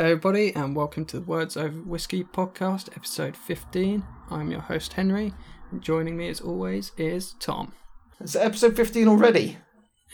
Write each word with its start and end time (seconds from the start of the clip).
Hello, 0.00 0.12
everybody, 0.12 0.56
and 0.56 0.74
welcome 0.74 1.04
to 1.04 1.18
the 1.18 1.26
Words 1.26 1.58
Over 1.58 1.78
Whiskey 1.80 2.24
podcast, 2.24 2.88
episode 2.96 3.36
15. 3.36 4.02
I'm 4.30 4.50
your 4.50 4.62
host, 4.62 4.94
Henry, 4.94 5.34
and 5.70 5.82
joining 5.82 6.16
me, 6.16 6.30
as 6.30 6.40
always, 6.40 6.92
is 6.96 7.34
Tom. 7.38 7.74
It's 8.18 8.34
episode 8.34 8.76
15 8.76 9.06
already. 9.06 9.58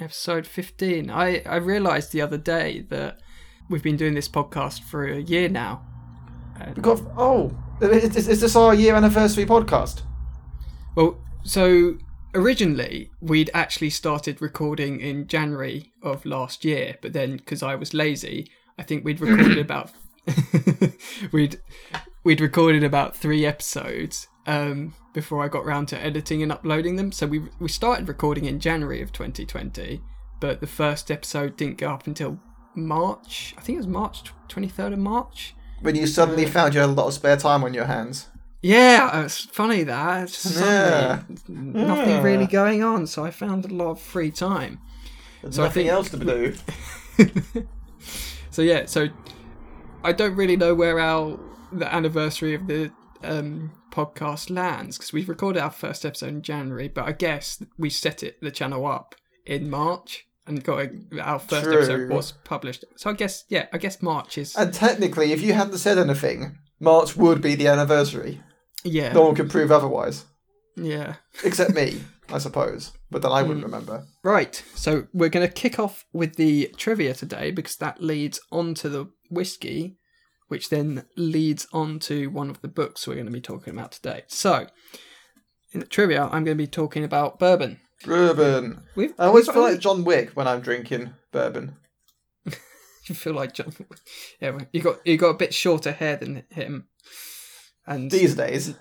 Episode 0.01 0.45
15. 0.45 1.09
I, 1.09 1.41
I 1.47 1.55
realised 1.59 2.11
the 2.11 2.21
other 2.21 2.37
day 2.37 2.85
that 2.89 3.21
we've 3.71 3.85
been 3.85 3.97
doing 3.97 4.15
this 4.15 4.29
podcast 4.29 4.83
for 4.83 5.07
a 5.07 5.21
year 5.21 5.49
now. 5.49 5.87
We 6.75 6.83
got. 6.83 7.01
Oh, 7.17 7.57
is, 7.81 8.27
is 8.27 8.41
this 8.41 8.57
our 8.57 8.75
year 8.75 8.97
anniversary 8.97 9.47
podcast? 9.47 10.03
Well, 10.97 11.25
so 11.45 11.97
originally 12.35 13.13
we'd 13.21 13.53
actually 13.55 13.91
started 13.91 14.43
recording 14.43 14.99
in 14.99 15.29
January 15.29 15.93
of 16.03 16.27
last 16.27 16.65
year, 16.65 16.97
but 17.01 17.13
then 17.13 17.37
because 17.37 17.63
I 17.63 17.77
was 17.77 17.95
lazy, 17.95 18.51
I 18.79 18.83
think 18.83 19.05
we'd 19.05 19.21
recorded 19.21 19.59
about 19.67 19.91
we'd 21.33 21.61
we'd 22.25 22.41
recorded 22.41 22.83
about 22.85 23.17
three 23.17 23.47
episodes 23.47 24.29
um, 24.47 24.95
before 25.15 25.43
I 25.45 25.49
got 25.49 25.65
round 25.65 25.89
to 25.89 25.99
editing 25.99 26.43
and 26.43 26.51
uploading 26.53 26.97
them. 26.97 27.13
So 27.13 27.27
we 27.27 27.43
we 27.61 27.69
started 27.69 28.09
recording 28.09 28.45
in 28.45 28.61
January 28.61 29.01
of 29.03 29.13
2020, 29.13 30.01
but 30.41 30.61
the 30.61 30.67
first 30.67 31.11
episode 31.11 31.57
didn't 31.57 31.79
go 31.79 31.91
up 31.91 32.07
until 32.07 32.39
March. 32.75 33.55
I 33.57 33.61
think 33.63 33.77
it 33.77 33.79
was 33.81 33.87
March 33.87 34.25
23rd 34.49 34.93
of 34.95 34.99
March. 34.99 35.55
When 35.81 35.95
you 35.95 36.07
suddenly 36.07 36.47
found 36.47 36.75
you 36.75 36.81
had 36.81 36.91
a 36.91 36.93
lot 36.93 37.07
of 37.09 37.15
spare 37.15 37.37
time 37.37 37.63
on 37.65 37.75
your 37.75 37.85
hands. 37.85 38.29
Yeah, 38.63 39.23
it's 39.25 39.43
funny 39.45 39.85
that. 39.85 40.25
It's 40.25 40.59
Yeah. 40.59 41.23
Nothing 41.49 42.09
Yeah. 42.11 42.23
really 42.23 42.47
going 42.47 42.83
on, 42.83 43.07
so 43.07 43.25
I 43.25 43.31
found 43.31 43.65
a 43.67 43.69
lot 43.69 43.91
of 43.91 44.01
free 44.01 44.31
time. 44.31 44.79
There's 45.43 45.55
So 45.57 45.63
I 45.63 45.67
nothing 45.67 45.87
think- 45.87 45.93
else 45.93 46.11
to 46.11 46.17
do. 46.17 46.55
So 48.57 48.63
yeah, 48.63 48.87
so 48.87 49.09
I 50.03 50.13
don't 50.13 50.35
really 50.35 50.57
know 50.57 50.75
where 50.75 50.99
our 50.99 51.39
the 51.73 51.95
anniversary 51.95 52.55
of 52.55 52.67
the 52.67 52.91
um, 53.23 53.71
podcast 53.93 54.49
lands 54.49 54.97
because 54.97 55.13
we 55.13 55.27
recorded 55.27 55.61
our 55.61 55.71
first 55.71 56.07
episode 56.07 56.31
in 56.31 56.41
January, 56.41 56.89
but 56.89 57.05
I 57.05 57.13
guess 57.13 57.63
we 57.77 57.91
set 57.91 58.23
it 58.23 58.41
the 58.41 58.51
channel 58.51 58.87
up 58.87 59.15
in 59.45 59.69
March 59.69 60.27
and 60.47 60.65
got 60.65 60.87
a, 60.87 60.91
our 61.21 61.39
first 61.39 61.65
True. 61.65 61.77
episode 61.77 62.09
was 62.09 62.33
published. 62.45 62.87
So 62.97 63.11
I 63.11 63.13
guess 63.13 63.45
yeah, 63.51 63.67
I 63.75 63.77
guess 63.77 64.01
March 64.01 64.39
is 64.39 64.57
And 64.57 64.73
technically, 64.73 65.33
if 65.33 65.43
you 65.43 65.53
hadn't 65.53 65.77
said 65.77 65.99
anything, 65.99 66.57
March 66.81 67.15
would 67.15 67.43
be 67.43 67.57
the 67.57 67.67
anniversary. 67.67 68.41
yeah 68.85 69.13
No 69.13 69.21
one 69.21 69.35
could 69.35 69.51
prove 69.51 69.71
otherwise. 69.71 70.25
Yeah. 70.77 71.15
Except 71.45 71.73
me, 71.75 72.01
I 72.33 72.39
suppose. 72.39 72.93
But 73.11 73.23
then 73.23 73.33
I 73.33 73.43
wouldn't 73.43 73.61
Hmm. 73.65 73.73
remember. 73.73 74.05
Right, 74.23 74.63
so 74.75 75.07
we're 75.13 75.29
going 75.31 75.47
to 75.47 75.53
kick 75.53 75.79
off 75.79 76.05
with 76.13 76.37
the 76.37 76.73
trivia 76.77 77.15
today 77.15 77.51
because 77.51 77.77
that 77.77 78.03
leads 78.03 78.41
on 78.53 78.75
to 78.75 78.89
the 78.89 79.11
whiskey, 79.31 79.97
which 80.49 80.69
then 80.71 81.05
leads 81.17 81.67
on 81.73 81.99
to 82.01 82.29
one 82.31 82.51
of 82.51 82.61
the 82.63 82.69
books 82.69 83.07
we're 83.07 83.15
going 83.15 83.27
to 83.27 83.33
be 83.33 83.41
talking 83.41 83.73
about 83.73 83.93
today. 83.93 84.23
So, 84.29 84.67
in 85.73 85.81
the 85.81 85.87
trivia, 85.87 86.25
I'm 86.25 86.45
going 86.45 86.57
to 86.57 86.63
be 86.63 86.67
talking 86.67 87.05
about 87.05 87.39
bourbon. 87.39 87.81
Bourbon. 88.05 88.83
We've, 88.95 89.15
I 89.19 89.27
always 89.27 89.49
feel 89.49 89.63
like 89.63 89.79
John 89.81 90.05
Wick 90.05 90.31
when 90.35 90.47
I'm 90.47 90.61
drinking 90.61 91.15
bourbon. 91.33 91.77
you 92.45 93.15
feel 93.15 93.33
like 93.35 93.55
John. 93.55 93.73
Yeah, 94.41 94.59
you 94.73 94.83
got 94.83 95.05
you 95.07 95.17
got 95.17 95.31
a 95.31 95.35
bit 95.39 95.55
shorter 95.55 95.93
hair 95.93 96.17
than 96.17 96.45
him, 96.51 96.89
and 97.87 98.11
These 98.11 98.35
days. 98.35 98.75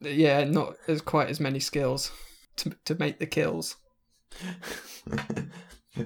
Yeah, 0.00 0.44
not 0.44 0.74
as 0.88 1.00
quite 1.00 1.28
as 1.28 1.40
many 1.40 1.60
skills 1.60 2.12
to 2.56 2.72
to 2.84 2.94
make 2.96 3.18
the 3.18 3.26
kills. 3.26 3.76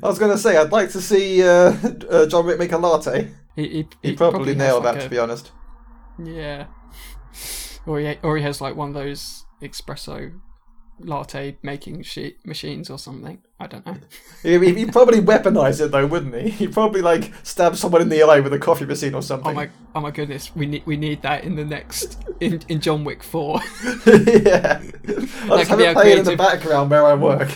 I 0.02 0.08
was 0.08 0.18
going 0.18 0.30
to 0.32 0.38
say, 0.38 0.56
I'd 0.56 0.72
like 0.72 0.90
to 0.92 1.00
see 1.00 1.42
uh, 1.42 1.74
uh, 2.10 2.26
John 2.26 2.46
Wick 2.46 2.58
make 2.58 2.72
a 2.72 2.78
latte. 2.78 3.30
He, 3.54 3.68
he, 3.68 3.88
He, 4.02 4.16
probably, 4.16 4.48
has 4.54 4.56
nailed 4.56 4.84
like 4.84 4.94
that, 4.94 5.00
a- 5.02 5.04
to 5.04 5.10
be 5.10 5.18
honest. 5.18 5.52
Yeah. 6.22 6.66
Or 7.86 8.00
he, 8.00 8.16
or 8.22 8.38
he 8.38 8.42
has 8.44 8.62
like 8.62 8.76
one 8.76 8.88
of 8.88 8.94
those 8.94 9.44
espresso 9.60 10.40
latte 11.00 11.56
making 11.62 12.02
shi 12.02 12.36
machines 12.44 12.88
or 12.90 12.98
something. 12.98 13.38
I 13.58 13.66
don't 13.66 13.84
know. 13.86 13.96
He- 14.42 14.58
he- 14.58 14.74
He'd 14.74 14.92
probably 14.92 15.20
weaponize 15.20 15.80
it 15.84 15.90
though, 15.90 16.06
wouldn't 16.06 16.34
he? 16.34 16.50
He'd 16.50 16.72
probably 16.72 17.00
like 17.02 17.32
stab 17.42 17.76
someone 17.76 18.02
in 18.02 18.08
the 18.10 18.22
eye 18.22 18.40
with 18.40 18.52
a 18.52 18.58
coffee 18.58 18.84
machine 18.84 19.14
or 19.14 19.18
oh 19.18 19.20
something. 19.20 19.50
Oh 19.52 19.54
my, 19.54 19.70
oh 19.94 20.00
my 20.00 20.10
goodness, 20.10 20.54
we 20.54 20.66
need 20.66 20.84
we 20.86 20.96
need 20.96 21.22
that 21.22 21.44
in 21.44 21.56
the 21.56 21.64
next 21.64 22.18
in, 22.40 22.60
in 22.68 22.80
John 22.80 23.04
Wick 23.04 23.22
Four. 23.22 23.60
yeah. 24.06 24.82
I'll 25.44 25.58
just 25.58 25.70
have 25.70 25.80
it 25.80 25.94
playing 25.94 26.18
in 26.18 26.24
the 26.24 26.36
background 26.36 26.90
where 26.90 27.04
I 27.06 27.14
work. 27.14 27.50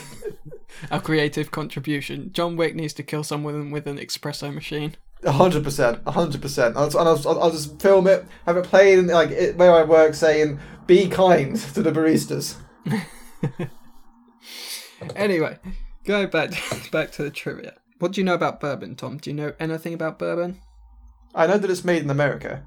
Our 0.90 1.00
creative 1.00 1.50
contribution. 1.50 2.30
John 2.32 2.56
Wick 2.56 2.74
needs 2.74 2.92
to 2.94 3.02
kill 3.02 3.24
someone 3.24 3.70
with 3.70 3.86
an 3.86 3.98
espresso 3.98 4.54
machine. 4.54 4.94
A 5.24 5.32
hundred 5.32 5.64
percent, 5.64 6.00
a 6.06 6.12
hundred 6.12 6.40
percent. 6.40 6.76
I'll, 6.76 6.96
I'll, 6.96 7.42
I'll 7.42 7.50
just 7.50 7.82
film 7.82 8.06
it, 8.06 8.24
have 8.46 8.56
it 8.56 8.64
playing 8.64 9.08
like 9.08 9.30
it, 9.30 9.56
where 9.56 9.72
I 9.72 9.82
work, 9.82 10.14
saying 10.14 10.60
"Be 10.86 11.08
kind 11.08 11.56
to 11.74 11.82
the 11.82 11.90
baristas." 11.90 12.54
Anyway, 15.14 15.58
go 16.04 16.26
back 16.26 16.50
back 16.92 17.12
to 17.12 17.22
the 17.22 17.30
trivia. 17.30 17.74
What 17.98 18.12
do 18.12 18.20
you 18.20 18.24
know 18.24 18.34
about 18.34 18.60
bourbon, 18.60 18.96
Tom? 18.96 19.18
Do 19.18 19.30
you 19.30 19.36
know 19.36 19.52
anything 19.60 19.94
about 19.94 20.18
bourbon? 20.18 20.60
I 21.34 21.46
know 21.46 21.58
that 21.58 21.70
it's 21.70 21.84
made 21.84 22.02
in 22.02 22.10
America, 22.10 22.64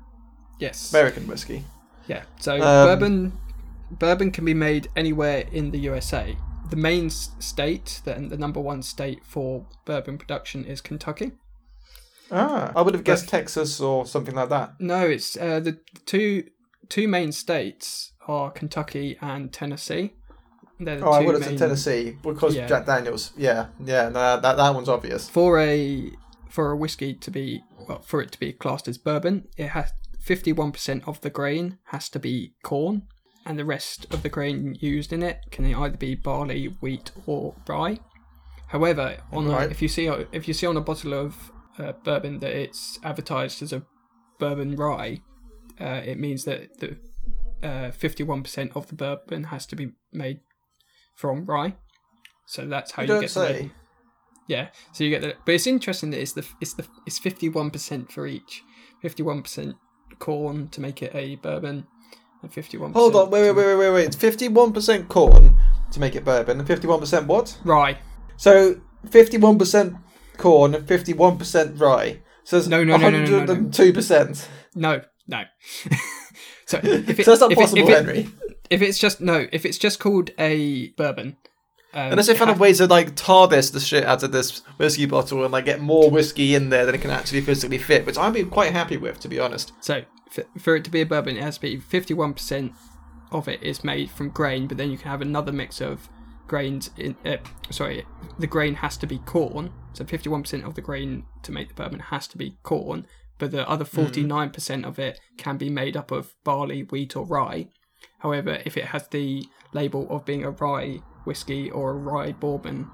Yes. 0.59 0.93
American 0.93 1.27
whiskey. 1.27 1.65
Yeah. 2.07 2.23
So 2.39 2.53
Um, 2.55 2.59
bourbon 2.87 3.33
bourbon 3.91 4.31
can 4.31 4.45
be 4.45 4.53
made 4.53 4.87
anywhere 4.95 5.45
in 5.51 5.71
the 5.71 5.79
USA. 5.79 6.37
The 6.69 6.75
main 6.77 7.09
state, 7.09 8.01
the, 8.05 8.13
the 8.13 8.37
number 8.37 8.61
one 8.61 8.81
state 8.81 9.25
for 9.25 9.65
bourbon 9.85 10.17
production 10.17 10.63
is 10.63 10.79
Kentucky. 10.79 11.33
Ah, 12.31 12.71
I 12.73 12.81
would 12.81 12.93
have 12.93 13.03
guessed 13.03 13.27
Texas 13.27 13.81
or 13.81 14.05
something 14.05 14.35
like 14.35 14.47
that. 14.49 14.79
No, 14.79 15.01
it's 15.05 15.35
uh, 15.35 15.59
the 15.59 15.79
two 16.05 16.45
two 16.87 17.09
main 17.09 17.33
states 17.33 18.13
are 18.25 18.51
Kentucky 18.51 19.17
and 19.21 19.51
Tennessee. 19.51 20.13
Oh, 20.87 21.11
I 21.11 21.19
would 21.21 21.35
have 21.35 21.43
said 21.43 21.51
main- 21.51 21.59
Tennessee 21.59 22.17
because 22.23 22.55
Yeah. 22.55 22.67
Jack 22.67 22.85
Daniels. 22.85 23.31
Yeah, 23.37 23.67
yeah, 23.83 24.09
no, 24.09 24.39
that 24.39 24.57
that 24.57 24.73
one's 24.73 24.89
obvious. 24.89 25.29
For 25.29 25.59
a 25.59 26.11
for 26.49 26.71
a 26.71 26.75
whiskey 26.75 27.13
to 27.13 27.31
be 27.31 27.63
well, 27.87 27.99
for 28.01 28.21
it 28.21 28.31
to 28.33 28.39
be 28.39 28.51
classed 28.53 28.87
as 28.87 28.97
bourbon, 28.97 29.47
it 29.57 29.69
has 29.69 29.91
fifty 30.19 30.51
one 30.53 30.71
percent 30.71 31.03
of 31.07 31.21
the 31.21 31.29
grain 31.29 31.77
has 31.85 32.09
to 32.09 32.19
be 32.19 32.53
corn, 32.63 33.03
and 33.45 33.57
the 33.57 33.65
rest 33.65 34.05
of 34.13 34.21
the 34.23 34.29
grain 34.29 34.75
used 34.79 35.11
in 35.13 35.23
it 35.23 35.39
can 35.51 35.65
either 35.65 35.97
be 35.97 36.15
barley, 36.15 36.75
wheat, 36.81 37.11
or 37.25 37.55
rye. 37.67 37.99
However, 38.67 39.17
on 39.31 39.47
a- 39.47 39.67
if 39.71 39.81
you 39.81 39.87
see 39.87 40.07
if 40.31 40.47
you 40.47 40.53
see 40.53 40.65
on 40.67 40.77
a 40.77 40.81
bottle 40.81 41.13
of 41.13 41.51
uh, 41.79 41.93
bourbon 42.03 42.39
that 42.39 42.51
it's 42.51 42.99
advertised 43.03 43.61
as 43.61 43.71
a 43.73 43.83
bourbon 44.39 44.75
rye, 44.75 45.21
uh, 45.79 46.01
it 46.05 46.17
means 46.19 46.43
that 46.45 46.79
the 46.79 46.97
fifty 47.93 48.23
one 48.23 48.41
percent 48.43 48.71
of 48.75 48.87
the 48.87 48.95
bourbon 48.95 49.45
has 49.45 49.65
to 49.67 49.75
be 49.75 49.91
made 50.11 50.39
from 51.21 51.45
rye. 51.45 51.75
So 52.45 52.65
that's 52.67 52.91
how 52.91 53.03
You 53.03 53.13
you, 53.15 53.21
get 53.21 53.29
the 53.29 53.47
say. 53.47 53.71
yeah, 54.47 54.67
so 54.91 55.03
you 55.03 55.09
get 55.11 55.21
the. 55.21 55.35
but 55.45 55.53
it's 55.53 55.67
interesting 55.67 56.09
that 56.11 56.19
it's 56.19 56.33
the 56.33 56.45
it's 56.59 56.73
the 56.73 56.85
it's 57.05 57.19
fifty 57.19 57.47
one 57.47 57.69
percent 57.69 58.11
for 58.11 58.25
each, 58.27 58.63
fifty 59.01 59.23
one 59.23 59.41
percent 59.41 59.75
corn 60.19 60.67
to 60.69 60.81
make 60.81 61.01
it 61.01 61.11
a 61.15 61.35
bourbon, 61.35 61.87
and 62.41 62.51
fifty 62.53 62.77
one. 62.77 62.91
Hold 62.93 63.15
on, 63.15 63.29
wait, 63.29 63.43
wait, 63.43 63.55
wait, 63.55 63.65
wait, 63.67 63.75
wait, 63.77 63.91
wait. 63.91 64.05
It's 64.07 64.15
fifty-one 64.15 64.73
percent 64.73 65.07
corn 65.07 65.55
to 65.91 65.99
make 65.99 66.15
it 66.15 66.25
bourbon, 66.25 66.57
and 66.59 66.67
fifty-one 66.67 66.99
percent 66.99 67.27
what? 67.27 67.57
Rye. 67.63 67.99
So 68.37 68.81
fifty-one 69.09 69.57
percent 69.59 69.95
corn 70.37 70.73
and 70.75 70.85
fifty-one 70.87 71.37
percent 71.37 71.79
rye. 71.79 72.21
So 72.43 72.57
it's 72.57 72.67
No, 72.67 72.83
no, 72.83 72.97
no, 72.97 73.09
no, 73.09 73.09
no, 73.11 73.17
no, 73.19 73.25
no. 73.31 73.37
hundred 73.37 73.49
and 73.57 73.73
two 73.73 73.93
percent. 73.93 74.49
No, 74.75 75.01
no. 75.27 75.43
so 76.65 76.79
if 76.83 77.19
it, 77.19 77.25
So 77.25 77.31
that's 77.31 77.41
not 77.41 77.51
if 77.51 77.57
it- 77.57 77.61
possible, 77.61 77.83
if 77.83 77.89
it- 77.89 77.95
Henry. 77.95 78.27
If 78.71 78.81
it's 78.81 78.97
just 78.97 79.21
no, 79.21 79.47
if 79.51 79.65
it's 79.65 79.77
just 79.77 79.99
called 79.99 80.31
a 80.39 80.89
bourbon, 80.97 81.37
um, 81.93 82.11
Unless 82.11 82.27
they 82.27 82.35
found 82.35 82.51
a 82.51 82.53
way 82.53 82.71
to 82.73 82.87
like 82.87 83.15
tar 83.15 83.49
this 83.49 83.69
the 83.69 83.81
shit 83.81 84.05
out 84.05 84.23
of 84.23 84.31
this 84.31 84.59
whiskey 84.77 85.05
bottle 85.05 85.43
and 85.43 85.51
like 85.51 85.65
get 85.65 85.81
more 85.81 86.09
whiskey 86.09 86.55
in 86.55 86.69
there 86.69 86.85
than 86.85 86.95
it 86.95 87.01
can 87.01 87.11
actually 87.11 87.41
physically 87.41 87.77
fit, 87.77 88.05
which 88.05 88.17
I'd 88.17 88.33
be 88.33 88.45
quite 88.45 88.71
happy 88.71 88.95
with, 88.95 89.19
to 89.19 89.27
be 89.27 89.39
honest. 89.39 89.73
So 89.81 90.03
for, 90.29 90.45
for 90.57 90.75
it 90.77 90.85
to 90.85 90.89
be 90.89 91.01
a 91.01 91.05
bourbon, 91.05 91.35
it 91.35 91.43
has 91.43 91.55
to 91.55 91.61
be 91.61 91.77
fifty 91.77 92.13
one 92.13 92.33
percent 92.33 92.71
of 93.31 93.49
it 93.49 93.61
is 93.61 93.83
made 93.83 94.09
from 94.09 94.29
grain, 94.29 94.67
but 94.67 94.77
then 94.77 94.89
you 94.89 94.97
can 94.97 95.11
have 95.11 95.21
another 95.21 95.51
mix 95.51 95.81
of 95.81 96.07
grains. 96.47 96.91
In 96.97 97.17
uh, 97.25 97.37
sorry, 97.71 98.05
the 98.39 98.47
grain 98.47 98.75
has 98.75 98.95
to 98.97 99.05
be 99.05 99.17
corn. 99.17 99.73
So 99.91 100.05
fifty 100.05 100.29
one 100.29 100.43
percent 100.43 100.63
of 100.63 100.75
the 100.75 100.81
grain 100.81 101.25
to 101.43 101.51
make 101.51 101.67
the 101.67 101.73
bourbon 101.73 101.99
has 101.99 102.25
to 102.29 102.37
be 102.37 102.55
corn, 102.63 103.05
but 103.37 103.51
the 103.51 103.69
other 103.69 103.83
forty 103.83 104.23
nine 104.23 104.51
percent 104.51 104.85
of 104.85 104.97
it 104.97 105.19
can 105.35 105.57
be 105.57 105.69
made 105.69 105.97
up 105.97 106.09
of 106.09 106.35
barley, 106.45 106.83
wheat, 106.83 107.17
or 107.17 107.25
rye. 107.25 107.67
However, 108.21 108.59
if 108.65 108.77
it 108.77 108.85
has 108.85 109.07
the 109.07 109.43
label 109.73 110.07
of 110.09 110.25
being 110.25 110.43
a 110.43 110.51
rye 110.51 110.99
whiskey 111.25 111.71
or 111.71 111.91
a 111.91 111.93
rye 111.93 112.31
bourbon 112.31 112.87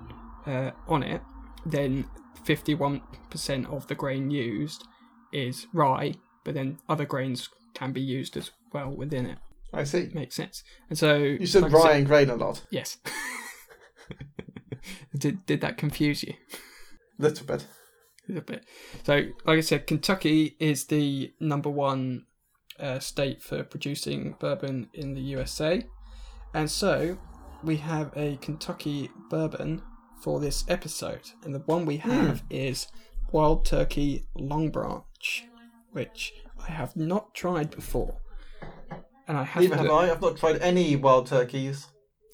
uh, 0.45 0.71
on 0.88 1.03
it, 1.03 1.21
then 1.65 2.06
51% 2.45 3.01
of 3.71 3.88
the 3.88 3.95
grain 3.95 4.31
used 4.31 4.83
is 5.33 5.68
rye, 5.74 6.13
but 6.44 6.53
then 6.53 6.77
other 6.88 7.06
grains 7.06 7.50
can 7.74 7.91
be 7.91 8.01
used 8.01 8.38
as 8.38 8.51
well 8.74 8.89
within 8.89 9.25
it. 9.25 9.38
I 9.74 9.83
see. 9.83 10.09
Makes 10.13 10.35
sense. 10.35 10.63
And 10.89 10.97
so 10.97 11.15
You 11.18 11.45
said 11.45 11.63
like 11.63 11.73
rye 11.73 11.97
and 11.97 12.07
grain 12.07 12.30
a 12.30 12.35
lot. 12.35 12.63
yes. 12.71 12.97
did 15.18 15.45
did 15.45 15.62
that 15.62 15.77
confuse 15.77 16.23
you? 16.23 16.33
Little 17.18 17.45
bit. 17.45 17.63
a 17.63 18.31
little 18.31 18.44
bit. 18.44 18.63
So, 19.03 19.13
like 19.45 19.57
I 19.57 19.62
said, 19.62 19.88
Kentucky 19.88 20.56
is 20.59 20.85
the 20.85 21.33
number 21.39 21.69
one 21.69 22.25
uh, 22.79 23.00
state 23.00 23.41
for 23.41 23.63
producing 23.63 24.35
bourbon 24.39 24.89
in 24.94 25.13
the 25.13 25.21
USA, 25.21 25.83
and 26.53 26.69
so 26.69 27.18
we 27.63 27.77
have 27.77 28.12
a 28.15 28.38
Kentucky 28.38 29.09
bourbon 29.29 29.81
for 30.21 30.39
this 30.39 30.65
episode, 30.68 31.31
and 31.44 31.53
the 31.53 31.59
one 31.59 31.85
we 31.85 31.97
have 31.97 32.44
is 32.50 32.88
Wild 33.31 33.65
Turkey 33.65 34.25
Longbranch, 34.38 35.44
which 35.91 36.33
I 36.68 36.71
have 36.71 36.95
not 36.95 37.33
tried 37.33 37.71
before, 37.71 38.18
and 39.27 39.38
I 39.38 39.44
haven't. 39.44 39.71
Neither 39.71 39.83
have 39.83 39.91
I. 39.91 40.12
I've 40.12 40.21
not 40.21 40.38
tried 40.38 40.62
any 40.62 40.95
wild 40.95 41.27
turkeys. 41.27 41.88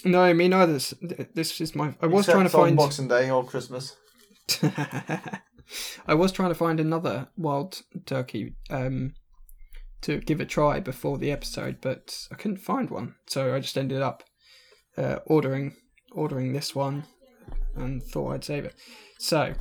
No, 0.05 0.33
me 0.33 0.47
neither. 0.47 0.73
This, 0.73 0.93
this 1.33 1.61
is 1.61 1.75
my. 1.75 1.95
I 2.01 2.07
was 2.07 2.27
except 2.27 2.33
trying 2.33 2.45
to 2.45 2.49
find. 2.49 2.77
Boxing 2.77 3.07
Day 3.07 3.29
or 3.29 3.43
Christmas. 3.43 3.95
I 6.07 6.13
was 6.13 6.31
trying 6.31 6.49
to 6.49 6.55
find 6.55 6.79
another 6.79 7.29
wild 7.37 7.81
turkey 8.05 8.55
um, 8.69 9.13
to 10.03 10.19
give 10.19 10.39
it 10.39 10.43
a 10.43 10.47
try 10.47 10.79
before 10.79 11.17
the 11.17 11.31
episode, 11.31 11.77
but 11.81 12.27
I 12.31 12.35
couldn't 12.35 12.57
find 12.57 12.89
one. 12.89 13.15
So 13.27 13.53
I 13.55 13.59
just 13.59 13.77
ended 13.77 14.01
up 14.01 14.23
uh, 14.97 15.17
ordering 15.25 15.75
ordering 16.11 16.53
this 16.53 16.75
one 16.75 17.03
and 17.75 18.03
thought 18.03 18.33
I'd 18.33 18.43
save 18.43 18.65
it. 18.65 18.75
So 19.17 19.53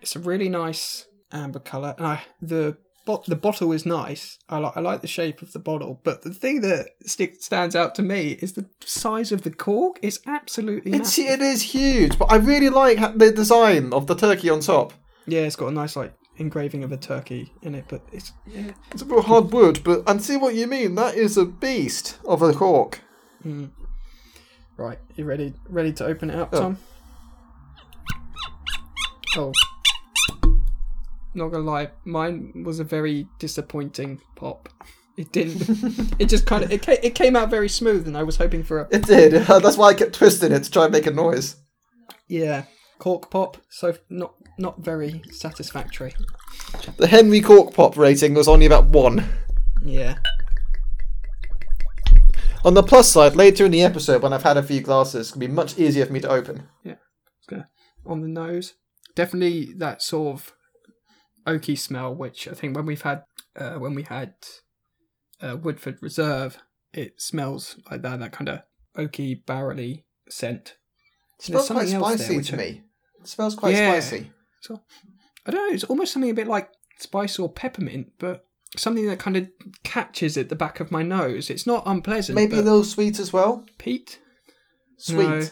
it's 0.00 0.14
a 0.16 0.20
really 0.20 0.48
nice 0.48 1.06
amber 1.32 1.58
color, 1.58 1.94
and 1.98 2.06
I 2.06 2.22
the 2.40 2.76
bot 3.06 3.24
the 3.26 3.36
bottle 3.36 3.72
is 3.72 3.84
nice. 3.86 4.38
I 4.48 4.58
like 4.58 4.76
I 4.76 4.80
like 4.80 5.00
the 5.00 5.06
shape 5.08 5.42
of 5.42 5.52
the 5.52 5.58
bottle, 5.58 6.00
but 6.04 6.22
the 6.22 6.32
thing 6.34 6.60
that 6.60 6.90
stick, 7.06 7.42
stands 7.42 7.74
out 7.74 7.94
to 7.96 8.02
me 8.02 8.32
is 8.40 8.52
the 8.52 8.66
size 8.84 9.32
of 9.32 9.42
the 9.42 9.50
cork. 9.50 9.98
It's 10.02 10.20
absolutely 10.26 10.92
It's 10.92 11.18
massive. 11.18 11.40
it 11.40 11.42
is 11.42 11.62
huge, 11.62 12.18
but 12.18 12.30
I 12.30 12.36
really 12.36 12.68
like 12.68 12.98
the 13.18 13.32
design 13.32 13.92
of 13.92 14.06
the 14.06 14.14
turkey 14.14 14.50
on 14.50 14.60
top. 14.60 14.92
Yeah, 15.26 15.40
it's 15.42 15.56
got 15.56 15.68
a 15.68 15.72
nice 15.72 15.96
like 15.96 16.12
engraving 16.40 16.82
of 16.82 16.90
a 16.90 16.96
turkey 16.96 17.52
in 17.62 17.74
it, 17.74 17.84
but 17.88 18.02
it's 18.12 18.32
yeah. 18.46 18.72
It's 18.90 19.02
a 19.02 19.04
bit 19.04 19.24
hard 19.24 19.52
wood, 19.52 19.82
but 19.84 20.02
and 20.08 20.20
see 20.22 20.36
what 20.36 20.54
you 20.54 20.66
mean. 20.66 20.94
That 20.96 21.14
is 21.14 21.36
a 21.36 21.44
beast 21.44 22.18
of 22.24 22.42
a 22.42 22.52
cork. 22.52 23.00
Mm. 23.46 23.70
Right, 24.76 24.98
you 25.14 25.24
ready? 25.24 25.52
Ready 25.68 25.92
to 25.94 26.06
open 26.06 26.30
it 26.30 26.36
up, 26.36 26.48
Oh. 26.54 26.60
Tom? 26.60 26.78
Oh, 29.36 29.52
not 31.34 31.48
gonna 31.50 31.62
lie, 31.62 31.90
mine 32.04 32.64
was 32.64 32.80
a 32.80 32.84
very 32.84 33.28
disappointing 33.38 34.20
pop. 34.34 34.68
It 35.16 35.30
didn't. 35.32 36.14
it 36.18 36.28
just 36.30 36.46
kind 36.46 36.64
of 36.64 36.72
it 36.72 36.82
came, 36.82 36.98
it 37.02 37.14
came 37.14 37.36
out 37.36 37.50
very 37.50 37.68
smooth, 37.68 38.06
and 38.08 38.16
I 38.16 38.22
was 38.24 38.36
hoping 38.38 38.62
for 38.64 38.80
a 38.80 38.88
It 38.90 39.06
did. 39.06 39.32
That's 39.46 39.76
why 39.76 39.88
I 39.88 39.94
kept 39.94 40.14
twisting 40.14 40.50
it 40.50 40.64
to 40.64 40.70
try 40.70 40.84
and 40.84 40.92
make 40.92 41.06
a 41.06 41.10
noise. 41.12 41.56
yeah 42.26 42.64
cork 43.00 43.30
pop. 43.30 43.56
So 43.68 43.96
not 44.08 44.34
not 44.58 44.78
very 44.80 45.22
satisfactory. 45.32 46.14
The 46.96 47.08
Henry 47.08 47.40
Cork 47.40 47.74
Pop 47.74 47.96
rating 47.96 48.34
was 48.34 48.46
only 48.46 48.66
about 48.66 48.86
one. 48.86 49.28
Yeah. 49.82 50.18
On 52.62 52.74
the 52.74 52.82
plus 52.82 53.10
side, 53.10 53.34
later 53.34 53.64
in 53.64 53.72
the 53.72 53.82
episode, 53.82 54.22
when 54.22 54.34
I've 54.34 54.42
had 54.42 54.58
a 54.58 54.62
few 54.62 54.82
glasses, 54.82 55.20
it's 55.20 55.30
going 55.30 55.40
to 55.40 55.48
be 55.48 55.52
much 55.54 55.78
easier 55.78 56.04
for 56.04 56.12
me 56.12 56.20
to 56.20 56.28
open. 56.28 56.68
Yeah, 56.84 56.96
gonna 57.48 57.68
on 58.04 58.20
the 58.20 58.28
nose. 58.28 58.74
Definitely 59.14 59.72
that 59.78 60.02
sort 60.02 60.34
of 60.34 60.52
oaky 61.46 61.78
smell, 61.78 62.14
which 62.14 62.46
I 62.46 62.52
think 62.52 62.76
when 62.76 62.84
we've 62.84 63.00
had 63.00 63.24
uh, 63.56 63.74
when 63.74 63.94
we 63.94 64.02
had 64.02 64.34
uh, 65.40 65.56
Woodford 65.56 65.98
Reserve, 66.02 66.58
it 66.92 67.20
smells 67.20 67.78
like 67.90 68.02
that. 68.02 68.20
That 68.20 68.32
kind 68.32 68.50
of 68.50 68.60
oaky, 68.94 69.44
barrely 69.46 70.04
scent. 70.28 70.76
It 71.38 71.46
smells 71.46 71.68
quite 71.68 71.90
else 71.90 72.18
there 72.18 72.26
spicy 72.26 72.42
to 72.42 72.56
me. 72.58 72.82
It 73.20 73.28
smells 73.28 73.54
quite 73.54 73.74
Yeah. 73.74 73.90
spicy. 73.98 74.30
So 74.60 74.80
I 75.46 75.50
don't 75.50 75.68
know. 75.68 75.74
It's 75.74 75.84
almost 75.84 76.12
something 76.12 76.30
a 76.30 76.34
bit 76.34 76.46
like 76.48 76.70
spice 76.98 77.38
or 77.38 77.50
peppermint, 77.50 78.12
but 78.18 78.44
something 78.76 79.06
that 79.06 79.18
kind 79.18 79.36
of 79.36 79.48
catches 79.84 80.36
at 80.36 80.48
the 80.48 80.56
back 80.56 80.80
of 80.80 80.90
my 80.92 81.02
nose. 81.02 81.50
It's 81.50 81.66
not 81.66 81.82
unpleasant. 81.86 82.36
Maybe 82.36 82.58
a 82.58 82.62
little 82.62 82.84
sweet 82.84 83.18
as 83.18 83.32
well. 83.32 83.64
peat. 83.78 84.18
Sweet. 84.98 85.18
No. 85.28 85.46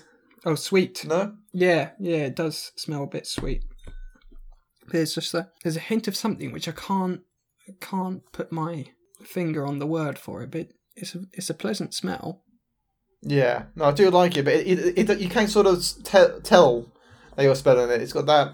Oh, 0.45 0.55
sweet. 0.55 1.05
No? 1.05 1.35
Yeah, 1.53 1.91
yeah, 1.99 2.27
it 2.27 2.37
does 2.37 2.73
smell 2.77 3.05
a 3.05 3.07
bit 3.07 3.27
sweet. 3.27 3.65
There's 4.91 5.15
just 5.15 5.35
a 5.35 5.51
there's 5.63 5.77
a 5.77 5.81
hint 5.81 6.09
of 6.09 6.17
something 6.17 6.53
which 6.53 6.69
I 6.69 6.73
can't 6.73 7.21
can't 7.81 8.23
put 8.33 8.53
my 8.53 8.87
finger 9.23 9.67
on 9.67 9.79
the 9.79 9.87
word 9.87 10.19
for 10.19 10.43
it, 10.43 10.51
but 10.51 10.69
it's 10.97 11.15
a 11.15 11.21
it's 11.33 11.51
a 11.51 11.55
pleasant 11.55 11.95
smell. 11.95 12.43
Yeah. 13.21 13.65
No, 13.75 13.87
I 13.87 13.93
do 13.93 14.11
like 14.11 14.37
it, 14.37 14.45
but 14.45 14.55
it, 14.55 14.79
it, 14.97 15.11
it, 15.11 15.19
you 15.19 15.29
can 15.29 15.49
sort 15.49 15.67
of 15.67 15.83
te- 16.05 16.41
tell 16.43 16.93
you're 17.45 17.55
smelling 17.55 17.91
it. 17.91 18.01
It's 18.03 18.13
got 18.13 18.27
that 18.27 18.53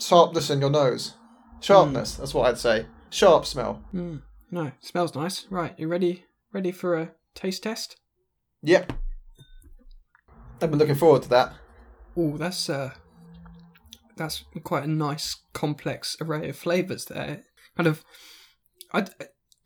sharpness 0.00 0.50
in 0.50 0.60
your 0.60 0.70
nose. 0.70 1.14
Sharpness, 1.60 2.16
that's 2.16 2.34
what 2.34 2.48
I'd 2.48 2.58
say. 2.58 2.86
Sharp 3.10 3.46
smell. 3.46 3.82
Mm, 3.94 4.22
no, 4.50 4.72
smells 4.80 5.14
nice. 5.14 5.46
Right, 5.50 5.74
you 5.78 5.88
ready 5.88 6.24
ready 6.52 6.72
for 6.72 6.96
a 6.96 7.12
taste 7.34 7.62
test? 7.62 7.96
Yep. 8.62 8.92
I've 10.60 10.70
been 10.70 10.78
looking 10.78 10.94
forward 10.94 11.22
to 11.22 11.28
that. 11.30 11.52
Oh, 12.16 12.36
that's 12.36 12.68
uh 12.70 12.90
that's 14.16 14.44
quite 14.64 14.84
a 14.84 14.88
nice 14.88 15.36
complex 15.52 16.16
array 16.20 16.48
of 16.48 16.56
flavors 16.56 17.04
there. 17.06 17.42
Kind 17.76 17.86
of 17.86 18.04
I 18.92 19.06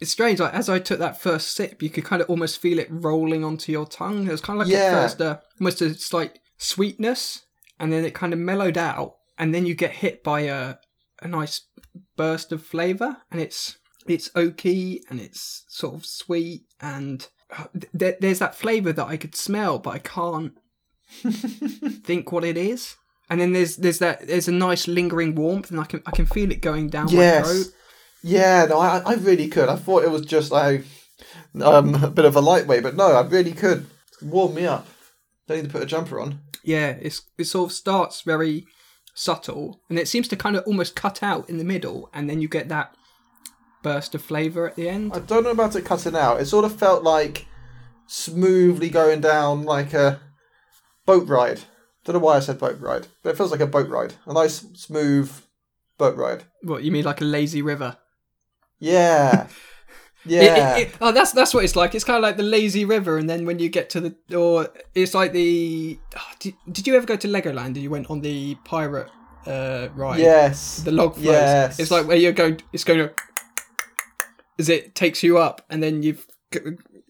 it's 0.01 0.11
strange 0.11 0.41
like 0.41 0.55
as 0.55 0.69
I 0.69 0.79
took 0.79 0.99
that 0.99 1.21
first 1.21 1.55
sip, 1.55 1.83
you 1.83 1.91
could 1.91 2.05
kind 2.05 2.23
of 2.23 2.29
almost 2.31 2.61
feel 2.61 2.79
it 2.79 2.89
rolling 2.91 3.45
onto 3.45 3.71
your 3.73 3.87
tongue. 3.87 4.27
It 4.27 4.33
was 4.33 4.41
kind 4.41 4.61
of 4.61 4.67
like 4.67 4.73
Yeah. 4.75 4.87
at 4.87 5.03
first 5.03 5.21
uh, 5.21 5.39
almost 5.61 5.83
a 5.83 5.95
slight 5.95 6.39
sweetness 6.59 7.45
and 7.81 7.93
then 7.93 8.05
it 8.05 8.15
kind 8.15 8.33
of 8.33 8.39
mellowed 8.39 8.79
out 8.79 9.17
and 9.39 9.53
then 9.53 9.67
you 9.67 9.75
get 9.75 9.91
hit 9.93 10.23
by 10.23 10.43
a 10.43 10.77
a 11.23 11.27
nice 11.29 11.63
burst 12.17 12.53
of 12.53 12.65
flavor 12.65 13.17
and 13.33 13.41
it's 13.41 13.77
it's 14.07 14.29
oaky 14.31 15.01
and 15.11 15.21
it's 15.21 15.65
sort 15.69 15.95
of 15.95 16.07
sweet 16.07 16.63
and 16.81 17.29
uh, 17.57 17.65
th- 17.73 17.91
there, 17.93 18.17
there's 18.21 18.39
that 18.39 18.55
flavor 18.55 18.93
that 18.93 19.07
I 19.07 19.17
could 19.17 19.35
smell 19.35 19.79
but 19.79 19.91
I 19.91 19.99
can't 19.99 20.53
think 22.05 22.33
what 22.33 22.45
it 22.45 22.57
is. 22.57 22.97
And 23.29 23.41
then 23.41 23.53
there's 23.53 23.77
there's 23.77 23.99
that 24.01 24.27
there's 24.27 24.49
a 24.49 24.53
nice 24.53 24.89
lingering 24.89 25.35
warmth, 25.37 25.71
and 25.71 25.79
I 25.81 25.85
can 25.85 26.03
I 26.07 26.11
can 26.11 26.27
feel 26.27 26.51
it 26.51 26.61
going 26.61 26.89
down 26.89 27.07
my 27.07 27.13
Yes. 27.13 27.47
throat. 27.49 27.67
Yeah, 28.23 28.67
no, 28.69 28.79
I, 28.81 29.03
I 29.07 29.15
really 29.15 29.49
could. 29.49 29.69
I 29.69 29.77
thought 29.77 30.03
it 30.05 30.11
was 30.11 30.27
just 30.27 30.51
like 30.51 30.85
um, 31.61 31.95
a 32.03 32.11
bit 32.11 32.25
of 32.25 32.35
a 32.37 32.41
lightweight, 32.41 32.83
but 32.83 32.97
no, 32.97 33.13
I 33.13 33.23
really 33.23 33.53
could. 33.53 33.87
Warm 34.21 34.55
me 34.55 34.67
up. 34.67 34.87
Don't 35.47 35.59
need 35.59 35.67
to 35.67 35.71
put 35.71 35.83
a 35.83 35.87
jumper 35.87 36.21
on. 36.21 36.41
Yeah, 36.63 36.97
it's 37.01 37.23
it 37.39 37.45
sort 37.45 37.71
of 37.71 37.77
starts 37.77 38.23
very 38.23 38.67
subtle, 39.15 39.81
and 39.89 39.99
it 39.99 40.09
seems 40.09 40.29
to 40.29 40.37
kind 40.37 40.57
of 40.57 40.65
almost 40.67 40.97
cut 40.97 41.23
out 41.23 41.49
in 41.49 41.59
the 41.59 41.65
middle, 41.65 42.11
and 42.13 42.29
then 42.29 42.41
you 42.41 42.49
get 42.49 42.69
that 42.69 42.95
burst 43.83 44.15
of 44.15 44.23
flavour 44.23 44.69
at 44.69 44.77
the 44.77 44.89
end. 44.89 45.13
I 45.15 45.21
don't 45.21 45.45
know 45.45 45.51
about 45.51 45.77
it 45.77 45.85
cutting 45.85 46.17
out. 46.17 46.41
It 46.41 46.47
sort 46.47 46.65
of 46.65 46.75
felt 46.75 47.03
like 47.03 47.47
smoothly 48.07 48.91
going 48.91 49.21
down 49.21 49.65
like 49.65 49.95
a 49.95 50.21
boat 51.07 51.29
ride. 51.29 51.61
Don't 52.05 52.15
know 52.15 52.21
why 52.21 52.37
I 52.37 52.41
said 52.41 52.59
boat 52.59 52.81
ride, 52.81 53.09
but 53.23 53.31
it 53.31 53.37
feels 53.37 53.51
like 53.51 53.61
a 53.61 53.67
boat 53.67 53.89
ride. 53.89 54.15
A 54.27 54.33
nice, 54.33 54.65
smooth 54.75 55.31
boat 55.99 56.17
ride. 56.17 56.45
What 56.63 56.83
you 56.83 56.91
mean, 56.91 57.05
like 57.05 57.21
a 57.21 57.25
lazy 57.25 57.63
river? 57.63 57.99
Yeah. 58.79 59.49
It- 60.27 60.33
Yeah. 60.33 60.77
it- 60.77 60.89
it- 60.89 60.95
oh, 61.01 61.13
that's 61.13 61.33
that's 61.33 61.55
what 61.55 61.65
it's 61.65 61.77
like. 61.77 61.95
It's 61.95 62.05
kind 62.05 62.17
of 62.17 62.23
like 62.23 62.37
the 62.37 62.43
lazy 62.43 62.85
river, 62.85 63.17
and 63.19 63.29
then 63.29 63.47
when 63.47 63.59
you 63.59 63.69
get 63.69 63.89
to 63.91 64.01
the 64.01 64.37
or 64.37 64.69
it's 64.95 65.15
like 65.15 65.33
the. 65.33 65.99
oh, 66.17 66.31
did, 66.39 66.55
did 66.71 66.87
you 66.87 66.95
ever 66.97 67.07
go 67.07 67.17
to 67.17 67.29
Legoland? 67.29 67.67
and 67.67 67.77
You 67.79 67.91
went 67.91 68.11
on 68.11 68.21
the 68.21 68.55
pirate 68.65 69.09
uh, 69.47 69.89
ride. 69.95 70.21
yes. 70.21 70.83
the 70.83 70.93
log 70.93 71.15
floats. 71.15 71.25
Yes. 71.27 71.79
It's 71.81 71.91
like 71.91 72.07
where 72.07 72.17
you're 72.17 72.33
going. 72.33 72.61
It's 72.73 72.85
going 72.85 72.99
to 73.01 73.13
as 74.59 74.69
it 74.69 74.95
takes 74.95 75.23
you 75.23 75.39
up, 75.39 75.65
and 75.71 75.83
then 75.83 76.03
you 76.03 76.19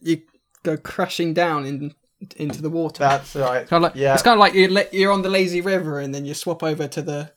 you 0.01 0.23
go 0.63 0.77
crashing 0.77 1.35
down 1.35 1.67
in 1.67 1.95
into 2.37 2.63
the 2.63 2.71
water. 2.71 3.01
That's 3.03 3.35
right. 3.35 3.67
kind 3.67 3.85
of 3.85 3.91
like 3.91 3.97
yeah. 4.01 4.15
it's 4.15 4.23
kind 4.23 4.35
of 4.35 4.41
like 4.41 4.55
you're 4.55 4.71
you're 4.93 5.13
on 5.13 5.23
the 5.23 5.29
lazy 5.31 5.61
river, 5.61 5.99
and 5.99 6.15
then 6.15 6.25
you 6.25 6.35
swap 6.35 6.63
over 6.63 6.87
to 6.87 7.03
the 7.03 7.33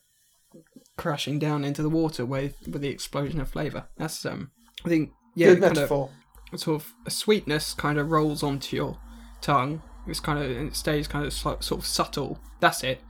crashing 0.98 1.40
down 1.40 1.64
into 1.66 1.82
the 1.82 1.90
water 1.90 2.26
with 2.26 2.56
with 2.68 2.82
the 2.84 2.90
explosion 2.90 3.42
of 3.42 3.50
flavor. 3.50 3.88
That's 3.98 4.24
um, 4.26 4.52
I 4.86 4.90
think 4.90 5.12
yeah, 5.36 5.54
Good 5.54 5.62
kind 5.62 5.78
of 5.78 5.90
sort 6.56 6.82
of 6.82 6.94
a 7.06 7.10
sweetness 7.12 7.74
kind 7.74 7.98
of 7.98 8.12
rolls 8.12 8.44
onto 8.44 8.76
your 8.76 8.98
tongue. 9.42 9.82
It's 10.08 10.20
kind 10.20 10.40
of 10.40 10.50
and 10.52 10.68
it 10.70 10.76
stays 10.76 11.08
kind 11.08 11.26
of 11.26 11.34
sort 11.34 11.72
of 11.72 11.86
subtle. 11.86 12.40
That's 12.60 12.84
it. 12.84 13.02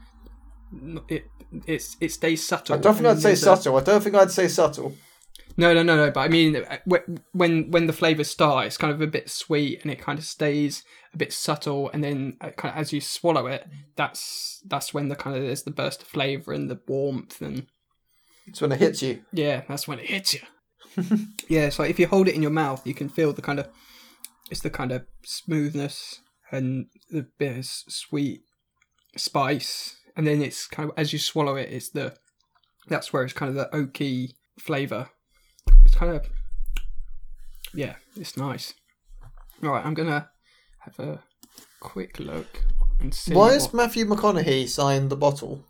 It 1.08 1.26
it's 1.66 1.96
it 2.00 2.12
stays 2.12 2.46
subtle. 2.46 2.76
I 2.76 2.78
don't 2.78 2.94
think 2.94 3.06
I'd 3.06 3.20
say 3.20 3.34
subtle. 3.34 3.76
I 3.76 3.82
don't 3.82 4.02
think 4.02 4.16
I'd 4.16 4.30
say 4.30 4.48
subtle. 4.48 4.94
no, 5.56 5.72
no, 5.74 5.82
no, 5.82 5.96
no. 5.96 6.10
But 6.10 6.20
I 6.20 6.28
mean, 6.28 6.56
uh, 6.56 6.78
when 7.32 7.70
when 7.70 7.86
the 7.86 7.92
flavors 7.92 8.30
start, 8.30 8.66
it's 8.66 8.76
kind 8.76 8.92
of 8.92 9.00
a 9.00 9.06
bit 9.06 9.28
sweet, 9.30 9.80
and 9.82 9.90
it 9.92 10.00
kind 10.00 10.18
of 10.18 10.24
stays 10.24 10.82
a 11.12 11.16
bit 11.16 11.32
subtle, 11.32 11.90
and 11.90 12.02
then 12.02 12.36
uh, 12.40 12.50
kind 12.50 12.74
of 12.74 12.80
as 12.80 12.92
you 12.92 13.00
swallow 13.00 13.46
it, 13.46 13.66
that's 13.96 14.62
that's 14.66 14.92
when 14.94 15.08
the 15.08 15.16
kind 15.16 15.36
of 15.36 15.42
there's 15.42 15.62
the 15.62 15.70
burst 15.70 16.02
of 16.02 16.08
flavor 16.08 16.52
and 16.52 16.70
the 16.70 16.80
warmth, 16.88 17.40
and 17.40 17.66
It's 18.46 18.60
when 18.60 18.72
it 18.72 18.78
hits 18.80 19.02
you. 19.02 19.24
yeah, 19.32 19.62
that's 19.68 19.86
when 19.86 19.98
it 19.98 20.06
hits 20.06 20.34
you. 20.34 20.40
yeah, 21.48 21.66
it's 21.66 21.78
like 21.78 21.90
if 21.90 21.98
you 21.98 22.06
hold 22.06 22.28
it 22.28 22.34
in 22.34 22.42
your 22.42 22.50
mouth, 22.50 22.86
you 22.86 22.94
can 22.94 23.08
feel 23.08 23.32
the 23.32 23.42
kind 23.42 23.58
of 23.58 23.68
it's 24.50 24.60
the 24.60 24.70
kind 24.70 24.92
of 24.92 25.04
smoothness 25.24 26.20
and 26.50 26.86
the 27.10 27.26
bit 27.38 27.58
of 27.58 27.64
sweet 27.64 28.42
spice, 29.16 29.96
and 30.16 30.26
then 30.26 30.42
it's 30.42 30.66
kind 30.66 30.90
of 30.90 30.98
as 30.98 31.12
you 31.12 31.18
swallow 31.18 31.56
it, 31.56 31.70
it's 31.70 31.90
the 31.90 32.14
That's 32.88 33.12
where 33.12 33.22
it's 33.22 33.32
kind 33.32 33.48
of 33.48 33.56
the 33.56 33.76
oaky 33.76 34.34
flavour. 34.58 35.10
It's 35.84 35.94
kind 35.94 36.14
of 36.14 36.28
yeah, 37.74 37.96
it's 38.16 38.36
nice. 38.36 38.74
All 39.62 39.70
right, 39.70 39.84
I'm 39.84 39.94
gonna 39.94 40.28
have 40.80 40.98
a 40.98 41.20
quick 41.80 42.18
look 42.18 42.62
and 43.00 43.14
see. 43.14 43.34
Why 43.34 43.52
has 43.52 43.72
Matthew 43.72 44.04
McConaughey 44.06 44.68
signed 44.68 45.10
the 45.10 45.16
bottle? 45.16 45.64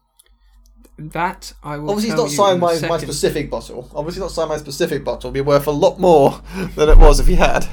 That 0.99 1.53
I 1.63 1.79
will. 1.79 1.91
Obviously, 1.91 2.15
tell 2.15 2.25
not 2.25 2.31
signed 2.31 2.61
my, 2.61 2.79
my 2.89 2.99
specific 2.99 3.51
bottle. 3.51 3.91
Obviously, 3.95 4.21
not 4.21 4.31
signed 4.31 4.51
my 4.51 4.59
specific 4.59 5.05
bottle. 5.05 5.29
It'd 5.29 5.35
be 5.35 5.41
worth 5.41 5.67
a 5.67 5.73
lot 5.73 5.99
more 5.99 6.41
than 6.77 6.89
it 6.89 6.99
was 6.99 7.21
if 7.21 7.27
he 7.27 7.37
had. 7.37 7.67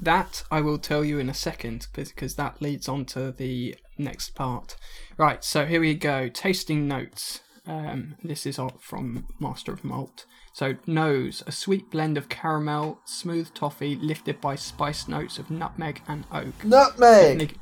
That 0.00 0.44
I 0.50 0.60
will 0.60 0.78
tell 0.78 1.04
you 1.04 1.18
in 1.18 1.30
a 1.30 1.34
second 1.34 1.88
because 1.94 2.34
that 2.34 2.60
leads 2.60 2.88
on 2.88 3.06
to 3.06 3.32
the 3.32 3.76
next 3.96 4.34
part. 4.34 4.76
Right, 5.16 5.42
so 5.42 5.64
here 5.64 5.80
we 5.80 5.94
go. 5.94 6.28
Tasting 6.28 6.86
notes. 6.86 7.40
Um, 7.66 8.14
this 8.22 8.46
is 8.46 8.60
from 8.78 9.26
Master 9.40 9.72
of 9.72 9.82
Malt. 9.82 10.26
So, 10.52 10.76
nose, 10.86 11.42
a 11.46 11.52
sweet 11.52 11.90
blend 11.90 12.16
of 12.16 12.28
caramel, 12.28 13.00
smooth 13.04 13.52
toffee, 13.54 13.96
lifted 13.96 14.40
by 14.40 14.54
spice 14.54 15.08
notes 15.08 15.38
of 15.38 15.50
nutmeg 15.50 16.00
and 16.08 16.24
oak. 16.32 16.64
Nutmeg. 16.64 17.58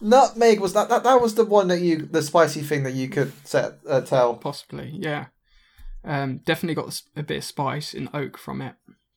Nutmeg 0.00 0.60
was 0.60 0.72
that, 0.74 0.88
that. 0.88 1.04
That 1.04 1.20
was 1.20 1.34
the 1.34 1.44
one 1.44 1.68
that 1.68 1.80
you, 1.80 1.98
the 1.98 2.22
spicy 2.22 2.62
thing 2.62 2.82
that 2.82 2.94
you 2.94 3.08
could 3.08 3.32
set 3.46 3.74
uh, 3.88 4.00
tell. 4.00 4.34
Possibly, 4.34 4.90
yeah. 4.94 5.26
Um, 6.04 6.38
definitely 6.44 6.74
got 6.74 7.00
a 7.16 7.22
bit 7.22 7.38
of 7.38 7.44
spice 7.44 7.94
and 7.94 8.10
oak 8.12 8.36
from 8.36 8.60
it. 8.60 8.74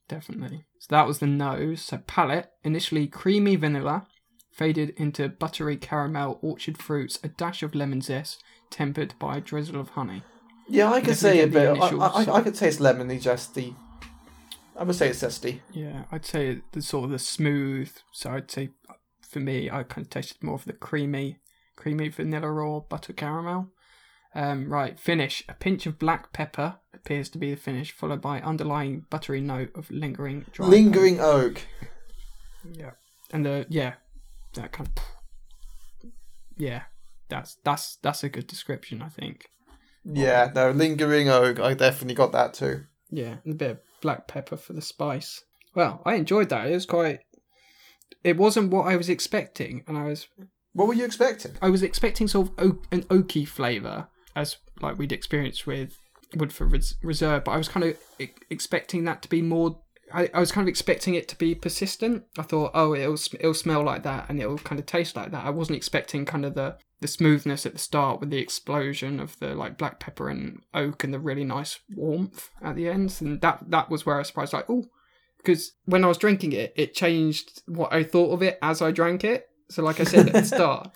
Definitely. 0.08 0.64
So 0.78 0.86
that 0.90 1.06
was 1.06 1.18
the 1.18 1.26
nose. 1.26 1.82
So 1.82 1.98
palate, 1.98 2.50
initially 2.64 3.06
creamy 3.06 3.56
vanilla, 3.56 4.06
faded 4.50 4.94
into 4.96 5.28
buttery 5.28 5.76
caramel, 5.76 6.38
orchard 6.40 6.78
fruits, 6.78 7.18
a 7.22 7.28
dash 7.28 7.62
of 7.62 7.74
lemon 7.74 8.00
zest, 8.00 8.42
tempered 8.70 9.14
by 9.18 9.36
a 9.36 9.40
drizzle 9.40 9.80
of 9.80 9.90
honey. 9.90 10.22
Yeah, 10.68 10.90
I 10.90 11.00
could 11.00 11.16
say 11.16 11.42
a 11.42 11.46
bit. 11.46 11.78
I, 11.78 11.88
I, 11.88 12.24
I, 12.24 12.36
I 12.36 12.40
could 12.40 12.54
taste 12.54 12.80
lemony 12.80 13.20
zesty. 13.20 13.74
I 14.76 14.84
would 14.84 14.96
say 14.96 15.08
it's 15.08 15.22
zesty. 15.22 15.60
Yeah, 15.72 16.04
I'd 16.12 16.24
say 16.24 16.60
the 16.72 16.82
sort 16.82 17.06
of 17.06 17.10
the 17.10 17.18
smooth. 17.18 17.90
So 18.12 18.30
I'd 18.30 18.50
say 18.50 18.70
for 19.28 19.40
me, 19.40 19.70
I 19.70 19.82
kind 19.82 20.06
of 20.06 20.10
tasted 20.10 20.42
more 20.42 20.54
of 20.54 20.64
the 20.64 20.72
creamy, 20.72 21.38
creamy 21.76 22.08
vanilla 22.08 22.48
or 22.48 22.82
butter 22.82 23.12
caramel. 23.12 23.68
Um, 24.34 24.68
right, 24.70 24.98
finish. 24.98 25.44
A 25.48 25.54
pinch 25.54 25.86
of 25.86 25.98
black 25.98 26.32
pepper 26.32 26.76
appears 26.94 27.28
to 27.30 27.38
be 27.38 27.50
the 27.50 27.56
finish, 27.56 27.92
followed 27.92 28.20
by 28.20 28.40
underlying 28.40 29.06
buttery 29.10 29.40
note 29.40 29.70
of 29.74 29.90
lingering 29.90 30.46
dry. 30.52 30.66
oak. 30.66 30.72
Lingering 30.72 31.20
oak. 31.20 31.62
Yeah, 32.72 32.92
and 33.32 33.44
the 33.44 33.66
yeah, 33.68 33.94
that 34.54 34.72
kind 34.72 34.88
of 34.88 36.10
yeah, 36.56 36.82
that's 37.28 37.56
that's 37.64 37.96
that's 37.96 38.24
a 38.24 38.28
good 38.28 38.46
description, 38.46 39.00
I 39.02 39.08
think. 39.08 39.50
Yeah, 40.04 40.50
no, 40.54 40.70
lingering 40.70 41.28
oak. 41.28 41.60
I 41.60 41.74
definitely 41.74 42.14
got 42.14 42.32
that 42.32 42.54
too. 42.54 42.84
Yeah, 43.10 43.36
and 43.44 43.54
a 43.54 43.56
bit 43.56 43.70
of 43.70 43.78
black 44.00 44.26
pepper 44.26 44.56
for 44.56 44.72
the 44.72 44.82
spice. 44.82 45.42
Well, 45.74 46.02
I 46.04 46.14
enjoyed 46.14 46.48
that. 46.50 46.66
It 46.66 46.74
was 46.74 46.86
quite. 46.86 47.20
It 48.24 48.36
wasn't 48.36 48.70
what 48.70 48.86
I 48.86 48.96
was 48.96 49.08
expecting, 49.08 49.84
and 49.86 49.96
I 49.96 50.04
was 50.04 50.26
What 50.72 50.88
were 50.88 50.94
you 50.94 51.04
expecting? 51.04 51.52
I 51.62 51.70
was 51.70 51.82
expecting 51.82 52.28
sort 52.28 52.48
of 52.48 52.54
oak, 52.58 52.86
an 52.90 53.02
oaky 53.04 53.46
flavour, 53.46 54.08
as 54.34 54.56
like 54.80 54.98
we'd 54.98 55.12
experienced 55.12 55.66
with 55.66 55.96
Woodford 56.36 56.72
Res- 56.72 56.96
Reserve, 57.02 57.44
but 57.44 57.52
I 57.52 57.56
was 57.56 57.68
kind 57.68 57.84
of 57.84 57.96
e- 58.18 58.28
expecting 58.50 59.04
that 59.04 59.22
to 59.22 59.28
be 59.28 59.42
more. 59.42 59.80
I, 60.12 60.30
I 60.32 60.40
was 60.40 60.52
kind 60.52 60.64
of 60.64 60.68
expecting 60.68 61.14
it 61.14 61.28
to 61.28 61.36
be 61.36 61.54
persistent. 61.54 62.24
I 62.38 62.42
thought, 62.42 62.70
oh, 62.74 62.94
it'll 62.94 63.18
it'll 63.38 63.54
smell 63.54 63.82
like 63.82 64.02
that 64.04 64.26
and 64.28 64.40
it'll 64.40 64.58
kind 64.58 64.78
of 64.78 64.86
taste 64.86 65.16
like 65.16 65.30
that. 65.32 65.44
I 65.44 65.50
wasn't 65.50 65.76
expecting 65.76 66.24
kind 66.24 66.44
of 66.44 66.54
the 66.54 66.76
the 67.00 67.08
smoothness 67.08 67.64
at 67.64 67.74
the 67.74 67.78
start 67.78 68.18
with 68.18 68.30
the 68.30 68.38
explosion 68.38 69.20
of 69.20 69.38
the 69.38 69.54
like 69.54 69.78
black 69.78 70.00
pepper 70.00 70.28
and 70.28 70.60
oak 70.74 71.04
and 71.04 71.14
the 71.14 71.20
really 71.20 71.44
nice 71.44 71.78
warmth 71.94 72.50
at 72.62 72.74
the 72.74 72.88
end, 72.88 73.16
and 73.20 73.40
that 73.40 73.70
that 73.70 73.90
was 73.90 74.04
where 74.04 74.16
I 74.16 74.18
was 74.18 74.28
surprised. 74.28 74.52
Like, 74.52 74.68
oh, 74.68 74.86
because 75.48 75.72
when 75.86 76.04
I 76.04 76.08
was 76.08 76.18
drinking 76.18 76.52
it, 76.52 76.74
it 76.76 76.92
changed 76.92 77.62
what 77.64 77.90
I 77.90 78.04
thought 78.04 78.32
of 78.32 78.42
it 78.42 78.58
as 78.60 78.82
I 78.82 78.90
drank 78.90 79.24
it. 79.24 79.46
So, 79.70 79.82
like 79.82 79.98
I 79.98 80.04
said 80.04 80.26
at 80.26 80.32
the 80.34 80.44
start, 80.56 80.90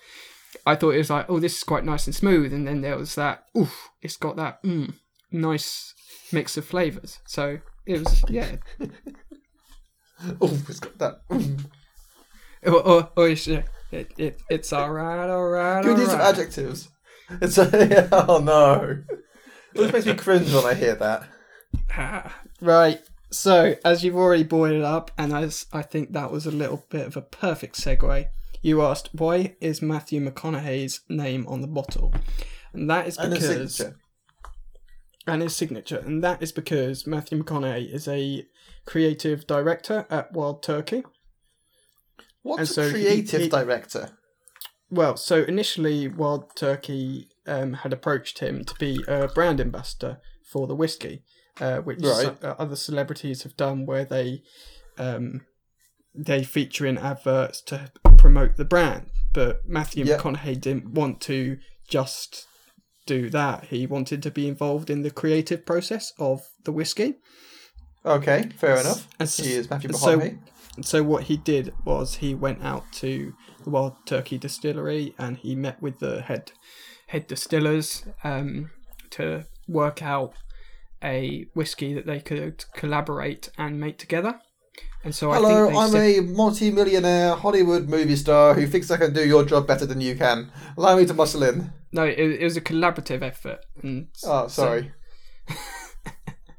I 0.66 0.74
thought 0.74 0.90
it 0.90 0.98
was 0.98 1.08
like, 1.08 1.24
oh, 1.30 1.40
this 1.40 1.56
is 1.56 1.64
quite 1.64 1.86
nice 1.86 2.06
and 2.06 2.14
smooth, 2.14 2.52
and 2.52 2.68
then 2.68 2.82
there 2.82 2.98
was 2.98 3.14
that, 3.14 3.44
oof, 3.56 3.88
it's 4.02 4.18
got 4.18 4.36
that 4.36 4.62
mm, 4.62 4.92
nice 5.30 5.94
mix 6.32 6.58
of 6.58 6.66
flavors. 6.66 7.20
So 7.26 7.60
it 7.86 8.00
was, 8.00 8.22
yeah, 8.28 8.56
Oh, 10.38 10.60
it's 10.68 10.80
got 10.80 10.98
that. 10.98 11.28
mm. 11.30 11.64
or, 12.66 12.86
or, 12.86 13.10
or 13.16 13.28
it's, 13.30 13.48
uh, 13.48 13.62
it, 13.90 14.12
it, 14.18 14.42
it's 14.50 14.70
all 14.70 14.92
right, 14.92 15.30
all 15.30 15.48
right, 15.48 15.82
Good 15.82 15.94
all 15.94 15.98
use 15.98 16.12
of 16.12 16.20
adjectives. 16.20 16.90
It's 17.40 17.56
a, 17.56 18.08
oh 18.28 18.38
no. 18.38 19.02
It 19.74 19.92
makes 19.94 20.04
me 20.04 20.12
cringe 20.12 20.52
when 20.52 20.66
I 20.66 20.74
hear 20.74 20.94
that. 20.96 21.26
Ah, 21.96 22.38
right. 22.60 23.00
So, 23.32 23.76
as 23.84 24.04
you've 24.04 24.16
already 24.16 24.42
boiled 24.44 24.76
it 24.76 24.82
up, 24.84 25.10
and 25.16 25.32
as 25.32 25.66
I 25.72 25.82
think 25.82 26.12
that 26.12 26.30
was 26.30 26.44
a 26.46 26.50
little 26.50 26.84
bit 26.90 27.06
of 27.06 27.16
a 27.16 27.22
perfect 27.22 27.76
segue, 27.76 28.26
you 28.60 28.82
asked 28.82 29.08
why 29.12 29.56
is 29.60 29.80
Matthew 29.82 30.20
McConaughey's 30.20 31.00
name 31.08 31.46
on 31.48 31.62
the 31.62 31.66
bottle, 31.66 32.12
and 32.74 32.88
that 32.90 33.06
is 33.08 33.16
And 33.16 33.32
a 33.32 33.36
because 33.36 33.74
signature. 33.74 33.96
and 35.26 35.40
his 35.42 35.56
signature, 35.56 35.98
and 35.98 36.22
that 36.22 36.42
is 36.42 36.52
because 36.52 37.06
Matthew 37.06 37.42
McConaughey 37.42 37.90
is 37.92 38.06
a 38.06 38.46
creative 38.84 39.46
director 39.46 40.06
at 40.10 40.32
Wild 40.32 40.62
Turkey. 40.62 41.02
What's 42.42 42.58
and 42.60 42.68
a 42.68 42.72
so 42.72 42.82
he- 42.88 42.92
creative 43.04 43.40
he- 43.42 43.48
director? 43.48 44.10
Well, 44.90 45.16
so 45.16 45.42
initially, 45.44 46.06
Wild 46.06 46.54
Turkey 46.54 47.30
um, 47.46 47.72
had 47.72 47.94
approached 47.94 48.40
him 48.40 48.62
to 48.66 48.74
be 48.78 49.02
a 49.08 49.26
brand 49.28 49.58
ambassador 49.58 50.20
for 50.44 50.66
the 50.66 50.74
whiskey, 50.76 51.22
uh, 51.60 51.78
which 51.78 52.00
Right. 52.02 52.36
uh, 52.44 52.54
other 52.58 52.76
celebrities 52.76 53.42
have 53.42 53.56
done, 53.56 53.86
where 53.86 54.04
they 54.04 54.42
um, 54.98 55.42
they 56.14 56.44
feature 56.44 56.84
in 56.86 56.98
adverts 56.98 57.62
to 57.62 57.90
promote 58.18 58.56
the 58.56 58.64
brand. 58.64 59.06
But 59.32 59.60
Matthew 59.66 60.04
Yeah. 60.04 60.18
McConaughey 60.18 60.60
didn't 60.60 60.92
want 60.92 61.20
to 61.22 61.56
just 61.88 62.46
do 63.06 63.30
that. 63.30 63.64
He 63.66 63.86
wanted 63.86 64.22
to 64.22 64.30
be 64.30 64.46
involved 64.46 64.90
in 64.90 65.02
the 65.02 65.10
creative 65.10 65.64
process 65.64 66.12
of 66.18 66.42
the 66.64 66.72
whiskey. 66.72 67.14
Okay, 68.04 68.50
fair 68.58 68.76
enough. 68.78 69.08
And 69.18 69.26
s- 69.26 69.38
He 69.38 69.52
is 69.54 69.70
Matthew 69.70 69.92
so- 69.94 70.18
McConaughey. 70.18 70.38
So 70.82 71.02
what 71.02 71.24
he 71.24 71.36
did 71.36 71.72
was 71.84 72.16
he 72.16 72.34
went 72.34 72.62
out 72.62 72.84
to 72.94 73.34
the 73.64 73.70
Wild 73.70 73.94
Turkey 74.06 74.38
Distillery 74.38 75.14
and 75.18 75.36
he 75.36 75.54
met 75.54 75.80
with 75.82 75.98
the 75.98 76.22
head 76.22 76.52
head 77.08 77.26
distillers 77.26 78.04
um, 78.24 78.70
to 79.10 79.44
work 79.68 80.02
out 80.02 80.32
a 81.02 81.46
whiskey 81.54 81.94
that 81.94 82.06
they 82.06 82.20
could 82.20 82.64
collaborate 82.74 83.50
and 83.58 83.78
make 83.80 83.98
together. 83.98 84.40
And 85.04 85.14
so 85.14 85.30
I 85.32 85.36
Hello, 85.36 85.66
think 85.66 85.78
I'm 85.78 85.90
said, 85.90 86.18
a 86.18 86.22
multi-millionaire 86.22 87.34
Hollywood 87.34 87.88
movie 87.88 88.14
star 88.16 88.54
who 88.54 88.66
thinks 88.68 88.90
I 88.90 88.96
can 88.98 89.12
do 89.12 89.26
your 89.26 89.44
job 89.44 89.66
better 89.66 89.84
than 89.84 90.00
you 90.00 90.14
can. 90.14 90.52
Allow 90.76 90.96
me 90.96 91.06
to 91.06 91.14
muscle 91.14 91.42
in. 91.42 91.72
no, 91.92 92.04
it, 92.04 92.18
it 92.18 92.44
was 92.44 92.56
a 92.56 92.60
collaborative 92.60 93.20
effort. 93.22 93.58
And 93.82 94.08
Oh, 94.24 94.46
so- 94.46 94.62
sorry. 94.64 94.92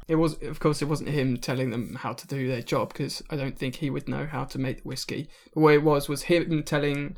It 0.05 0.15
was, 0.15 0.33
of 0.43 0.59
course, 0.59 0.81
it 0.81 0.89
wasn't 0.89 1.09
him 1.09 1.37
telling 1.37 1.69
them 1.69 1.95
how 1.95 2.11
to 2.11 2.27
do 2.27 2.45
their 2.49 2.61
job 2.61 2.89
because 2.91 3.23
I 3.29 3.37
don't 3.37 3.57
think 3.57 3.75
he 3.75 3.89
would 3.89 4.09
know 4.09 4.25
how 4.25 4.43
to 4.43 4.59
make 4.59 4.83
the 4.83 4.87
whiskey. 4.89 5.29
But 5.53 5.61
what 5.61 5.73
it 5.75 5.83
was 5.83 6.09
was 6.09 6.23
him 6.23 6.61
telling 6.63 7.15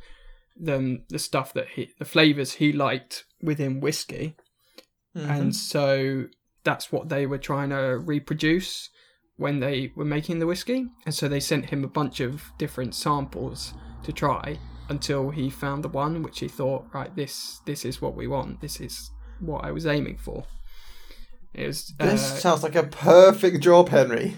them 0.55 1.03
the 1.10 1.17
stuff 1.17 1.51
that 1.53 1.70
he, 1.70 1.89
the 1.98 2.05
flavors 2.05 2.53
he 2.53 2.72
liked 2.72 3.25
within 3.41 3.82
whiskey, 3.82 4.36
Mhm. 5.17 5.29
and 5.29 5.55
so 5.55 6.25
that's 6.65 6.91
what 6.91 7.07
they 7.07 7.25
were 7.25 7.38
trying 7.38 7.69
to 7.69 7.98
reproduce 7.98 8.89
when 9.38 9.60
they 9.62 9.91
were 9.95 10.05
making 10.05 10.39
the 10.39 10.48
whiskey. 10.48 10.88
And 11.05 11.15
so 11.15 11.27
they 11.29 11.39
sent 11.39 11.69
him 11.69 11.84
a 11.84 11.88
bunch 11.88 12.19
of 12.19 12.51
different 12.57 12.93
samples 12.95 13.74
to 14.03 14.12
try 14.12 14.60
until 14.89 15.29
he 15.29 15.50
found 15.50 15.84
the 15.84 15.89
one 15.89 16.22
which 16.22 16.39
he 16.39 16.48
thought, 16.50 16.86
right, 16.93 17.15
this 17.15 17.60
this 17.65 17.86
is 17.86 18.01
what 18.01 18.15
we 18.15 18.27
want. 18.27 18.60
This 18.62 18.81
is 18.81 19.12
what 19.39 19.63
I 19.63 19.72
was 19.72 19.86
aiming 19.88 20.17
for. 20.17 20.45
It 21.53 21.67
was 21.67 21.93
This 21.98 22.22
uh, 22.22 22.38
sounds 22.39 22.63
like 22.63 22.75
a 22.75 22.84
perfect 22.84 23.62
job, 23.63 23.89
Henry. 23.89 24.38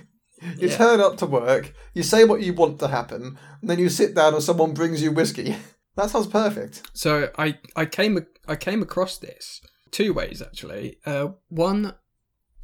You 0.58 0.68
Yeah. 0.68 0.78
turn 0.78 1.00
up 1.02 1.18
to 1.18 1.26
work, 1.26 1.74
you 1.96 2.04
say 2.04 2.24
what 2.24 2.42
you 2.42 2.54
want 2.54 2.80
to 2.80 2.88
happen, 2.90 3.40
and 3.62 3.70
then 3.70 3.80
you 3.80 3.90
sit 3.90 4.14
down 4.14 4.36
and 4.36 4.44
someone 4.44 4.74
brings 4.74 5.02
you 5.02 5.12
whiskey. 5.12 5.56
That 5.96 6.12
sounds 6.12 6.28
perfect. 6.28 6.84
So 6.94 7.32
I 7.40 7.58
I 7.76 7.86
came 7.88 8.24
I 8.48 8.56
came 8.56 8.84
across 8.84 9.18
this 9.18 9.62
two 9.90 10.14
ways 10.14 10.44
actually. 10.44 11.00
Uh, 11.08 11.30
one 11.50 11.96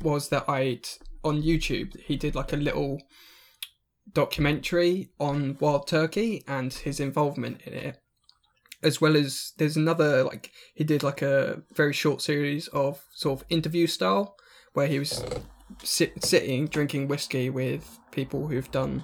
was 0.04 0.30
that 0.30 0.48
I'd 0.50 0.86
on 1.24 1.42
YouTube 1.42 1.98
he 2.02 2.16
did 2.18 2.36
like 2.36 2.52
a 2.54 2.58
little 2.58 3.00
documentary 4.12 5.10
on 5.20 5.58
wild 5.60 5.88
turkey 5.88 6.44
and 6.48 6.74
his 6.74 7.00
involvement 7.00 7.62
in 7.62 7.74
it, 7.74 7.98
as 8.82 9.00
well 9.00 9.16
as 9.16 9.54
there's 9.58 9.78
another 9.78 10.24
like 10.24 10.52
he 10.76 10.84
did 10.84 11.04
like 11.04 11.22
a 11.22 11.62
very 11.74 11.94
short 11.94 12.22
series 12.22 12.68
of 12.70 13.02
sort 13.14 13.40
of 13.42 13.48
interview 13.50 13.88
style 13.88 14.36
where 14.74 14.88
he 14.88 15.00
was 15.00 15.24
sit, 15.84 16.24
sitting 16.24 16.68
drinking 16.68 17.08
whiskey 17.08 17.50
with 17.50 18.00
people 18.12 18.48
who've 18.48 18.72
done 18.72 19.04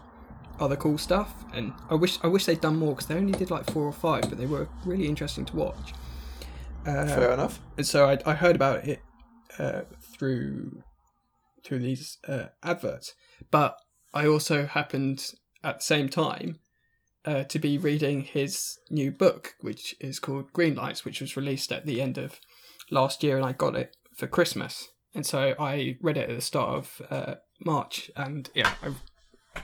other 0.60 0.76
cool 0.76 0.98
stuff. 0.98 1.46
And 1.54 1.74
i 1.90 1.96
wish 1.96 2.20
i 2.22 2.28
wish 2.28 2.46
they'd 2.46 2.62
done 2.62 2.78
more 2.78 2.94
because 2.94 3.08
they 3.08 3.16
only 3.16 3.34
did 3.34 3.50
like 3.50 3.70
four 3.72 3.84
or 3.84 3.94
five 3.94 4.24
but 4.24 4.38
they 4.38 4.46
were 4.46 4.68
really 4.86 5.08
interesting 5.08 5.46
to 5.46 5.56
watch. 5.56 5.94
Uh, 6.86 7.06
Fair 7.06 7.32
enough. 7.34 7.60
and 7.78 7.86
so 7.86 8.08
I, 8.10 8.18
I 8.26 8.34
heard 8.34 8.56
about 8.56 8.86
it 8.88 9.02
uh, 9.58 9.82
through 10.02 10.82
through 11.64 11.80
these 11.80 12.18
uh, 12.28 12.46
adverts. 12.64 13.14
But 13.52 13.78
I 14.14 14.28
also 14.28 14.66
happened 14.66 15.26
at 15.64 15.80
the 15.80 15.84
same 15.84 16.10
time 16.10 16.60
uh, 17.26 17.44
to 17.44 17.60
be 17.60 17.78
reading 17.78 18.22
his 18.22 18.78
new 18.90 19.12
book, 19.12 19.56
which 19.62 19.96
is 20.00 20.20
called 20.20 20.54
Green 20.54 20.76
Lights, 20.76 21.06
which 21.06 21.22
was 21.22 21.38
released 21.38 21.72
at 21.72 21.86
the 21.86 22.02
end 22.02 22.18
of 22.18 22.40
last 22.90 23.24
year, 23.24 23.38
and 23.38 23.46
I 23.46 23.52
got 23.52 23.76
it 23.76 23.96
for 24.16 24.28
Christmas. 24.28 24.90
And 25.14 25.26
so 25.26 25.56
I 25.60 25.98
read 26.02 26.18
it 26.18 26.30
at 26.30 26.36
the 26.36 26.42
start 26.42 26.70
of 26.70 27.02
uh, 27.10 27.36
March, 27.64 28.12
and 28.16 28.50
yeah, 28.54 28.74
I 28.82 28.94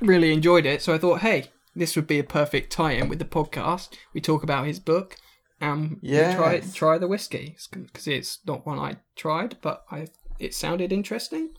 really 0.02 0.34
enjoyed 0.34 0.66
it. 0.66 0.82
So 0.82 0.94
I 0.94 0.98
thought, 0.98 1.22
hey, 1.22 1.46
this 1.76 1.96
would 1.96 2.08
be 2.08 2.20
a 2.20 2.24
perfect 2.24 2.72
tie-in 2.72 3.10
with 3.10 3.20
the 3.20 3.26
podcast. 3.26 3.90
We 4.14 4.22
talk 4.22 4.44
about 4.44 4.66
his 4.66 4.80
book, 4.80 5.18
and 5.62 6.00
we 6.02 6.36
try 6.36 6.60
try 6.60 6.98
the 6.98 7.08
whiskey 7.08 7.58
because 7.72 8.08
it's 8.08 8.40
not 8.46 8.66
one 8.66 8.80
I 8.80 8.98
tried, 9.16 9.58
but 9.62 9.86
I 9.92 10.08
it 10.40 10.54
sounded 10.54 10.92
interesting. 10.92 11.52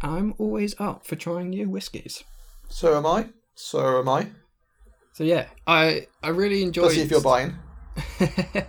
I'm 0.00 0.34
always 0.38 0.74
up 0.78 1.06
for 1.06 1.16
trying 1.16 1.50
new 1.50 1.68
whiskies. 1.68 2.22
So 2.68 2.96
am 2.96 3.06
I. 3.06 3.28
So 3.54 3.98
am 4.00 4.08
I. 4.08 4.28
So 5.12 5.24
yeah, 5.24 5.46
I 5.66 6.08
I 6.22 6.28
really 6.28 6.62
enjoyed. 6.62 6.86
Let's 6.86 6.98
if 6.98 7.10
you're 7.10 7.20
buying. 7.22 7.56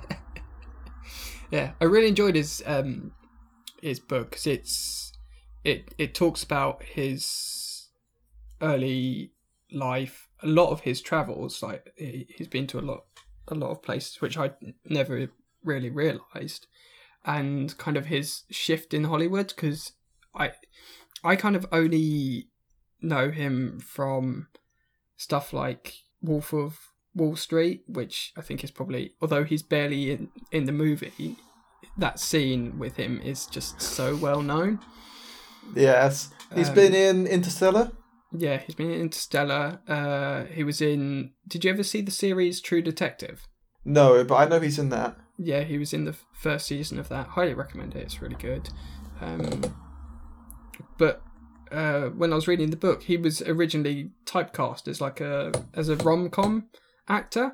yeah, 1.51 1.71
I 1.81 1.85
really 1.85 2.07
enjoyed 2.07 2.35
his 2.35 2.63
um 2.65 3.11
his 3.81 3.99
book 3.99 4.31
'cause 4.31 4.47
it's 4.47 5.11
it 5.63 5.93
it 5.97 6.13
talks 6.15 6.43
about 6.43 6.83
his 6.83 7.87
early 8.61 9.33
life, 9.71 10.29
a 10.41 10.47
lot 10.47 10.71
of 10.71 10.81
his 10.81 11.01
travels. 11.01 11.61
Like 11.61 11.93
he- 11.97 12.27
he's 12.35 12.47
been 12.47 12.67
to 12.67 12.79
a 12.79 12.81
lot 12.81 13.05
a 13.49 13.55
lot 13.55 13.71
of 13.71 13.81
places 13.81 14.19
which 14.21 14.37
I 14.37 14.51
never 14.85 15.29
really 15.63 15.89
realized, 15.89 16.67
and 17.25 17.75
kind 17.77 17.97
of 17.97 18.05
his 18.07 18.43
shift 18.49 18.93
in 18.93 19.05
Hollywood 19.05 19.47
because 19.49 19.93
I 20.35 20.51
I 21.23 21.35
kind 21.35 21.55
of 21.55 21.65
only 21.71 22.49
know 23.01 23.31
him 23.31 23.79
from 23.79 24.47
stuff 25.15 25.53
like 25.53 25.93
Wolf 26.21 26.53
of 26.53 26.77
Wall 27.15 27.35
Street, 27.35 27.83
which 27.87 28.31
I 28.37 28.41
think 28.41 28.63
is 28.63 28.71
probably, 28.71 29.13
although 29.21 29.43
he's 29.43 29.63
barely 29.63 30.11
in, 30.11 30.29
in 30.51 30.65
the 30.65 30.71
movie, 30.71 31.35
that 31.97 32.19
scene 32.19 32.77
with 32.77 32.95
him 32.95 33.19
is 33.21 33.45
just 33.47 33.81
so 33.81 34.15
well 34.15 34.41
known. 34.41 34.79
Yes. 35.75 36.29
He's 36.55 36.69
Um, 36.69 36.75
been 36.75 36.93
in 36.93 37.27
Interstellar. 37.27 37.91
Yeah, 38.31 38.57
he's 38.57 38.75
been 38.75 38.91
in 38.91 39.01
Interstellar. 39.01 39.79
Uh, 39.87 40.45
he 40.45 40.63
was 40.63 40.81
in. 40.81 41.31
Did 41.47 41.63
you 41.65 41.71
ever 41.71 41.83
see 41.83 42.01
the 42.01 42.11
series 42.11 42.61
True 42.61 42.81
Detective? 42.81 43.47
No, 43.83 44.23
but 44.23 44.35
I 44.35 44.45
know 44.47 44.59
he's 44.59 44.77
in 44.79 44.89
that. 44.89 45.17
Yeah, 45.37 45.63
he 45.63 45.77
was 45.77 45.93
in 45.93 46.05
the 46.05 46.15
first 46.33 46.67
season 46.67 46.99
of 46.99 47.09
that. 47.09 47.27
Highly 47.27 47.53
recommend 47.53 47.95
it. 47.95 48.03
It's 48.03 48.21
really 48.21 48.35
good. 48.35 48.69
Um, 49.21 49.63
but 50.97 51.21
uh, 51.71 52.05
when 52.09 52.31
I 52.31 52.35
was 52.35 52.47
reading 52.47 52.69
the 52.69 52.77
book, 52.77 53.03
he 53.03 53.17
was 53.17 53.41
originally 53.41 54.11
typecast 54.25 54.87
as 54.87 55.01
like 55.01 55.19
a 55.21 55.51
as 55.73 55.89
a 55.89 55.95
rom 55.97 56.29
com 56.29 56.67
actor. 57.07 57.53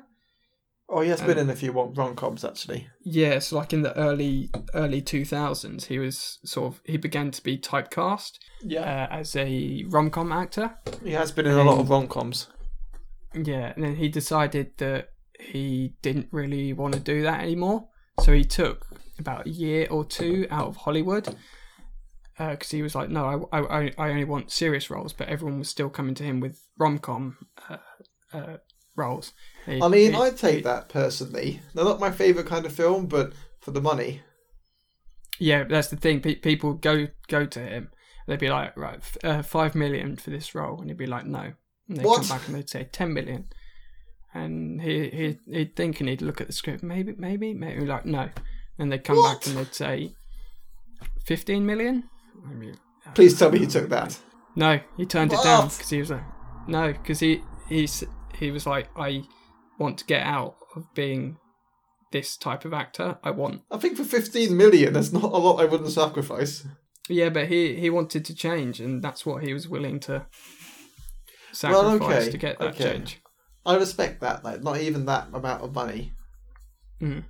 Oh, 0.88 1.00
he 1.00 1.08
has 1.08 1.20
been 1.22 1.38
Um, 1.38 1.48
in 1.48 1.50
a 1.50 1.56
few 1.56 1.72
rom 1.72 2.14
coms 2.14 2.44
actually. 2.44 2.88
Yeah, 3.02 3.38
so 3.38 3.56
like 3.56 3.72
in 3.72 3.82
the 3.82 3.96
early 3.98 4.50
early 4.74 5.00
two 5.00 5.24
thousands, 5.24 5.86
he 5.86 5.98
was 5.98 6.38
sort 6.44 6.74
of 6.74 6.80
he 6.84 6.96
began 6.98 7.30
to 7.30 7.42
be 7.42 7.56
typecast 7.58 8.32
Yeah. 8.62 9.06
uh, 9.10 9.14
as 9.14 9.34
a 9.34 9.84
rom 9.88 10.10
com 10.10 10.30
actor. 10.30 10.76
He 11.02 11.12
has 11.12 11.32
been 11.32 11.46
in 11.46 11.52
a 11.54 11.64
lot 11.64 11.78
of 11.80 11.88
rom 11.90 12.06
coms. 12.06 12.48
Yeah, 13.34 13.72
and 13.74 13.82
then 13.82 13.96
he 13.96 14.08
decided 14.08 14.76
that 14.76 15.08
he 15.40 15.94
didn't 16.02 16.28
really 16.30 16.72
want 16.72 16.94
to 16.94 17.00
do 17.00 17.22
that 17.22 17.40
anymore. 17.40 17.88
So 18.20 18.32
he 18.32 18.44
took 18.44 18.86
about 19.18 19.46
a 19.46 19.50
year 19.50 19.88
or 19.90 20.04
two 20.04 20.46
out 20.50 20.68
of 20.68 20.76
Hollywood 20.76 21.34
because 22.38 22.70
he 22.70 22.82
was 22.82 22.94
like, 22.94 23.10
no, 23.10 23.48
I, 23.52 23.58
I, 23.60 23.92
I 23.98 24.10
only 24.10 24.24
want 24.24 24.50
serious 24.50 24.90
roles, 24.90 25.12
but 25.12 25.28
everyone 25.28 25.58
was 25.60 25.68
still 25.68 25.88
coming 25.88 26.14
to 26.16 26.24
him 26.24 26.40
with 26.40 26.60
rom 26.78 26.98
com 26.98 27.36
uh, 27.68 27.76
uh, 28.32 28.56
roles. 28.96 29.32
He- 29.66 29.80
I 29.82 29.88
mean, 29.88 30.12
he- 30.12 30.18
I'd 30.18 30.36
take 30.36 30.56
he- 30.56 30.62
that 30.62 30.88
personally. 30.88 31.60
They're 31.74 31.84
not 31.84 32.00
my 32.00 32.10
favourite 32.10 32.48
kind 32.48 32.66
of 32.66 32.72
film, 32.72 33.06
but 33.06 33.32
for 33.60 33.70
the 33.70 33.80
money. 33.80 34.22
Yeah, 35.38 35.64
that's 35.64 35.88
the 35.88 35.96
thing. 35.96 36.20
Pe- 36.20 36.36
people 36.36 36.74
go 36.74 37.08
go 37.28 37.44
to 37.46 37.60
him. 37.60 37.90
They'd 38.26 38.38
be 38.38 38.48
like, 38.50 38.76
right, 38.76 38.98
f- 38.98 39.16
uh, 39.24 39.42
five 39.42 39.74
million 39.74 40.16
for 40.16 40.30
this 40.30 40.54
role, 40.54 40.80
and 40.80 40.88
he'd 40.88 40.96
be 40.96 41.06
like, 41.06 41.26
no. 41.26 41.52
And 41.88 41.98
they'd 41.98 42.04
What? 42.04 42.20
come 42.20 42.38
back 42.38 42.46
and 42.48 42.56
they'd 42.56 42.70
say 42.70 42.84
ten 42.90 43.12
million, 43.12 43.46
and 44.32 44.80
he 44.80 45.10
he 45.10 45.38
he'd 45.52 45.76
think 45.76 46.00
and 46.00 46.08
he'd 46.08 46.22
look 46.22 46.40
at 46.40 46.46
the 46.46 46.52
script, 46.52 46.82
maybe 46.82 47.14
maybe 47.18 47.52
maybe 47.52 47.84
like 47.84 48.06
no, 48.06 48.30
and 48.78 48.90
they'd 48.90 49.04
come 49.04 49.16
What? 49.16 49.40
back 49.40 49.46
and 49.48 49.56
they'd 49.56 49.74
say 49.74 50.14
fifteen 51.24 51.66
million. 51.66 52.04
I 52.48 52.52
mean, 52.54 52.76
Please 53.14 53.38
tell 53.38 53.50
me 53.50 53.58
he 53.60 53.66
took 53.66 53.88
that. 53.90 54.18
no, 54.56 54.80
he 54.96 55.06
turned 55.06 55.32
it 55.32 55.42
down 55.42 55.68
because 55.68 55.90
he 55.90 55.98
was 55.98 56.10
like, 56.10 56.24
no, 56.66 56.92
because 56.92 57.20
he 57.20 57.42
he's 57.68 58.02
he 58.38 58.50
was 58.50 58.66
like, 58.66 58.88
I 58.96 59.22
want 59.78 59.98
to 59.98 60.04
get 60.04 60.22
out 60.26 60.56
of 60.76 60.92
being 60.94 61.36
this 62.12 62.36
type 62.36 62.64
of 62.64 62.72
actor. 62.72 63.18
I 63.22 63.30
want 63.30 63.62
I 63.70 63.78
think 63.78 63.96
for 63.96 64.04
15 64.04 64.56
million, 64.56 64.92
there's 64.92 65.12
not 65.12 65.24
a 65.24 65.26
lot 65.26 65.60
I 65.60 65.64
wouldn't 65.64 65.90
sacrifice. 65.90 66.66
Yeah, 67.08 67.28
but 67.28 67.48
he 67.48 67.74
he 67.76 67.90
wanted 67.90 68.24
to 68.24 68.34
change, 68.34 68.80
and 68.80 69.02
that's 69.02 69.26
what 69.26 69.42
he 69.42 69.52
was 69.52 69.68
willing 69.68 70.00
to 70.00 70.12
Well, 71.62 71.98
sacrifice 71.98 72.22
okay, 72.22 72.30
to 72.30 72.38
get 72.38 72.58
that 72.58 72.74
okay. 72.74 72.84
change. 72.92 73.20
I 73.66 73.76
respect 73.76 74.20
that, 74.20 74.44
like, 74.44 74.62
not 74.62 74.78
even 74.80 75.06
that 75.06 75.28
amount 75.32 75.62
of 75.62 75.74
money. 75.74 76.12
Mm. 77.00 77.24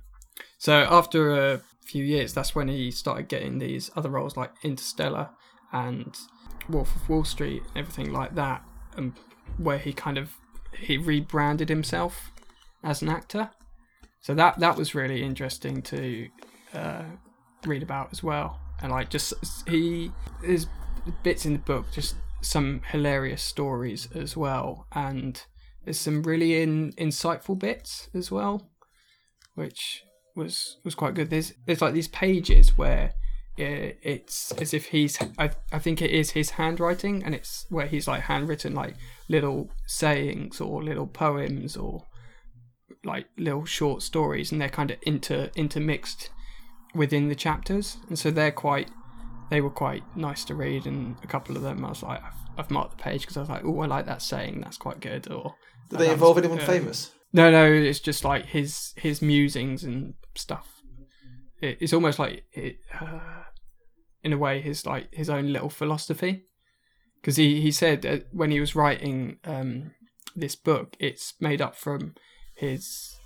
So 0.57 0.73
after 0.73 1.31
a 1.31 1.61
few 1.85 2.03
years, 2.03 2.33
that's 2.33 2.55
when 2.55 2.67
he 2.67 2.91
started 2.91 3.27
getting 3.27 3.59
these 3.59 3.91
other 3.95 4.09
roles 4.09 4.35
like 4.35 4.51
Interstellar 4.63 5.29
and 5.71 6.17
Wolf 6.69 6.95
of 6.95 7.07
Wall 7.09 7.23
Street 7.23 7.63
everything 7.75 8.11
like 8.11 8.35
that, 8.35 8.63
and 8.97 9.13
where 9.57 9.77
he 9.77 9.93
kind 9.93 10.17
of 10.17 10.31
he 10.79 10.97
rebranded 10.97 11.69
himself 11.69 12.31
as 12.83 13.01
an 13.01 13.09
actor. 13.09 13.51
So 14.21 14.33
that 14.33 14.59
that 14.59 14.75
was 14.75 14.95
really 14.95 15.23
interesting 15.23 15.81
to 15.83 16.27
uh, 16.73 17.03
read 17.65 17.83
about 17.83 18.09
as 18.11 18.23
well, 18.23 18.59
and 18.81 18.91
like 18.91 19.09
just 19.09 19.33
he 19.67 20.11
there's 20.41 20.67
bits 21.23 21.45
in 21.45 21.53
the 21.53 21.59
book 21.59 21.85
just 21.91 22.15
some 22.41 22.81
hilarious 22.91 23.41
stories 23.41 24.07
as 24.15 24.35
well, 24.35 24.87
and 24.91 25.43
there's 25.83 25.99
some 25.99 26.23
really 26.23 26.61
in, 26.61 26.91
insightful 26.93 27.57
bits 27.57 28.09
as 28.13 28.31
well, 28.31 28.69
which 29.53 30.03
was 30.35 30.77
was 30.83 30.95
quite 30.95 31.13
good. 31.13 31.29
There's 31.29 31.53
there's 31.65 31.81
like 31.81 31.93
these 31.93 32.07
pages 32.07 32.77
where 32.77 33.13
it's 33.57 34.51
as 34.53 34.73
if 34.73 34.87
he's 34.87 35.17
I 35.37 35.51
I 35.71 35.79
think 35.79 36.01
it 36.01 36.11
is 36.11 36.31
his 36.31 36.51
handwriting, 36.51 37.23
and 37.23 37.33
it's 37.33 37.65
where 37.69 37.87
he's 37.87 38.07
like 38.07 38.23
handwritten 38.23 38.73
like 38.73 38.95
little 39.29 39.69
sayings 39.87 40.59
or 40.59 40.83
little 40.83 41.07
poems 41.07 41.77
or 41.77 42.03
like 43.03 43.27
little 43.37 43.65
short 43.65 44.01
stories, 44.01 44.51
and 44.51 44.59
they're 44.59 44.69
kind 44.69 44.91
of 44.91 44.97
inter 45.03 45.49
intermixed 45.55 46.29
within 46.93 47.29
the 47.29 47.35
chapters, 47.35 47.97
and 48.09 48.19
so 48.19 48.29
they're 48.29 48.51
quite 48.51 48.89
they 49.49 49.61
were 49.61 49.69
quite 49.69 50.03
nice 50.17 50.43
to 50.45 50.55
read, 50.55 50.85
and 50.85 51.15
a 51.23 51.27
couple 51.27 51.55
of 51.55 51.61
them 51.61 51.85
I 51.85 51.89
was 51.89 52.03
like 52.03 52.21
I've, 52.21 52.59
I've 52.59 52.71
marked 52.71 52.97
the 52.97 53.03
page 53.03 53.21
because 53.21 53.37
I 53.37 53.41
was 53.41 53.49
like 53.49 53.63
oh 53.63 53.79
I 53.79 53.85
like 53.85 54.05
that 54.07 54.21
saying 54.21 54.61
that's 54.61 54.77
quite 54.77 54.99
good 54.99 55.31
or 55.31 55.55
Did 55.89 55.97
"Oh, 55.97 56.03
they 56.03 56.11
involve 56.11 56.37
anyone 56.37 56.59
uh, 56.59 56.65
famous? 56.65 57.11
No, 57.35 57.51
no, 57.51 57.65
it's 57.65 57.99
just 57.99 58.23
like 58.23 58.45
his 58.45 58.93
his 58.95 59.21
musings 59.21 59.83
and 59.83 60.13
stuff. 60.35 60.81
It, 61.61 61.77
it's 61.81 61.91
almost 61.91 62.17
like 62.17 62.45
it, 62.53 62.77
uh, 62.97 63.43
in 64.23 64.31
a 64.31 64.37
way, 64.37 64.61
his 64.61 64.85
like 64.85 65.13
his 65.13 65.29
own 65.29 65.51
little 65.51 65.69
philosophy. 65.69 66.45
Because 67.19 67.35
he 67.35 67.59
he 67.59 67.71
said 67.71 68.25
when 68.31 68.51
he 68.51 68.61
was 68.61 68.73
writing 68.73 69.39
um, 69.43 69.91
this 70.33 70.55
book, 70.55 70.95
it's 70.97 71.33
made 71.41 71.61
up 71.61 71.75
from 71.75 72.15
his 72.55 73.19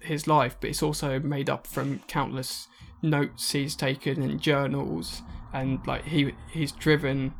his 0.00 0.28
life, 0.28 0.56
but 0.60 0.70
it's 0.70 0.82
also 0.82 1.18
made 1.18 1.50
up 1.50 1.66
from 1.66 1.98
countless 2.06 2.68
notes 3.02 3.50
he's 3.50 3.74
taken 3.74 4.22
and 4.22 4.40
journals, 4.40 5.22
and 5.52 5.84
like 5.88 6.04
he 6.04 6.34
he's 6.52 6.70
driven 6.70 7.34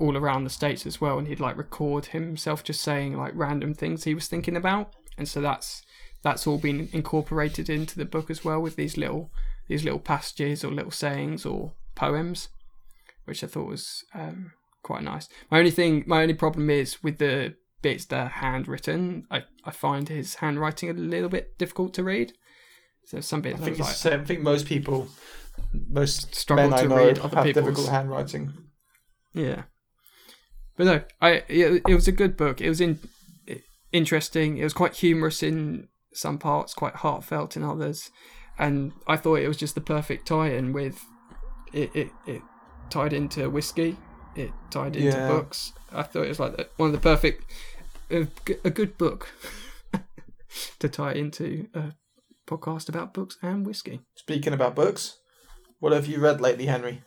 all 0.00 0.16
around 0.16 0.42
the 0.42 0.50
states 0.50 0.86
as 0.86 1.00
well, 1.00 1.18
and 1.18 1.28
he'd 1.28 1.38
like 1.38 1.56
record 1.56 2.06
himself 2.06 2.64
just 2.64 2.80
saying 2.80 3.16
like 3.16 3.32
random 3.36 3.74
things 3.74 4.02
he 4.02 4.14
was 4.14 4.26
thinking 4.26 4.56
about, 4.56 4.92
and 5.18 5.28
so 5.28 5.40
that's 5.40 5.82
that's 6.22 6.46
all 6.46 6.58
been 6.58 6.88
incorporated 6.92 7.68
into 7.70 7.96
the 7.96 8.04
book 8.04 8.30
as 8.30 8.44
well 8.44 8.60
with 8.60 8.76
these 8.76 8.96
little 8.96 9.30
these 9.68 9.84
little 9.84 9.98
passages 10.00 10.64
or 10.64 10.72
little 10.72 10.90
sayings 10.90 11.44
or 11.44 11.72
poems, 11.94 12.48
which 13.24 13.42
I 13.42 13.46
thought 13.46 13.68
was 13.68 14.04
um, 14.14 14.52
quite 14.82 15.02
nice. 15.02 15.28
My 15.50 15.58
only 15.58 15.70
thing, 15.70 16.04
my 16.06 16.22
only 16.22 16.34
problem 16.34 16.70
is 16.70 17.02
with 17.02 17.18
the 17.18 17.54
bits 17.82 18.04
that 18.06 18.20
are 18.26 18.28
handwritten. 18.28 19.26
I 19.30 19.44
I 19.64 19.70
find 19.70 20.08
his 20.08 20.36
handwriting 20.36 20.90
a 20.90 20.94
little 20.94 21.28
bit 21.28 21.58
difficult 21.58 21.94
to 21.94 22.04
read. 22.04 22.32
So 23.04 23.20
some 23.20 23.40
bits 23.40 23.60
I 23.60 23.62
I, 23.62 23.64
think 23.64 23.78
like. 23.78 24.06
I 24.06 24.24
think 24.24 24.40
most 24.40 24.66
people, 24.66 25.08
most 25.72 26.34
Struggle 26.34 26.70
men 26.70 26.78
I 26.78 26.82
to 26.82 26.88
know 26.88 26.96
read 26.96 27.18
other 27.18 27.36
have 27.36 27.44
people's- 27.44 27.64
difficult 27.66 27.88
handwriting. 27.88 28.52
Yeah, 29.32 29.64
but 30.76 30.86
no, 30.86 31.02
I 31.20 31.30
it, 31.48 31.82
it 31.88 31.94
was 31.94 32.08
a 32.08 32.12
good 32.12 32.36
book. 32.36 32.60
It 32.60 32.68
was 32.68 32.80
in 32.80 32.98
interesting. 33.92 34.58
It 34.58 34.64
was 34.64 34.72
quite 34.72 34.94
humorous 34.94 35.42
in 35.42 35.88
some 36.12 36.38
parts, 36.38 36.74
quite 36.74 36.96
heartfelt 36.96 37.56
in 37.56 37.62
others, 37.62 38.10
and 38.58 38.92
I 39.06 39.16
thought 39.16 39.36
it 39.36 39.48
was 39.48 39.56
just 39.56 39.74
the 39.74 39.80
perfect 39.80 40.26
tie-in 40.26 40.72
with 40.72 41.04
it. 41.72 41.94
It, 41.94 42.10
it 42.26 42.42
tied 42.90 43.12
into 43.12 43.48
whiskey. 43.50 43.96
It 44.34 44.52
tied 44.70 44.96
into 44.96 45.16
Yeah. 45.16 45.28
books. 45.28 45.72
I 45.92 46.02
thought 46.02 46.24
it 46.24 46.28
was 46.28 46.40
like 46.40 46.70
one 46.76 46.88
of 46.88 46.92
the 46.92 46.98
perfect, 47.00 47.44
a 48.10 48.70
good 48.70 48.96
book 48.98 49.32
to 50.78 50.88
tie 50.88 51.12
into 51.12 51.68
a 51.74 51.92
podcast 52.46 52.88
about 52.88 53.12
books 53.14 53.36
and 53.42 53.66
whiskey. 53.66 54.00
Speaking 54.14 54.52
about 54.52 54.74
books, 54.76 55.18
what 55.80 55.92
have 55.92 56.06
you 56.06 56.18
read 56.20 56.40
lately, 56.40 56.66
Henry? 56.66 57.02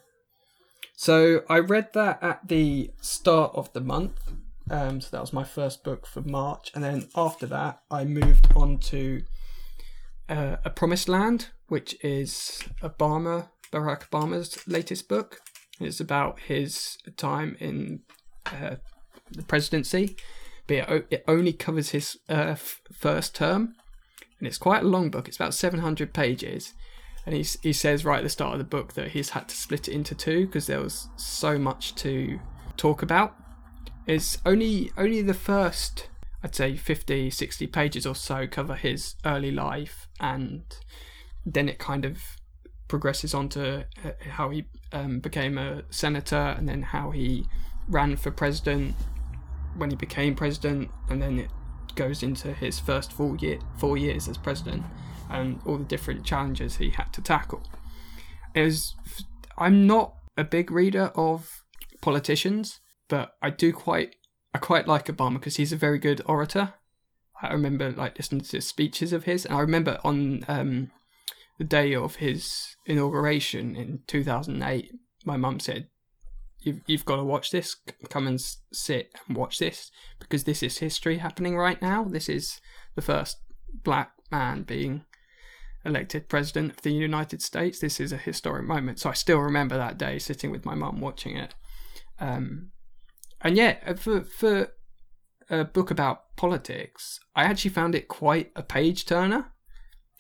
So 0.96 1.44
I 1.50 1.60
read 1.60 1.94
that 1.94 2.22
at 2.22 2.48
the 2.48 2.92
start 3.02 3.52
of 3.56 3.72
the 3.74 3.82
month. 3.82 4.20
Um, 4.72 5.02
so 5.02 5.10
that 5.12 5.22
was 5.22 5.34
my 5.34 5.44
first 5.44 5.84
book 5.84 6.06
for 6.06 6.22
March, 6.22 6.72
and 6.76 6.84
then 6.84 7.08
after 7.16 7.48
that, 7.48 7.82
I 7.90 8.06
moved 8.06 8.50
on 8.56 8.78
to 8.80 9.24
uh, 10.30 10.58
A 10.64 10.70
Promised 10.70 11.10
Land, 11.10 11.50
which 11.70 11.96
is 12.04 12.62
Obama, 12.84 13.50
Barack 13.72 14.10
Obama's 14.10 14.68
latest 14.68 15.10
book. 15.10 15.40
It's 15.80 16.00
about 16.00 16.40
his 16.42 16.98
time 17.18 17.58
in 17.60 18.02
uh, 18.46 18.76
the 19.32 19.44
presidency, 19.44 20.18
but 20.68 20.76
it, 20.90 21.08
it 21.10 21.24
only 21.28 21.54
covers 21.54 21.90
his 21.90 22.18
uh, 22.30 22.54
f- 22.54 22.82
first 22.92 23.34
term, 23.34 23.74
and 24.38 24.48
it's 24.48 24.60
quite 24.60 24.84
a 24.84 24.88
long 24.88 25.10
book. 25.10 25.28
It's 25.28 25.38
about 25.38 25.56
seven 25.56 25.80
hundred 25.80 26.14
pages, 26.14 26.74
and 27.26 27.34
he 27.34 27.44
he 27.64 27.74
says 27.74 28.06
right 28.06 28.20
at 28.20 28.24
the 28.24 28.30
start 28.30 28.54
of 28.54 28.60
the 28.60 28.66
book 28.66 28.94
that 28.94 29.10
he's 29.10 29.30
had 29.30 29.48
to 29.50 29.56
split 29.56 29.88
it 29.88 29.94
into 29.94 30.14
two 30.14 30.46
because 30.46 30.68
there 30.68 30.82
was 30.82 31.08
so 31.16 31.58
much 31.58 31.96
to 31.96 32.40
talk 32.78 33.02
about. 33.02 33.36
It's 34.10 34.40
only 34.44 34.92
only 34.98 35.22
the 35.22 35.36
first 35.36 36.10
I'd 36.44 36.56
say 36.56 36.76
50 36.76 37.30
60 37.30 37.68
pages 37.68 38.08
or 38.08 38.16
so 38.16 38.48
cover 38.48 38.74
his 38.74 39.14
early 39.24 39.52
life 39.52 40.08
and 40.20 40.64
then 41.46 41.70
it 41.70 41.78
kind 41.78 42.06
of 42.06 42.24
progresses 42.88 43.36
on 43.36 43.50
to 43.50 43.86
uh, 44.04 44.12
how 44.32 44.50
he 44.50 44.66
um, 44.94 45.20
became 45.20 45.60
a 45.60 45.84
senator 45.92 46.56
and 46.58 46.68
then 46.68 46.82
how 46.82 47.12
he 47.12 47.46
ran 47.88 48.16
for 48.16 48.32
president 48.32 48.96
when 49.78 49.92
he 49.92 49.96
became 49.96 50.34
president 50.34 50.90
and 51.10 51.22
then 51.22 51.38
it 51.38 51.52
goes 51.94 52.24
into 52.24 52.52
his 52.52 52.80
first 52.80 53.14
full 53.14 53.36
year 53.36 53.60
four 53.78 53.96
years 53.96 54.28
as 54.28 54.40
president 54.40 54.84
and 55.30 55.62
all 55.68 55.78
the 55.78 55.84
different 55.84 56.26
challenges 56.26 56.78
he 56.78 56.90
had 56.90 57.14
to 57.14 57.22
tackle. 57.22 57.62
It 58.56 58.64
was 58.64 58.96
i'm 59.56 59.86
not 59.86 60.16
a 60.36 60.44
big 60.44 60.72
reader 60.72 61.12
of 61.14 61.64
politicians 62.02 62.80
but 63.10 63.36
i 63.42 63.50
do 63.50 63.74
quite 63.74 64.16
i 64.54 64.58
quite 64.58 64.88
like 64.88 65.06
obama 65.06 65.34
because 65.34 65.58
he's 65.58 65.74
a 65.74 65.78
very 65.78 66.00
good 66.00 66.22
orator. 66.26 66.74
I 67.42 67.54
remember 67.54 67.92
like 67.92 68.18
listening 68.18 68.42
to 68.42 68.62
speeches 68.62 69.14
of 69.14 69.26
his 69.26 69.46
and 69.46 69.56
i 69.56 69.60
remember 69.60 70.00
on 70.04 70.46
um 70.48 70.92
the 71.58 71.64
day 71.66 71.94
of 71.94 72.16
his 72.16 72.76
inauguration 72.86 73.76
in 73.76 74.00
2008 74.08 74.92
my 75.26 75.36
mum 75.36 75.60
said 75.60 75.88
you've, 76.62 76.82
you've 76.86 77.06
got 77.06 77.18
to 77.18 77.24
watch 77.24 77.52
this. 77.52 77.76
Come 78.10 78.28
and 78.28 78.40
sit 78.72 79.14
and 79.28 79.38
watch 79.38 79.60
this 79.60 79.92
because 80.20 80.44
this 80.44 80.64
is 80.64 80.80
history 80.80 81.18
happening 81.18 81.58
right 81.58 81.82
now. 81.82 82.04
This 82.04 82.30
is 82.30 82.60
the 82.96 83.02
first 83.02 83.38
black 83.84 84.12
man 84.32 84.64
being 84.64 85.06
elected 85.86 86.28
president 86.28 86.72
of 86.72 86.82
the 86.82 86.92
united 86.92 87.42
states. 87.42 87.80
This 87.80 88.00
is 88.00 88.12
a 88.12 88.18
historic 88.18 88.66
moment. 88.66 89.00
So 89.00 89.10
i 89.10 89.14
still 89.14 89.40
remember 89.40 89.78
that 89.78 89.98
day 89.98 90.20
sitting 90.20 90.52
with 90.52 90.66
my 90.66 90.76
mum 90.76 91.00
watching 91.00 91.38
it. 91.38 91.56
Um, 92.20 92.72
and 93.42 93.56
yeah 93.56 93.78
uh, 93.86 93.94
for, 93.94 94.22
for 94.22 94.70
a 95.50 95.64
book 95.64 95.90
about 95.90 96.36
politics 96.36 97.20
i 97.36 97.44
actually 97.44 97.72
found 97.72 97.96
it 97.96 98.08
quite 98.08 98.52
a 98.56 98.64
page 98.64 99.06
turner 99.06 99.52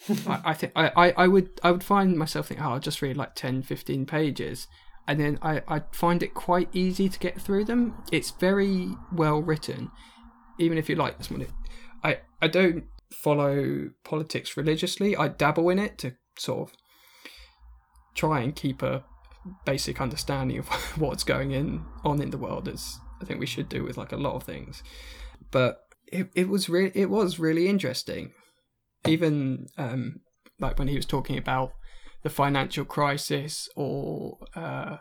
I, 0.07 0.41
I 0.45 0.53
think 0.53 0.71
I, 0.75 1.13
I, 1.17 1.27
would 1.27 1.59
I 1.63 1.71
would 1.71 1.83
find 1.83 2.17
myself 2.17 2.47
thinking, 2.47 2.65
oh, 2.65 2.73
I'll 2.73 2.79
just 2.79 3.01
read 3.01 3.17
like 3.17 3.35
10, 3.35 3.63
15 3.63 4.05
pages, 4.05 4.67
and 5.07 5.19
then 5.19 5.39
I 5.41 5.61
I 5.67 5.83
find 5.91 6.23
it 6.23 6.33
quite 6.33 6.69
easy 6.73 7.09
to 7.09 7.19
get 7.19 7.39
through 7.41 7.65
them. 7.65 7.95
It's 8.11 8.31
very 8.31 8.91
well 9.11 9.41
written, 9.41 9.91
even 10.57 10.77
if 10.77 10.89
you 10.89 10.95
like 10.95 11.17
this 11.17 11.29
one. 11.29 11.45
I 12.03 12.19
I 12.41 12.47
don't 12.47 12.85
follow 13.11 13.89
politics 14.03 14.55
religiously. 14.55 15.17
I 15.17 15.27
dabble 15.27 15.69
in 15.69 15.79
it 15.79 15.97
to 15.99 16.13
sort 16.37 16.69
of 16.69 16.75
try 18.15 18.41
and 18.41 18.55
keep 18.55 18.81
a 18.81 19.03
basic 19.65 19.99
understanding 19.99 20.59
of 20.59 20.67
what's 20.97 21.23
going 21.23 21.51
in 21.51 21.83
on 22.05 22.21
in 22.21 22.29
the 22.29 22.37
world, 22.37 22.69
as 22.69 22.99
I 23.21 23.25
think 23.25 23.39
we 23.39 23.45
should 23.45 23.69
do 23.69 23.83
with 23.83 23.97
like 23.97 24.11
a 24.11 24.17
lot 24.17 24.35
of 24.35 24.43
things. 24.43 24.83
But 25.51 25.81
it 26.07 26.29
it 26.35 26.49
was 26.49 26.69
really 26.69 26.91
it 26.95 27.09
was 27.09 27.39
really 27.39 27.67
interesting 27.67 28.33
even 29.05 29.67
um, 29.77 30.21
like 30.59 30.77
when 30.77 30.87
he 30.87 30.95
was 30.95 31.05
talking 31.05 31.37
about 31.37 31.71
the 32.23 32.29
financial 32.29 32.85
crisis 32.85 33.69
or 33.75 34.37
uh, 34.55 34.97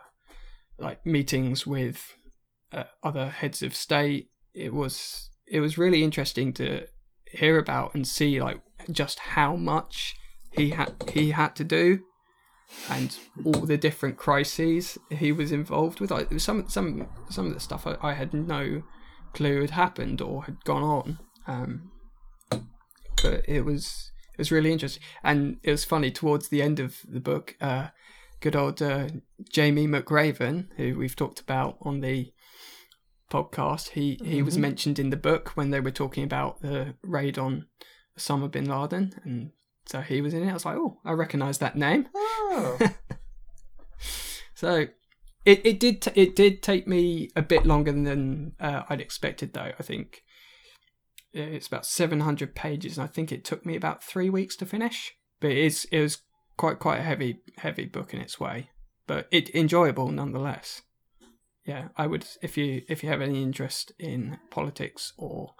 like 0.79 1.05
meetings 1.05 1.67
with 1.67 2.15
uh, 2.73 2.85
other 3.03 3.29
heads 3.29 3.63
of 3.63 3.75
state, 3.75 4.31
it 4.55 4.73
was 4.73 5.31
it 5.47 5.61
was 5.61 5.79
really 5.79 6.05
interesting 6.05 6.53
to 6.53 6.87
hear 7.33 7.59
about 7.59 7.95
and 7.95 8.07
see 8.07 8.41
like 8.41 8.61
just 8.91 9.19
how 9.19 9.57
much 9.57 10.15
he 10.51 10.71
had 10.71 10.95
he 11.13 11.31
had 11.31 11.55
to 11.57 11.65
do 11.65 12.01
and 12.91 13.17
all 13.45 13.53
the 13.67 13.77
different 13.79 14.17
crises 14.17 14.99
he 15.11 15.33
was 15.33 15.53
involved 15.53 16.01
with. 16.01 16.11
Like 16.11 16.39
some 16.41 16.69
some 16.69 17.09
some 17.31 17.47
of 17.47 17.55
the 17.55 17.61
stuff 17.61 17.87
I, 17.87 17.97
I 18.01 18.13
had 18.15 18.33
no 18.35 18.83
clue 19.35 19.61
had 19.61 19.71
happened 19.71 20.21
or 20.21 20.45
had 20.45 20.65
gone 20.65 20.83
on. 20.83 21.19
Um, 21.47 21.91
but 23.23 23.45
it 23.49 23.65
was 23.65 24.13
it 24.35 24.39
was 24.39 24.53
really 24.53 24.73
interesting, 24.73 25.03
and 25.25 25.57
it 25.63 25.71
was 25.71 25.85
funny 25.85 26.11
towards 26.11 26.49
the 26.49 26.63
end 26.63 26.79
of 26.79 26.97
the 27.09 27.21
book. 27.21 27.57
Uh, 27.61 27.89
good 28.41 28.55
old 28.55 28.81
uh, 28.81 29.09
Jamie 29.51 29.89
McRaven, 29.89 30.69
who 30.77 30.97
we've 30.97 31.17
talked 31.17 31.41
about 31.41 31.77
on 31.83 32.01
the 32.01 32.33
podcast, 33.31 33.91
he 33.91 34.19
he 34.25 34.43
was 34.43 34.57
Mhm. 34.57 34.61
mentioned 34.61 34.99
in 34.99 35.11
the 35.11 35.17
book 35.17 35.51
when 35.57 35.71
they 35.71 35.81
were 35.81 35.91
talking 35.91 36.25
about 36.25 36.61
the 36.61 36.95
raid 37.03 37.39
on 37.39 37.67
Osama 38.19 38.51
bin 38.51 38.67
Laden, 38.67 39.13
and 39.25 39.51
so 39.89 40.01
he 40.01 40.21
was 40.21 40.35
in 40.35 40.43
it. 40.43 40.51
I 40.51 40.55
was 40.55 40.65
like, 40.65 40.77
oh, 40.77 40.99
I 41.05 41.13
recognise 41.13 41.59
that 41.59 41.77
name. 41.77 42.09
Oh, 42.15 42.79
So 44.59 44.89
it, 45.45 45.65
it 45.65 45.79
did 45.79 46.03
t- 46.03 46.21
it 46.21 46.35
did 46.35 46.65
take 46.65 46.89
me 46.89 47.31
a 47.37 47.43
bit 47.43 47.65
longer 47.65 47.93
than 47.93 48.55
uh, 48.59 48.83
I'd 48.89 49.01
expected 49.01 49.53
though. 49.53 49.71
I 49.79 49.83
think 49.85 50.25
it's 51.33 51.69
about 51.69 51.87
seven 51.87 52.19
hundred 52.19 52.57
pages, 52.57 52.99
and 52.99 53.05
I 53.05 53.07
think 53.07 53.31
it 53.31 53.45
took 53.45 53.65
me 53.65 53.77
about 53.77 54.03
three 54.03 54.29
weeks 54.29 54.57
to 54.57 54.67
finish. 54.67 55.15
But 55.39 55.53
it 55.53 55.59
is 55.59 55.87
it 55.93 56.01
was 56.01 56.23
quite 56.57 56.81
quite 56.81 56.99
a 56.99 57.05
heavy 57.05 57.39
heavy 57.59 57.85
book 57.85 58.13
in 58.13 58.21
its 58.21 58.41
way, 58.41 58.71
but 59.07 59.29
it 59.31 59.55
enjoyable 59.55 60.11
nonetheless. 60.11 60.83
Yeah, 61.65 61.91
I 61.97 62.09
would 62.09 62.27
if 62.43 62.57
you 62.57 62.83
if 62.89 63.05
you 63.05 63.11
have 63.11 63.23
any 63.23 63.41
interest 63.45 63.93
in 63.97 64.41
politics 64.51 65.13
or 65.17 65.55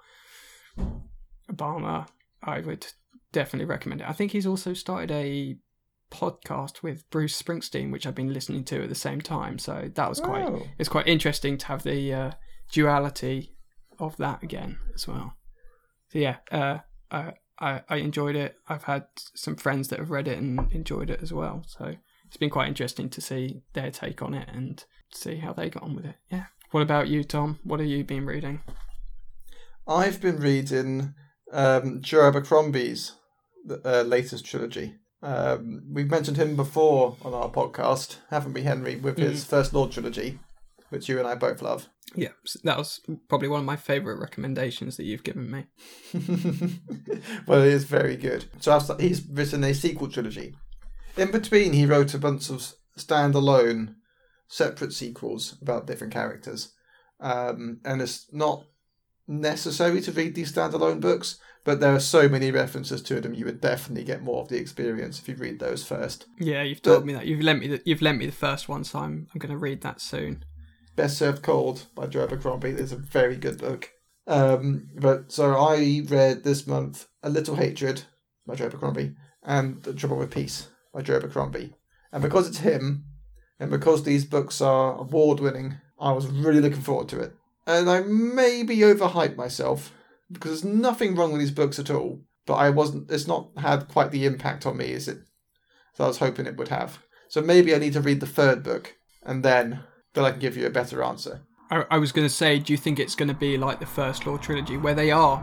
Obama, 1.49 2.09
I 2.43 2.59
would 2.59 2.85
definitely 3.31 3.65
recommend 3.65 4.01
it. 4.01 4.09
I 4.09 4.13
think 4.13 4.31
he's 4.31 4.45
also 4.47 4.73
started 4.73 5.11
a 5.11 5.57
podcast 6.11 6.81
with 6.81 7.07
Bruce 7.11 7.39
Springsteen, 7.39 7.91
which 7.91 8.07
I've 8.07 8.15
been 8.15 8.33
listening 8.33 8.63
to 8.65 8.83
at 8.83 8.89
the 8.89 8.95
same 8.95 9.21
time. 9.21 9.59
So 9.59 9.89
that 9.93 10.09
was 10.09 10.19
quite 10.19 10.45
Oh. 10.45 10.63
it's 10.79 10.89
quite 10.89 11.07
interesting 11.07 11.57
to 11.59 11.65
have 11.67 11.83
the 11.83 12.13
uh, 12.13 12.31
duality 12.71 13.55
of 13.99 14.17
that 14.17 14.41
again 14.43 14.79
as 14.95 15.07
well. 15.07 15.35
So 16.09 16.19
yeah, 16.19 16.37
uh, 16.51 16.79
I, 17.11 17.33
I 17.59 17.81
I 17.87 17.95
enjoyed 17.97 18.35
it. 18.35 18.55
I've 18.67 18.85
had 18.85 19.05
some 19.35 19.55
friends 19.55 19.89
that 19.89 19.99
have 19.99 20.09
read 20.09 20.27
it 20.27 20.37
and 20.39 20.71
enjoyed 20.71 21.09
it 21.11 21.21
as 21.21 21.31
well. 21.31 21.63
So 21.67 21.93
it's 22.25 22.37
been 22.37 22.49
quite 22.49 22.67
interesting 22.67 23.09
to 23.09 23.21
see 23.21 23.61
their 23.73 23.91
take 23.91 24.21
on 24.23 24.33
it 24.33 24.49
and 24.51 24.83
see 25.13 25.35
how 25.37 25.53
they 25.53 25.69
got 25.69 25.83
on 25.83 25.95
with 25.95 26.05
it. 26.05 26.15
Yeah. 26.31 26.45
What 26.71 26.81
about 26.81 27.07
you, 27.07 27.23
Tom? 27.23 27.59
What 27.63 27.79
have 27.79 27.89
you 27.89 28.03
been 28.03 28.25
reading? 28.25 28.61
I've 29.87 30.21
been 30.21 30.39
reading 30.39 31.13
um, 31.51 32.01
Joe 32.01 32.27
Abercrombie's 32.27 33.13
uh, 33.71 34.01
latest 34.01 34.45
trilogy. 34.45 34.95
Um, 35.21 35.83
we've 35.91 36.09
mentioned 36.09 36.37
him 36.37 36.55
before 36.55 37.17
on 37.23 37.33
our 37.33 37.49
podcast, 37.49 38.17
haven't 38.29 38.53
we, 38.53 38.61
Henry, 38.61 38.95
with 38.95 39.17
his 39.17 39.43
First 39.43 39.73
Law 39.73 39.87
trilogy, 39.87 40.39
which 40.89 41.09
you 41.09 41.19
and 41.19 41.27
I 41.27 41.35
both 41.35 41.61
love. 41.61 41.89
Yeah, 42.15 42.29
that 42.63 42.77
was 42.77 43.01
probably 43.27 43.49
one 43.49 43.59
of 43.59 43.65
my 43.65 43.75
favourite 43.75 44.19
recommendations 44.19 44.97
that 44.97 45.03
you've 45.03 45.23
given 45.23 45.51
me. 45.51 45.65
well, 47.45 47.61
it 47.61 47.67
is 47.67 47.83
very 47.83 48.15
good. 48.15 48.45
So 48.59 48.79
he's 48.99 49.25
written 49.27 49.63
a 49.63 49.73
sequel 49.73 50.07
trilogy. 50.07 50.55
In 51.17 51.31
between, 51.31 51.73
he 51.73 51.85
wrote 51.85 52.13
a 52.13 52.19
bunch 52.19 52.49
of 52.49 52.73
standalone, 52.97 53.95
separate 54.47 54.93
sequels 54.93 55.57
about 55.61 55.85
different 55.85 56.13
characters. 56.13 56.73
Um, 57.19 57.81
and 57.85 58.01
it's 58.01 58.27
not 58.31 58.65
necessary 59.27 60.01
to 60.01 60.11
read 60.11 60.33
these 60.33 60.51
standalone 60.51 60.99
books, 60.99 61.39
but 61.69 61.79
there 61.81 61.93
are 61.93 61.99
so 61.99 62.27
many 62.27 62.49
references 62.49 62.99
to 63.03 63.21
them. 63.21 63.35
You 63.35 63.45
would 63.45 63.61
definitely 63.61 64.03
get 64.03 64.23
more 64.23 64.41
of 64.41 64.47
the 64.47 64.57
experience 64.57 65.19
if 65.19 65.29
you 65.29 65.35
read 65.35 65.59
those 65.59 65.85
first. 65.85 66.25
Yeah, 66.39 66.63
you've 66.63 66.81
But- 66.81 66.93
told 66.93 67.05
me 67.05 67.13
that. 67.13 67.27
You've 67.27 67.43
lent 67.43 67.59
me 67.59 67.67
the, 67.67 67.79
you've 67.85 68.01
lent 68.01 68.17
me 68.17 68.25
the 68.25 68.31
first 68.31 68.67
one, 68.67 68.83
so 68.83 68.97
I'm 68.97 69.27
I'm 69.31 69.37
going 69.37 69.51
to 69.51 69.57
read 69.67 69.81
that 69.81 70.01
soon. 70.01 70.43
Best 70.95 71.19
Served 71.19 71.43
Cold 71.43 71.85
by 71.93 72.07
Joe 72.07 72.23
Abercrombie 72.23 72.71
is 72.71 72.91
a 72.91 72.95
very 72.95 73.35
good 73.35 73.59
book. 73.59 73.91
Um, 74.25 74.89
but 74.95 75.31
so 75.31 75.53
I 75.53 76.01
read 76.07 76.43
this 76.43 76.65
month 76.65 77.07
A 77.21 77.29
Little 77.29 77.55
Hatred 77.55 78.01
by 78.47 78.55
Joe 78.55 78.65
Abercrombie 78.65 79.13
and 79.43 79.83
The 79.83 79.93
Trouble 79.93 80.17
with 80.17 80.31
Peace 80.31 80.69
by 80.91 81.03
Joe 81.03 81.17
Abercrombie. 81.17 81.75
And 82.11 82.23
because 82.23 82.47
it's 82.47 82.57
him, 82.69 83.05
and 83.59 83.69
because 83.69 84.01
these 84.03 84.25
books 84.25 84.59
are 84.59 84.97
award 84.97 85.39
winning, 85.39 85.75
I 85.99 86.13
was 86.13 86.25
really 86.25 86.61
looking 86.61 86.81
forward 86.81 87.09
to 87.09 87.19
it. 87.19 87.33
And 87.67 87.87
I 87.87 87.99
maybe 88.01 88.77
overhyped 88.77 89.35
myself 89.35 89.93
because 90.31 90.61
there's 90.61 90.73
nothing 90.73 91.15
wrong 91.15 91.31
with 91.31 91.41
these 91.41 91.51
books 91.51 91.79
at 91.79 91.89
all, 91.89 92.21
but 92.45 92.55
I 92.55 92.69
wasn't. 92.69 93.11
It's 93.11 93.27
not 93.27 93.49
had 93.57 93.87
quite 93.87 94.11
the 94.11 94.25
impact 94.25 94.65
on 94.65 94.77
me 94.77 94.93
as 94.93 95.07
it. 95.07 95.19
as 95.93 95.99
I 95.99 96.07
was 96.07 96.17
hoping 96.19 96.45
it 96.45 96.57
would 96.57 96.69
have. 96.69 96.99
So 97.27 97.41
maybe 97.41 97.75
I 97.75 97.79
need 97.79 97.93
to 97.93 98.01
read 98.01 98.19
the 98.19 98.25
third 98.27 98.63
book, 98.63 98.95
and 99.23 99.43
then 99.43 99.83
then 100.13 100.25
I 100.25 100.31
can 100.31 100.39
give 100.39 100.57
you 100.57 100.65
a 100.65 100.71
better 100.71 101.03
answer. 101.03 101.41
I, 101.69 101.85
I 101.91 101.97
was 101.97 102.11
going 102.11 102.27
to 102.27 102.33
say, 102.33 102.57
do 102.57 102.73
you 102.73 102.77
think 102.77 102.99
it's 102.99 103.15
going 103.15 103.27
to 103.27 103.35
be 103.35 103.57
like 103.57 103.79
the 103.79 103.85
First 103.85 104.25
Law 104.25 104.37
trilogy, 104.37 104.77
where 104.77 104.95
they 104.95 105.11
are 105.11 105.41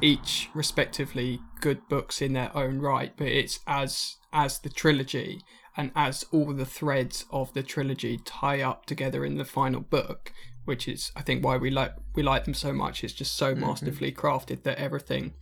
each 0.00 0.48
respectively 0.54 1.40
good 1.60 1.88
books 1.88 2.20
in 2.22 2.32
their 2.32 2.56
own 2.56 2.80
right, 2.80 3.12
but 3.16 3.28
it's 3.28 3.60
as 3.66 4.16
as 4.32 4.58
the 4.58 4.68
trilogy 4.68 5.40
and 5.76 5.90
as 5.94 6.24
all 6.32 6.52
the 6.52 6.66
threads 6.66 7.24
of 7.30 7.54
the 7.54 7.62
trilogy 7.62 8.18
tie 8.24 8.60
up 8.60 8.84
together 8.84 9.24
in 9.24 9.36
the 9.36 9.44
final 9.44 9.80
book, 9.80 10.32
which 10.68 10.86
is 10.86 11.10
I 11.16 11.22
think 11.22 11.42
why 11.42 11.56
we 11.56 11.70
like 11.70 11.94
we 12.14 12.22
like 12.22 12.44
them 12.44 12.54
so 12.54 12.72
much. 12.72 13.02
It's 13.02 13.14
just 13.14 13.34
so 13.34 13.54
masterfully 13.54 14.12
crafted 14.12 14.62
that 14.64 14.78
everything 14.78 15.32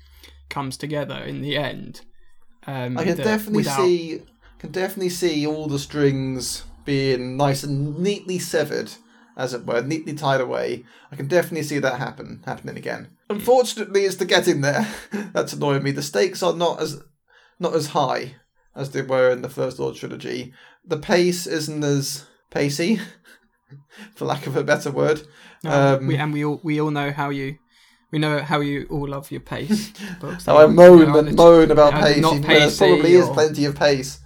comes 0.48 0.76
together 0.76 1.16
in 1.16 1.42
the 1.42 1.56
end. 1.56 2.02
Um, 2.66 2.96
I 2.96 3.04
can 3.04 3.16
definitely 3.16 3.56
without- 3.58 3.76
see 3.84 4.22
can 4.60 4.70
definitely 4.70 5.10
see 5.10 5.46
all 5.46 5.66
the 5.66 5.78
strings 5.80 6.64
being 6.84 7.36
nice 7.36 7.64
and 7.64 7.98
neatly 7.98 8.38
severed, 8.38 8.92
as 9.36 9.52
it 9.52 9.66
were, 9.66 9.82
neatly 9.82 10.14
tied 10.14 10.40
away. 10.40 10.84
I 11.10 11.16
can 11.16 11.26
definitely 11.26 11.64
see 11.64 11.80
that 11.80 11.98
happen 11.98 12.42
happening 12.46 12.76
again. 12.76 13.08
Unfortunately, 13.28 14.04
it's 14.04 14.16
the 14.16 14.24
getting 14.24 14.60
there 14.60 14.86
that's 15.34 15.52
annoying 15.52 15.82
me. 15.82 15.90
The 15.90 16.02
stakes 16.02 16.42
are 16.42 16.54
not 16.54 16.80
as 16.80 17.02
not 17.58 17.74
as 17.74 17.88
high 17.88 18.36
as 18.76 18.92
they 18.92 19.02
were 19.02 19.30
in 19.30 19.42
the 19.42 19.48
first 19.48 19.78
Law 19.80 19.92
trilogy. 19.92 20.52
The 20.84 20.98
pace 20.98 21.46
isn't 21.48 21.82
as 21.82 22.26
pacey, 22.50 23.00
for 24.14 24.24
lack 24.24 24.46
of 24.46 24.56
a 24.56 24.64
better 24.64 24.90
word. 24.90 25.22
No, 25.62 25.70
Um, 25.96 26.06
we, 26.06 26.16
and 26.16 26.32
we 26.32 26.44
all 26.44 26.60
we 26.62 26.80
all 26.80 26.90
know 26.90 27.10
how 27.10 27.30
you 27.30 27.58
we 28.12 28.18
know 28.18 28.38
how 28.38 28.60
you 28.60 28.86
all 28.90 29.08
love 29.08 29.30
your 29.30 29.40
pace 29.40 29.92
books. 30.20 30.46
How 30.46 30.58
I 30.58 30.66
moan 30.66 31.02
and 31.16 31.36
moan 31.36 31.70
about 31.70 31.94
pace, 31.94 32.22
not 32.22 32.34
even 32.34 32.42
though 32.42 32.48
there 32.48 32.60
pacey 32.66 32.78
probably 32.78 33.14
is 33.14 33.28
plenty 33.28 33.64
of 33.64 33.74
pace. 33.76 34.20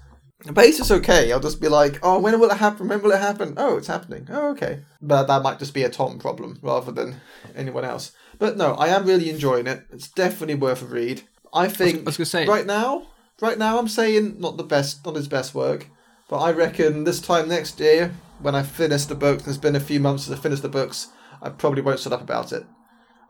The 0.45 0.53
pace 0.55 0.81
is 0.81 0.91
okay. 0.91 1.31
I'll 1.33 1.41
just 1.41 1.61
be 1.61 1.69
like, 1.69 1.99
oh, 2.03 2.19
when 2.19 2.39
will 2.41 2.51
it 2.51 2.57
happen? 2.57 2.89
When 2.89 3.03
will 3.03 3.13
it 3.13 3.21
happen? 3.21 3.53
Oh, 3.59 3.77
it's 3.77 3.89
happening. 3.89 4.27
Oh, 4.31 4.53
okay. 4.53 4.81
But 5.03 5.25
that 5.27 5.43
might 5.43 5.59
just 5.59 5.75
be 5.75 5.83
a 5.83 5.91
Tom 5.91 6.19
problem 6.19 6.59
rather 6.63 6.93
than 6.93 7.21
anyone 7.55 7.85
else. 7.85 8.13
But 8.39 8.57
no, 8.57 8.73
I 8.73 8.89
am 8.89 9.05
really 9.05 9.29
enjoying 9.29 9.67
it. 9.67 9.83
It's 9.91 10.09
definitely 10.09 10.55
worth 10.55 10.81
a 10.81 10.87
read. 10.87 11.23
I 11.53 11.69
think 11.69 12.01
I 12.01 12.03
was 12.05 12.17
gonna 12.17 12.25
say 12.27 12.47
right 12.47 12.65
now, 12.65 13.09
right 13.43 13.59
now, 13.59 13.79
I'm 13.79 13.89
saying 13.89 14.41
not 14.41 14.57
the 14.57 14.63
best, 14.65 15.05
not 15.05 15.17
his 15.17 15.29
best 15.29 15.55
work, 15.55 15.89
but 16.29 16.39
I 16.39 16.53
reckon 16.53 17.05
this 17.05 17.21
time 17.21 17.49
next 17.49 17.79
year, 17.81 18.15
when 18.43 18.55
I 18.55 18.63
finish 18.63 19.05
the 19.05 19.15
book, 19.15 19.43
there's 19.43 19.59
been 19.59 19.77
a 19.77 19.81
few 19.81 20.01
months 20.01 20.25
since 20.25 20.39
I 20.39 20.43
finished 20.43 20.63
the 20.63 20.69
books, 20.69 21.09
I 21.43 21.51
probably 21.51 21.83
won't 21.83 22.01
shut 22.01 22.13
up 22.13 22.23
about 22.23 22.53
it. 22.53 22.65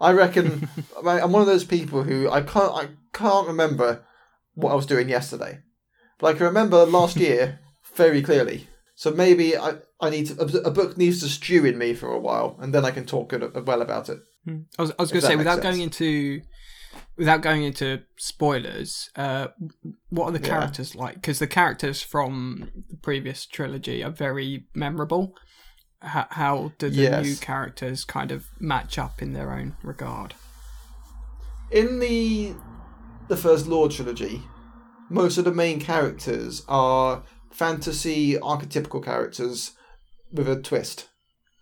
I 0.00 0.12
reckon 0.12 0.68
I'm 1.06 1.32
one 1.32 1.42
of 1.42 1.48
those 1.48 1.64
people 1.64 2.02
who 2.02 2.30
I 2.30 2.40
can't 2.40 2.72
I 2.74 2.88
can't 3.12 3.46
remember 3.46 4.04
what 4.54 4.72
I 4.72 4.74
was 4.74 4.86
doing 4.86 5.08
yesterday, 5.08 5.60
but 6.18 6.28
I 6.28 6.38
can 6.38 6.46
remember 6.46 6.84
last 6.84 7.16
year 7.28 7.60
very 7.94 8.22
clearly. 8.22 8.68
So 8.94 9.10
maybe 9.10 9.56
I, 9.56 9.76
I 10.00 10.10
need 10.10 10.26
to, 10.26 10.40
a, 10.42 10.68
a 10.68 10.70
book 10.70 10.98
needs 10.98 11.20
to 11.20 11.28
stew 11.28 11.64
in 11.64 11.78
me 11.78 11.94
for 11.94 12.12
a 12.12 12.18
while, 12.18 12.58
and 12.60 12.74
then 12.74 12.84
I 12.84 12.90
can 12.90 13.06
talk 13.06 13.30
good, 13.30 13.66
well 13.66 13.80
about 13.80 14.10
it. 14.10 14.18
Hmm. 14.44 14.60
I 14.78 14.82
was, 14.82 14.92
I 14.98 15.02
was 15.02 15.10
going 15.10 15.22
to 15.22 15.26
say 15.26 15.36
without 15.36 15.62
sense. 15.62 15.76
going 15.76 15.80
into 15.80 16.42
without 17.16 17.42
going 17.42 17.62
into 17.64 18.02
spoilers, 18.16 19.10
uh, 19.16 19.48
what 20.08 20.26
are 20.26 20.32
the 20.32 20.40
Yeah. 20.40 20.48
characters 20.48 20.94
like? 20.94 21.16
Because 21.16 21.38
the 21.38 21.46
characters 21.46 22.02
from 22.02 22.70
the 22.88 22.96
previous 22.96 23.46
trilogy 23.46 24.02
are 24.02 24.10
very 24.10 24.66
memorable. 24.74 25.34
How, 26.02 26.26
how 26.30 26.72
do 26.78 26.88
the 26.88 27.02
Yes. 27.02 27.24
new 27.24 27.36
characters 27.36 28.04
kind 28.04 28.32
of 28.32 28.46
match 28.58 28.98
up 28.98 29.20
in 29.20 29.32
their 29.34 29.52
own 29.52 29.76
regard? 29.82 30.34
In 31.70 31.98
the 32.00 32.54
the 33.28 33.36
first 33.36 33.66
Law 33.68 33.86
trilogy, 33.86 34.42
most 35.08 35.38
of 35.38 35.44
the 35.44 35.52
main 35.52 35.78
characters 35.78 36.64
are 36.68 37.22
fantasy 37.52 38.34
archetypical 38.34 39.04
characters 39.04 39.72
with 40.32 40.48
a 40.48 40.60
twist. 40.60 41.08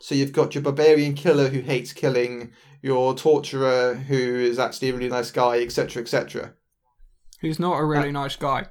So 0.01 0.15
you've 0.15 0.33
got 0.33 0.55
your 0.55 0.63
barbarian 0.63 1.15
killer 1.15 1.49
who 1.49 1.61
hates 1.61 1.93
killing, 1.93 2.53
your 2.83 3.15
torturer 3.15 3.95
who 3.95 4.17
is 4.17 4.59
actually 4.59 4.91
a 4.91 4.95
really 4.95 5.09
nice 5.09 5.31
guy, 5.31 5.59
etc., 5.61 6.03
etc. 6.03 6.55
Who's 7.41 7.59
not 7.59 7.75
a 7.75 7.83
Uh, 7.83 7.87
really 7.87 8.13
nice 8.13 8.37
guy. 8.37 8.67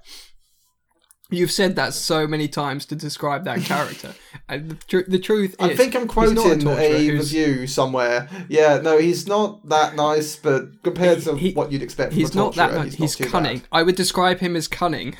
You've 1.30 1.52
said 1.52 1.76
that 1.76 1.94
so 1.94 2.26
many 2.26 2.48
times 2.48 2.86
to 2.86 2.96
describe 2.96 3.44
that 3.44 3.60
character. 3.62 4.14
and 4.50 4.72
the, 4.72 4.76
tr- 4.76 5.10
the 5.10 5.20
truth 5.20 5.56
is, 5.60 5.70
I 5.72 5.76
think 5.76 5.94
I'm 5.94 6.04
a 6.04 6.08
quoting 6.08 6.36
torturer 6.36 6.78
a, 6.80 7.10
review 7.12 7.68
somewhere. 7.68 8.30
Yeah, 8.48 8.78
no, 8.82 8.98
he's 8.98 9.28
not 9.28 9.68
that 9.68 9.96
nice, 9.96 10.38
but 10.38 10.82
compared 10.84 11.22
to 11.24 11.36
He- 11.36 11.52
what 11.52 11.70
you'd 11.72 11.84
expect 11.84 12.14
from 12.14 12.20
He's 12.22 12.34
a 12.34 12.38
not 12.38 12.56
that 12.56 12.72
nice. 12.74 12.86
he's, 12.94 12.96
He's, 12.96 13.16
too 13.18 13.26
cunning. 13.26 13.60
bad. 13.60 13.68
I 13.74 13.84
would 13.84 13.96
describe 13.98 14.40
him 14.40 14.56
as 14.56 14.70
cunning. 14.70 15.18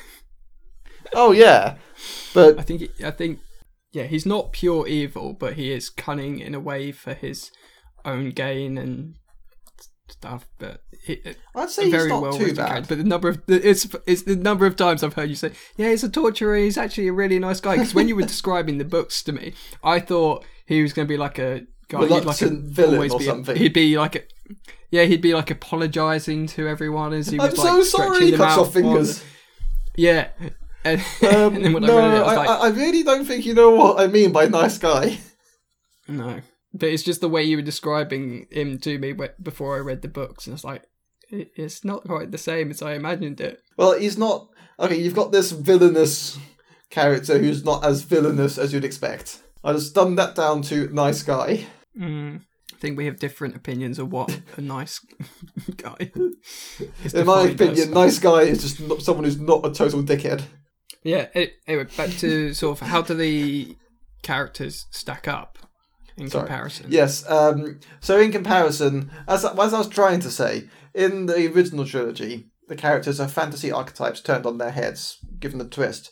Oh 1.12 1.32
yeah, 1.32 1.76
but 2.34 2.58
I 2.58 2.62
think 2.62 2.90
I 3.02 3.10
think 3.10 3.40
yeah, 3.92 4.04
he's 4.04 4.26
not 4.26 4.52
pure 4.52 4.86
evil, 4.86 5.32
but 5.34 5.54
he 5.54 5.72
is 5.72 5.88
cunning 5.90 6.38
in 6.38 6.54
a 6.54 6.60
way 6.60 6.90
for 6.92 7.12
his 7.14 7.50
own 8.10 8.30
gain 8.30 8.78
and 8.78 9.14
stuff. 10.08 10.48
But 10.58 10.82
he, 11.04 11.20
I'd 11.54 11.70
say 11.70 11.84
he's 11.84 11.92
very 11.92 12.08
not 12.08 12.22
well 12.22 12.32
too 12.32 12.54
bad. 12.54 12.88
But 12.88 12.98
the 12.98 13.04
number 13.04 13.28
of 13.28 13.42
it's 13.48 13.86
it's 14.06 14.22
the 14.22 14.36
number 14.36 14.66
of 14.66 14.76
times 14.76 15.02
I've 15.02 15.14
heard 15.14 15.28
you 15.28 15.36
say, 15.36 15.52
"Yeah, 15.76 15.90
he's 15.90 16.04
a 16.04 16.08
torturer. 16.08 16.56
He's 16.56 16.78
actually 16.78 17.08
a 17.08 17.12
really 17.12 17.38
nice 17.38 17.60
guy." 17.60 17.76
Because 17.76 17.94
when 17.94 18.08
you 18.08 18.16
were 18.16 18.22
describing 18.34 18.78
the 18.78 18.84
books 18.84 19.22
to 19.24 19.32
me, 19.32 19.54
I 19.82 20.00
thought 20.00 20.44
he 20.66 20.82
was 20.82 20.92
going 20.92 21.06
to 21.06 21.12
be 21.12 21.18
like 21.18 21.38
a 21.38 21.66
guy, 21.88 22.06
he'd 22.06 22.24
like 22.24 22.42
a, 22.42 22.48
villain 22.50 23.10
or 23.10 23.18
be 23.18 23.24
something. 23.24 23.56
he'd 23.56 23.72
be 23.72 23.98
like 23.98 24.16
a. 24.16 24.22
Yeah, 24.90 25.04
he'd 25.04 25.20
be 25.20 25.34
like 25.34 25.50
apologising 25.50 26.46
to 26.48 26.66
everyone 26.66 27.12
as 27.12 27.28
he 27.28 27.38
was 27.38 27.58
I'm 27.58 27.64
like 27.64 27.84
so 27.84 27.98
sorry. 27.98 28.30
them 28.30 28.38
Cuts 28.38 28.58
off 28.58 28.72
fingers. 28.72 29.22
Yeah, 29.96 30.28
and, 30.84 31.00
Um, 31.22 31.56
and 31.56 31.80
no, 31.80 31.98
it, 31.98 32.02
I 32.02 32.16
I, 32.16 32.36
like, 32.36 32.48
I, 32.48 32.54
I 32.54 32.68
really 32.68 33.02
don't 33.02 33.24
think 33.24 33.44
you 33.44 33.54
know 33.54 33.70
what 33.70 34.00
I 34.00 34.06
mean 34.06 34.32
by 34.32 34.46
nice 34.46 34.78
guy. 34.78 35.18
No, 36.06 36.40
but 36.72 36.88
it's 36.88 37.02
just 37.02 37.20
the 37.20 37.28
way 37.28 37.42
you 37.42 37.56
were 37.56 37.62
describing 37.62 38.46
him 38.50 38.78
to 38.78 38.98
me 38.98 39.14
before 39.42 39.76
I 39.76 39.80
read 39.80 40.02
the 40.02 40.08
books, 40.08 40.46
and 40.46 40.54
it's 40.54 40.64
like 40.64 40.82
it's 41.30 41.84
not 41.84 42.04
quite 42.04 42.30
the 42.30 42.38
same 42.38 42.70
as 42.70 42.82
I 42.82 42.94
imagined 42.94 43.40
it. 43.40 43.60
Well, 43.76 43.98
he's 43.98 44.18
not. 44.18 44.48
Okay, 44.80 44.96
you've 45.00 45.14
got 45.14 45.32
this 45.32 45.50
villainous 45.50 46.38
character 46.90 47.38
who's 47.38 47.64
not 47.64 47.84
as 47.84 48.02
villainous 48.02 48.58
as 48.58 48.72
you'd 48.72 48.84
expect. 48.84 49.40
I 49.64 49.72
just 49.72 49.94
dumbed 49.94 50.18
that 50.18 50.34
down 50.34 50.62
to 50.62 50.88
nice 50.88 51.22
guy. 51.22 51.66
Mm. 51.98 52.42
I 52.72 52.76
think 52.80 52.96
we 52.96 53.06
have 53.06 53.18
different 53.18 53.56
opinions 53.56 53.98
of 53.98 54.12
what 54.12 54.40
a 54.56 54.60
nice 54.60 55.00
guy 55.76 56.12
is. 56.14 57.12
In 57.12 57.26
my 57.26 57.46
defined 57.46 57.48
as. 57.48 57.54
opinion, 57.54 57.90
nice 57.90 58.18
guy 58.20 58.42
is 58.42 58.62
just 58.62 58.80
not 58.80 59.02
someone 59.02 59.24
who's 59.24 59.40
not 59.40 59.66
a 59.66 59.72
total 59.72 60.02
dickhead. 60.02 60.42
yeah. 61.02 61.26
Anyway, 61.66 61.86
back 61.96 62.10
to 62.18 62.54
sort 62.54 62.80
of 62.80 62.86
how 62.88 63.02
do 63.02 63.14
the 63.14 63.76
characters 64.22 64.86
stack 64.90 65.26
up 65.26 65.58
in 66.18 66.28
Sorry. 66.28 66.44
comparison? 66.44 66.86
Yes. 66.88 67.28
Um, 67.28 67.80
so 68.00 68.18
in 68.18 68.32
comparison, 68.32 69.10
as 69.26 69.44
as 69.44 69.74
I 69.74 69.78
was 69.78 69.88
trying 69.88 70.20
to 70.20 70.30
say, 70.30 70.68
in 70.94 71.26
the 71.26 71.50
original 71.52 71.86
trilogy, 71.86 72.50
the 72.68 72.76
characters 72.76 73.20
are 73.20 73.28
fantasy 73.28 73.70
archetypes 73.70 74.20
turned 74.20 74.46
on 74.46 74.58
their 74.58 74.72
heads, 74.72 75.18
given 75.38 75.58
the 75.58 75.64
twist. 75.64 76.10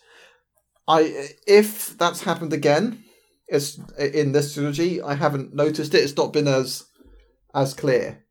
I 0.89 1.29
if 1.47 1.97
that's 1.99 2.23
happened 2.23 2.53
again, 2.53 3.05
it's 3.49 3.79
in 3.99 4.33
this 4.33 4.55
trilogy. 4.55 5.03
I 5.03 5.15
haven't 5.15 5.55
noticed 5.55 5.95
it. 5.95 6.03
It's 6.03 6.17
not 6.17 6.33
been 6.33 6.49
as 6.49 6.85
as 7.55 7.75
clear. 7.75 8.25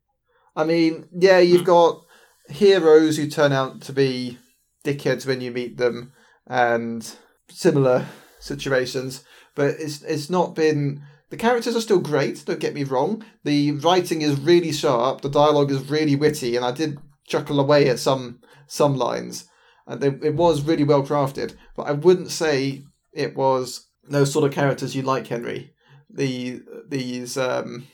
I 0.54 0.64
mean, 0.64 1.08
yeah, 1.12 1.38
you've 1.38 1.64
got 1.64 2.02
heroes 2.48 3.16
who 3.16 3.28
turn 3.28 3.52
out 3.52 3.82
to 3.82 3.92
be 3.92 4.38
dickheads 4.84 5.26
when 5.26 5.40
you 5.40 5.50
meet 5.50 5.76
them, 5.76 6.12
and 6.46 7.16
similar 7.50 8.06
situations. 8.40 9.24
But 9.54 9.76
it's 9.78 10.02
it's 10.02 10.30
not 10.30 10.54
been 10.54 11.02
the 11.30 11.36
characters 11.36 11.74
are 11.74 11.80
still 11.80 11.98
great, 11.98 12.44
don't 12.46 12.60
get 12.60 12.74
me 12.74 12.84
wrong. 12.84 13.24
The 13.44 13.72
writing 13.72 14.22
is 14.22 14.38
really 14.38 14.72
sharp, 14.72 15.22
the 15.22 15.28
dialogue 15.28 15.70
is 15.70 15.90
really 15.90 16.14
witty, 16.14 16.56
and 16.56 16.64
I 16.64 16.72
did 16.72 16.98
chuckle 17.26 17.58
away 17.58 17.88
at 17.88 17.98
some 17.98 18.40
some 18.68 18.96
lines. 18.96 19.48
And 19.86 20.02
it, 20.02 20.22
it 20.22 20.34
was 20.34 20.62
really 20.62 20.84
well 20.84 21.04
crafted, 21.04 21.56
but 21.76 21.84
I 21.84 21.92
wouldn't 21.92 22.30
say 22.30 22.84
it 23.12 23.36
was 23.36 23.88
those 24.08 24.32
sort 24.32 24.44
of 24.44 24.52
characters 24.52 24.94
you 24.94 25.02
like, 25.02 25.26
Henry. 25.26 25.72
The 26.08 26.62
these 26.88 27.36
um, 27.36 27.86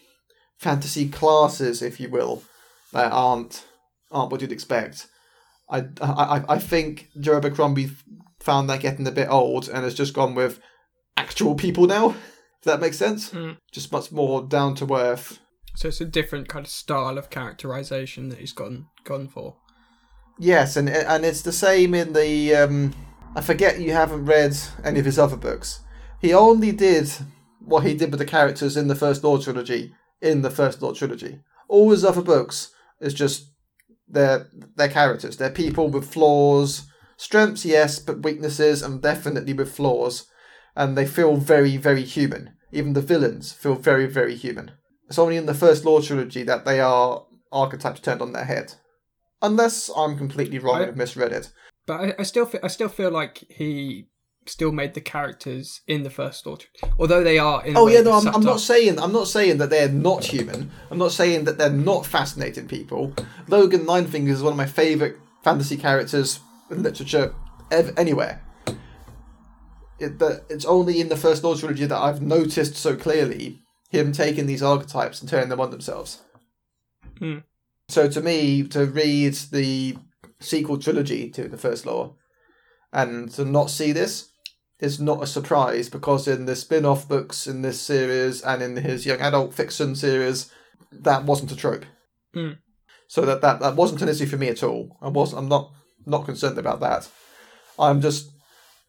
fantasy 0.59 1.09
classes, 1.09 1.83
if 1.83 2.01
you 2.01 2.11
will, 2.11 2.43
that 2.93 3.13
aren't 3.13 3.65
aren't 4.11 4.31
what 4.31 4.41
you'd 4.43 4.53
expect. 4.53 5.07
I 5.71 5.87
I, 6.01 6.45
I 6.49 6.59
think 6.59 7.09
Joe 7.19 7.39
Abercrombie 7.39 7.91
found 8.41 8.69
that 8.69 8.81
getting 8.81 9.07
a 9.07 9.13
bit 9.13 9.29
old 9.29 9.69
and 9.69 9.85
has 9.85 9.95
just 9.95 10.15
gone 10.15 10.35
with 10.35 10.61
actual 11.17 11.55
people 11.55 11.87
now. 11.87 12.15
If 12.63 12.67
that 12.67 12.81
makes 12.81 12.97
sense, 12.97 13.31
Mm. 13.31 13.57
just 13.73 13.91
much 13.91 14.13
more 14.13 14.41
down 14.43 14.77
to 14.77 14.95
earth. 14.95 15.41
So 15.75 15.89
it's 15.89 16.01
a 16.01 16.05
different 16.05 16.49
kind 16.49 16.65
of 16.65 16.71
style 16.71 17.19
of 17.19 17.29
characterization 17.29 18.29
that 18.29 18.39
he's 18.39 18.53
gone 18.53 18.87
gone 19.05 19.27
for. 19.27 19.57
Yes, 20.39 20.77
and 20.77 20.89
and 20.89 21.25
it's 21.25 21.43
the 21.43 21.53
same 21.53 21.93
in 21.95 22.13
the. 22.13 22.55
Um, 22.55 22.95
I 23.35 23.41
forget 23.41 23.81
you 23.81 23.93
haven't 23.93 24.27
read 24.27 24.57
any 24.85 25.01
of 25.01 25.07
his 25.07 25.19
other 25.19 25.37
books, 25.37 25.81
he 26.21 26.33
only 26.33 26.71
did 26.73 27.11
what 27.59 27.85
he 27.85 27.95
did 27.95 28.11
with 28.11 28.19
the 28.21 28.27
characters 28.27 28.77
in 28.77 28.87
the 28.89 28.95
First 28.95 29.25
Law 29.25 29.39
trilogy 29.39 29.93
in 30.21 30.43
the 30.43 30.51
First 30.51 30.83
Law 30.83 30.93
trilogy. 30.93 31.41
All 31.69 31.91
his 31.91 32.05
other 32.05 32.23
books 32.23 32.71
is 33.01 33.15
just 33.15 33.51
their 34.09 34.49
their 34.77 34.89
characters. 34.89 35.37
They're 35.37 35.51
people 35.51 35.89
with 35.89 36.13
flaws, 36.13 36.87
strengths, 37.17 37.65
yes, 37.65 37.99
but 37.99 38.23
weaknesses, 38.23 38.83
and 38.83 39.03
definitely 39.03 39.53
with 39.55 39.75
flaws. 39.75 40.27
And 40.75 40.97
they 40.97 41.07
feel 41.07 41.37
very, 41.37 41.77
very 41.77 42.03
human. 42.03 42.55
Even 42.73 42.95
the 42.95 43.03
villains 43.03 43.53
feel 43.53 43.75
very, 43.75 44.07
very 44.07 44.35
human. 44.35 44.73
It's 45.09 45.19
only 45.19 45.37
in 45.37 45.47
the 45.47 45.55
First 45.55 45.85
Law 45.85 46.01
trilogy 46.01 46.43
that 46.45 46.65
they 46.65 46.81
are 46.81 47.27
archetypes 47.53 48.01
turned 48.01 48.23
on 48.23 48.33
their 48.33 48.45
head. 48.47 48.75
Unless 49.43 49.91
I'm 49.97 50.17
completely 50.17 50.59
wrong 50.59 50.81
I- 50.81 50.85
and 50.85 50.97
misread 50.97 51.33
it. 51.33 51.51
But 51.87 52.01
I, 52.01 52.15
I 52.21 52.23
still 52.23 52.47
feel, 52.47 52.61
I 52.63 52.69
still 52.69 52.89
feel 52.89 53.11
like 53.11 53.45
he 53.49 54.07
still 54.47 54.73
made 54.73 54.95
the 54.95 55.01
characters 55.01 55.81
in 55.87 56.05
the 56.05 56.11
first 56.11 56.47
Law, 56.47 56.57
Trilogy. 56.57 56.97
although 56.99 57.25
they 57.25 57.39
are. 57.39 57.65
In 57.67 57.77
a 57.77 57.81
Oh 57.81 57.89
yeah, 57.89 58.01
no, 58.03 58.13
I'm, 58.13 58.29
I'm 58.29 58.43
not 58.43 58.61
saying 58.61 58.99
I'm 59.01 59.13
not 59.13 59.27
saying 59.29 59.59
that 59.59 59.71
they're 59.71 59.89
not 59.89 60.25
human. 60.25 60.71
I'm 60.91 60.99
not 60.99 61.11
saying 61.13 61.45
that 61.45 61.59
they're 61.59 61.71
not 61.71 62.07
fascinating 62.07 62.69
people. 62.69 63.13
Logan 63.49 63.85
Ninefingers 63.85 64.31
is 64.31 64.43
one 64.43 64.53
of 64.53 64.57
my 64.57 64.67
favourite 64.67 65.17
fantasy 65.43 65.77
characters 65.77 66.39
in 66.71 66.83
literature 66.85 67.35
ev- 67.73 67.93
anywhere. 67.99 68.41
It, 70.03 70.19
that 70.19 70.45
it's 70.51 70.65
only 70.65 71.01
in 71.01 71.09
the 71.09 71.17
first 71.17 71.45
Law 71.45 71.55
trilogy 71.55 71.87
that 71.87 71.97
I've 71.97 72.21
noticed 72.21 72.77
so 72.77 72.97
clearly 72.97 73.61
him 73.91 74.13
taking 74.13 74.47
these 74.47 74.63
archetypes 74.63 75.21
and 75.21 75.31
turning 75.31 75.51
them 75.51 75.61
on 75.61 75.71
themselves. 75.71 76.23
Hmm. 77.19 77.39
So 77.89 78.09
to 78.09 78.21
me, 78.21 78.63
to 78.69 78.87
read 78.87 79.35
the 79.53 79.97
sequel 80.41 80.79
trilogy 80.79 81.31
to 81.31 81.49
the 81.49 81.59
first 81.59 81.87
law 81.87 82.17
and 82.93 83.31
to 83.33 83.45
not 83.45 83.71
see 83.71 83.93
this 83.93 84.31
is 84.81 84.99
not 84.99 85.23
a 85.23 85.27
surprise 85.27 85.89
because 85.89 86.27
in 86.27 86.47
the 86.47 86.57
spin-off 86.57 87.07
books 87.07 87.47
in 87.47 87.63
this 87.63 87.81
series 87.81 88.43
and 88.43 88.63
in 88.63 88.77
his 88.77 89.07
young 89.07 89.21
adult 89.21 89.55
fiction 89.55 89.95
series, 89.95 90.51
that 90.91 91.25
wasn't 91.25 91.53
a 91.53 91.57
trope. 91.57 91.85
Hmm. 92.35 92.53
So 93.09 93.23
that, 93.23 93.43
that 93.43 93.61
that 93.61 93.77
wasn't 93.77 94.03
an 94.03 94.09
issue 94.09 94.27
for 94.27 94.39
me 94.39 94.49
at 94.49 94.63
all. 94.63 94.97
I 95.03 95.09
was 95.09 95.35
I'm 95.35 95.49
not 95.49 95.71
not 96.07 96.25
concerned 96.25 96.59
about 96.59 96.81
that. 96.81 97.09
I'm 97.79 98.01
just 98.01 98.31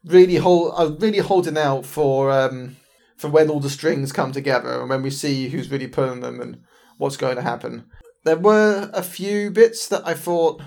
really 0.04 0.36
hold 0.36 0.74
I'm 0.76 0.98
really 0.98 1.18
holding 1.18 1.58
out 1.58 1.86
for 1.86 2.30
um 2.30 2.76
for 3.16 3.28
when 3.28 3.48
all 3.48 3.60
the 3.60 3.70
strings 3.70 4.12
come 4.12 4.32
together 4.32 4.80
and 4.80 4.88
when 4.88 5.02
we 5.02 5.10
see 5.10 5.48
who's 5.48 5.70
really 5.70 5.86
pulling 5.86 6.20
them 6.20 6.40
and 6.40 6.60
what's 6.98 7.16
going 7.16 7.36
to 7.36 7.42
happen. 7.42 7.84
There 8.24 8.36
were 8.36 8.90
a 8.92 9.02
few 9.02 9.50
bits 9.50 9.88
that 9.88 10.06
I 10.06 10.14
thought 10.14 10.62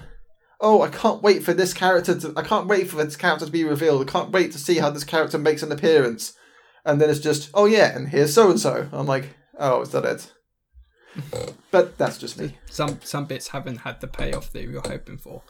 oh, 0.60 0.82
I 0.82 0.90
can't 0.90 1.22
wait 1.22 1.44
for 1.44 1.54
this 1.54 1.74
character 1.74 2.20
to. 2.20 2.34
I 2.36 2.44
can't 2.44 2.68
wait 2.68 2.90
for 2.90 3.04
this 3.04 3.16
character 3.16 3.46
to 3.46 3.52
be 3.52 3.64
revealed. 3.64 4.08
I 4.08 4.12
can't 4.12 4.32
wait 4.32 4.52
to 4.54 4.60
see 4.60 4.80
how 4.80 4.90
this 4.90 5.04
character 5.04 5.38
makes 5.38 5.64
an 5.64 5.72
appearance. 5.72 6.34
And 6.86 7.02
then 7.02 7.10
it's 7.10 7.20
just, 7.20 7.50
oh 7.54 7.66
yeah, 7.66 7.96
and 7.96 8.08
here's 8.08 8.34
so 8.34 8.50
and 8.50 8.60
so. 8.60 8.88
I'm 8.92 9.08
like, 9.08 9.36
oh, 9.60 9.82
is 9.82 9.90
that 9.90 10.06
it? 10.06 10.34
but 11.72 11.98
that's 11.98 12.18
just 12.18 12.40
me. 12.40 12.58
Some 12.70 13.00
some 13.04 13.26
bits 13.26 13.50
haven't 13.50 13.78
had 13.78 14.02
the 14.02 14.08
payoff 14.08 14.52
that 14.54 14.64
you're 14.64 14.82
hoping 14.82 15.18
for. 15.18 15.42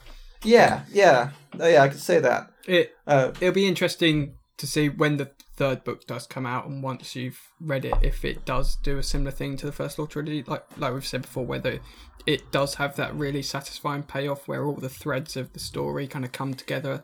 Yeah, 0.43 0.83
yeah, 0.91 1.31
Uh, 1.59 1.65
yeah. 1.65 1.83
I 1.83 1.89
could 1.89 1.99
say 1.99 2.19
that. 2.19 2.51
It 2.67 2.95
Uh, 3.05 3.31
it'll 3.39 3.53
be 3.53 3.67
interesting 3.67 4.35
to 4.57 4.67
see 4.67 4.89
when 4.89 5.17
the 5.17 5.31
third 5.57 5.83
book 5.83 6.05
does 6.05 6.27
come 6.27 6.45
out 6.45 6.67
and 6.67 6.83
once 6.83 7.15
you've 7.15 7.41
read 7.59 7.83
it 7.83 7.95
if 8.03 8.23
it 8.23 8.45
does 8.45 8.75
do 8.75 8.99
a 8.99 9.03
similar 9.03 9.31
thing 9.31 9.57
to 9.57 9.65
the 9.65 9.71
first 9.71 9.97
law 9.97 10.05
trilogy 10.05 10.43
like 10.45 10.63
like 10.77 10.93
we've 10.93 11.05
said 11.05 11.23
before 11.23 11.45
whether 11.45 11.79
it 12.27 12.51
does 12.51 12.75
have 12.75 12.95
that 12.95 13.15
really 13.15 13.41
satisfying 13.41 14.03
payoff 14.03 14.47
where 14.47 14.65
all 14.65 14.75
the 14.75 14.89
threads 14.89 15.35
of 15.35 15.53
the 15.53 15.59
story 15.59 16.07
kind 16.07 16.23
of 16.23 16.31
come 16.31 16.53
together 16.53 17.03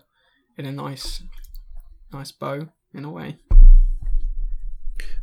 in 0.55 0.67
a 0.67 0.71
nice 0.71 1.23
nice 2.11 2.31
bow 2.31 2.67
in 2.93 3.05
a 3.05 3.11
way 3.11 3.37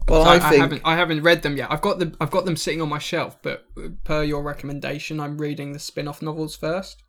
well, 0.09 0.25
I, 0.25 0.37
I, 0.37 0.38
think 0.40 0.61
haven't 0.61 0.83
I 0.85 0.96
haven't 0.96 1.23
read 1.23 1.42
them 1.42 1.57
yet 1.57 1.70
I've 1.70 1.83
got 1.83 2.01
them 2.01 2.16
I've 2.20 2.33
got 2.33 2.44
them 2.44 2.57
sitting 2.57 2.83
on 2.83 2.88
my 2.88 2.99
shelf 2.99 3.38
but 3.42 3.64
per 4.03 4.25
your 4.25 4.42
recommendation 4.42 5.20
I'm 5.20 5.38
reading 5.38 5.73
the 5.73 5.79
spin-off 5.79 6.20
novels 6.20 6.57
first 6.57 7.05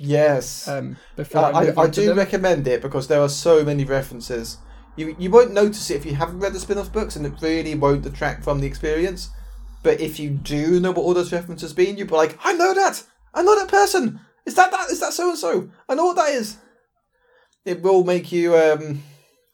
yes. 0.00 0.66
um 0.68 0.96
before 1.16 1.42
I, 1.42 1.50
I, 1.50 1.64
I, 1.64 1.66
I 1.66 1.74
on 1.74 1.90
to 1.92 2.00
do 2.00 2.06
them. 2.06 2.18
recommend 2.18 2.66
it 2.66 2.82
because 2.82 3.08
there 3.08 3.20
are 3.20 3.28
so 3.28 3.64
many 3.64 3.84
references. 3.84 4.58
You 4.96 5.14
you 5.18 5.30
won't 5.30 5.52
notice 5.52 5.90
it 5.90 5.96
if 5.96 6.06
you 6.06 6.14
haven't 6.14 6.40
read 6.40 6.52
the 6.52 6.60
spin-off 6.60 6.92
books, 6.92 7.16
and 7.16 7.24
it 7.24 7.34
really 7.40 7.74
won't 7.74 8.02
detract 8.02 8.44
from 8.44 8.60
the 8.60 8.66
experience. 8.66 9.30
But 9.82 10.00
if 10.00 10.18
you 10.18 10.30
do 10.30 10.80
know 10.80 10.90
what 10.90 11.02
all 11.02 11.14
those 11.14 11.32
references 11.32 11.76
mean, 11.76 11.96
you'll 11.96 12.08
be 12.08 12.14
like, 12.14 12.38
I 12.44 12.52
know 12.52 12.74
that. 12.74 13.02
I 13.32 13.42
know 13.42 13.58
that 13.58 13.68
person. 13.68 14.20
Is 14.44 14.54
that 14.56 14.70
that? 14.70 14.90
Is 14.90 15.00
that 15.00 15.12
so 15.12 15.30
and 15.30 15.38
so? 15.38 15.70
I 15.88 15.94
know 15.94 16.06
what 16.06 16.16
that 16.16 16.30
is. 16.30 16.56
It 17.64 17.82
will 17.82 18.04
make 18.04 18.32
you 18.32 18.56
um, 18.56 19.02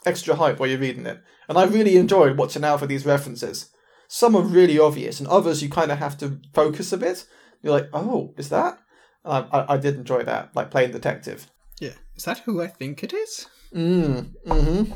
extra 0.04 0.34
hype 0.36 0.58
while 0.58 0.68
you're 0.68 0.78
reading 0.78 1.06
it, 1.06 1.20
and 1.48 1.58
I 1.58 1.64
really 1.64 1.96
enjoyed 1.96 2.38
watching 2.38 2.64
out 2.64 2.80
for 2.80 2.86
these 2.86 3.04
references. 3.06 3.70
Some 4.08 4.36
are 4.36 4.42
really 4.42 4.78
obvious, 4.78 5.20
and 5.20 5.28
others 5.28 5.62
you 5.62 5.68
kind 5.68 5.90
of 5.90 5.98
have 5.98 6.16
to 6.18 6.40
focus 6.54 6.92
a 6.92 6.96
bit. 6.96 7.26
You're 7.62 7.72
like, 7.72 7.88
oh, 7.92 8.32
is 8.36 8.48
that? 8.50 8.78
I, 9.26 9.38
I, 9.52 9.74
I 9.74 9.76
did 9.76 9.96
enjoy 9.96 10.22
that, 10.24 10.54
like 10.54 10.70
playing 10.70 10.92
detective. 10.92 11.46
yeah 11.80 11.94
is 12.16 12.24
that 12.24 12.38
who 12.40 12.62
I 12.62 12.68
think 12.68 13.02
it 13.02 13.12
is 13.12 13.46
Mm, 13.74 14.30
mm-hmm. 14.46 14.92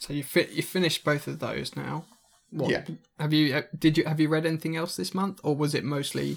So 0.00 0.12
you 0.12 0.22
fi- 0.22 0.48
you 0.50 0.62
finished 0.62 1.04
both 1.04 1.26
of 1.28 1.38
those 1.38 1.74
now. 1.76 2.04
What, 2.50 2.70
Yeah. 2.70 2.84
Have 3.18 3.32
you 3.32 3.54
uh, 3.56 3.62
did 3.78 3.96
you 3.96 4.04
have 4.04 4.20
you 4.20 4.28
read 4.28 4.44
anything 4.46 4.76
else 4.76 4.96
this 4.96 5.14
month, 5.14 5.40
or 5.42 5.56
was 5.56 5.74
it 5.74 5.84
mostly 5.84 6.36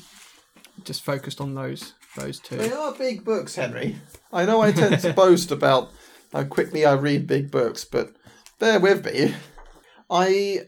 just 0.84 1.04
focused 1.04 1.42
on 1.42 1.54
those 1.56 1.94
those 2.16 2.40
two? 2.40 2.58
They 2.58 2.72
are 2.72 2.94
big 2.94 3.26
books, 3.26 3.56
Henry. 3.56 3.98
I 4.32 4.46
know 4.46 4.62
I 4.62 4.72
tend 4.72 5.00
to 5.02 5.14
boast 5.24 5.52
about 5.52 5.92
how 6.32 6.44
quickly 6.44 6.86
I 6.86 6.94
read 6.94 7.28
big 7.28 7.52
books, 7.52 7.84
but 7.84 8.14
bear 8.60 8.80
with 8.80 9.06
me. 9.06 9.36
I 10.10 10.68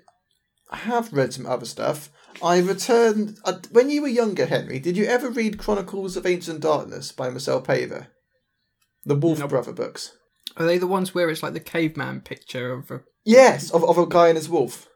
have 0.71 1.13
read 1.13 1.33
some 1.33 1.45
other 1.45 1.65
stuff. 1.65 2.09
I 2.43 2.59
returned. 2.59 3.37
Uh, 3.45 3.59
when 3.71 3.89
you 3.89 4.01
were 4.01 4.07
younger, 4.07 4.45
Henry, 4.45 4.79
did 4.79 4.97
you 4.97 5.05
ever 5.05 5.29
read 5.29 5.57
Chronicles 5.57 6.17
of 6.17 6.25
Ancient 6.25 6.59
Darkness 6.59 7.11
by 7.11 7.29
Michelle 7.29 7.61
Paver? 7.61 8.07
The 9.05 9.15
Wolf 9.15 9.39
Nope. 9.39 9.49
Brother 9.49 9.71
books. 9.71 10.15
Are 10.57 10.65
they 10.65 10.77
the 10.77 10.87
ones 10.87 11.15
where 11.15 11.29
it's 11.29 11.41
like 11.41 11.53
the 11.53 11.59
caveman 11.59 12.21
picture 12.21 12.73
of 12.73 12.91
a 12.91 13.01
Yes, 13.25 13.71
of, 13.71 13.83
of 13.85 13.97
a 13.97 14.05
guy 14.05 14.27
and 14.27 14.37
his 14.37 14.49
wolf. 14.49 14.89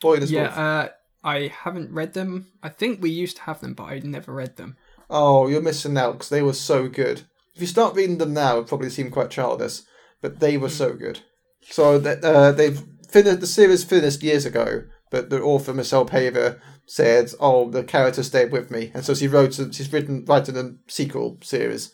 Boy 0.00 0.14
and 0.14 0.22
his 0.22 0.30
yeah? 0.30 0.42
wolf. 0.42 0.58
Uh, 0.58 0.88
I 1.24 1.52
haven't 1.64 1.92
read 1.92 2.14
them. 2.14 2.46
I 2.62 2.68
think 2.68 3.02
we 3.02 3.10
used 3.10 3.36
to 3.38 3.42
have 3.42 3.60
them, 3.60 3.74
but 3.74 3.84
I 3.84 3.98
never 3.98 4.32
read 4.32 4.56
them. 4.56 4.76
Oh, 5.10 5.48
you're 5.48 5.60
missing 5.60 5.96
out 5.98 6.12
because 6.12 6.28
they 6.28 6.42
were 6.42 6.52
so 6.52 6.88
good. 6.88 7.22
If 7.54 7.60
you 7.60 7.66
start 7.66 7.94
reading 7.94 8.18
them 8.18 8.32
now, 8.32 8.58
it 8.58 8.68
probably 8.68 8.90
seem 8.90 9.10
quite 9.10 9.30
childish, 9.30 9.80
but 10.20 10.40
they 10.40 10.56
were 10.56 10.68
so 10.70 10.94
good. 10.94 11.20
So 11.62 11.98
that 11.98 12.24
uh, 12.24 12.52
they've 12.52 12.82
finished 13.08 13.40
the 13.40 13.46
series 13.46 13.84
finished 13.84 14.22
years 14.22 14.46
ago, 14.46 14.84
but 15.10 15.30
the 15.30 15.42
author 15.42 15.74
Michelle 15.74 16.06
Paver 16.06 16.60
said, 16.86 17.30
"Oh, 17.40 17.70
the 17.70 17.84
character 17.84 18.22
stayed 18.22 18.52
with 18.52 18.70
me," 18.70 18.90
and 18.94 19.04
so 19.04 19.14
she 19.14 19.28
wrote. 19.28 19.54
She's 19.54 19.92
written 19.92 20.24
writing 20.26 20.56
a 20.56 20.74
sequel 20.90 21.38
series, 21.42 21.92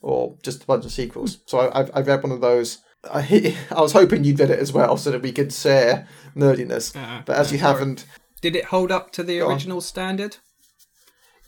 or 0.00 0.36
just 0.42 0.62
a 0.62 0.66
bunch 0.66 0.84
of 0.84 0.92
sequels. 0.92 1.38
So 1.46 1.58
I, 1.60 1.80
I've, 1.80 1.90
I've 1.94 2.06
read 2.06 2.22
one 2.22 2.32
of 2.32 2.40
those. 2.40 2.78
I, 3.12 3.56
I 3.70 3.80
was 3.80 3.92
hoping 3.92 4.24
you'd 4.24 4.38
read 4.40 4.50
it 4.50 4.58
as 4.58 4.72
well, 4.72 4.96
so 4.96 5.10
that 5.10 5.22
we 5.22 5.32
could 5.32 5.52
share 5.52 6.06
nerdiness. 6.36 6.94
Uh, 6.96 7.22
But 7.26 7.36
as 7.36 7.50
uh, 7.50 7.54
you 7.54 7.58
haven't, 7.58 8.04
did 8.40 8.56
it 8.56 8.66
hold 8.66 8.90
up 8.92 9.10
to 9.12 9.22
the 9.22 9.38
Go 9.38 9.46
on. 9.46 9.52
original 9.52 9.80
standard? 9.80 10.36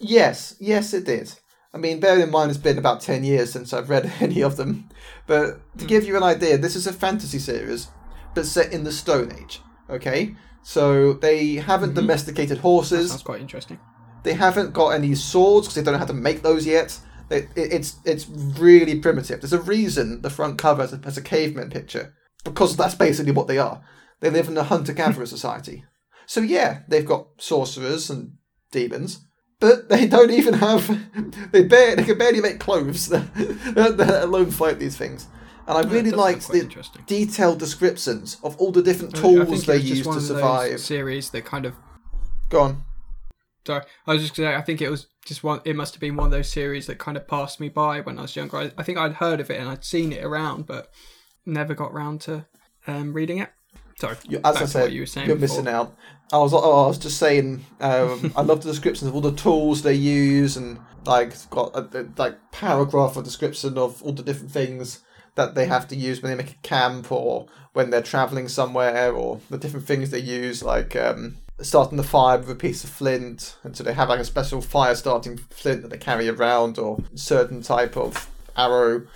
Yes, 0.00 0.56
yes, 0.60 0.92
it 0.92 1.04
did. 1.04 1.32
I 1.72 1.78
mean, 1.78 1.98
bear 2.00 2.18
in 2.20 2.30
mind 2.30 2.50
it's 2.50 2.58
been 2.60 2.78
about 2.78 3.00
10 3.00 3.24
years 3.24 3.52
since 3.52 3.72
I've 3.72 3.90
read 3.90 4.12
any 4.20 4.42
of 4.42 4.56
them. 4.56 4.88
But 5.26 5.60
to 5.78 5.84
give 5.86 6.04
you 6.04 6.16
an 6.16 6.22
idea, 6.22 6.58
this 6.58 6.76
is 6.76 6.86
a 6.86 6.92
fantasy 6.92 7.38
series, 7.38 7.88
but 8.34 8.46
set 8.46 8.72
in 8.72 8.84
the 8.84 8.92
Stone 8.92 9.32
Age. 9.40 9.60
Okay? 9.90 10.36
So 10.64 11.12
they 11.12 11.56
haven't 11.56 11.90
mm-hmm. 11.90 12.00
domesticated 12.00 12.58
horses, 12.58 13.10
That's 13.10 13.22
quite 13.22 13.42
interesting. 13.42 13.78
they 14.22 14.32
haven't 14.32 14.72
got 14.72 14.88
any 14.88 15.14
swords 15.14 15.66
because 15.66 15.74
they 15.76 15.82
don't 15.82 15.92
know 15.92 15.98
how 15.98 16.06
to 16.06 16.14
make 16.14 16.42
those 16.42 16.66
yet. 16.66 16.98
It, 17.30 17.48
it, 17.54 17.72
it's 17.72 17.96
it's 18.04 18.28
really 18.28 18.98
primitive. 18.98 19.40
There's 19.40 19.52
a 19.52 19.60
reason 19.60 20.22
the 20.22 20.30
front 20.30 20.56
cover 20.58 20.82
has 20.82 20.94
a, 20.94 21.00
has 21.04 21.18
a 21.18 21.22
caveman 21.22 21.70
picture 21.70 22.14
because 22.44 22.76
that's 22.76 22.94
basically 22.94 23.32
what 23.32 23.46
they 23.46 23.58
are. 23.58 23.84
They 24.20 24.30
live 24.30 24.48
in 24.48 24.56
a 24.56 24.62
hunter-gatherer 24.62 25.26
society. 25.26 25.84
So 26.26 26.40
yeah, 26.40 26.80
they've 26.88 27.04
got 27.04 27.26
sorcerers 27.36 28.08
and 28.08 28.38
demons, 28.72 29.26
but 29.60 29.90
they 29.90 30.06
don't 30.06 30.30
even 30.30 30.54
have. 30.54 30.98
They 31.52 31.62
barely 31.62 31.96
they 31.96 32.04
can 32.04 32.18
barely 32.18 32.40
make 32.40 32.58
clothes, 32.58 33.10
let 33.76 34.00
alone 34.00 34.50
fight 34.50 34.78
these 34.78 34.96
things. 34.96 35.28
And 35.66 35.78
I 35.78 35.90
really 35.90 36.10
liked 36.10 36.48
the 36.48 36.68
detailed 37.06 37.58
descriptions 37.58 38.38
of 38.42 38.56
all 38.58 38.70
the 38.70 38.82
different 38.82 39.16
I 39.16 39.20
tools 39.20 39.64
they 39.64 39.76
it 39.76 39.78
was 39.78 39.88
just 39.88 39.96
use 39.98 40.06
one 40.06 40.16
to 40.16 40.22
survive. 40.22 40.80
Series 40.80 41.30
that 41.30 41.44
kind 41.44 41.64
of 41.66 41.74
Go 42.50 42.60
on. 42.60 42.84
Sorry, 43.66 43.82
I 44.06 44.12
was 44.12 44.22
just 44.22 44.36
gonna 44.36 44.50
say, 44.50 44.54
I 44.56 44.60
think 44.60 44.82
it 44.82 44.90
was 44.90 45.06
just 45.24 45.42
one. 45.42 45.60
It 45.64 45.74
must 45.74 45.94
have 45.94 46.00
been 46.00 46.16
one 46.16 46.26
of 46.26 46.32
those 46.32 46.52
series 46.52 46.86
that 46.86 46.98
kind 46.98 47.16
of 47.16 47.26
passed 47.26 47.60
me 47.60 47.70
by 47.70 48.00
when 48.00 48.18
I 48.18 48.22
was 48.22 48.36
younger. 48.36 48.58
I, 48.58 48.72
I 48.76 48.82
think 48.82 48.98
I'd 48.98 49.14
heard 49.14 49.40
of 49.40 49.50
it 49.50 49.58
and 49.58 49.68
I'd 49.68 49.84
seen 49.84 50.12
it 50.12 50.22
around, 50.22 50.66
but 50.66 50.92
never 51.46 51.72
got 51.74 51.92
round 51.94 52.20
to 52.22 52.44
um, 52.86 53.14
reading 53.14 53.38
it. 53.38 53.50
Sorry, 53.98 54.16
You, 54.28 54.40
as 54.44 54.56
I 54.56 54.66
said, 54.66 54.92
you 54.92 55.02
were 55.02 55.06
saying 55.06 55.28
you're 55.28 55.36
before. 55.36 55.62
missing 55.62 55.72
out. 55.72 55.96
I 56.32 56.38
was, 56.38 56.52
oh, 56.52 56.84
I 56.84 56.88
was 56.88 56.98
just 56.98 57.16
saying. 57.16 57.64
Um, 57.80 58.32
I 58.36 58.42
love 58.42 58.62
the 58.62 58.70
descriptions 58.70 59.08
of 59.08 59.14
all 59.14 59.20
the 59.20 59.32
tools 59.32 59.82
they 59.82 59.94
use, 59.94 60.56
and 60.56 60.78
like 61.06 61.32
got 61.48 61.74
a, 61.74 62.00
a 62.00 62.06
like 62.18 62.36
paragraph 62.52 63.16
or 63.16 63.22
description 63.22 63.78
of 63.78 64.02
all 64.02 64.12
the 64.12 64.22
different 64.22 64.50
things 64.50 65.03
that 65.36 65.54
they 65.54 65.66
have 65.66 65.88
to 65.88 65.96
use 65.96 66.22
when 66.22 66.30
they 66.30 66.42
make 66.42 66.52
a 66.52 66.62
camp 66.68 67.10
or 67.10 67.46
when 67.72 67.90
they're 67.90 68.02
traveling 68.02 68.48
somewhere 68.48 69.12
or 69.12 69.40
the 69.50 69.58
different 69.58 69.86
things 69.86 70.10
they 70.10 70.18
use, 70.20 70.62
like 70.62 70.94
um, 70.94 71.36
starting 71.60 71.96
the 71.96 72.04
fire 72.04 72.38
with 72.38 72.50
a 72.50 72.54
piece 72.54 72.84
of 72.84 72.90
flint, 72.90 73.56
and 73.64 73.76
so 73.76 73.82
they 73.82 73.92
have 73.94 74.08
like 74.08 74.20
a 74.20 74.24
special 74.24 74.60
fire 74.60 74.94
starting 74.94 75.36
flint 75.50 75.82
that 75.82 75.88
they 75.88 75.98
carry 75.98 76.28
around, 76.28 76.78
or 76.78 76.98
certain 77.14 77.62
type 77.62 77.96
of 77.96 78.30
arrow. 78.56 79.06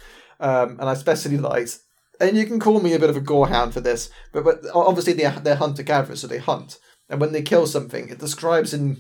Um, 0.41 0.71
and 0.81 0.89
I 0.89 0.93
especially 0.93 1.37
liked, 1.39 1.79
and 2.21 2.37
you 2.37 2.47
can 2.47 2.59
call 2.61 2.81
me 2.81 2.95
a 2.95 2.99
bit 2.99 3.11
of 3.11 3.17
a 3.17 3.21
gorehound 3.21 3.73
for 3.73 3.81
this, 3.81 4.11
but, 4.33 4.45
but 4.45 4.61
obviously 4.75 5.13
they're, 5.13 5.31
they're 5.33 5.57
hunter 5.57 5.83
gatherers, 5.85 6.21
so 6.21 6.27
they 6.27 6.39
hunt. 6.39 6.79
And 7.09 7.21
when 7.21 7.33
they 7.33 7.43
kill 7.43 7.67
something, 7.67 8.09
it 8.09 8.19
describes 8.19 8.75
in 8.75 8.99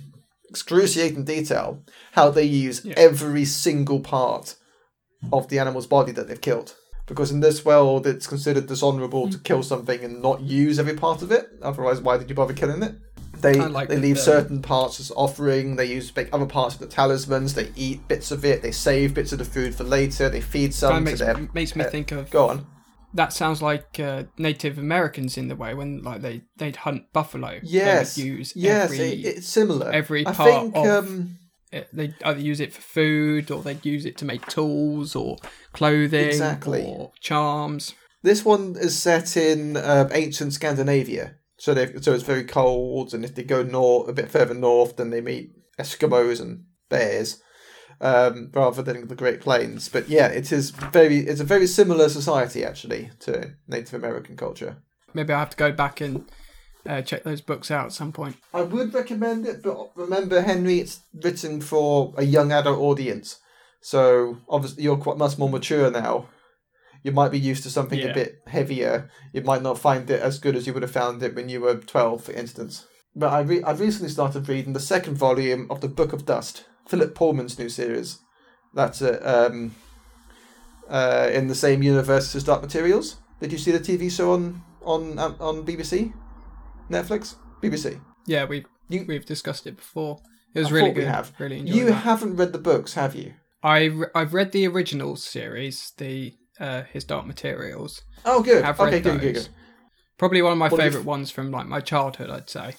excruciating 0.49 1.25
detail 1.25 1.83
how 2.13 2.31
they 2.31 2.45
use 2.45 2.85
Yeah. 2.85 2.95
every 2.97 3.45
single 3.45 4.01
part 4.01 4.55
of 5.33 5.49
the 5.49 5.59
animal's 5.59 5.87
body 5.87 6.13
that 6.13 6.27
they've 6.29 6.41
killed. 6.41 6.75
Because 7.09 7.31
in 7.33 7.41
this 7.41 7.65
world, 7.65 8.07
it's 8.07 8.27
considered 8.27 8.67
dishonorable 8.67 9.29
to 9.31 9.39
kill 9.39 9.63
something 9.63 10.05
and 10.05 10.21
not 10.23 10.41
use 10.43 10.79
every 10.79 10.95
part 10.95 11.23
of 11.23 11.33
it. 11.33 11.49
Otherwise, 11.63 12.01
why 12.01 12.19
did 12.19 12.29
you 12.29 12.35
bother 12.37 12.53
killing 12.55 12.83
it? 12.83 12.95
They 13.41 13.55
like 13.55 13.89
they 13.89 13.97
leave 13.99 14.19
certain 14.19 14.61
parts 14.63 14.99
as 15.01 15.11
offering. 15.13 15.77
They 15.77 15.87
use 15.87 16.11
big 16.11 16.29
other 16.33 16.45
parts 16.47 16.75
of 16.75 16.81
the 16.81 16.87
talismans. 16.89 17.55
They 17.55 17.71
eat 17.77 18.07
bits 18.09 18.31
of 18.33 18.45
it. 18.45 18.63
They 18.63 18.73
save 18.73 19.15
bits 19.15 19.33
of 19.33 19.39
the 19.39 19.45
food 19.45 19.75
for 19.75 19.85
later. 19.85 20.29
They 20.29 20.41
feed 20.41 20.75
some 20.75 20.93
Kind 20.93 21.07
to 21.07 21.13
of 21.13 21.19
their. 21.21 21.37
makes, 21.39 21.55
makes 21.55 21.77
me 21.77 21.85
uh, 21.85 21.91
think 21.91 22.11
of 22.13 22.31
Go 22.31 22.49
on. 22.49 22.67
that 23.15 23.33
sounds 23.33 23.63
like 23.63 24.01
uh, 24.01 24.25
Native 24.39 24.77
Americans 24.77 25.39
in 25.39 25.47
the 25.49 25.55
way 25.57 25.73
when 25.73 26.03
like 26.03 26.21
they 26.21 26.43
they'd 26.57 26.77
hunt 26.77 27.13
buffalo. 27.13 27.61
Yes. 27.63 28.19
use 28.19 28.53
Yes, 28.57 28.91
every, 28.93 28.99
it, 29.23 29.25
it's 29.39 29.49
similar. 29.49 29.91
every 29.93 30.27
I 30.27 30.33
part 30.33 30.51
think. 30.51 30.77
of- 30.77 30.87
um, 31.05 31.38
they 31.93 32.15
either 32.25 32.41
use 32.41 32.61
it 32.61 32.73
for 32.73 32.81
food 32.81 33.51
or 33.51 33.63
they'd 33.63 33.85
use 33.85 34.05
it 34.05 34.17
to 34.19 34.25
make 34.25 34.47
tools 34.47 35.15
or 35.15 35.37
clothing 35.73 36.27
Exactly. 36.27 36.85
or 36.85 37.13
charms. 37.21 37.95
This 38.23 38.45
one 38.45 38.77
is 38.79 39.01
set 39.01 39.37
in 39.37 39.77
um, 39.77 40.09
ancient 40.13 40.53
Scandinavia, 40.53 41.37
so 41.57 41.75
they 41.75 41.93
so 42.01 42.13
it's 42.15 42.25
very 42.25 42.45
cold. 42.45 43.15
And 43.15 43.25
if 43.25 43.35
they 43.35 43.45
go 43.45 43.63
north, 43.63 44.09
a 44.09 44.13
bit 44.13 44.31
further 44.31 44.55
north, 44.55 44.97
then 44.97 45.11
they 45.11 45.21
meet 45.21 45.53
Eskimos 45.79 46.41
and 46.41 46.65
bears, 46.89 47.41
um, 48.01 48.51
rather 48.53 48.83
than 48.83 49.07
the 49.07 49.15
Great 49.15 49.41
Plains. 49.41 49.89
But 49.89 50.09
yeah, 50.09 50.27
it 50.27 50.51
is 50.51 50.71
very 50.71 51.19
it's 51.19 51.41
a 51.41 51.45
very 51.45 51.67
similar 51.69 52.09
society 52.09 52.65
actually 52.65 53.11
to 53.21 53.55
Native 53.69 53.95
American 53.95 54.37
culture. 54.37 54.79
Maybe 55.15 55.33
I 55.33 55.39
have 55.39 55.51
to 55.51 55.57
go 55.57 55.71
back 55.73 56.01
and 56.01 56.25
uh, 56.87 57.03
check 57.03 57.23
those 57.25 57.41
books 57.41 57.71
out 57.71 57.87
at 57.87 57.93
some 57.93 58.13
point. 58.13 58.37
I 58.53 58.63
would 58.63 58.93
recommend 58.95 59.47
it, 59.47 59.63
but 59.63 59.91
remember, 59.97 60.41
Henry, 60.43 60.79
it's 60.81 61.01
written 61.15 61.61
for 61.61 62.15
a 62.17 62.25
young 62.25 62.53
adult 62.53 62.79
audience. 62.79 63.41
So 63.81 64.39
obviously, 64.49 64.83
you're 64.85 64.97
quite 64.97 65.19
much 65.19 65.39
more 65.39 65.49
mature 65.49 65.91
now. 65.91 66.29
You 67.05 67.13
might 67.13 67.31
be 67.31 67.39
used 67.39 67.63
to 67.63 67.71
something 67.71 67.99
Yeah. 67.99 68.07
a 68.07 68.15
bit 68.15 68.43
heavier. 68.49 69.09
You 69.33 69.43
might 69.43 69.63
not 69.63 69.79
find 69.79 70.11
it 70.11 70.21
as 70.21 70.39
good 70.39 70.57
as 70.57 70.67
you 70.67 70.73
would 70.75 70.83
have 70.83 70.91
found 70.91 71.23
it 71.23 71.35
when 71.35 71.49
you 71.49 71.61
were 71.61 71.77
twelve, 71.77 72.25
for 72.25 72.33
instance. 72.33 72.87
But 73.15 73.33
I 73.33 73.41
re- 73.41 73.63
I've 73.63 73.81
recently 73.81 74.11
started 74.11 74.49
reading 74.49 74.73
the 74.73 74.81
second 74.81 75.17
volume 75.17 75.67
of 75.71 75.81
the 75.81 75.89
Book 75.89 76.13
of 76.13 76.27
Dust, 76.27 76.65
Philip 76.89 77.15
Pullman's 77.15 77.59
new 77.59 77.69
series. 77.69 78.19
That's 78.75 79.01
uh, 79.01 79.49
um, 79.51 79.75
uh, 80.89 81.31
in 81.33 81.49
the 81.49 81.55
same 81.55 81.83
universe 81.83 82.35
as 82.35 82.45
Dark 82.45 82.63
Materials. 82.63 83.17
Did 83.41 83.53
you 83.53 83.59
see 83.59 83.71
the 83.71 83.79
TV 83.81 84.11
show 84.11 84.33
on 84.33 84.63
on 84.83 85.19
um, 85.19 85.37
on 85.41 85.65
BBC, 85.65 86.13
Netflix, 86.91 87.37
BBC? 87.63 88.01
Yeah, 88.27 88.45
we 88.45 88.65
You- 88.89 89.05
we've 89.07 89.25
discussed 89.27 89.67
it 89.67 89.77
before. 89.77 90.19
It 90.55 90.61
was 90.61 90.69
I 90.69 90.75
really 90.75 90.93
good. 90.93 91.07
have. 91.07 91.33
Really 91.39 91.59
enjoyed 91.59 91.77
You 91.77 91.85
that. 91.87 91.93
haven't 91.93 92.37
read 92.37 92.53
the 92.53 92.59
books, 92.59 92.95
have 92.95 93.15
you? 93.15 93.35
I 93.63 93.91
I've 94.15 94.33
read 94.35 94.53
the 94.53 94.67
original 94.67 95.17
series, 95.17 95.93
the 95.99 96.35
uh, 96.61 96.83
His 96.93 97.05
Dark 97.05 97.27
Materials. 97.27 98.03
Oh, 98.25 98.43
good. 98.43 98.65
I've 98.65 98.81
okay, 98.81 99.01
good, 99.01 99.21
good, 99.21 99.35
those. 99.37 99.45
good. 99.49 99.55
Probably 100.19 100.43
one 100.43 100.53
of 100.53 100.59
my 100.59 100.69
What 100.69 100.81
have 100.81 100.87
you 100.87 100.91
favourite 100.99 101.07
ones 101.07 101.31
from 101.31 101.51
like 101.51 101.67
my 101.67 101.81
childhood, 101.81 102.31
I'd 102.31 102.51
say. 102.51 102.75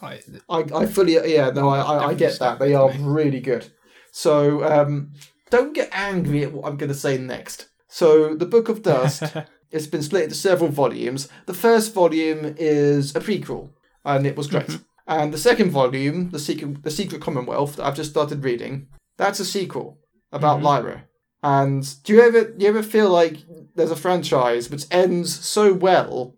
I, 0.00 0.20
I, 0.48 0.64
I 0.74 0.86
fully, 0.86 1.12
yeah, 1.32 1.50
no, 1.50 1.68
I, 1.68 1.80
I, 1.80 2.06
I 2.08 2.14
get 2.14 2.36
that. 2.40 2.58
They 2.58 2.74
are 2.74 2.90
really 2.98 3.38
good. 3.40 3.70
So, 4.10 4.64
um, 4.64 5.12
don't 5.50 5.74
get 5.74 5.90
angry 5.92 6.42
at 6.42 6.52
what 6.52 6.66
I'm 6.68 6.76
going 6.76 6.88
to 6.90 6.94
say 6.98 7.18
next. 7.18 7.68
So, 7.88 8.34
the 8.34 8.46
Book 8.46 8.68
of 8.68 8.82
Dust, 8.82 9.22
it's 9.72 9.86
been 9.86 10.02
split 10.02 10.24
into 10.24 10.34
several 10.36 10.70
volumes. 10.70 11.28
The 11.46 11.54
first 11.54 11.94
volume 11.94 12.54
is 12.58 13.14
a 13.16 13.20
prequel, 13.20 13.70
and 14.04 14.26
it 14.26 14.36
was 14.36 14.46
great. 14.46 14.66
Mm-hmm. 14.66 14.82
And 15.08 15.32
the 15.32 15.38
second 15.38 15.70
volume, 15.70 16.30
the 16.30 16.38
secret, 16.38 16.82
the 16.82 16.90
Secret 16.90 17.20
Commonwealth, 17.20 17.76
that 17.76 17.86
I've 17.86 17.96
just 17.96 18.10
started 18.10 18.44
reading, 18.44 18.86
that's 19.16 19.40
a 19.40 19.44
sequel 19.44 19.98
about 20.30 20.60
Mhm. 20.60 20.64
Lyra. 20.64 21.04
And 21.42 22.02
do 22.04 22.12
you 22.12 22.20
ever, 22.22 22.44
do 22.44 22.62
you 22.64 22.68
ever 22.68 22.82
feel 22.84 23.10
like 23.10 23.38
there's 23.74 23.90
a 23.90 23.96
franchise 23.96 24.70
which 24.70 24.84
ends 24.92 25.34
so 25.44 25.72
well 25.72 26.36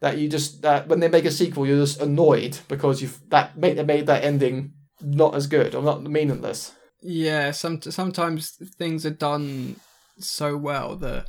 that 0.00 0.16
you 0.16 0.28
just 0.30 0.62
that 0.62 0.88
when 0.88 1.00
they 1.00 1.08
make 1.08 1.26
a 1.26 1.30
sequel, 1.30 1.66
you're 1.66 1.84
just 1.84 2.00
annoyed 2.00 2.58
because 2.68 3.02
you've 3.02 3.20
that 3.28 3.58
made 3.58 3.76
they 3.76 3.84
made 3.84 4.06
that 4.06 4.24
ending 4.24 4.72
not 5.02 5.34
as 5.34 5.46
good 5.46 5.74
or 5.74 5.82
not 5.82 6.02
meaningless. 6.02 6.72
yeah, 7.02 7.50
some 7.50 7.82
sometimes 7.82 8.52
things 8.78 9.04
are 9.04 9.10
done 9.10 9.76
so 10.18 10.56
well 10.56 10.96
that 10.96 11.26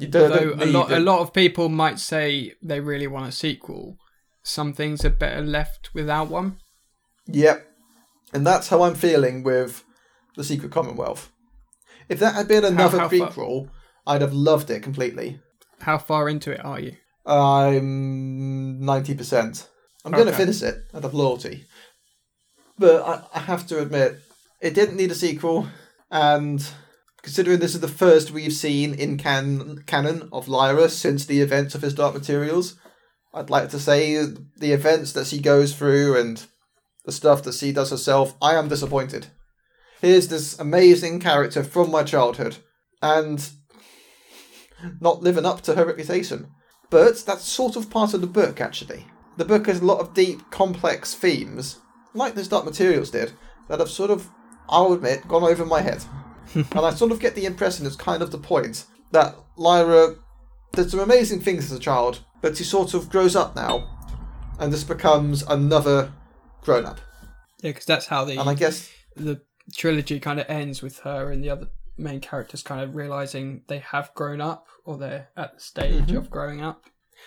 although 0.00 0.54
don't 0.54 0.62
a 0.62 0.66
lot 0.66 0.92
a 0.92 1.00
lot 1.00 1.20
of 1.20 1.32
people 1.32 1.68
might 1.68 1.98
say 1.98 2.54
they 2.62 2.80
really 2.80 3.06
want 3.06 3.28
a 3.28 3.32
sequel, 3.32 3.96
some 4.42 4.72
things 4.72 5.04
are 5.04 5.10
better 5.10 5.42
left 5.42 5.90
without 5.94 6.28
one. 6.28 6.58
Yep, 7.26 7.66
and 8.32 8.46
that's 8.46 8.68
how 8.68 8.82
I'm 8.82 8.94
feeling 8.94 9.42
with 9.42 9.84
the 10.36 10.44
Secret 10.44 10.72
Commonwealth. 10.72 11.30
If 12.08 12.20
that 12.20 12.34
had 12.34 12.48
been 12.48 12.64
another 12.64 12.98
how 13.00 13.08
far- 13.08 13.28
prequel, 13.30 13.68
I'd 14.06 14.22
have 14.22 14.32
loved 14.32 14.70
it 14.70 14.82
completely. 14.82 15.40
How 15.80 15.98
far 15.98 16.28
into 16.28 16.52
it 16.52 16.64
are 16.64 16.80
you? 16.80 16.96
I'm 17.26 18.80
ninety 18.84 19.14
percent. 19.14 19.68
I'm 20.04 20.12
going 20.12 20.26
to 20.26 20.32
finish 20.32 20.62
it 20.62 20.76
out 20.94 21.04
of 21.04 21.12
loyalty, 21.12 21.66
but 22.78 23.02
I, 23.02 23.22
I 23.34 23.40
have 23.40 23.66
to 23.66 23.82
admit 23.82 24.16
it 24.60 24.74
didn't 24.74 24.96
need 24.96 25.10
a 25.10 25.14
sequel, 25.14 25.68
and 26.10 26.66
considering 27.28 27.58
this 27.58 27.74
is 27.74 27.82
the 27.82 27.88
first 27.88 28.30
we've 28.30 28.54
seen 28.54 28.94
in 28.94 29.18
can- 29.18 29.82
canon 29.86 30.30
of 30.32 30.48
Lyra 30.48 30.88
since 30.88 31.26
the 31.26 31.42
events 31.42 31.74
of 31.74 31.82
his 31.82 31.92
Dark 31.92 32.14
Materials, 32.14 32.76
I'd 33.34 33.50
like 33.50 33.68
to 33.68 33.78
say 33.78 34.14
the 34.56 34.72
events 34.72 35.12
that 35.12 35.26
she 35.26 35.38
goes 35.38 35.76
through 35.76 36.18
and 36.18 36.46
the 37.04 37.12
stuff 37.12 37.42
that 37.42 37.52
she 37.52 37.70
does 37.70 37.90
herself, 37.90 38.34
I 38.40 38.54
am 38.54 38.68
disappointed. 38.68 39.26
Here's 40.00 40.28
this 40.28 40.58
amazing 40.58 41.20
character 41.20 41.62
from 41.62 41.90
my 41.90 42.02
childhood, 42.02 42.56
and 43.02 43.46
not 44.98 45.22
living 45.22 45.44
up 45.44 45.60
to 45.64 45.74
her 45.74 45.84
reputation. 45.84 46.48
But 46.88 47.26
that's 47.26 47.44
sort 47.44 47.76
of 47.76 47.90
part 47.90 48.14
of 48.14 48.22
the 48.22 48.26
book, 48.26 48.58
actually. 48.58 49.04
The 49.36 49.44
book 49.44 49.66
has 49.66 49.80
a 49.80 49.84
lot 49.84 50.00
of 50.00 50.14
deep, 50.14 50.50
complex 50.50 51.12
themes, 51.12 51.78
like 52.14 52.34
this 52.34 52.48
Dark 52.48 52.64
Materials 52.64 53.10
did, 53.10 53.32
that 53.68 53.80
have 53.80 53.90
sort 53.90 54.10
of, 54.10 54.30
I'll 54.70 54.94
admit, 54.94 55.28
gone 55.28 55.44
over 55.44 55.66
my 55.66 55.82
head. 55.82 56.02
And 56.54 56.66
I 56.80 56.90
sort 56.94 57.12
of 57.12 57.20
get 57.20 57.34
the 57.34 57.46
impression 57.46 57.86
it's 57.86 57.96
kind 57.96 58.22
of 58.22 58.30
the 58.30 58.38
point 58.38 58.84
that 59.12 59.34
Lyra 59.56 60.16
did 60.72 60.90
some 60.90 61.00
amazing 61.00 61.40
things 61.40 61.70
as 61.70 61.78
a 61.78 61.80
child, 61.80 62.20
but 62.42 62.56
she 62.56 62.64
sort 62.64 62.94
of 62.94 63.08
grows 63.10 63.34
up 63.36 63.56
now 63.56 63.88
and 64.58 64.72
just 64.72 64.88
becomes 64.88 65.42
another 65.42 66.12
grown 66.62 66.84
up. 66.84 67.00
Yeah, 67.62 67.70
because 67.70 67.84
that's 67.86 68.06
how 68.06 68.24
the 68.24 68.38
And 68.38 68.48
I 68.48 68.54
guess, 68.54 68.90
the 69.16 69.40
trilogy 69.76 70.20
kind 70.20 70.38
of 70.40 70.48
ends 70.48 70.82
with 70.82 71.00
her 71.00 71.30
and 71.30 71.42
the 71.42 71.50
other 71.50 71.68
main 71.96 72.20
characters 72.20 72.62
kind 72.62 72.80
of 72.80 72.94
realizing 72.94 73.62
they 73.68 73.78
have 73.78 74.14
grown 74.14 74.40
up 74.40 74.66
or 74.84 74.96
they're 74.98 75.28
at 75.36 75.54
the 75.54 75.60
stage 75.60 76.06
Mhm. 76.06 76.16
of 76.16 76.30
growing 76.30 76.60
up. 76.62 76.84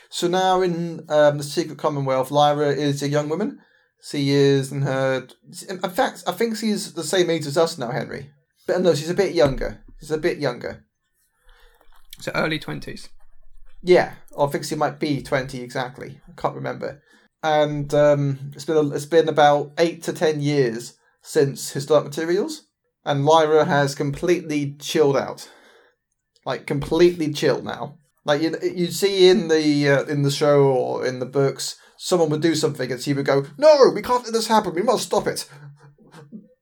so 0.10 0.28
now 0.28 0.62
in 0.62 1.06
um, 1.10 1.38
the 1.38 1.44
Secret 1.44 1.78
Commonwealth, 1.78 2.32
Lyra 2.32 2.70
is 2.70 3.02
a 3.04 3.10
young 3.10 3.28
woman. 3.28 3.60
She 4.04 4.30
is 4.32 4.72
in 4.72 4.82
her. 4.84 5.28
In 5.70 5.80
fact, 5.80 6.24
I 6.26 6.32
think 6.32 6.56
she's 6.58 6.94
the 6.94 7.04
same 7.04 7.30
age 7.30 7.46
as 7.46 7.58
us 7.58 7.78
now, 7.78 7.92
Henry. 7.92 8.32
But 8.68 8.82
no, 8.82 8.94
she's 8.94 9.10
a 9.10 9.16
bit 9.16 9.34
younger. 9.34 9.84
She's 10.00 10.12
a 10.12 10.18
bit 10.18 10.40
younger. 10.40 10.86
So 12.20 12.32
early 12.36 12.60
twenties. 12.60 13.10
Yeah, 13.84 14.14
or 14.32 14.48
I 14.48 14.52
think 14.52 14.66
she 14.66 14.76
might 14.76 15.00
be 15.00 15.22
twenty 15.22 15.62
exactly. 15.62 16.22
I 16.28 16.40
can't 16.40 16.56
remember. 16.56 17.02
And 17.44 17.92
um, 17.94 18.52
it's 18.54 18.66
been 18.66 18.78
a, 18.78 18.90
it's 18.90 19.06
been 19.06 19.28
about 19.28 19.72
eight 19.78 20.04
to 20.04 20.14
ten 20.14 20.42
years 20.42 20.94
since 21.24 21.72
his 21.72 21.88
Dark 21.88 22.06
Materials, 22.06 22.68
and 23.04 23.26
Lyra 23.26 23.66
has 23.66 23.96
completely 23.96 24.76
chilled 24.80 25.18
out, 25.18 25.50
like 26.46 26.68
completely 26.68 27.34
chilled 27.34 27.64
now. 27.64 27.98
Like 28.24 28.44
you, 28.44 28.56
you 28.62 28.88
see 28.88 29.30
in 29.30 29.48
the 29.48 29.90
uh, 29.90 30.04
in 30.04 30.22
the 30.22 30.30
show 30.30 30.66
or 30.66 31.06
in 31.06 31.18
the 31.20 31.26
books, 31.26 31.78
someone 31.98 32.30
would 32.30 32.42
do 32.42 32.54
something 32.54 32.92
and 32.92 33.02
she 33.02 33.14
would 33.14 33.26
go, 33.26 33.48
"No, 33.58 33.92
we 33.94 34.04
can't 34.04 34.24
let 34.24 34.34
this 34.34 34.48
happen. 34.48 34.76
We 34.76 34.84
must 34.84 35.06
stop 35.06 35.26
it." 35.26 35.50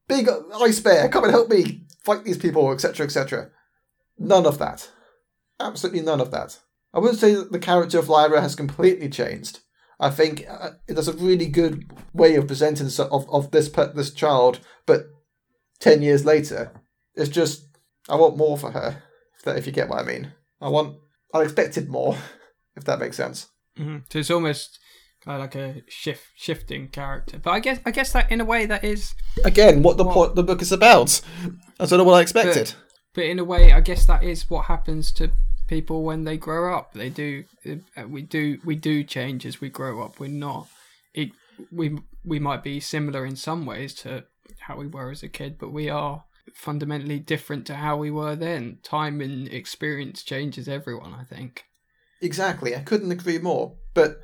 Big 0.07 0.29
ice 0.55 0.79
bear, 0.79 1.09
come 1.09 1.25
and 1.25 1.33
help 1.33 1.49
me 1.49 1.83
fight 2.09 2.25
these 2.25 2.37
people, 2.37 2.71
etc., 2.71 3.05
etc. 3.05 3.49
None 4.17 4.45
of 4.45 4.57
that. 4.59 4.89
Absolutely 5.59 6.01
none 6.01 6.21
of 6.21 6.31
that. 6.31 6.59
I 6.93 6.99
wouldn't 6.99 7.19
say 7.19 7.35
that 7.35 7.51
the 7.51 7.59
character 7.59 7.99
of 7.99 8.09
Lyra 8.09 8.41
has 8.41 8.55
completely 8.55 9.09
changed. 9.09 9.59
I 9.99 10.09
think 10.09 10.45
uh, 10.49 10.71
does 10.87 11.07
a 11.07 11.13
really 11.13 11.45
good 11.45 11.91
way 12.13 12.35
of 12.35 12.47
presenting 12.47 12.87
of, 13.11 13.29
of 13.29 13.51
this 13.51 13.69
this 13.69 14.11
child, 14.11 14.59
but 14.85 15.07
ten 15.79 16.01
years 16.01 16.25
later, 16.25 16.71
it's 17.15 17.29
just 17.29 17.67
I 18.07 18.15
want 18.15 18.37
more 18.37 18.57
for 18.57 18.71
her. 18.71 19.03
If, 19.37 19.43
that, 19.45 19.57
if 19.57 19.65
you 19.67 19.71
get 19.71 19.89
what 19.89 19.99
I 19.99 20.03
mean, 20.03 20.33
I 20.61 20.69
want 20.69 20.97
I 21.33 21.41
expected 21.41 21.89
more 21.89 22.17
if 22.75 22.85
that 22.85 22.99
makes 22.99 23.17
sense. 23.17 23.47
Mhm. 23.77 24.03
So 24.11 24.19
it's 24.19 24.31
almost 24.31 24.79
kind 25.23 25.35
of 25.35 25.41
like 25.41 25.55
a 25.55 25.83
shift 25.89 26.27
shifting 26.35 26.87
character. 26.87 27.39
But 27.39 27.51
I 27.51 27.59
guess 27.59 27.79
I 27.85 27.91
guess 27.91 28.11
that 28.13 28.31
in 28.31 28.41
a 28.41 28.45
way 28.45 28.65
that 28.65 28.83
is 28.83 29.13
Again, 29.43 29.83
what 29.83 29.97
the 29.97 30.05
point 30.05 30.35
the 30.35 30.43
book 30.43 30.61
is 30.61 30.71
about. 30.71 31.21
I 31.79 31.85
don't 31.85 31.99
know 31.99 32.03
what 32.03 32.15
I 32.15 32.21
expected. 32.21 32.73
but 33.13 33.25
in 33.25 33.39
a 33.39 33.43
way 33.43 33.71
I 33.73 33.81
guess 33.81 34.05
that 34.05 34.23
is 34.23 34.49
what 34.49 34.65
happens 34.65 35.11
to 35.13 35.31
people 35.67 36.03
when 36.03 36.23
they 36.23 36.37
grow 36.37 36.75
up. 36.75 36.93
They 36.93 37.09
do 37.09 37.43
uh, 37.67 38.07
we 38.07 38.21
do 38.21 38.59
we 38.65 38.75
do 38.75 39.03
change 39.03 39.45
as 39.45 39.61
we 39.61 39.69
grow 39.69 40.01
up. 40.01 40.19
We're 40.19 40.29
not 40.29 40.67
it, 41.13 41.29
we 41.71 41.97
we 42.23 42.39
might 42.39 42.63
be 42.63 42.79
similar 42.79 43.25
in 43.25 43.35
some 43.35 43.65
ways 43.65 43.93
to 43.95 44.25
how 44.61 44.77
we 44.77 44.87
were 44.87 45.11
as 45.11 45.23
a 45.23 45.29
kid, 45.29 45.57
but 45.59 45.71
we 45.71 45.89
are 45.89 46.23
fundamentally 46.53 47.19
different 47.19 47.65
to 47.67 47.75
how 47.75 47.97
we 47.97 48.11
were 48.11 48.35
then. 48.35 48.79
Time 48.83 49.21
and 49.21 49.47
experience 49.47 50.23
changes 50.23 50.67
everyone, 50.67 51.13
I 51.13 51.23
think. 51.23 51.65
Exactly, 52.21 52.75
I 52.75 52.79
couldn't 52.79 53.11
agree 53.11 53.37
more. 53.39 53.75
But 53.93 54.19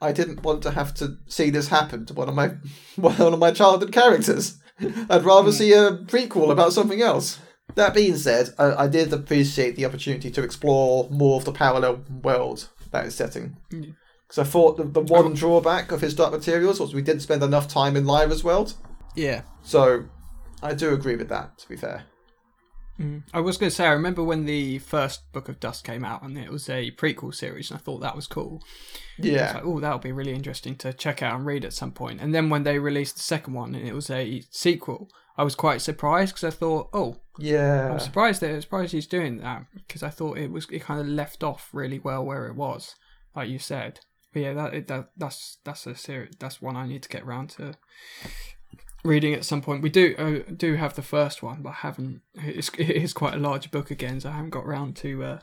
I 0.00 0.12
didn't 0.12 0.42
want 0.42 0.62
to 0.62 0.72
have 0.72 0.94
to 0.94 1.18
see 1.26 1.50
this 1.50 1.68
happen 1.68 2.06
to 2.06 2.14
one 2.14 2.28
of 2.28 2.34
my 2.34 2.48
one 2.96 3.32
of 3.32 3.38
my 3.38 3.50
childhood 3.50 3.92
characters. 3.92 4.58
I'd 4.80 5.24
rather 5.24 5.50
hmm. 5.50 5.56
see 5.56 5.72
a 5.72 5.92
prequel 5.92 6.50
about 6.50 6.72
something 6.72 7.00
else. 7.00 7.38
That 7.74 7.94
being 7.94 8.16
said, 8.16 8.50
I, 8.58 8.84
I 8.84 8.86
did 8.88 9.12
appreciate 9.12 9.76
the 9.76 9.84
opportunity 9.86 10.30
to 10.30 10.42
explore 10.42 11.08
more 11.10 11.36
of 11.36 11.44
the 11.44 11.52
parallel 11.52 12.04
world 12.22 12.68
that 12.90 13.06
is 13.06 13.14
setting. 13.14 13.56
Hmm. 13.70 13.82
Yeah. 13.82 13.90
Because 14.26 14.38
I 14.46 14.50
thought 14.50 14.76
the, 14.76 14.84
the 14.84 15.00
one 15.00 15.26
oh. 15.26 15.34
drawback 15.34 15.92
of 15.92 16.00
his 16.00 16.14
Dark 16.14 16.32
Materials 16.32 16.80
was 16.80 16.92
we 16.92 17.02
didn't 17.02 17.22
spend 17.22 17.44
enough 17.44 17.68
time 17.68 17.94
in 17.94 18.06
Lyra's 18.06 18.42
world. 18.42 18.74
Yeah. 19.14 19.42
So 19.62 20.06
I 20.62 20.74
do 20.74 20.92
agree 20.92 21.14
with 21.14 21.28
that, 21.28 21.58
to 21.58 21.68
be 21.68 21.76
fair. 21.76 22.04
Mm. 23.00 23.22
I 23.34 23.40
was 23.40 23.56
going 23.58 23.70
to 23.70 23.74
say, 23.76 23.86
I 23.86 23.92
remember 23.92 24.22
when 24.22 24.46
the 24.46 24.78
first 24.78 25.30
Book 25.32 25.48
of 25.48 25.60
Dust 25.60 25.84
came 25.84 26.04
out, 26.04 26.22
and 26.22 26.38
it 26.38 26.50
was 26.50 26.68
a 26.68 26.90
prequel 26.92 27.34
series, 27.34 27.70
and 27.70 27.78
I 27.78 27.82
thought 27.82 28.00
that 28.00 28.16
was 28.16 28.26
cool. 28.26 28.62
Yeah. 29.18 29.52
like, 29.54 29.64
oh, 29.64 29.80
that'll 29.80 29.98
be 29.98 30.12
really 30.12 30.32
interesting 30.34 30.76
to 30.76 30.92
check 30.92 31.22
out 31.22 31.36
and 31.36 31.46
read 31.46 31.64
at 31.64 31.72
some 31.72 31.92
point. 31.92 32.20
And 32.20 32.34
then 32.34 32.48
when 32.48 32.62
they 32.62 32.78
released 32.78 33.16
the 33.16 33.22
second 33.22 33.54
one, 33.54 33.74
and 33.74 33.86
it 33.86 33.94
was 33.94 34.10
a 34.10 34.42
sequel, 34.50 35.10
I 35.38 35.44
was 35.44 35.54
quite 35.54 35.82
surprised 35.82 36.34
because 36.34 36.54
I 36.54 36.56
thought, 36.56 36.88
oh, 36.92 37.20
Yeah. 37.38 37.92
I'm 37.92 38.00
surprised 38.00 38.40
that 38.40 38.50
I'm 38.50 38.60
surprised 38.62 38.92
he's 38.92 39.06
doing 39.06 39.38
that 39.38 39.66
because 39.74 40.02
I 40.02 40.08
thought 40.08 40.38
it 40.38 40.50
was 40.50 40.66
it 40.70 40.82
kind 40.82 41.00
of 41.00 41.06
left 41.06 41.42
off 41.42 41.68
really 41.72 41.98
well 41.98 42.24
where 42.24 42.46
it 42.46 42.54
was, 42.56 42.94
like 43.34 43.50
you 43.50 43.58
said. 43.58 44.00
But 44.32 44.40
yeah, 44.42 44.54
that 44.54 44.86
that 44.88 45.10
that's 45.16 45.58
that's 45.64 45.86
a 45.86 45.94
series. 45.94 46.34
That's 46.38 46.62
one 46.62 46.76
I 46.76 46.86
need 46.86 47.02
to 47.02 47.08
get 47.10 47.22
around 47.22 47.50
to 47.50 47.74
reading 49.06 49.34
at 49.34 49.44
some 49.44 49.62
point. 49.62 49.82
We 49.82 49.90
do 49.90 50.14
uh, 50.18 50.52
do 50.52 50.74
have 50.74 50.94
the 50.94 51.02
first 51.02 51.42
one, 51.42 51.62
but 51.62 51.70
I 51.70 51.74
haven't. 51.74 52.22
It's 52.34 52.70
it 52.78 52.90
is 52.90 53.12
quite 53.12 53.34
a 53.34 53.38
large 53.38 53.70
book 53.70 53.90
again, 53.90 54.20
so 54.20 54.28
I 54.28 54.32
haven't 54.32 54.50
got 54.50 54.64
around 54.64 54.96
to 54.96 55.24
uh, 55.24 55.38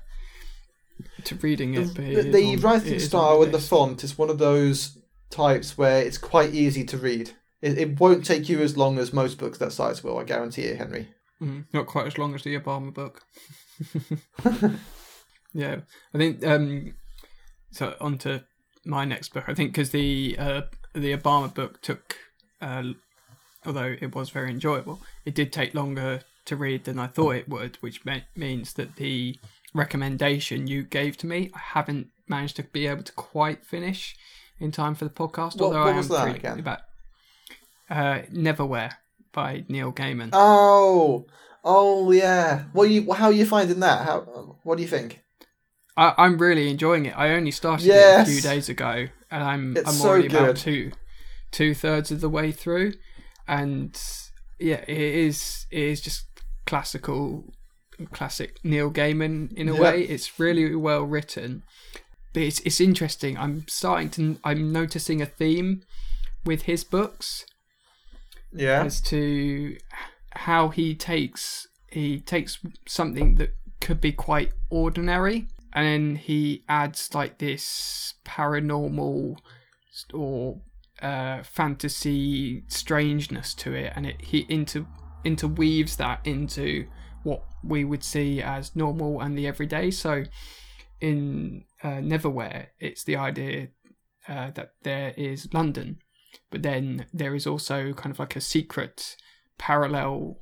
to 1.23 1.35
reading 1.35 1.73
it. 1.75 1.87
But 1.87 2.05
the, 2.05 2.19
it 2.19 2.31
the 2.31 2.45
on- 2.55 2.61
writing 2.61 2.93
it 2.93 2.99
style 3.01 3.41
and 3.43 3.53
the 3.53 3.59
font 3.59 4.03
is 4.03 4.17
one 4.17 4.29
of 4.29 4.37
those 4.37 4.97
types 5.29 5.77
where 5.77 6.01
it's 6.01 6.17
quite 6.17 6.53
easy 6.53 6.83
to 6.85 6.97
read. 6.97 7.31
It, 7.61 7.77
it 7.77 7.99
won't 7.99 8.25
take 8.25 8.49
you 8.49 8.61
as 8.61 8.77
long 8.77 8.97
as 8.97 9.13
most 9.13 9.37
books 9.37 9.57
that 9.59 9.71
size 9.71 10.03
will, 10.03 10.19
I 10.19 10.23
guarantee 10.23 10.63
it, 10.63 10.77
Henry. 10.77 11.07
Mm, 11.41 11.65
not 11.73 11.87
quite 11.87 12.07
as 12.07 12.17
long 12.17 12.35
as 12.35 12.43
the 12.43 12.59
Obama 12.59 12.93
book. 12.93 13.21
yeah, 15.53 15.77
I 16.13 16.17
think. 16.17 16.45
Um, 16.45 16.93
so 17.71 17.95
on 17.99 18.17
to 18.19 18.43
my 18.85 19.05
next 19.05 19.33
book. 19.33 19.45
I 19.47 19.53
think 19.53 19.71
because 19.71 19.89
the 19.89 20.35
uh, 20.37 20.61
the 20.93 21.15
Obama 21.15 21.53
book 21.53 21.81
took, 21.81 22.17
uh, 22.61 22.83
although 23.65 23.95
it 23.99 24.13
was 24.15 24.29
very 24.29 24.49
enjoyable, 24.49 25.01
it 25.25 25.35
did 25.35 25.51
take 25.53 25.73
longer 25.73 26.21
to 26.45 26.55
read 26.55 26.83
than 26.83 26.99
I 26.99 27.07
thought 27.07 27.35
it 27.35 27.47
would, 27.49 27.77
which 27.81 28.03
me- 28.05 28.25
means 28.35 28.73
that 28.73 28.95
the 28.97 29.37
recommendation 29.73 30.67
you 30.67 30.83
gave 30.83 31.17
to 31.17 31.27
me, 31.27 31.51
I 31.53 31.59
haven't 31.59 32.07
managed 32.27 32.55
to 32.57 32.63
be 32.63 32.87
able 32.87 33.03
to 33.03 33.11
quite 33.13 33.65
finish 33.65 34.15
in 34.59 34.71
time 34.71 34.95
for 34.95 35.05
the 35.05 35.11
podcast. 35.11 35.55
What- 35.55 35.61
although 35.67 35.85
what 35.85 35.93
I 35.93 35.97
was 35.97 36.11
am 36.11 36.27
that 36.27 36.35
again? 36.35 36.59
About, 36.59 36.79
uh, 37.89 38.19
Neverwhere 38.31 38.93
by 39.31 39.65
Neil 39.67 39.91
Gaiman. 39.91 40.29
Oh, 40.33 41.25
oh 41.63 42.11
yeah. 42.11 42.63
What 42.73 42.89
you? 42.89 43.11
How 43.13 43.25
are 43.27 43.31
you 43.33 43.45
finding 43.45 43.79
that? 43.81 44.05
How? 44.05 44.21
What 44.63 44.75
do 44.77 44.81
you 44.83 44.87
think? 44.89 45.21
I, 45.95 46.13
I'm 46.17 46.37
really 46.37 46.69
enjoying 46.69 47.05
it. 47.05 47.17
I 47.17 47.29
only 47.35 47.51
started 47.51 47.85
Yes. 47.85 48.27
it 48.27 48.31
a 48.31 48.33
few 48.33 48.41
days 48.41 48.67
ago, 48.69 49.07
and 49.29 49.43
I'm 49.43 49.77
It's 49.77 49.87
I'm 49.87 49.95
so 49.95 50.09
already 50.09 50.27
good. 50.27 50.41
about 50.41 50.57
two 50.57 50.91
two 51.51 51.73
thirds 51.75 52.09
of 52.11 52.19
the 52.21 52.29
way 52.29 52.51
through, 52.51 52.93
and 53.47 53.99
yeah, 54.59 54.83
it 54.87 54.97
is 54.97 55.65
it 55.71 55.79
is 55.81 56.01
just 56.01 56.25
classical, 56.65 57.53
classic 58.11 58.57
Neil 58.63 58.91
Gaiman 58.91 59.51
in 59.53 59.67
a 59.69 59.73
Yep. 59.73 59.81
way. 59.81 60.01
It's 60.03 60.39
really 60.39 60.75
well 60.75 61.03
written, 61.03 61.63
but 62.33 62.43
it's 62.43 62.59
it's 62.61 62.79
interesting. 62.81 63.37
I'm 63.37 63.65
starting 63.67 64.09
to 64.11 64.39
I'm 64.43 64.71
noticing 64.71 65.21
a 65.21 65.25
theme 65.25 65.83
with 66.45 66.63
his 66.63 66.83
books 66.83 67.45
Yeah. 68.51 68.83
as 68.83 69.01
to 69.01 69.77
how 70.31 70.69
he 70.69 70.95
takes 70.95 71.67
he 71.89 72.19
takes 72.19 72.59
something 72.87 73.35
that 73.35 73.53
could 73.81 74.01
be 74.01 74.11
quite 74.11 74.51
ordinary 74.69 75.47
and 75.73 75.85
then 75.85 76.15
he 76.15 76.63
adds 76.67 77.13
like 77.13 77.37
this 77.37 78.13
paranormal 78.25 79.37
or 80.13 80.61
uh, 81.03 81.43
fantasy 81.43 82.63
strangeness 82.67 83.53
to 83.53 83.73
it 83.73 83.93
and 83.95 84.05
it 84.05 84.21
he 84.21 84.45
inter 84.49 84.85
interweaves 85.25 85.97
that 85.97 86.19
into 86.25 86.85
what 87.23 87.43
we 87.63 87.83
would 87.83 88.03
see 88.03 88.41
as 88.41 88.75
normal 88.75 89.21
and 89.21 89.37
the 89.37 89.47
everyday. 89.47 89.91
So 89.91 90.23
in 90.99 91.65
uh, 91.83 91.99
Neverwhere 92.01 92.67
it's 92.79 93.03
the 93.03 93.17
idea 93.17 93.67
uh, 94.27 94.51
that 94.51 94.73
there 94.83 95.13
is 95.17 95.53
London 95.53 95.99
but 96.49 96.63
then 96.63 97.05
there 97.13 97.35
is 97.35 97.45
also 97.45 97.93
kind 97.93 98.11
of 98.11 98.19
like 98.19 98.35
a 98.35 98.41
secret 98.41 99.15
parallel 99.57 100.39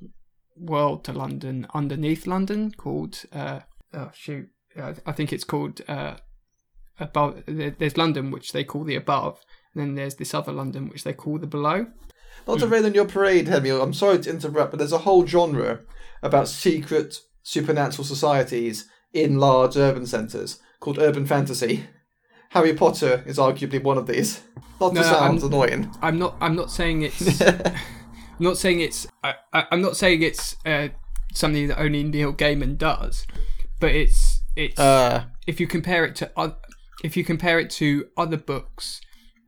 world 0.56 1.04
to 1.06 1.14
London 1.14 1.66
underneath 1.74 2.28
London 2.28 2.72
called 2.72 3.24
uh 3.34 3.62
oh 3.94 4.12
shoot 4.14 4.50
I 4.78 5.12
think 5.12 5.34
it's 5.34 5.44
called 5.44 5.82
uh 5.88 6.18
above 7.00 7.44
there's 7.48 7.98
London 7.98 8.32
which 8.32 8.52
they 8.52 8.64
call 8.64 8.84
the 8.84 8.96
above 8.96 9.40
and 9.74 9.82
then 9.82 9.96
there's 9.96 10.16
this 10.16 10.34
other 10.34 10.52
London 10.52 10.90
which 10.90 11.04
they 11.04 11.14
call 11.14 11.38
the 11.40 11.48
below 11.48 11.88
Not 12.48 12.60
to 12.60 12.68
rain 12.68 12.86
on 12.86 12.94
your 12.94 13.06
parade, 13.06 13.48
Henry. 13.48 13.72
I'm 13.72 13.94
sorry 13.94 14.20
to 14.20 14.30
interrupt, 14.30 14.72
but 14.72 14.78
there's 14.80 14.92
a 14.92 15.00
whole 15.00 15.26
genre 15.26 15.80
about 16.22 16.48
secret 16.48 17.20
supernatural 17.44 18.04
societies 18.06 18.88
in 19.14 19.38
large 19.40 19.76
urban 19.78 20.06
centres 20.06 20.60
called 20.80 20.98
urban 21.00 21.26
fantasy. 21.26 21.86
Harry 22.50 22.74
Potter 22.74 23.24
is 23.26 23.38
arguably 23.38 23.82
one 23.82 23.98
of 23.98 24.08
these. 24.08 24.42
Not 24.80 24.90
to 24.90 24.96
No, 24.96 25.02
sound 25.04 25.40
I'm- 25.40 25.46
annoying. 25.48 25.92
I'm 26.02 26.18
not 26.20 26.36
I'm 26.42 26.56
not 26.56 26.70
saying 26.72 27.04
it's 27.04 27.42
I'm 27.42 27.74
not 28.40 28.58
saying 28.58 28.80
it's 28.82 29.08
I, 29.24 29.36
I, 29.54 29.66
I'm 29.72 29.82
not 29.82 29.96
saying 29.96 30.22
it's 30.24 30.56
uh, 30.66 30.90
something 31.34 31.68
that 31.68 31.80
only 31.80 32.04
Neil 32.04 32.34
Gaiman 32.34 32.78
does 32.78 33.26
but 33.80 33.92
it's 33.92 34.42
it's 34.56 34.78
Uh, 34.80 35.26
if 35.48 35.60
you 35.60 35.68
compare 35.68 36.04
it 36.06 36.16
to 36.18 36.32
oth- 36.36 36.58
if 37.04 37.16
you 37.16 37.24
compare 37.24 37.60
it 37.60 37.70
to 37.72 38.06
other 38.18 38.38
books 38.38 39.00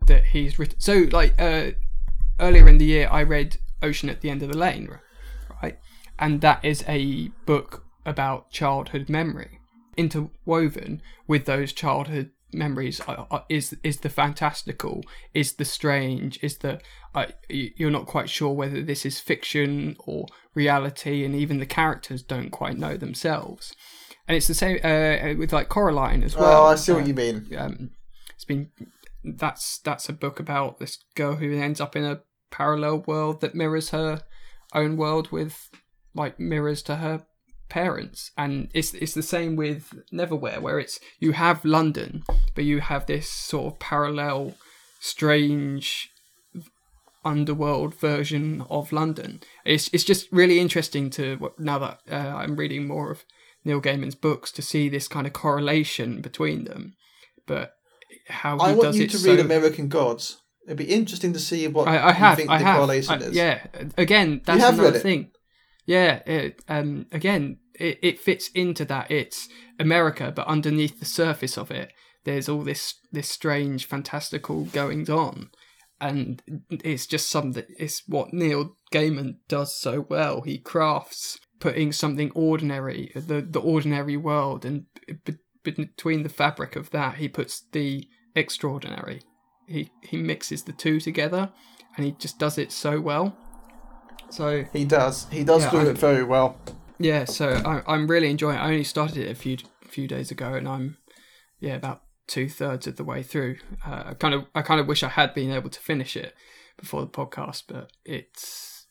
that 0.08 0.26
he's 0.26 0.58
written 0.60 0.80
so 0.80 1.06
like 1.12 1.34
uh 1.40 1.72
earlier 2.40 2.68
in 2.68 2.78
the 2.78 2.86
year 2.86 3.08
i 3.12 3.22
read 3.22 3.58
ocean 3.82 4.10
at 4.10 4.22
the 4.22 4.30
end 4.30 4.42
of 4.42 4.52
the 4.52 4.58
lane 4.58 4.90
right 5.62 5.78
and 6.20 6.42
that 6.42 6.64
is 6.64 6.84
a 6.88 7.28
book 7.46 7.86
about 8.06 8.50
childhood 8.52 9.10
memory 9.10 9.60
interwoven 9.98 11.02
with 11.28 11.46
those 11.46 11.72
childhood 11.72 12.32
memories 12.52 13.02
uh, 13.08 13.26
uh, 13.32 13.42
is 13.50 13.76
is 13.84 13.98
the 13.98 14.10
fantastical 14.10 15.04
is 15.34 15.54
the 15.54 15.66
strange 15.66 16.40
is 16.44 16.58
the 16.60 16.80
uh, 17.16 17.26
you're 17.50 17.90
not 17.92 18.06
quite 18.06 18.30
sure 18.30 18.52
whether 18.52 18.82
this 18.82 19.06
is 19.06 19.20
fiction 19.20 19.96
or 20.00 20.28
reality 20.54 21.24
and 21.26 21.36
even 21.36 21.58
the 21.58 21.66
characters 21.66 22.22
don't 22.22 22.52
quite 22.52 22.78
know 22.78 22.96
themselves 22.96 23.74
and 24.28 24.38
it's 24.38 24.48
the 24.48 24.54
same 24.54 24.80
uh, 24.84 25.38
with 25.38 25.52
like 25.52 25.70
Coraline 25.70 26.24
as 26.24 26.36
well. 26.36 26.64
oh, 26.64 26.66
I 26.68 26.76
see 26.76 26.94
what 26.94 27.08
you 27.08 27.14
mean. 27.14 27.48
um, 27.58 27.92
it's 28.34 28.46
been 28.46 28.70
that's 29.24 29.80
that's 29.80 30.10
a 30.10 30.14
book 30.14 30.40
about 30.40 30.80
this 30.80 30.98
girl 31.16 31.36
who 31.36 31.58
ends 31.58 31.80
up 31.82 31.96
in 31.96 32.04
a 32.04 32.22
parallel 32.52 33.00
world 33.08 33.42
that 33.42 33.56
mirrors 33.56 33.90
her 33.90 34.22
own 34.74 34.98
world 34.98 35.32
with 35.32 35.70
like 36.14 36.40
mirrors 36.40 36.82
to 36.84 36.98
her 36.98 37.26
parents. 37.70 38.32
And 38.38 38.70
it's 38.74 38.94
it's 38.94 39.14
the 39.14 39.24
same 39.24 39.56
with 39.56 39.94
Neverwhere 40.12 40.62
where 40.62 40.80
it's 40.80 41.00
you 41.20 41.32
have 41.34 41.66
London 41.66 42.24
but 42.56 42.66
you 42.66 42.82
have 42.82 43.06
this 43.06 43.30
sort 43.30 43.74
of 43.74 43.80
parallel 43.80 44.54
strange 45.00 46.10
underworld 47.26 47.96
version 47.96 48.66
of 48.70 48.92
London. 48.92 49.42
It's 49.66 49.90
it's 49.94 50.04
just 50.04 50.32
really 50.32 50.60
interesting 50.60 51.10
to 51.12 51.52
now 51.58 51.80
that 51.80 52.00
uh, 52.12 52.36
I'm 52.36 52.56
reading 52.56 52.88
more 52.88 53.12
of 53.12 53.24
Neil 53.66 53.82
Gaiman's 53.82 54.16
books 54.16 54.52
to 54.54 54.62
see 54.62 54.90
this 54.90 55.08
kind 55.08 55.26
of 55.26 55.34
correlation 55.34 56.22
between 56.22 56.66
them. 56.66 56.96
But 57.46 57.74
how 58.28 58.58
I 58.58 58.74
want 58.74 58.96
you 58.96 59.08
to 59.08 59.18
so 59.18 59.30
read 59.30 59.40
American 59.40 59.88
Gods. 59.88 60.42
It'd 60.66 60.78
be 60.78 60.86
interesting 60.86 61.34
to 61.34 61.40
see 61.40 61.68
what 61.68 61.88
I, 61.88 62.10
I 62.10 62.12
have, 62.14 62.40
you 62.40 62.46
think 62.46 62.50
I 62.50 62.58
the 62.60 62.64
have. 62.66 62.76
correlation 62.78 63.14
I- 63.14 63.26
is. 63.26 63.36
Yeah, 63.36 63.66
again, 63.98 64.42
that's 64.46 64.62
have 64.62 64.80
another 64.80 65.00
thing. 65.00 65.32
Yeah, 65.86 66.22
it, 66.26 66.62
um, 66.70 67.08
again, 67.12 67.58
it, 67.74 68.00
it 68.02 68.20
fits 68.20 68.50
into 68.56 68.86
that. 68.86 69.12
It's 69.12 69.50
America, 69.78 70.32
but 70.34 70.48
underneath 70.48 71.00
the 71.00 71.06
surface 71.06 71.58
of 71.58 71.72
it, 71.72 71.92
there's 72.24 72.48
all 72.48 72.62
this 72.62 72.96
this 73.12 73.30
strange 73.30 73.86
fantastical 73.86 74.66
goings 74.66 75.10
on 75.10 75.50
and 76.04 76.42
it's 76.70 77.08
just 77.08 77.30
something 77.30 77.64
it's 77.78 78.04
what 78.08 78.34
Neil 78.34 78.76
Gaiman 78.92 79.36
does 79.48 79.76
so 79.80 80.06
well 80.10 80.42
he 80.42 80.58
crafts 80.58 81.40
putting 81.60 81.92
something 81.92 82.32
ordinary 82.36 83.12
the 83.16 83.42
the 83.42 83.62
ordinary 83.62 84.18
world 84.18 84.66
and 84.66 84.86
be, 85.26 85.36
between 85.64 86.24
the 86.24 86.30
fabric 86.30 86.76
of 86.76 86.90
that 86.92 87.16
he 87.16 87.30
puts 87.30 87.66
the 87.72 88.06
extraordinary 88.36 89.22
he 89.68 89.90
he 90.02 90.18
mixes 90.18 90.64
the 90.64 90.72
two 90.74 91.00
together 91.00 91.52
and 91.96 92.06
he 92.06 92.12
just 92.14 92.38
does 92.40 92.58
it 92.58 92.72
so 92.72 93.00
well 93.00 93.36
so 94.30 94.66
He 94.74 94.84
does. 94.84 95.28
He 95.30 95.44
does 95.44 95.64
Yeah, 95.64 95.72
do 95.72 95.78
I- 95.80 95.86
it 95.92 95.98
very 95.98 96.24
well. 96.24 96.58
yeah, 96.98 97.26
so 97.26 97.62
I, 97.64 97.84
I'm 97.86 98.08
really 98.08 98.32
enjoying. 98.32 98.58
it. 98.58 98.62
I 98.62 98.72
only 98.72 98.84
started 98.84 99.18
it 99.18 99.30
a 99.30 99.36
few 99.36 99.58
few 99.88 100.08
days 100.08 100.32
ago, 100.32 100.56
and 100.56 100.68
I'm 100.68 100.98
yeah 101.60 101.76
about 101.76 102.02
two 102.26 102.50
thirds 102.50 102.88
of 102.88 102.96
the 102.96 103.04
way 103.04 103.22
through. 103.22 103.58
Uh, 103.86 104.04
I 104.08 104.14
kind 104.16 104.34
of 104.34 104.46
I 104.56 104.64
kind 104.64 104.80
of 104.82 104.88
wish 104.88 105.04
I 105.04 105.10
had 105.10 105.36
been 105.36 105.52
able 105.52 105.70
to 105.70 105.80
finish 105.80 106.18
it 106.18 106.34
before 106.80 107.02
the 107.02 107.08
podcast, 107.12 107.64
but 107.68 107.92
it's 108.06 108.88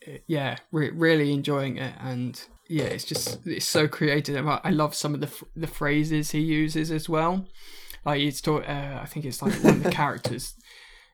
it, 0.00 0.24
yeah, 0.26 0.56
re- 0.72 0.90
really 0.90 1.34
enjoying 1.34 1.76
it, 1.76 1.92
and 2.00 2.40
yeah, 2.70 2.84
it's 2.84 3.04
just 3.04 3.46
it's 3.46 3.68
so 3.68 3.88
creative. 3.88 4.48
I 4.48 4.60
I 4.64 4.70
love 4.70 4.94
some 4.94 5.12
of 5.12 5.20
the 5.20 5.26
f- 5.26 5.44
the 5.54 5.66
phrases 5.66 6.30
he 6.30 6.40
uses 6.40 6.90
as 6.90 7.10
well. 7.10 7.46
Like 8.08 8.20
he's 8.20 8.40
talk, 8.40 8.66
uh, 8.66 9.00
I 9.02 9.04
think 9.04 9.26
it's 9.26 9.42
like 9.42 9.52
one 9.62 9.74
of 9.74 9.82
the 9.82 9.90
characters 10.02 10.54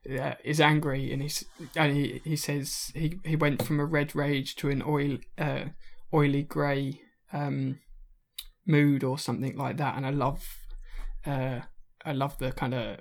uh, 0.08 0.34
is 0.44 0.60
angry, 0.60 1.12
and 1.12 1.22
he's 1.22 1.44
and 1.74 1.92
he, 1.92 2.20
he 2.22 2.36
says 2.36 2.92
he 2.94 3.18
he 3.24 3.34
went 3.34 3.64
from 3.64 3.80
a 3.80 3.84
red 3.84 4.14
rage 4.14 4.54
to 4.56 4.70
an 4.70 4.80
oil 4.86 5.18
uh, 5.36 5.64
oily 6.14 6.44
grey 6.44 7.00
um, 7.32 7.80
mood 8.64 9.02
or 9.02 9.18
something 9.18 9.56
like 9.56 9.76
that. 9.78 9.96
And 9.96 10.06
I 10.06 10.10
love, 10.10 10.46
uh, 11.26 11.62
I 12.04 12.12
love 12.12 12.38
the 12.38 12.52
kind 12.52 12.74
of 12.74 13.00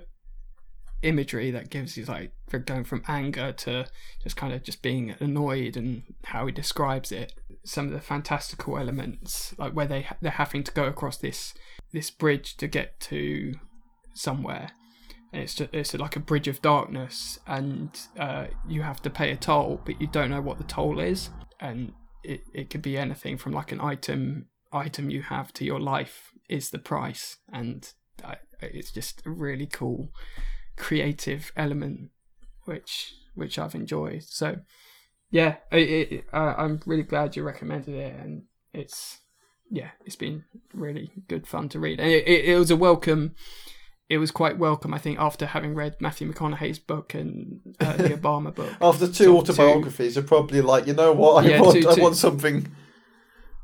imagery 1.02 1.52
that 1.52 1.70
gives 1.70 1.96
you 1.96 2.04
like 2.06 2.32
going 2.66 2.82
from 2.82 3.04
anger 3.06 3.52
to 3.52 3.86
just 4.24 4.36
kind 4.36 4.52
of 4.52 4.64
just 4.64 4.82
being 4.82 5.14
annoyed 5.20 5.76
and 5.76 6.02
how 6.24 6.46
he 6.46 6.52
describes 6.52 7.12
it. 7.12 7.32
Some 7.64 7.86
of 7.86 7.92
the 7.92 8.00
fantastical 8.00 8.76
elements, 8.76 9.54
like 9.56 9.72
where 9.72 9.86
they 9.86 10.08
they're 10.20 10.32
having 10.32 10.64
to 10.64 10.72
go 10.72 10.86
across 10.86 11.16
this 11.16 11.54
this 11.92 12.10
bridge 12.10 12.56
to 12.56 12.66
get 12.66 12.98
to 12.98 13.54
somewhere. 14.14 14.70
And 15.32 15.42
it's 15.42 15.54
just, 15.54 15.74
it's 15.74 15.94
like 15.94 16.16
a 16.16 16.20
bridge 16.20 16.48
of 16.48 16.62
darkness, 16.62 17.38
and 17.46 17.90
uh, 18.18 18.46
you 18.68 18.82
have 18.82 19.02
to 19.02 19.10
pay 19.10 19.32
a 19.32 19.36
toll, 19.36 19.80
but 19.84 20.00
you 20.00 20.06
don't 20.06 20.30
know 20.30 20.40
what 20.40 20.58
the 20.58 20.64
toll 20.64 21.00
is, 21.00 21.30
and 21.60 21.92
it, 22.22 22.42
it 22.54 22.70
could 22.70 22.82
be 22.82 22.96
anything 22.96 23.36
from 23.36 23.52
like 23.52 23.72
an 23.72 23.80
item 23.80 24.46
item 24.72 25.08
you 25.08 25.22
have 25.22 25.52
to 25.52 25.64
your 25.64 25.80
life 25.80 26.32
is 26.48 26.70
the 26.70 26.78
price. 26.78 27.36
And 27.52 27.92
it's 28.60 28.90
just 28.90 29.22
a 29.26 29.30
really 29.30 29.66
cool 29.66 30.10
creative 30.76 31.52
element 31.56 32.10
which 32.64 33.14
which 33.34 33.58
I've 33.58 33.74
enjoyed. 33.74 34.24
So 34.24 34.56
yeah 35.30 35.56
it, 35.70 36.12
it, 36.12 36.24
uh, 36.32 36.54
I'm 36.56 36.80
really 36.86 37.02
glad 37.02 37.36
you 37.36 37.42
recommended 37.42 37.94
it. 37.94 38.14
And 38.14 38.44
it's 38.72 39.18
yeah 39.70 39.90
it's 40.04 40.16
been 40.16 40.44
really 40.72 41.12
good 41.28 41.46
fun 41.46 41.68
to 41.70 41.80
read. 41.80 42.00
And 42.00 42.10
it, 42.10 42.26
it, 42.26 42.44
it 42.46 42.58
was 42.58 42.70
a 42.70 42.76
welcome 42.76 43.34
it 44.14 44.18
was 44.18 44.30
quite 44.30 44.56
welcome 44.58 44.92
I 44.94 44.98
think 44.98 45.18
after 45.18 45.44
having 45.46 45.74
read 45.74 45.92
Matthew 46.00 46.26
McConaughey's 46.30 46.78
book 46.92 47.14
and 47.14 47.60
uh, 47.80 47.96
the 47.96 48.08
Obama 48.20 48.54
book 48.54 48.72
After 48.80 49.06
two 49.08 49.30
of 49.32 49.36
autobiographies, 49.42 50.14
you're 50.16 50.24
probably 50.34 50.60
like, 50.60 50.86
you 50.86 50.94
know 50.94 51.12
what? 51.12 51.44
I 51.44 51.48
Yeah, 51.48 51.60
want, 51.60 51.82
two- 51.82 51.88
I 51.90 51.94
two- 51.94 52.02
want 52.02 52.16
something. 52.16 52.58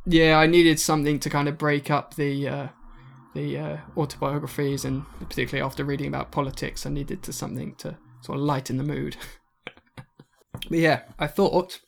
yeah, 0.07 0.33
I 0.39 0.47
needed 0.47 0.79
something 0.81 1.19
to 1.21 1.31
kind 1.31 1.49
of 1.49 1.57
break 1.59 1.91
up 1.91 2.15
the 2.15 2.33
uh, 2.57 2.69
the 3.35 3.59
uh, 3.59 3.77
autobiographies, 3.97 4.85
and 4.85 5.05
particularly 5.29 5.65
after 5.65 5.85
reading 5.85 6.09
about 6.09 6.33
politics, 6.33 6.85
I 6.87 6.91
needed 6.91 7.23
to 7.25 7.33
something 7.33 7.75
to 7.77 7.97
sort 8.23 8.39
of 8.39 8.45
lighten 8.45 8.77
the 8.77 8.83
mood. 8.95 9.17
but 10.69 10.79
yeah, 10.89 11.03
I 11.19 11.27
thought 11.29 11.81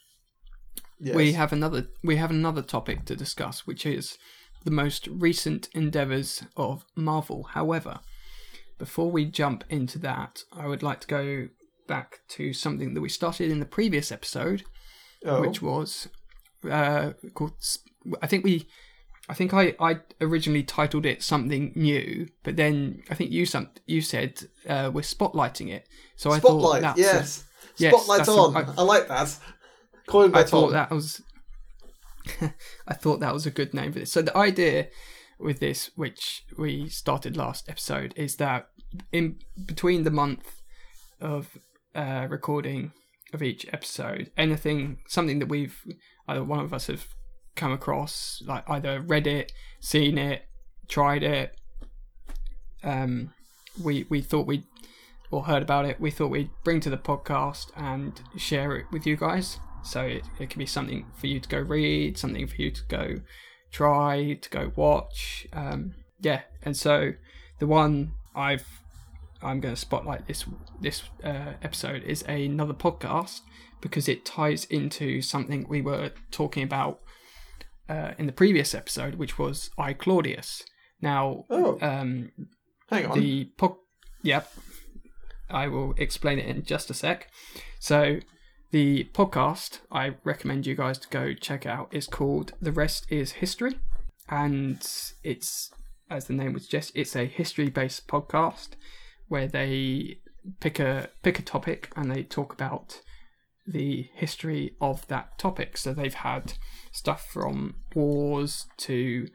Yes. 1.00 1.16
we 1.16 1.32
have 1.32 1.52
another 1.52 1.88
we 2.04 2.16
have 2.16 2.30
another 2.30 2.62
topic 2.62 3.04
to 3.06 3.16
discuss, 3.16 3.66
which 3.66 3.84
is 3.84 4.18
the 4.64 4.70
most 4.70 5.08
recent 5.08 5.68
endeavors 5.74 6.44
of 6.56 6.84
Marvel. 6.94 7.42
However, 7.54 7.98
before 8.82 9.12
we 9.12 9.24
jump 9.24 9.62
into 9.70 9.96
that, 9.96 10.42
I 10.52 10.66
would 10.66 10.82
like 10.82 10.98
to 11.02 11.06
go 11.06 11.46
back 11.86 12.18
to 12.30 12.52
something 12.52 12.94
that 12.94 13.00
we 13.00 13.08
started 13.08 13.48
in 13.48 13.60
the 13.60 13.64
previous 13.64 14.10
episode, 14.10 14.64
oh. 15.24 15.40
which 15.40 15.62
was 15.62 16.08
uh, 16.68 17.12
called. 17.32 17.52
I 18.20 18.26
think 18.26 18.42
we, 18.42 18.66
I 19.28 19.34
think 19.34 19.54
I, 19.54 19.76
I 19.78 20.00
originally 20.20 20.64
titled 20.64 21.06
it 21.06 21.22
something 21.22 21.70
new, 21.76 22.26
but 22.42 22.56
then 22.56 23.04
I 23.08 23.14
think 23.14 23.30
you 23.30 23.46
some 23.46 23.70
you 23.86 24.00
said 24.00 24.42
uh, 24.68 24.90
we're 24.92 25.02
spotlighting 25.02 25.70
it. 25.70 25.88
So 26.16 26.32
I 26.32 26.40
thought 26.40 26.58
Spotlight, 26.58 26.82
that's 26.82 26.98
a- 26.98 27.02
yes. 27.02 27.44
yes, 27.76 27.94
Spotlight 27.94 28.18
that's 28.18 28.28
on. 28.30 28.56
I- 28.56 28.74
I 28.78 28.82
like 28.82 29.06
that. 29.06 29.38
Coined 30.08 30.32
by 30.32 30.40
I 30.40 30.42
thought 30.42 30.72
Tom. 30.72 30.72
that 30.72 30.90
was. 30.90 31.22
I 32.88 32.94
thought 32.94 33.20
that 33.20 33.32
was 33.32 33.46
a 33.46 33.52
good 33.52 33.74
name 33.74 33.92
for 33.92 34.00
this. 34.00 34.10
So 34.10 34.22
the 34.22 34.36
idea 34.36 34.88
with 35.42 35.60
this, 35.60 35.90
which 35.96 36.44
we 36.56 36.88
started 36.88 37.36
last 37.36 37.68
episode, 37.68 38.14
is 38.16 38.36
that 38.36 38.68
in 39.12 39.36
between 39.66 40.04
the 40.04 40.10
month 40.10 40.62
of 41.20 41.58
uh, 41.94 42.26
recording 42.28 42.92
of 43.32 43.42
each 43.42 43.66
episode, 43.72 44.30
anything, 44.36 44.98
something 45.08 45.38
that 45.38 45.48
we've 45.48 45.78
either 46.28 46.44
one 46.44 46.60
of 46.60 46.72
us 46.72 46.86
have 46.86 47.06
come 47.56 47.72
across, 47.72 48.42
like 48.46 48.68
either 48.68 49.00
read 49.00 49.26
it, 49.26 49.52
seen 49.80 50.18
it, 50.18 50.44
tried 50.88 51.22
it, 51.22 51.56
um, 52.82 53.32
we 53.82 54.06
we 54.08 54.20
thought 54.20 54.46
we 54.46 54.58
would 54.58 54.66
or 55.32 55.44
heard 55.44 55.62
about 55.62 55.86
it, 55.86 55.98
we 55.98 56.10
thought 56.10 56.28
we'd 56.28 56.50
bring 56.62 56.78
to 56.78 56.90
the 56.90 56.98
podcast 56.98 57.70
and 57.74 58.20
share 58.36 58.76
it 58.76 58.86
with 58.92 59.06
you 59.06 59.16
guys. 59.16 59.58
So 59.82 60.02
it, 60.02 60.24
it 60.38 60.50
could 60.50 60.58
be 60.58 60.66
something 60.66 61.06
for 61.16 61.26
you 61.26 61.40
to 61.40 61.48
go 61.48 61.58
read, 61.58 62.18
something 62.18 62.46
for 62.46 62.56
you 62.56 62.70
to 62.70 62.82
go 62.86 63.16
try, 63.72 64.38
to 64.40 64.50
go 64.50 64.72
watch. 64.76 65.46
Um, 65.54 65.94
yeah, 66.20 66.42
and 66.62 66.76
so 66.76 67.14
the 67.58 67.66
one 67.66 68.12
I've 68.34 68.81
I'm 69.42 69.60
going 69.60 69.74
to 69.74 69.80
spotlight 69.80 70.26
this 70.26 70.44
this 70.80 71.02
uh, 71.24 71.52
episode 71.62 72.02
is 72.04 72.22
another 72.22 72.74
podcast 72.74 73.40
because 73.80 74.08
it 74.08 74.24
ties 74.24 74.64
into 74.66 75.20
something 75.22 75.66
we 75.68 75.82
were 75.82 76.12
talking 76.30 76.62
about 76.62 77.00
uh, 77.88 78.12
in 78.18 78.26
the 78.26 78.32
previous 78.32 78.74
episode, 78.74 79.16
which 79.16 79.38
was 79.38 79.70
I 79.76 79.92
Claudius. 79.92 80.62
Now, 81.00 81.44
Oh. 81.50 81.78
um, 81.82 82.30
Hang 82.88 83.06
on. 83.06 83.18
the 83.18 83.50
po- 83.56 83.80
yep 84.22 84.52
i 85.50 85.66
will 85.66 85.92
explain 85.98 86.38
it 86.38 86.46
in 86.46 86.62
just 86.64 86.88
a 86.90 86.94
sec 86.94 87.28
so 87.80 88.20
the 88.70 89.04
podcast 89.12 89.80
i 89.90 90.14
recommend 90.24 90.66
you 90.66 90.74
guys 90.74 90.98
to 90.98 91.08
go 91.08 91.34
check 91.34 91.66
out 91.66 91.88
is 91.92 92.06
called 92.06 92.52
the 92.60 92.70
rest 92.72 93.04
is 93.10 93.32
history 93.32 93.78
and 94.30 94.86
it's 95.24 95.70
as 96.08 96.26
the 96.26 96.32
name 96.32 96.52
would 96.52 96.62
suggest 96.62 96.92
it's 96.94 97.16
a 97.16 97.24
history 97.26 97.68
based 97.68 98.06
podcast 98.06 98.70
where 99.32 99.48
they 99.48 100.18
pick 100.60 100.78
a 100.78 101.08
pick 101.22 101.38
a 101.38 101.42
topic 101.42 101.90
and 101.96 102.10
they 102.10 102.22
talk 102.22 102.52
about 102.52 103.00
the 103.66 104.10
history 104.12 104.76
of 104.78 105.06
that 105.06 105.38
topic 105.38 105.78
so 105.78 105.94
they've 105.94 106.12
had 106.12 106.52
stuff 106.90 107.24
from 107.32 107.76
wars 107.94 108.66
to 108.76 109.26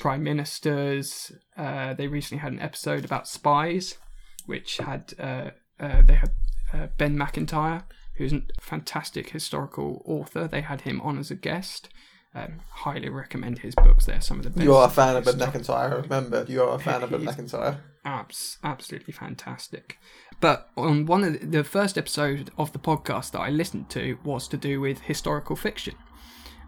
prime 0.00 0.24
ministers. 0.24 1.30
Uh, 1.56 1.94
they 1.94 2.08
recently 2.08 2.42
had 2.42 2.52
an 2.52 2.58
episode 2.58 3.04
about 3.04 3.28
spies, 3.28 3.96
which 4.44 4.78
had 4.78 5.14
uh, 5.20 5.50
uh, 5.78 6.02
they 6.02 6.14
had 6.14 6.32
uh, 6.72 6.86
Ben 6.98 7.16
Macintyre, 7.16 7.84
who's 8.16 8.32
a 8.32 8.42
fantastic 8.60 9.30
historical 9.30 10.02
author. 10.04 10.48
They 10.48 10.62
had 10.62 10.80
him 10.80 11.00
on 11.02 11.16
as 11.16 11.30
a 11.30 11.36
guest. 11.36 11.88
Um, 12.34 12.62
highly 12.70 13.08
recommend 13.08 13.60
his 13.60 13.76
books. 13.76 14.06
They're 14.06 14.20
some 14.20 14.38
of 14.38 14.44
the 14.44 14.50
best. 14.50 14.64
You 14.64 14.74
are 14.74 14.88
a 14.88 14.90
fan 14.90 15.14
of 15.14 15.24
Ben. 15.24 15.38
Macintyre, 15.38 16.00
remember. 16.02 16.44
You 16.48 16.64
are 16.64 16.74
a 16.74 16.80
fan 16.80 17.04
of 17.04 17.10
Ben 17.10 17.22
Macintyre. 17.22 17.78
Abs- 18.04 18.58
absolutely 18.62 19.12
fantastic. 19.12 19.98
But 20.40 20.70
on 20.76 21.06
one 21.06 21.24
of 21.24 21.40
the, 21.40 21.46
the 21.46 21.64
first 21.64 21.96
episode 21.96 22.50
of 22.58 22.72
the 22.72 22.78
podcast 22.78 23.32
that 23.32 23.40
I 23.40 23.50
listened 23.50 23.90
to 23.90 24.18
was 24.24 24.48
to 24.48 24.56
do 24.56 24.80
with 24.80 25.00
historical 25.02 25.56
fiction, 25.56 25.94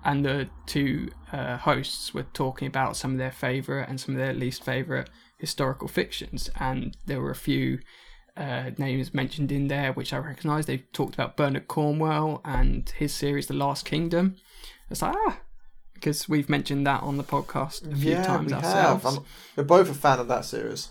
and 0.05 0.25
the 0.25 0.49
two 0.67 1.11
uh, 1.33 1.57
hosts 1.59 2.15
were 2.15 2.27
talking 2.33 2.69
about 2.69 2.97
some 2.97 3.13
of 3.13 3.19
their 3.19 3.33
favorite 3.33 3.89
and 3.89 4.01
some 4.01 4.15
of 4.15 4.21
their 4.21 4.33
least 4.33 4.65
favorite 4.65 5.11
historical 5.39 5.89
fictions, 5.89 6.51
and 6.59 6.97
there 7.07 7.21
were 7.21 7.31
a 7.31 7.37
few. 7.37 7.81
Uh, 8.39 8.71
names 8.77 9.15
mentioned 9.15 9.51
in 9.51 9.69
there 9.69 9.95
which 9.95 10.13
I 10.13 10.19
recognise. 10.19 10.67
They 10.67 10.85
talked 10.93 11.15
about 11.15 11.39
Bernard 11.39 11.69
Cornwell 11.69 12.43
and 12.45 12.87
his 12.91 13.15
series 13.15 13.47
The 13.47 13.55
Last 13.55 13.87
Kingdom. 13.87 14.37
It's 14.91 15.01
like 15.01 15.17
ah, 15.17 15.41
because 15.95 16.29
we've 16.29 16.51
mentioned 16.51 16.87
that 16.87 17.03
on 17.03 17.17
the 17.17 17.25
podcast 17.25 17.91
a 17.91 17.97
few 17.97 18.11
yeah, 18.11 18.23
times 18.23 18.49
we 18.49 18.53
ourselves. 18.53 19.05
have. 19.05 19.17
I'm, 19.17 19.25
we're 19.57 19.65
both 19.65 19.91
a 19.91 19.95
fan 19.95 20.19
of 20.21 20.29
that 20.29 20.45
series. 20.45 20.91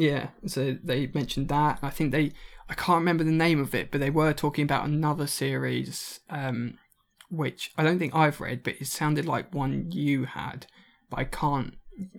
Yeah, 0.00 0.28
so 0.46 0.76
they 0.82 1.08
mentioned 1.08 1.48
that. 1.48 1.78
I 1.82 1.90
think 1.90 2.12
they, 2.12 2.32
I 2.68 2.74
can't 2.74 3.00
remember 3.00 3.24
the 3.24 3.32
name 3.32 3.60
of 3.60 3.74
it, 3.74 3.90
but 3.90 4.00
they 4.00 4.10
were 4.10 4.32
talking 4.32 4.62
about 4.62 4.86
another 4.86 5.26
series, 5.26 6.20
um, 6.30 6.78
which 7.30 7.72
I 7.76 7.82
don't 7.82 7.98
think 7.98 8.14
I've 8.14 8.40
read, 8.40 8.62
but 8.62 8.76
it 8.80 8.86
sounded 8.86 9.26
like 9.26 9.54
one 9.54 9.90
you 9.90 10.24
had, 10.24 10.66
but 11.10 11.20
I 11.20 11.24
can't 11.24 11.74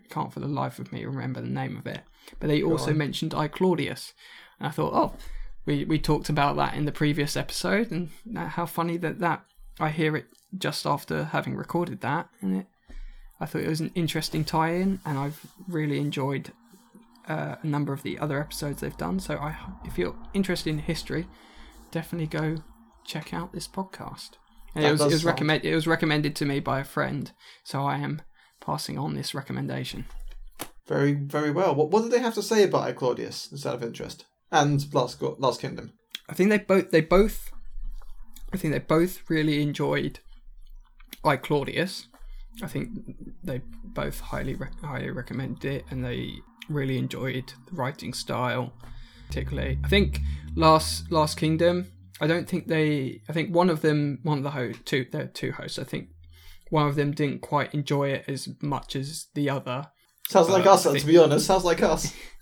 can't 0.09 0.33
for 0.33 0.41
the 0.41 0.47
life 0.47 0.77
of 0.77 0.91
me 0.91 1.05
remember 1.05 1.39
the 1.39 1.47
name 1.47 1.77
of 1.77 1.87
it. 1.87 2.01
But 2.39 2.47
they 2.47 2.61
also 2.61 2.91
on. 2.91 2.97
mentioned 2.97 3.33
I 3.33 3.47
Claudius, 3.47 4.13
and 4.59 4.67
I 4.67 4.71
thought, 4.71 4.93
oh, 4.93 5.15
we 5.65 5.85
we 5.85 5.99
talked 5.99 6.29
about 6.29 6.57
that 6.57 6.73
in 6.73 6.85
the 6.85 6.91
previous 6.91 7.37
episode, 7.37 7.91
and 7.91 8.09
how 8.35 8.65
funny 8.65 8.97
that 8.97 9.19
that 9.19 9.45
I 9.79 9.89
hear 9.89 10.15
it 10.17 10.25
just 10.57 10.85
after 10.85 11.25
having 11.25 11.55
recorded 11.55 12.01
that, 12.01 12.29
and 12.41 12.57
it. 12.57 12.67
I 13.39 13.45
thought 13.45 13.61
it 13.61 13.69
was 13.69 13.79
an 13.79 13.91
interesting 13.95 14.43
tie-in, 14.43 14.99
and 15.05 15.17
I've 15.17 15.39
really 15.67 15.99
enjoyed 15.99 16.51
uh, 17.29 17.55
a 17.61 17.67
number 17.67 17.93
of 17.93 18.03
the 18.03 18.19
other 18.19 18.39
episodes 18.39 18.81
they've 18.81 18.97
done. 18.97 19.19
So, 19.19 19.35
I, 19.35 19.55
if 19.85 19.97
you're 19.97 20.17
interested 20.33 20.69
in 20.69 20.79
history, 20.79 21.27
definitely 21.91 22.27
go 22.27 22.57
check 23.05 23.33
out 23.33 23.53
this 23.53 23.67
podcast. 23.67 24.31
And 24.75 24.85
it 24.85 24.91
was, 24.91 25.01
it 25.01 25.05
was 25.05 25.25
recommend 25.25 25.65
it 25.65 25.73
was 25.73 25.87
recommended 25.87 26.35
to 26.37 26.45
me 26.45 26.59
by 26.59 26.79
a 26.79 26.83
friend, 26.83 27.31
so 27.63 27.83
I 27.83 27.97
am 27.97 28.21
passing 28.61 28.97
on 28.97 29.15
this 29.15 29.33
recommendation. 29.33 30.05
Very, 30.87 31.13
very 31.13 31.51
well. 31.51 31.75
What, 31.75 31.91
what 31.91 32.01
did 32.01 32.11
they 32.11 32.19
have 32.19 32.35
to 32.35 32.43
say 32.43 32.63
about 32.63 32.83
I 32.83 32.93
Claudius, 32.93 33.45
Is 33.47 33.51
instead 33.53 33.75
of 33.75 33.83
interest? 33.83 34.25
And 34.51 34.91
Last, 34.93 35.21
Last 35.21 35.61
Kingdom. 35.61 35.93
I 36.27 36.33
think 36.33 36.49
they 36.49 36.59
both 36.59 36.91
they 36.91 37.01
both 37.01 37.51
I 38.53 38.57
think 38.57 38.73
they 38.73 38.79
both 38.79 39.21
really 39.29 39.61
enjoyed 39.61 40.19
I 41.23 41.37
Claudius. 41.37 42.07
I 42.61 42.67
think 42.67 42.89
they 43.43 43.61
both 43.83 44.19
highly 44.19 44.55
re- 44.55 44.67
highly 44.83 45.09
recommended 45.11 45.65
it, 45.65 45.85
and 45.89 46.03
they 46.03 46.33
really 46.69 46.97
enjoyed 46.97 47.53
the 47.67 47.75
writing 47.75 48.13
style, 48.13 48.73
particularly. 49.27 49.79
I 49.83 49.87
think 49.87 50.19
Last 50.55 51.11
Last 51.11 51.37
Kingdom. 51.37 51.91
I 52.21 52.27
don't 52.27 52.47
think 52.47 52.67
they. 52.67 53.21
I 53.29 53.33
think 53.33 53.53
one 53.53 53.69
of 53.69 53.81
them, 53.81 54.19
one 54.23 54.37
of 54.37 54.43
the 54.43 54.51
host, 54.51 54.85
two, 54.85 55.05
they're 55.11 55.27
two 55.27 55.53
hosts. 55.53 55.79
I 55.79 55.83
think 55.83 56.09
one 56.69 56.87
of 56.87 56.95
them 56.95 57.11
didn't 57.11 57.41
quite 57.41 57.73
enjoy 57.73 58.09
it 58.09 58.25
as 58.27 58.49
much 58.61 58.95
as 58.95 59.27
the 59.33 59.49
other. 59.49 59.87
Sounds 60.27 60.49
like 60.49 60.65
us, 60.65 60.85
I 60.85 60.97
to 60.97 61.05
be 61.05 61.17
honest. 61.17 61.45
Sounds 61.45 61.63
like 61.63 61.81
us. 61.81 62.13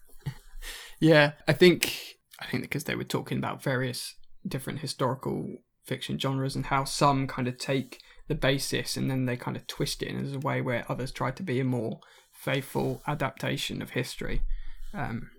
Yeah, 0.99 1.33
I 1.47 1.53
think 1.53 2.17
I 2.39 2.45
think 2.47 2.63
because 2.63 2.85
they 2.85 2.95
were 2.95 3.03
talking 3.03 3.37
about 3.37 3.63
various 3.63 4.15
different 4.47 4.79
historical 4.79 5.57
fiction 5.85 6.19
genres 6.19 6.55
and 6.55 6.65
how 6.65 6.83
some 6.83 7.27
kind 7.27 7.47
of 7.47 7.57
take 7.57 8.01
the 8.27 8.35
basis 8.35 8.97
and 8.97 9.09
then 9.09 9.25
they 9.25 9.37
kind 9.37 9.55
of 9.55 9.65
twist 9.67 10.01
it 10.03 10.09
in 10.09 10.23
as 10.23 10.33
a 10.33 10.39
way 10.39 10.59
where 10.61 10.85
others 10.89 11.11
try 11.11 11.31
to 11.31 11.43
be 11.43 11.59
a 11.59 11.63
more 11.63 11.99
faithful 12.47 13.01
adaptation 13.05 13.81
of 13.81 13.89
history. 13.89 14.41
Um, 14.93 15.31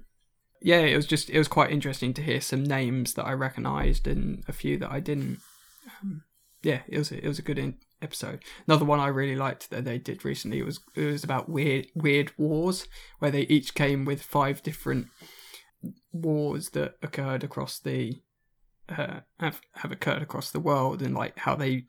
yeah, 0.60 0.80
it 0.80 0.94
was 0.94 1.06
just 1.06 1.30
it 1.30 1.38
was 1.38 1.48
quite 1.48 1.70
interesting 1.70 2.12
to 2.14 2.22
hear 2.22 2.40
some 2.40 2.64
names 2.64 3.14
that 3.14 3.24
I 3.24 3.32
recognised 3.32 4.06
and 4.06 4.44
a 4.46 4.52
few 4.52 4.76
that 4.78 4.90
I 4.90 5.00
didn't. 5.00 5.38
Um, 6.02 6.24
yeah, 6.62 6.80
it 6.86 6.98
was 6.98 7.10
it 7.10 7.24
was 7.24 7.38
a 7.38 7.42
good 7.42 7.58
in- 7.58 7.78
episode. 8.02 8.42
Another 8.66 8.84
one 8.84 9.00
I 9.00 9.06
really 9.06 9.36
liked 9.36 9.70
that 9.70 9.84
they 9.84 9.98
did 9.98 10.24
recently 10.24 10.62
was 10.62 10.80
it 10.94 11.04
was 11.04 11.24
about 11.24 11.48
weird 11.48 11.86
weird 11.94 12.32
wars 12.36 12.86
where 13.20 13.30
they 13.30 13.42
each 13.42 13.74
came 13.74 14.04
with 14.04 14.20
five 14.22 14.62
different 14.62 15.06
wars 16.12 16.70
that 16.70 16.96
occurred 17.02 17.42
across 17.42 17.78
the 17.78 18.20
uh, 18.90 19.20
have 19.40 19.62
have 19.76 19.92
occurred 19.92 20.22
across 20.22 20.50
the 20.50 20.60
world 20.60 21.00
and 21.00 21.14
like 21.14 21.38
how 21.38 21.54
they 21.54 21.84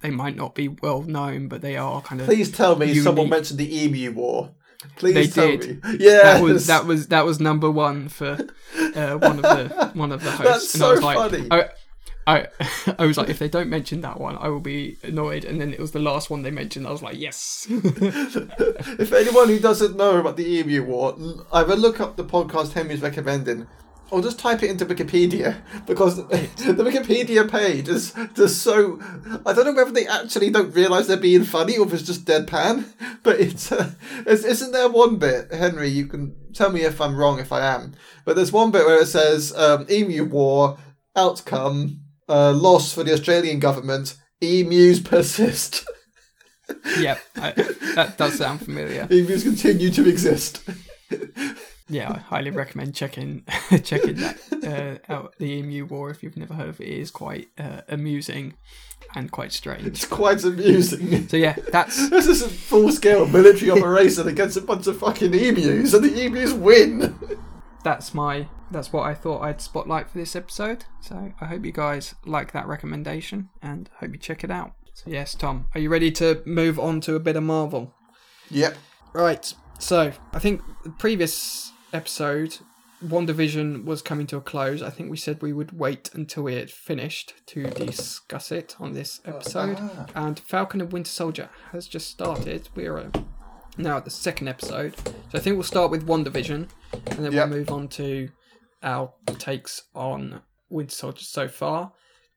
they 0.00 0.10
might 0.10 0.36
not 0.36 0.54
be 0.54 0.68
well 0.68 1.02
known 1.02 1.48
but 1.48 1.60
they 1.62 1.76
are 1.76 2.00
kind 2.02 2.20
of 2.20 2.26
Please 2.26 2.50
tell 2.50 2.76
me 2.76 2.94
someone 2.94 3.28
mentioned 3.28 3.58
the 3.58 3.84
Emu 3.84 4.12
War. 4.12 4.50
Please 4.96 5.14
They 5.14 5.26
tell 5.28 5.56
did. 5.56 5.84
me. 5.84 5.96
Yeah, 6.00 6.22
that 6.22 6.42
was 6.42 6.66
that 6.66 6.86
was 6.86 7.06
that 7.08 7.24
was 7.24 7.38
number 7.38 7.70
one 7.70 8.08
for 8.08 8.32
uh, 8.96 9.16
one 9.18 9.36
of 9.36 9.42
the 9.42 9.90
one 9.94 10.10
of 10.10 10.24
the 10.24 10.30
hosts 10.38 10.72
That's 10.72 10.74
and 10.74 10.82
I 10.82 10.90
was 10.90 11.00
so 11.00 11.06
like 11.06 11.16
funny. 11.30 11.48
I, 11.52 11.68
I 12.26 12.46
I 12.98 13.06
was 13.06 13.16
like 13.16 13.28
if 13.28 13.38
they 13.38 13.48
don't 13.48 13.68
mention 13.68 14.00
that 14.00 14.18
one 14.20 14.36
I 14.38 14.48
will 14.48 14.60
be 14.60 14.96
annoyed 15.04 15.44
and 15.44 15.60
then 15.60 15.72
it 15.72 15.78
was 15.78 15.92
the 15.92 15.98
last 16.00 16.30
one 16.30 16.42
they 16.42 16.50
mentioned 16.50 16.86
I 16.86 16.90
was 16.90 17.02
like 17.02 17.18
yes 17.18 17.66
if 17.70 19.12
anyone 19.12 19.48
who 19.48 19.58
doesn't 19.60 19.96
know 19.96 20.18
about 20.18 20.36
the 20.36 20.46
Emu 20.58 20.82
War, 20.84 21.16
either 21.52 21.76
look 21.76 22.00
up 22.00 22.16
the 22.16 22.24
podcast 22.24 22.72
Henry's 22.72 23.00
recommending, 23.02 23.66
or 24.12 24.20
just 24.20 24.38
type 24.38 24.62
it 24.62 24.70
into 24.70 24.84
Wikipedia 24.84 25.56
because 25.86 26.16
the 26.28 26.84
Wikipedia 26.84 27.50
page 27.50 27.88
is 27.88 28.14
just 28.34 28.62
so. 28.62 29.00
I 29.46 29.54
don't 29.54 29.64
know 29.64 29.72
whether 29.72 29.90
they 29.90 30.06
actually 30.06 30.50
don't 30.50 30.74
realise 30.74 31.06
they're 31.06 31.16
being 31.16 31.44
funny 31.44 31.78
or 31.78 31.86
if 31.86 31.94
it's 31.94 32.02
just 32.04 32.26
deadpan. 32.26 32.84
But 33.24 33.38
it's, 33.38 33.70
uh, 33.70 33.92
it's 34.26 34.44
isn't 34.44 34.72
there 34.72 34.88
one 34.88 35.16
bit, 35.16 35.52
Henry? 35.52 35.86
You 35.86 36.06
can 36.06 36.34
tell 36.52 36.72
me 36.72 36.80
if 36.80 37.00
I'm 37.00 37.14
wrong 37.14 37.38
if 37.38 37.52
I 37.52 37.60
am. 37.60 37.94
But 38.24 38.34
there's 38.34 38.50
one 38.50 38.72
bit 38.72 38.84
where 38.84 39.00
it 39.00 39.06
says 39.06 39.54
um, 39.56 39.86
Emu 39.88 40.24
War 40.24 40.76
outcome 41.14 42.00
uh, 42.28 42.50
loss 42.50 42.92
for 42.92 43.04
the 43.04 43.12
Australian 43.12 43.60
government. 43.60 44.16
Emus 44.40 44.98
persist. 44.98 45.88
yep 46.98 47.20
I, 47.36 47.52
that 47.94 48.14
does 48.16 48.38
sound 48.38 48.60
familiar 48.64 49.06
Emus 49.10 49.44
continue 49.44 49.90
to 49.90 50.08
exist. 50.08 50.68
Yeah 51.92 52.10
I 52.12 52.18
highly 52.18 52.50
recommend 52.50 52.94
checking 52.94 53.44
checking 53.84 54.16
that 54.16 55.00
uh, 55.08 55.12
out 55.12 55.34
the 55.38 55.46
Emu 55.52 55.84
War 55.86 56.10
if 56.10 56.22
you've 56.22 56.36
never 56.36 56.54
heard 56.54 56.68
of 56.70 56.80
it 56.80 56.88
it 56.88 56.98
is 56.98 57.10
quite 57.10 57.48
uh, 57.58 57.82
amusing 57.88 58.54
and 59.14 59.30
quite 59.30 59.52
strange 59.52 59.86
It's 59.86 60.04
quite 60.06 60.42
amusing. 60.44 61.28
so 61.28 61.36
yeah 61.36 61.56
that's 61.70 62.08
This 62.16 62.26
is 62.26 62.42
a 62.42 62.48
full 62.48 62.90
scale 62.92 63.26
military 63.26 63.70
operation 63.70 64.26
against 64.28 64.56
a 64.56 64.60
bunch 64.62 64.86
of 64.86 64.98
fucking 64.98 65.34
emus, 65.34 65.92
and 65.94 66.04
the 66.04 66.24
emus 66.26 66.52
win. 66.52 67.18
that's 67.84 68.14
my 68.14 68.48
that's 68.70 68.92
what 68.92 69.02
I 69.06 69.12
thought 69.14 69.42
I'd 69.42 69.60
spotlight 69.60 70.08
for 70.08 70.16
this 70.16 70.34
episode. 70.34 70.86
So 71.02 71.32
I 71.40 71.44
hope 71.44 71.64
you 71.66 71.72
guys 71.72 72.14
like 72.24 72.52
that 72.52 72.66
recommendation 72.66 73.50
and 73.60 73.90
hope 74.00 74.12
you 74.12 74.18
check 74.18 74.42
it 74.44 74.50
out. 74.50 74.72
So 74.94 75.10
yes, 75.10 75.34
Tom, 75.34 75.66
are 75.74 75.80
you 75.80 75.90
ready 75.90 76.10
to 76.12 76.42
move 76.46 76.78
on 76.78 77.02
to 77.02 77.14
a 77.14 77.20
bit 77.20 77.36
of 77.36 77.42
Marvel? 77.42 77.92
Yep. 78.50 78.76
Right. 79.12 79.52
So 79.78 80.12
I 80.32 80.38
think 80.38 80.62
the 80.84 80.90
previous 80.90 81.71
episode, 81.92 82.58
WandaVision 83.04 83.84
was 83.84 84.00
coming 84.02 84.26
to 84.28 84.36
a 84.36 84.40
close. 84.40 84.82
I 84.82 84.90
think 84.90 85.10
we 85.10 85.16
said 85.16 85.42
we 85.42 85.52
would 85.52 85.76
wait 85.78 86.10
until 86.14 86.44
we 86.44 86.54
had 86.54 86.70
finished 86.70 87.34
to 87.46 87.64
discuss 87.64 88.52
it 88.52 88.76
on 88.78 88.92
this 88.92 89.20
episode. 89.24 89.76
Ah. 89.80 90.06
And 90.14 90.38
Falcon 90.38 90.80
and 90.80 90.92
Winter 90.92 91.10
Soldier 91.10 91.48
has 91.72 91.88
just 91.88 92.08
started. 92.10 92.68
We're 92.74 92.98
uh, 92.98 93.10
now 93.76 93.96
at 93.96 94.04
the 94.04 94.10
second 94.10 94.48
episode. 94.48 94.96
So 94.96 95.12
I 95.34 95.38
think 95.40 95.54
we'll 95.56 95.64
start 95.64 95.90
with 95.90 96.06
WandaVision, 96.06 96.68
and 96.92 97.24
then 97.24 97.32
Yep. 97.32 97.48
we'll 97.48 97.58
move 97.58 97.70
on 97.70 97.88
to 97.88 98.28
our 98.82 99.12
takes 99.38 99.82
on 99.94 100.42
Winter 100.70 100.94
Soldier 100.94 101.24
so 101.24 101.48
far. 101.48 101.92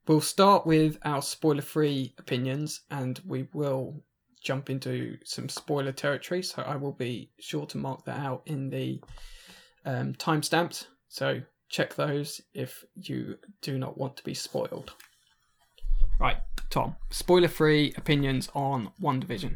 We'll 0.08 0.22
start 0.22 0.66
with 0.68 0.98
our 1.04 1.22
spoiler-free 1.22 2.14
opinions, 2.20 2.82
and 2.92 3.20
we 3.26 3.48
will 3.54 4.04
jump 4.42 4.70
into 4.70 5.18
some 5.24 5.50
spoiler 5.50 5.92
territory. 5.92 6.44
So 6.44 6.62
I 6.62 6.76
will 6.76 6.92
be 6.92 7.32
sure 7.40 7.66
to 7.68 7.78
mark 7.78 8.06
that 8.06 8.20
out 8.20 8.44
in 8.46 8.70
the 8.70 9.02
um, 9.86 10.14
timestamps. 10.14 10.86
So 11.08 11.42
check 11.70 11.96
those 11.96 12.42
if 12.54 12.84
you 12.96 13.38
do 13.62 13.78
not 13.78 13.98
want 13.98 14.18
to 14.18 14.24
be 14.24 14.34
spoiled. 14.34 14.94
Right, 16.20 16.38
Tom. 16.70 16.96
Spoiler-free 17.10 17.94
opinions 17.98 18.50
on 18.54 18.92
WandaVision. 19.02 19.56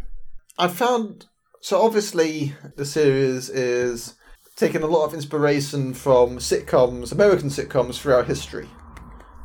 I 0.58 0.68
found 0.68 1.28
so 1.62 1.82
obviously 1.82 2.54
the 2.76 2.86
series 2.86 3.50
is 3.50 4.16
taking 4.56 4.84
a 4.84 4.88
lot 4.88 5.06
of 5.06 5.14
inspiration 5.14 5.94
from 5.94 6.38
sitcoms, 6.38 7.12
American 7.12 7.50
sitcoms 7.50 8.00
throughout 8.00 8.28
history. 8.28 8.68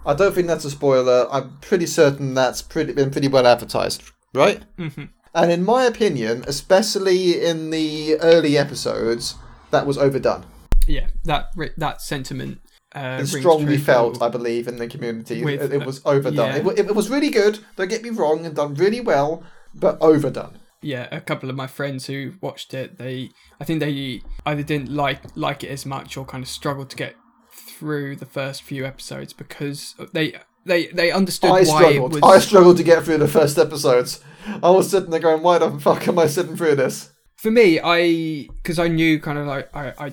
I 0.07 0.15
don't 0.15 0.35
think 0.35 0.47
that's 0.47 0.65
a 0.65 0.71
spoiler. 0.71 1.27
I'm 1.31 1.57
pretty 1.61 1.87
certain 1.87 2.35
that's 2.35 2.63
pretty 2.63 2.93
been 2.93 3.11
pretty 3.11 3.29
well 3.29 3.47
advertised, 3.47 4.03
right? 4.33 4.63
hmm 4.77 5.05
And 5.35 5.51
in 5.51 5.65
my 5.65 5.85
opinion, 5.85 6.45
especially 6.47 7.45
in 7.45 7.71
the 7.71 8.17
early 8.21 8.57
episodes, 8.57 9.35
that 9.71 9.87
was 9.87 9.99
overdone. 9.99 10.45
Yeah, 10.87 11.07
that 11.25 11.51
that 11.77 12.03
sentiment. 12.03 12.61
Uh, 12.95 13.25
strongly 13.25 13.77
felt, 13.77 14.23
I 14.23 14.29
believe, 14.29 14.69
in 14.69 14.77
the 14.77 14.87
community. 14.87 15.43
With, 15.43 15.73
it, 15.73 15.85
was 15.85 16.01
overdone. 16.05 16.65
yeah. 16.65 16.71
It, 16.73 16.79
it, 16.79 16.95
was 16.95 17.11
really 17.11 17.31
good. 17.31 17.59
Don't 17.75 17.89
get 17.89 18.05
me 18.05 18.11
wrong, 18.11 18.47
and 18.47 18.55
done 18.55 18.75
really 18.75 19.01
well, 19.01 19.43
but 19.75 19.99
overdone. 20.01 20.61
yeah, 20.81 21.09
a 21.11 21.21
couple 21.21 21.51
of 21.51 21.57
my 21.57 21.67
friends 21.67 22.07
who 22.07 22.35
watched 22.41 22.73
it, 22.73 22.99
they 22.99 23.31
I 23.61 23.65
think 23.65 23.81
they 23.81 24.23
either 24.47 24.63
didn't 24.63 24.91
like 24.91 25.23
like 25.35 25.65
it 25.65 25.71
as 25.71 25.85
much 25.85 26.17
or 26.17 26.25
kind 26.25 26.45
of 26.45 26.49
struggled 26.49 26.91
to 26.91 26.97
get 26.97 27.17
through 27.51 28.15
the 28.15 28.27
first 28.27 28.63
few 28.63 28.87
episodes 28.87 29.33
because 29.33 29.97
they 30.13 30.35
they 30.65 30.87
they 30.89 31.11
understood 31.11 31.51
I 31.51 31.65
why 31.65 31.65
struggled. 31.65 32.17
it 32.17 32.25
I 32.25 32.39
struggled 32.39 32.77
to 32.77 32.85
get 32.85 33.03
through 33.03 33.19
the 33.19 33.29
first 33.29 33.59
episodes. 33.59 34.23
I 34.63 34.71
was 34.71 34.89
sitting 34.89 35.11
there 35.11 35.19
going, 35.19 35.43
"Why 35.43 35.59
the 35.59 35.81
fuck 35.81 36.07
am 36.07 36.21
I 36.21 36.29
sitting 36.29 36.57
through 36.57 36.77
this?" 36.77 37.11
for 37.45 37.51
me. 37.51 37.79
I 37.79 38.49
because 38.63 38.79
I 38.79 38.89
knew 38.89 39.21
kind 39.21 39.39
of 39.39 39.47
like 39.47 39.69
I, 39.77 39.93
I 39.99 40.13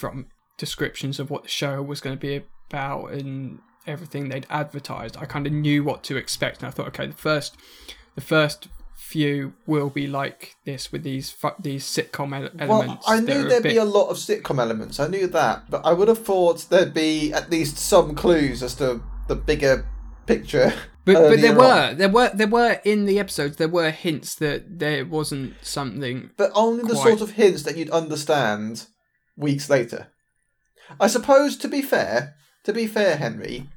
from 0.00 0.26
descriptions 0.56 1.20
of 1.20 1.30
what 1.30 1.44
the 1.44 1.48
show 1.48 1.80
was 1.82 2.00
going 2.00 2.16
to 2.16 2.20
be 2.20 2.42
about 2.68 3.12
and 3.12 3.58
everything 3.86 4.28
they'd 4.28 4.46
advertised. 4.50 5.16
I 5.16 5.24
kind 5.26 5.46
of 5.46 5.52
knew 5.52 5.84
what 5.84 6.02
to 6.04 6.16
expect, 6.16 6.58
and 6.62 6.68
I 6.68 6.70
thought, 6.70 6.88
okay, 6.88 7.06
the 7.06 7.12
first 7.12 7.56
the 8.14 8.20
first 8.20 8.68
few 8.96 9.54
will 9.66 9.90
be 9.90 10.06
like 10.06 10.56
this 10.64 10.92
with 10.92 11.02
these 11.02 11.34
these 11.58 11.84
sitcom 11.84 12.34
ele- 12.34 12.50
elements. 12.58 13.06
Well, 13.06 13.16
I 13.16 13.20
knew 13.20 13.42
there'd 13.48 13.62
bit- 13.62 13.72
be 13.72 13.76
a 13.78 13.84
lot 13.84 14.08
of 14.08 14.16
sitcom 14.16 14.58
elements. 14.60 14.98
I 15.00 15.06
knew 15.08 15.26
that, 15.28 15.70
but 15.70 15.84
I 15.84 15.92
would 15.92 16.08
have 16.08 16.24
thought 16.24 16.68
there'd 16.70 16.94
be 16.94 17.32
at 17.32 17.50
least 17.50 17.76
some 17.78 18.14
clues 18.14 18.62
as 18.62 18.74
to 18.76 19.02
the 19.28 19.36
bigger 19.36 19.86
picture 20.26 20.72
But 21.04 21.14
but 21.14 21.40
there 21.40 21.54
earlier 21.54 21.58
were 21.58 21.94
there 21.94 22.08
were 22.08 22.30
there 22.34 22.46
were 22.46 22.80
in 22.84 23.06
the 23.06 23.18
episodes 23.18 23.56
there 23.56 23.68
were 23.68 23.90
hints 23.90 24.34
that 24.36 24.78
there 24.78 25.04
wasn't 25.04 25.54
something. 25.62 26.30
But 26.36 26.52
only 26.54 26.82
the 26.82 26.94
Quite. 26.94 27.08
sort 27.08 27.20
of 27.22 27.30
hints 27.32 27.62
that 27.62 27.76
you'd 27.76 27.90
understand 27.90 28.86
weeks 29.40 29.68
later. 29.70 30.08
I 31.00 31.06
suppose, 31.06 31.56
to 31.58 31.68
be 31.68 31.82
fair, 31.82 32.34
to 32.64 32.72
be 32.72 32.86
fair, 32.86 33.16
Henry, 33.16 33.68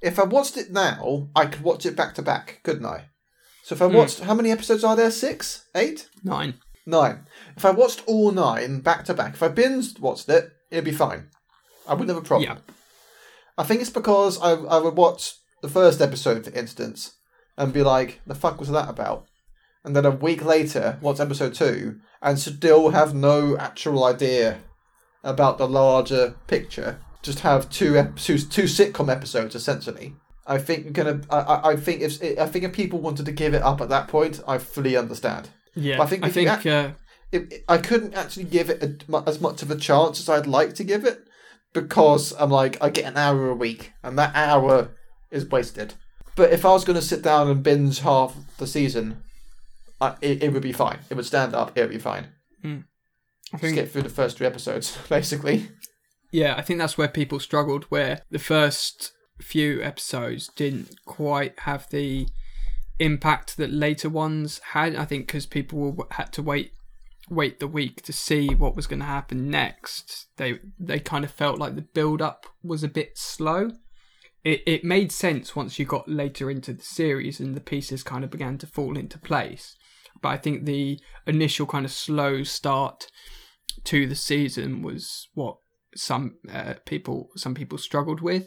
if 0.00 0.18
I 0.18 0.24
watched 0.24 0.56
it 0.56 0.70
now, 0.70 1.28
I 1.34 1.46
could 1.46 1.62
watch 1.62 1.84
it 1.86 1.96
back 1.96 2.14
to 2.14 2.22
back, 2.22 2.60
couldn't 2.62 2.86
I? 2.86 3.06
So 3.64 3.74
if 3.74 3.82
I 3.82 3.88
Hmm. 3.88 3.94
watched, 3.96 4.20
how 4.20 4.34
many 4.34 4.50
episodes 4.50 4.84
are 4.84 4.96
there? 4.96 5.10
Six? 5.10 5.64
Eight? 5.74 6.08
Nine. 6.22 6.54
Nine. 6.86 7.26
If 7.56 7.64
I 7.64 7.70
watched 7.70 8.02
all 8.06 8.30
nine 8.30 8.80
back 8.80 9.04
to 9.06 9.14
back, 9.14 9.34
if 9.34 9.42
I 9.42 9.48
binged 9.48 10.00
watched 10.00 10.28
it, 10.28 10.50
it'd 10.70 10.84
be 10.84 10.92
fine. 10.92 11.28
I 11.86 11.92
wouldn't 11.94 12.08
have 12.10 12.24
a 12.24 12.26
problem. 12.26 12.48
Yeah. 12.50 12.58
I 13.58 13.64
think 13.64 13.80
it's 13.80 13.90
because 13.90 14.40
I, 14.40 14.52
I 14.52 14.78
would 14.78 14.96
watch 14.96 15.34
the 15.62 15.68
first 15.68 16.00
episode, 16.00 16.44
for 16.44 16.50
instance, 16.54 17.12
and 17.56 17.72
be 17.72 17.82
like, 17.82 18.20
the 18.26 18.34
fuck 18.34 18.60
was 18.60 18.68
that 18.70 18.88
about? 18.88 19.26
And 19.84 19.94
then 19.96 20.06
a 20.06 20.10
week 20.10 20.44
later, 20.44 20.98
watch 21.00 21.18
episode 21.20 21.54
two, 21.54 22.00
and 22.22 22.38
still 22.38 22.90
have 22.90 23.14
no 23.14 23.56
actual 23.58 24.04
idea 24.04 24.58
about 25.22 25.58
the 25.58 25.68
larger 25.68 26.34
picture. 26.46 27.00
Just 27.22 27.40
have 27.40 27.68
two 27.70 27.96
ep- 27.98 28.16
two, 28.16 28.38
two 28.38 28.64
sitcom 28.64 29.10
episodes 29.10 29.54
essentially. 29.54 30.14
I 30.46 30.58
think 30.58 30.84
you're 30.84 30.92
gonna. 30.92 31.20
I, 31.30 31.70
I- 31.72 31.76
think 31.76 32.00
if 32.00 32.22
I 32.38 32.46
think 32.46 32.64
if 32.64 32.72
people 32.72 33.00
wanted 33.00 33.26
to 33.26 33.32
give 33.32 33.54
it 33.54 33.62
up 33.62 33.80
at 33.80 33.88
that 33.90 34.08
point, 34.08 34.40
I 34.48 34.58
fully 34.58 34.96
understand. 34.96 35.50
Yeah, 35.74 35.98
But 35.98 36.04
I 36.04 36.06
think 36.06 36.24
I 36.24 36.30
think 36.30 36.48
uh, 36.48 36.52
It, 37.30 37.64
I 37.68 37.78
couldn't 37.78 38.14
actually 38.14 38.44
give 38.44 38.70
it 38.70 38.82
a, 39.12 39.22
as 39.26 39.40
much 39.40 39.62
of 39.62 39.70
a 39.70 39.76
chance 39.76 40.18
as 40.20 40.28
I'd 40.28 40.46
like 40.46 40.74
to 40.76 40.84
give 40.84 41.04
it 41.04 41.20
because 41.74 42.32
I'm 42.38 42.50
like 42.50 42.82
I 42.82 42.88
get 42.90 43.04
an 43.04 43.16
hour 43.16 43.48
a 43.50 43.54
week 43.54 43.92
and 44.02 44.18
that 44.18 44.34
hour 44.34 44.88
is 45.30 45.44
wasted. 45.46 45.94
But 46.36 46.52
if 46.52 46.64
I 46.64 46.70
was 46.70 46.84
going 46.84 46.98
to 46.98 47.04
sit 47.04 47.20
down 47.22 47.50
and 47.50 47.62
binge 47.62 47.98
half 48.00 48.34
the 48.58 48.66
season, 48.66 49.22
I, 50.00 50.14
it, 50.20 50.42
it 50.44 50.52
would 50.52 50.62
be 50.62 50.72
fine. 50.72 51.00
It 51.10 51.14
would 51.16 51.26
stand 51.26 51.54
up. 51.54 51.76
It 51.76 51.82
would 51.82 51.90
be 51.90 51.98
fine. 51.98 52.28
I 53.52 53.58
Just 53.58 53.74
get 53.74 53.90
through 53.90 54.02
the 54.02 54.08
first 54.08 54.38
three 54.38 54.46
episodes, 54.46 54.96
basically. 55.08 55.68
Yeah, 56.30 56.54
I 56.56 56.62
think 56.62 56.78
that's 56.78 56.98
where 56.98 57.08
people 57.08 57.40
struggled, 57.40 57.84
where 57.84 58.20
the 58.30 58.38
first 58.38 59.12
few 59.40 59.82
episodes 59.82 60.48
didn't 60.48 60.94
quite 61.06 61.60
have 61.60 61.88
the 61.90 62.28
impact 62.98 63.56
that 63.56 63.72
later 63.72 64.08
ones 64.08 64.60
had. 64.72 64.96
I 64.96 65.04
think 65.04 65.26
because 65.26 65.46
people 65.46 66.06
had 66.10 66.32
to 66.34 66.42
wait 66.42 66.72
wait 67.30 67.60
the 67.60 67.66
week 67.66 68.02
to 68.02 68.12
see 68.12 68.54
what 68.54 68.74
was 68.74 68.86
going 68.86 69.00
to 69.00 69.06
happen 69.06 69.50
next. 69.50 70.26
They 70.36 70.60
they 70.78 70.98
kind 70.98 71.24
of 71.24 71.30
felt 71.30 71.58
like 71.58 71.74
the 71.74 71.82
build 71.82 72.20
up 72.20 72.46
was 72.62 72.82
a 72.82 72.88
bit 72.88 73.16
slow. 73.16 73.70
It 74.44 74.62
it 74.66 74.84
made 74.84 75.12
sense 75.12 75.56
once 75.56 75.78
you 75.78 75.86
got 75.86 76.08
later 76.08 76.50
into 76.50 76.72
the 76.72 76.84
series 76.84 77.40
and 77.40 77.54
the 77.54 77.60
pieces 77.60 78.02
kind 78.02 78.24
of 78.24 78.30
began 78.30 78.58
to 78.58 78.66
fall 78.66 78.98
into 78.98 79.18
place. 79.18 79.76
But 80.20 80.30
I 80.30 80.36
think 80.36 80.64
the 80.64 80.98
initial 81.26 81.66
kind 81.66 81.84
of 81.84 81.92
slow 81.92 82.42
start 82.42 83.08
to 83.84 84.06
the 84.06 84.14
season 84.14 84.82
was 84.82 85.28
what 85.34 85.56
some 85.94 86.36
uh, 86.52 86.74
people 86.84 87.30
some 87.36 87.54
people 87.54 87.78
struggled 87.78 88.20
with, 88.20 88.46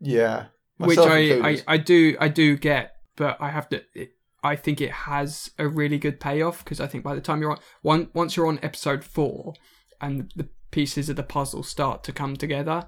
Yeah. 0.00 0.46
which 0.78 0.98
I, 0.98 1.48
I. 1.50 1.62
I 1.66 1.76
do 1.76 2.16
I 2.20 2.28
do 2.28 2.56
get, 2.56 2.92
but 3.16 3.36
I 3.40 3.50
have 3.50 3.68
to. 3.70 3.82
It, 3.94 4.10
I 4.42 4.56
think 4.56 4.80
it 4.80 4.90
has 4.90 5.50
a 5.58 5.68
really 5.68 5.98
good 5.98 6.18
payoff 6.20 6.64
because 6.64 6.80
I 6.80 6.86
think 6.86 7.04
by 7.04 7.14
the 7.14 7.20
time 7.20 7.42
you're 7.42 7.50
on 7.52 7.58
one 7.82 8.08
once 8.14 8.36
you're 8.36 8.46
on 8.46 8.58
episode 8.62 9.04
four 9.04 9.54
and 10.00 10.32
the 10.34 10.48
pieces 10.70 11.08
of 11.10 11.16
the 11.16 11.22
puzzle 11.22 11.62
start 11.62 12.02
to 12.04 12.12
come 12.12 12.36
together, 12.36 12.86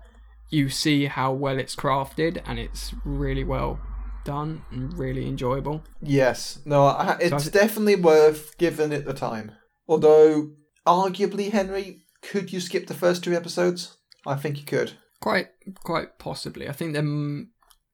you 0.49 0.69
see 0.71 1.07
how 1.07 1.33
well 1.33 1.59
it's 1.59 1.77
crafted 1.77 2.41
and 2.47 2.59
it's 2.59 2.95
really 3.05 3.45
well 3.45 3.81
done 4.25 4.65
and 4.71 4.97
really 4.97 5.27
enjoyable. 5.27 5.83
Yes. 6.01 6.61
No, 6.65 6.85
I, 6.87 7.19
it's 7.21 7.49
I 7.49 7.51
definitely 7.51 7.97
worth 7.97 8.57
giving 8.57 8.93
it 8.93 9.05
the 9.05 9.13
time. 9.13 9.53
Although, 9.89 10.53
arguably, 10.87 11.51
Henry, 11.51 12.05
could 12.23 12.53
you 12.53 12.61
skip 12.61 12.87
the 12.87 12.95
first 12.95 13.25
two 13.25 13.35
episodes? 13.35 13.97
I 14.27 14.37
think 14.37 14.59
you 14.59 14.65
could. 14.65 14.93
Quite, 15.21 15.49
quite 15.83 16.19
possibly. 16.19 16.69
I 16.69 16.73
think 16.73 16.95
there, 16.95 17.45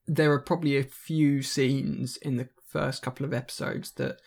there 0.07 0.32
are 0.32 0.41
probably 0.41 0.76
a 0.76 0.84
few 0.84 1.43
scenes 1.43 2.16
in 2.16 2.36
the 2.36 2.49
first 2.66 3.03
couple 3.03 3.24
of 3.24 3.32
episodes 3.32 3.93
that 3.93 4.20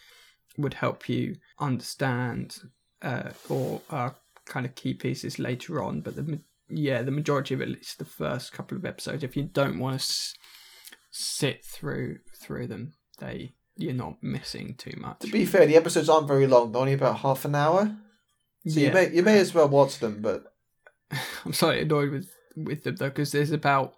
would 0.58 0.76
help 0.76 1.08
you 1.08 1.38
understand 1.60 2.58
uh, 3.02 3.32
or 3.50 3.82
are 3.90 4.16
kind 4.46 4.66
of 4.66 4.76
key 4.76 4.94
pieces 4.94 5.40
later 5.40 5.82
on. 5.82 6.02
But 6.02 6.16
the 6.16 6.40
yeah, 6.70 7.02
the 7.02 7.12
majority 7.12 7.54
of 7.54 7.62
at 7.62 7.68
least 7.68 8.00
the 8.00 8.06
first 8.06 8.54
couple 8.54 8.78
of 8.78 8.86
episodes, 8.86 9.24
if 9.24 9.36
you 9.36 9.44
don't 9.44 9.80
want 9.80 10.00
to 10.00 10.04
s- 10.04 10.34
sit 11.12 11.66
through 11.66 12.20
through 12.42 12.68
them, 12.68 12.94
they 13.20 13.54
you're 13.76 13.94
not 13.94 14.22
missing 14.22 14.76
too 14.78 14.94
much. 14.98 15.20
To 15.20 15.28
be 15.28 15.46
fair, 15.46 15.66
the 15.66 15.76
episodes 15.76 16.10
aren't 16.10 16.28
very 16.28 16.48
long. 16.48 16.72
They're 16.72 16.82
only 16.82 16.94
about 16.94 17.20
half 17.20 17.46
an 17.46 17.56
hour. 17.56 17.96
So 18.68 18.80
you 18.80 18.92
may 18.92 19.12
you 19.12 19.24
may 19.24 19.40
as 19.40 19.54
well 19.54 19.68
watch 19.68 20.00
them, 20.00 20.22
but 20.22 20.44
I'm 21.46 21.54
slightly 21.54 21.82
annoyed 21.82 22.12
with 22.12 22.30
with 22.56 22.84
them 22.84 22.96
though 22.98 23.10
because 23.10 23.32
there's 23.32 23.52
about 23.52 23.94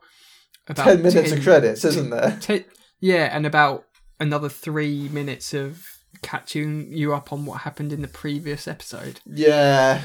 about 0.67 0.85
ten 0.85 1.01
minutes 1.01 1.29
10 1.29 1.37
of 1.39 1.43
credits, 1.43 1.83
isn't 1.85 2.09
there? 2.09 2.39
Yeah, 3.01 3.35
and 3.35 3.45
about 3.45 3.83
another 4.21 4.47
three 4.47 5.09
minutes 5.09 5.53
of 5.53 5.85
catching 6.21 6.93
you 6.93 7.13
up 7.13 7.33
on 7.33 7.45
what 7.45 7.61
happened 7.61 7.91
in 7.91 8.01
the 8.01 8.07
previous 8.07 8.65
episode. 8.65 9.19
Yeah, 9.25 10.03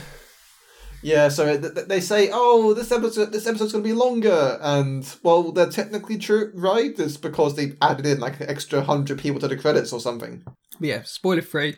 yeah. 1.00 1.28
So 1.28 1.56
th- 1.56 1.74
th- 1.74 1.86
they 1.86 2.00
say, 2.00 2.30
"Oh, 2.32 2.74
this 2.74 2.90
episode, 2.90 3.30
this 3.30 3.46
episode's 3.46 3.70
going 3.70 3.84
to 3.84 3.88
be 3.88 3.94
longer," 3.94 4.59
and 4.61 5.09
well, 5.22 5.52
they're 5.52 5.70
technically 5.70 6.18
true, 6.18 6.50
right? 6.56 6.98
It's 6.98 7.16
because 7.16 7.54
they 7.54 7.74
added 7.80 8.04
in 8.04 8.18
like 8.18 8.40
an 8.40 8.50
extra 8.50 8.82
hundred 8.82 9.20
people 9.20 9.38
to 9.42 9.46
the 9.48 9.56
credits 9.56 9.92
or 9.92 10.00
something. 10.00 10.42
Yeah, 10.80 11.02
spoiler 11.04 11.42
free. 11.42 11.76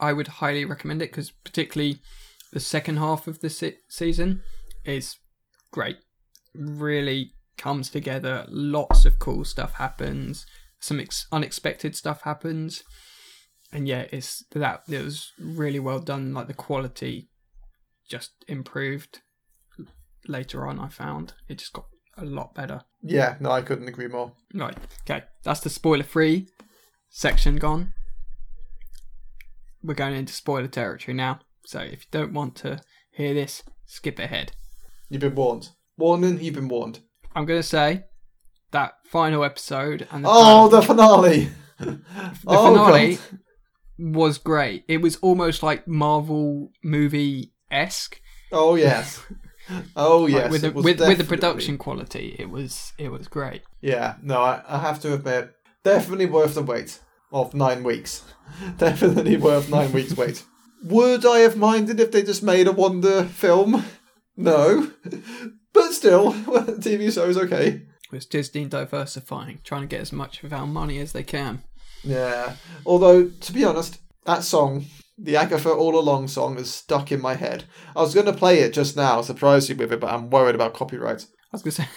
I 0.00 0.12
would 0.12 0.28
highly 0.28 0.64
recommend 0.64 1.02
it 1.02 1.10
because 1.10 1.30
particularly 1.30 1.98
the 2.52 2.60
second 2.60 2.98
half 2.98 3.26
of 3.26 3.40
the 3.40 3.50
se- 3.50 3.78
season 3.88 4.42
is 4.84 5.16
great. 5.70 5.96
Really 6.54 7.32
comes 7.56 7.90
together. 7.90 8.46
Lots 8.48 9.04
of 9.04 9.18
cool 9.18 9.44
stuff 9.44 9.74
happens. 9.74 10.46
Some 10.80 11.00
ex- 11.00 11.26
unexpected 11.32 11.96
stuff 11.96 12.22
happens, 12.22 12.82
and 13.72 13.88
yeah, 13.88 14.06
it's 14.12 14.44
that 14.52 14.82
it 14.88 15.02
was 15.02 15.32
really 15.38 15.80
well 15.80 15.98
done. 16.00 16.34
Like 16.34 16.46
the 16.46 16.54
quality 16.54 17.30
just 18.08 18.32
improved 18.48 19.20
later 20.28 20.66
on. 20.66 20.78
I 20.78 20.88
found 20.88 21.34
it 21.48 21.58
just 21.58 21.72
got 21.72 21.86
a 22.16 22.24
lot 22.24 22.54
better. 22.54 22.82
Yeah, 23.02 23.36
no, 23.40 23.50
I 23.50 23.62
couldn't 23.62 23.88
agree 23.88 24.08
more. 24.08 24.32
Right. 24.52 24.76
Okay. 25.02 25.24
That's 25.42 25.60
the 25.60 25.70
spoiler 25.70 26.04
free 26.04 26.48
section 27.10 27.56
gone. 27.56 27.92
We're 29.84 29.92
going 29.92 30.14
into 30.14 30.32
spoiler 30.32 30.66
territory 30.66 31.14
now. 31.14 31.40
So 31.66 31.80
if 31.80 31.92
you 31.92 32.08
don't 32.10 32.32
want 32.32 32.56
to 32.56 32.80
hear 33.10 33.34
this, 33.34 33.62
skip 33.84 34.18
ahead. 34.18 34.52
You've 35.10 35.20
been 35.20 35.34
warned. 35.34 35.68
Warning, 35.98 36.40
you've 36.40 36.54
been 36.54 36.68
warned. 36.68 37.00
I'm 37.36 37.44
going 37.44 37.60
to 37.60 37.66
say 37.66 38.04
that 38.70 38.94
final 39.04 39.44
episode 39.44 40.08
and 40.10 40.24
the, 40.24 40.28
Oh, 40.30 40.68
the 40.68 40.80
finale. 40.80 41.50
the 41.78 42.00
oh, 42.46 42.72
finale 42.72 43.16
God. 43.16 43.38
was 43.98 44.38
great. 44.38 44.84
It 44.88 45.02
was 45.02 45.16
almost 45.16 45.62
like 45.62 45.86
Marvel 45.86 46.70
movie 46.82 47.52
esque. 47.70 48.20
Oh 48.52 48.74
yes. 48.76 49.22
Oh 49.96 50.26
yes. 50.26 50.50
with 50.50 50.62
the, 50.62 50.70
with 50.70 51.00
with 51.00 51.18
the 51.18 51.24
production 51.24 51.76
quality, 51.76 52.36
it 52.38 52.48
was 52.48 52.92
it 52.96 53.10
was 53.10 53.28
great. 53.28 53.62
Yeah, 53.80 54.16
no, 54.22 54.40
I, 54.40 54.62
I 54.68 54.78
have 54.78 55.00
to 55.00 55.14
admit, 55.14 55.52
definitely 55.82 56.26
worth 56.26 56.54
the 56.54 56.62
wait 56.62 57.00
of 57.34 57.52
nine 57.52 57.82
weeks. 57.82 58.24
definitely 58.78 59.36
worth 59.36 59.68
nine 59.68 59.92
weeks 59.92 60.16
wait. 60.16 60.44
Would 60.84 61.26
I 61.26 61.40
have 61.40 61.56
minded 61.56 61.98
if 61.98 62.12
they 62.12 62.22
just 62.22 62.42
made 62.42 62.68
a 62.68 62.72
Wanda 62.72 63.24
film? 63.24 63.84
No, 64.36 64.90
but 65.72 65.92
still, 65.92 66.32
TV 66.82 67.12
show 67.12 67.28
is 67.28 67.36
okay. 67.36 67.82
It's 68.12 68.26
Disney 68.26 68.66
diversifying, 68.66 69.60
trying 69.64 69.82
to 69.82 69.86
get 69.88 70.00
as 70.00 70.12
much 70.12 70.42
of 70.44 70.52
our 70.52 70.66
money 70.66 70.98
as 70.98 71.12
they 71.12 71.22
can. 71.22 71.64
Yeah, 72.02 72.56
although 72.86 73.28
to 73.28 73.52
be 73.52 73.64
honest, 73.64 73.98
that 74.24 74.44
song, 74.44 74.86
the 75.18 75.36
Agatha 75.36 75.70
All 75.70 75.98
Along 75.98 76.28
song, 76.28 76.58
is 76.58 76.72
stuck 76.72 77.10
in 77.10 77.20
my 77.20 77.34
head. 77.34 77.64
I 77.96 78.02
was 78.02 78.14
going 78.14 78.26
to 78.26 78.32
play 78.32 78.60
it 78.60 78.72
just 78.72 78.96
now, 78.96 79.22
surprise 79.22 79.68
you 79.68 79.76
with 79.76 79.92
it, 79.92 80.00
but 80.00 80.12
I'm 80.12 80.30
worried 80.30 80.54
about 80.54 80.74
copyright. 80.74 81.26
I 81.54 81.62
was 81.62 81.76
gonna 81.76 81.88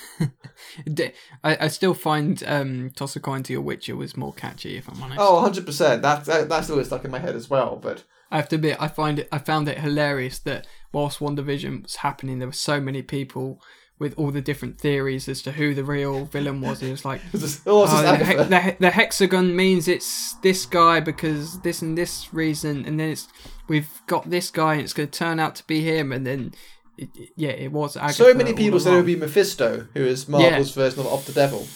say, 0.97 1.11
I, 1.43 1.57
I 1.61 1.67
still 1.67 1.93
find 1.93 2.43
um, 2.45 2.91
"Toss 2.95 3.15
a 3.15 3.19
Coin 3.19 3.43
to 3.43 3.53
Your 3.53 3.61
Witcher" 3.61 3.95
was 3.95 4.15
more 4.15 4.33
catchy. 4.33 4.77
If 4.77 4.87
I'm 4.89 5.01
honest, 5.01 5.19
Oh, 5.21 5.35
100 5.35 5.65
percent. 5.65 6.01
That, 6.01 6.25
that 6.25 6.49
that's 6.49 6.69
always 6.69 6.87
stuck 6.87 7.05
in 7.05 7.11
my 7.11 7.19
head 7.19 7.35
as 7.35 7.49
well. 7.49 7.75
But 7.75 8.03
I 8.31 8.37
have 8.37 8.49
to 8.49 8.55
admit, 8.55 8.77
I 8.79 8.87
find 8.87 9.19
it, 9.19 9.27
I 9.31 9.37
found 9.39 9.67
it 9.67 9.79
hilarious 9.79 10.39
that 10.39 10.67
whilst 10.91 11.19
WandaVision 11.19 11.83
was 11.83 11.95
happening, 11.97 12.39
there 12.39 12.47
were 12.47 12.51
so 12.53 12.79
many 12.81 13.01
people 13.01 13.61
with 13.99 14.13
all 14.15 14.29
the 14.29 14.41
different 14.41 14.79
theories 14.79 15.27
as 15.27 15.41
to 15.41 15.53
who 15.53 15.73
the 15.73 15.83
real 15.83 16.25
villain 16.25 16.61
was. 16.61 16.83
It 16.83 16.91
was 16.91 17.03
like, 17.03 17.19
just, 17.31 17.63
oh, 17.65 17.87
oh, 17.89 18.01
the, 18.03 18.25
he- 18.25 18.35
the, 18.35 18.59
he- 18.61 18.71
the 18.79 18.91
hexagon 18.91 19.55
means 19.55 19.87
it's 19.87 20.33
this 20.43 20.67
guy 20.67 20.99
because 20.99 21.59
this 21.61 21.81
and 21.81 21.97
this 21.97 22.31
reason, 22.31 22.85
and 22.85 22.99
then 22.99 23.09
it's 23.09 23.27
we've 23.67 23.89
got 24.05 24.29
this 24.29 24.51
guy, 24.51 24.73
and 24.73 24.83
it's 24.83 24.93
going 24.93 25.09
to 25.09 25.17
turn 25.17 25.39
out 25.39 25.55
to 25.55 25.63
be 25.65 25.81
him, 25.81 26.11
and 26.11 26.27
then. 26.27 26.53
It, 26.97 27.09
it- 27.15 27.29
yeah, 27.35 27.49
it 27.49 27.71
was. 27.71 27.95
Agatha 27.97 28.13
So 28.13 28.33
many 28.33 28.53
people 28.53 28.79
said 28.79 28.93
it 28.93 28.97
would 28.97 29.05
be 29.05 29.15
Mephisto, 29.15 29.87
who 29.93 30.03
is 30.03 30.27
Marvel's 30.27 30.73
version 30.73 31.05
of, 31.05 31.25
the 31.25 31.31
devil. 31.33 31.67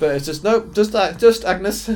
But 0.00 0.16
it's 0.16 0.26
just 0.26 0.42
no, 0.44 0.66
just 0.72 0.94
uh, 0.94 1.12
just 1.12 1.44
Agnes. 1.44 1.90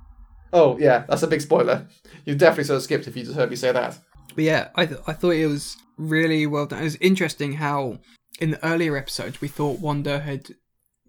oh 0.52 0.78
yeah, 0.78 1.04
that's 1.08 1.22
a 1.22 1.26
big 1.26 1.40
spoiler. 1.40 1.86
You 2.24 2.34
definitely 2.34 2.64
sort 2.64 2.76
of 2.78 2.82
skipped 2.82 3.08
if 3.08 3.16
you 3.16 3.24
just 3.24 3.36
heard 3.36 3.50
me 3.50 3.56
say 3.56 3.72
that. 3.72 3.98
But 4.34 4.44
yeah, 4.44 4.68
I 4.76 4.86
th- 4.86 5.00
I 5.06 5.12
thought 5.12 5.30
it 5.30 5.46
was 5.46 5.76
really 5.96 6.46
well 6.46 6.66
done. 6.66 6.80
It 6.80 6.84
was 6.84 6.96
interesting 6.96 7.54
how 7.54 7.98
in 8.40 8.52
the 8.52 8.64
earlier 8.64 8.96
episodes 8.96 9.40
we 9.40 9.48
thought 9.48 9.80
Wanda 9.80 10.20
had 10.20 10.48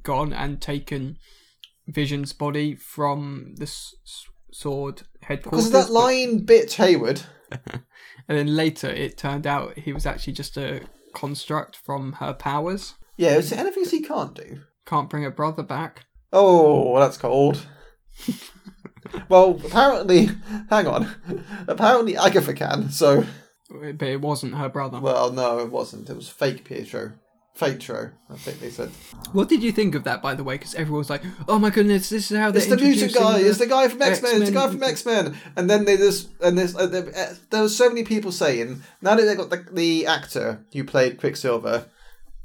gone 0.04 0.34
and 0.34 0.60
taken 0.62 1.18
Vision's 1.88 2.34
body 2.34 2.76
from 2.76 3.54
the 3.58 3.64
s- 3.66 3.94
sword 4.52 5.04
headquarters. 5.22 5.70
Because 5.70 5.88
that 5.88 5.94
line, 5.94 6.46
bitch 6.46 6.74
Hayward. 6.76 7.22
and 7.52 7.82
then 8.28 8.56
later 8.56 8.90
it 8.90 9.18
turned 9.18 9.46
out 9.46 9.78
he 9.78 9.94
was 9.94 10.06
actually 10.06 10.34
just 10.34 10.58
a 10.58 10.82
construct 11.14 11.76
from 11.76 12.14
her 12.14 12.34
powers. 12.34 12.96
Yeah, 13.18 13.36
is 13.36 13.50
there 13.50 13.60
anything 13.60 13.86
he 13.86 14.02
can't 14.02 14.34
do? 14.34 14.62
Can't 14.86 15.10
bring 15.10 15.24
her 15.24 15.32
brother 15.32 15.64
back. 15.64 16.06
Oh, 16.34 17.00
that's 17.00 17.18
cold. 17.18 17.66
well, 19.30 19.60
apparently, 19.66 20.30
hang 20.70 20.88
on. 20.88 21.14
Apparently, 21.68 22.16
Agatha 22.18 22.54
can. 22.54 22.90
So, 22.90 23.26
But 23.70 24.02
it 24.08 24.22
wasn't 24.22 24.56
her 24.56 24.70
brother. 24.70 25.00
well, 25.00 25.32
no, 25.32 25.60
it 25.60 25.72
wasn't. 25.72 26.10
It 26.10 26.16
was 26.16 26.30
fake 26.30 26.64
Pietro. 26.64 27.14
Fatro, 27.58 28.12
I 28.30 28.36
think 28.36 28.60
they 28.60 28.70
said. 28.70 28.90
What 29.34 29.50
did 29.50 29.62
you 29.62 29.72
think 29.72 29.94
of 29.94 30.04
that, 30.06 30.22
by 30.22 30.34
the 30.36 30.44
way? 30.44 30.56
Because 30.56 30.74
everyone 30.74 31.00
was 31.00 31.10
like, 31.10 31.22
"Oh 31.48 31.60
my 31.60 31.70
goodness, 31.70 32.10
this 32.10 32.32
is 32.32 32.38
how 32.38 32.50
It's 32.50 32.66
the 32.68 32.78
mutant 32.78 33.14
guy. 33.14 33.40
the- 33.42 33.50
It's 33.50 33.60
the 33.60 33.68
guy 33.68 33.88
from 33.88 34.02
X 34.02 34.22
Men. 34.22 34.42
It's 34.42 34.50
the 34.50 34.56
guy 34.56 34.68
from 34.70 34.82
X 34.84 35.06
Men. 35.06 35.38
And 35.56 35.70
then 35.70 35.86
they 35.86 35.98
just 35.98 36.30
and 36.42 36.58
there's 36.58 36.76
uh, 36.76 36.88
there, 36.88 37.08
uh, 37.16 37.34
there 37.50 37.62
was 37.62 37.76
so 37.76 37.90
many 37.90 38.04
people 38.04 38.32
saying 38.32 38.82
now 39.02 39.16
that 39.16 39.24
they 39.26 39.36
got 39.36 39.50
the, 39.50 39.66
the 39.72 40.06
actor 40.08 40.66
who 40.74 40.84
played 40.84 41.20
Quicksilver 41.20 41.86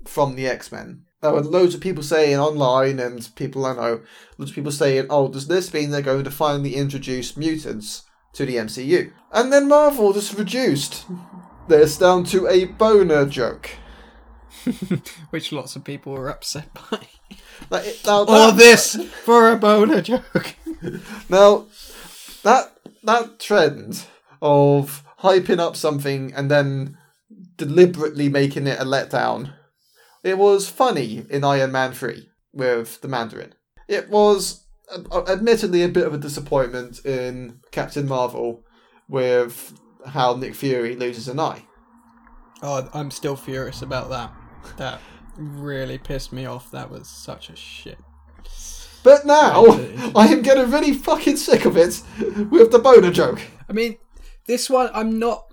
from 0.05 0.35
the 0.37 0.47
X 0.49 0.71
Men. 0.73 1.03
There 1.23 1.33
were 1.33 1.41
loads 1.41 1.75
of 1.75 1.81
people 1.81 2.03
saying 2.05 2.37
online 2.39 2.99
and 3.01 3.27
people 3.37 3.65
I 3.65 3.75
know, 3.75 4.01
loads 4.39 4.51
of 4.51 4.55
people 4.55 4.71
saying, 4.73 5.07
"Oh, 5.09 5.29
does 5.29 5.47
this 5.47 5.73
mean 5.73 5.91
they're 5.91 6.03
going 6.03 6.25
to 6.25 6.31
finally 6.31 6.75
introduce 6.75 7.37
mutants 7.37 8.03
to 8.35 8.45
the 8.45 8.57
MCU?" 8.57 9.13
And 9.33 9.53
then 9.53 9.67
Marvel 9.69 10.13
just 10.13 10.35
reduced 10.37 11.05
this 11.69 11.97
down 11.97 12.25
to 12.25 12.47
a 12.49 12.67
boner 12.67 13.25
joke. 13.25 13.71
which 15.31 15.53
lots 15.53 15.77
of 15.77 15.85
people 15.85 16.13
were 16.13 16.29
upset 16.29 16.69
by. 16.75 17.01
Like, 17.71 17.87
it- 17.87 18.01
now 18.07 18.25
that- 18.25 18.57
this 18.57 18.97
for 19.25 19.51
a 19.51 19.57
boner 19.57 20.03
joke. 20.03 20.55
Now, 21.31 21.67
that 22.43 22.73
that 23.03 23.41
trend 23.41 24.05
of 24.43 25.03
hyping 25.21 25.59
up 25.59 25.75
something 25.75 26.33
and 26.35 26.51
then 26.51 26.99
deliberately 27.57 28.29
making 28.29 28.67
it 28.67 28.79
a 28.79 28.85
letdown, 28.85 29.55
it 30.23 30.37
was 30.39 30.69
funny 30.69 31.25
in 31.31 31.45
Iron 31.45 31.73
Man 31.73 31.93
three 31.93 32.29
with 32.53 33.01
the 33.01 33.09
Mandarin. 33.09 33.55
It 33.89 34.11
was 34.11 34.65
uh, 34.95 35.23
admittedly 35.27 35.83
a 35.83 35.89
bit 35.89 36.07
of 36.07 36.13
a 36.15 36.19
disappointment 36.19 37.05
in 37.05 37.61
Captain 37.73 38.07
Marvel 38.07 38.63
with 39.09 39.73
how 40.07 40.35
Nick 40.37 40.55
Fury 40.55 40.95
loses 40.95 41.27
an 41.27 41.41
eye. 41.41 41.63
Oh, 42.63 42.89
I'm 42.93 43.11
still 43.11 43.37
furious 43.37 43.81
about 43.83 44.11
that. 44.11 44.33
That 44.77 45.01
really 45.37 45.99
pissed 45.99 46.33
me 46.33 46.47
off. 46.47 46.71
That 46.71 46.91
was 46.91 47.09
such 47.09 47.51
a 47.51 47.57
shit. 47.57 47.99
But 49.03 49.25
now 49.25 49.65
I 50.17 50.29
am 50.29 50.43
getting 50.43 50.71
really 50.71 50.93
fucking 50.93 51.37
sick 51.37 51.65
of 51.65 51.77
it 51.77 52.03
with 52.51 52.73
the 52.73 52.81
boner 52.83 53.13
joke. 53.13 53.41
I 53.69 53.73
mean, 53.73 53.99
this 54.47 54.69
one 54.69 54.91
I'm 54.93 55.19
not. 55.19 55.45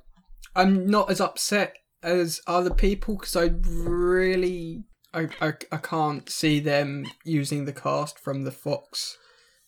I'm 0.55 0.85
not 0.87 1.09
as 1.09 1.19
upset 1.19 1.73
as 2.03 2.41
other 2.45 2.69
people 2.69 3.15
because 3.15 3.35
I 3.35 3.49
really, 3.65 4.83
I, 5.13 5.29
I, 5.41 5.53
I 5.71 5.77
can't 5.77 6.29
see 6.29 6.59
them 6.59 7.05
using 7.23 7.65
the 7.65 7.73
cast 7.73 8.19
from 8.19 8.43
the 8.43 8.51
Fox 8.51 9.17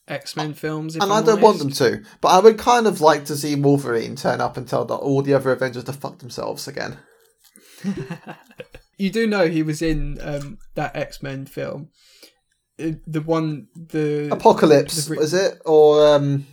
X 0.07 0.35
Men 0.35 0.53
films. 0.53 0.95
If 0.95 1.01
And 1.01 1.11
I'm 1.11 1.23
I 1.23 1.25
don't 1.25 1.41
want 1.41 1.59
them 1.59 1.71
to, 1.71 2.03
but 2.21 2.29
I 2.29 2.39
would 2.39 2.57
kind 2.57 2.85
of 2.85 3.01
like 3.01 3.25
to 3.25 3.35
see 3.35 3.55
Wolverine 3.55 4.15
turn 4.15 4.41
up 4.41 4.57
and 4.57 4.67
tell 4.67 4.85
the, 4.85 4.95
all 4.95 5.21
the 5.21 5.33
other 5.33 5.51
Avengers 5.51 5.85
to 5.85 5.93
fuck 5.93 6.19
themselves 6.19 6.67
again. 6.67 6.99
You 8.97 9.09
do 9.09 9.27
know 9.27 9.47
he 9.47 9.61
was 9.63 9.81
in 9.81 10.17
um, 10.21 10.57
that 10.75 10.95
X 10.95 11.21
Men 11.21 11.45
film, 11.45 11.89
Uh, 12.79 12.91
the 13.05 13.21
one 13.21 13.67
the 13.75 14.29
Apocalypse, 14.31 15.05
The 15.05 15.15
re- 15.15 15.23
is 15.23 15.33
it? 15.33 15.61
Or, 15.65 16.15
um, 16.15 16.47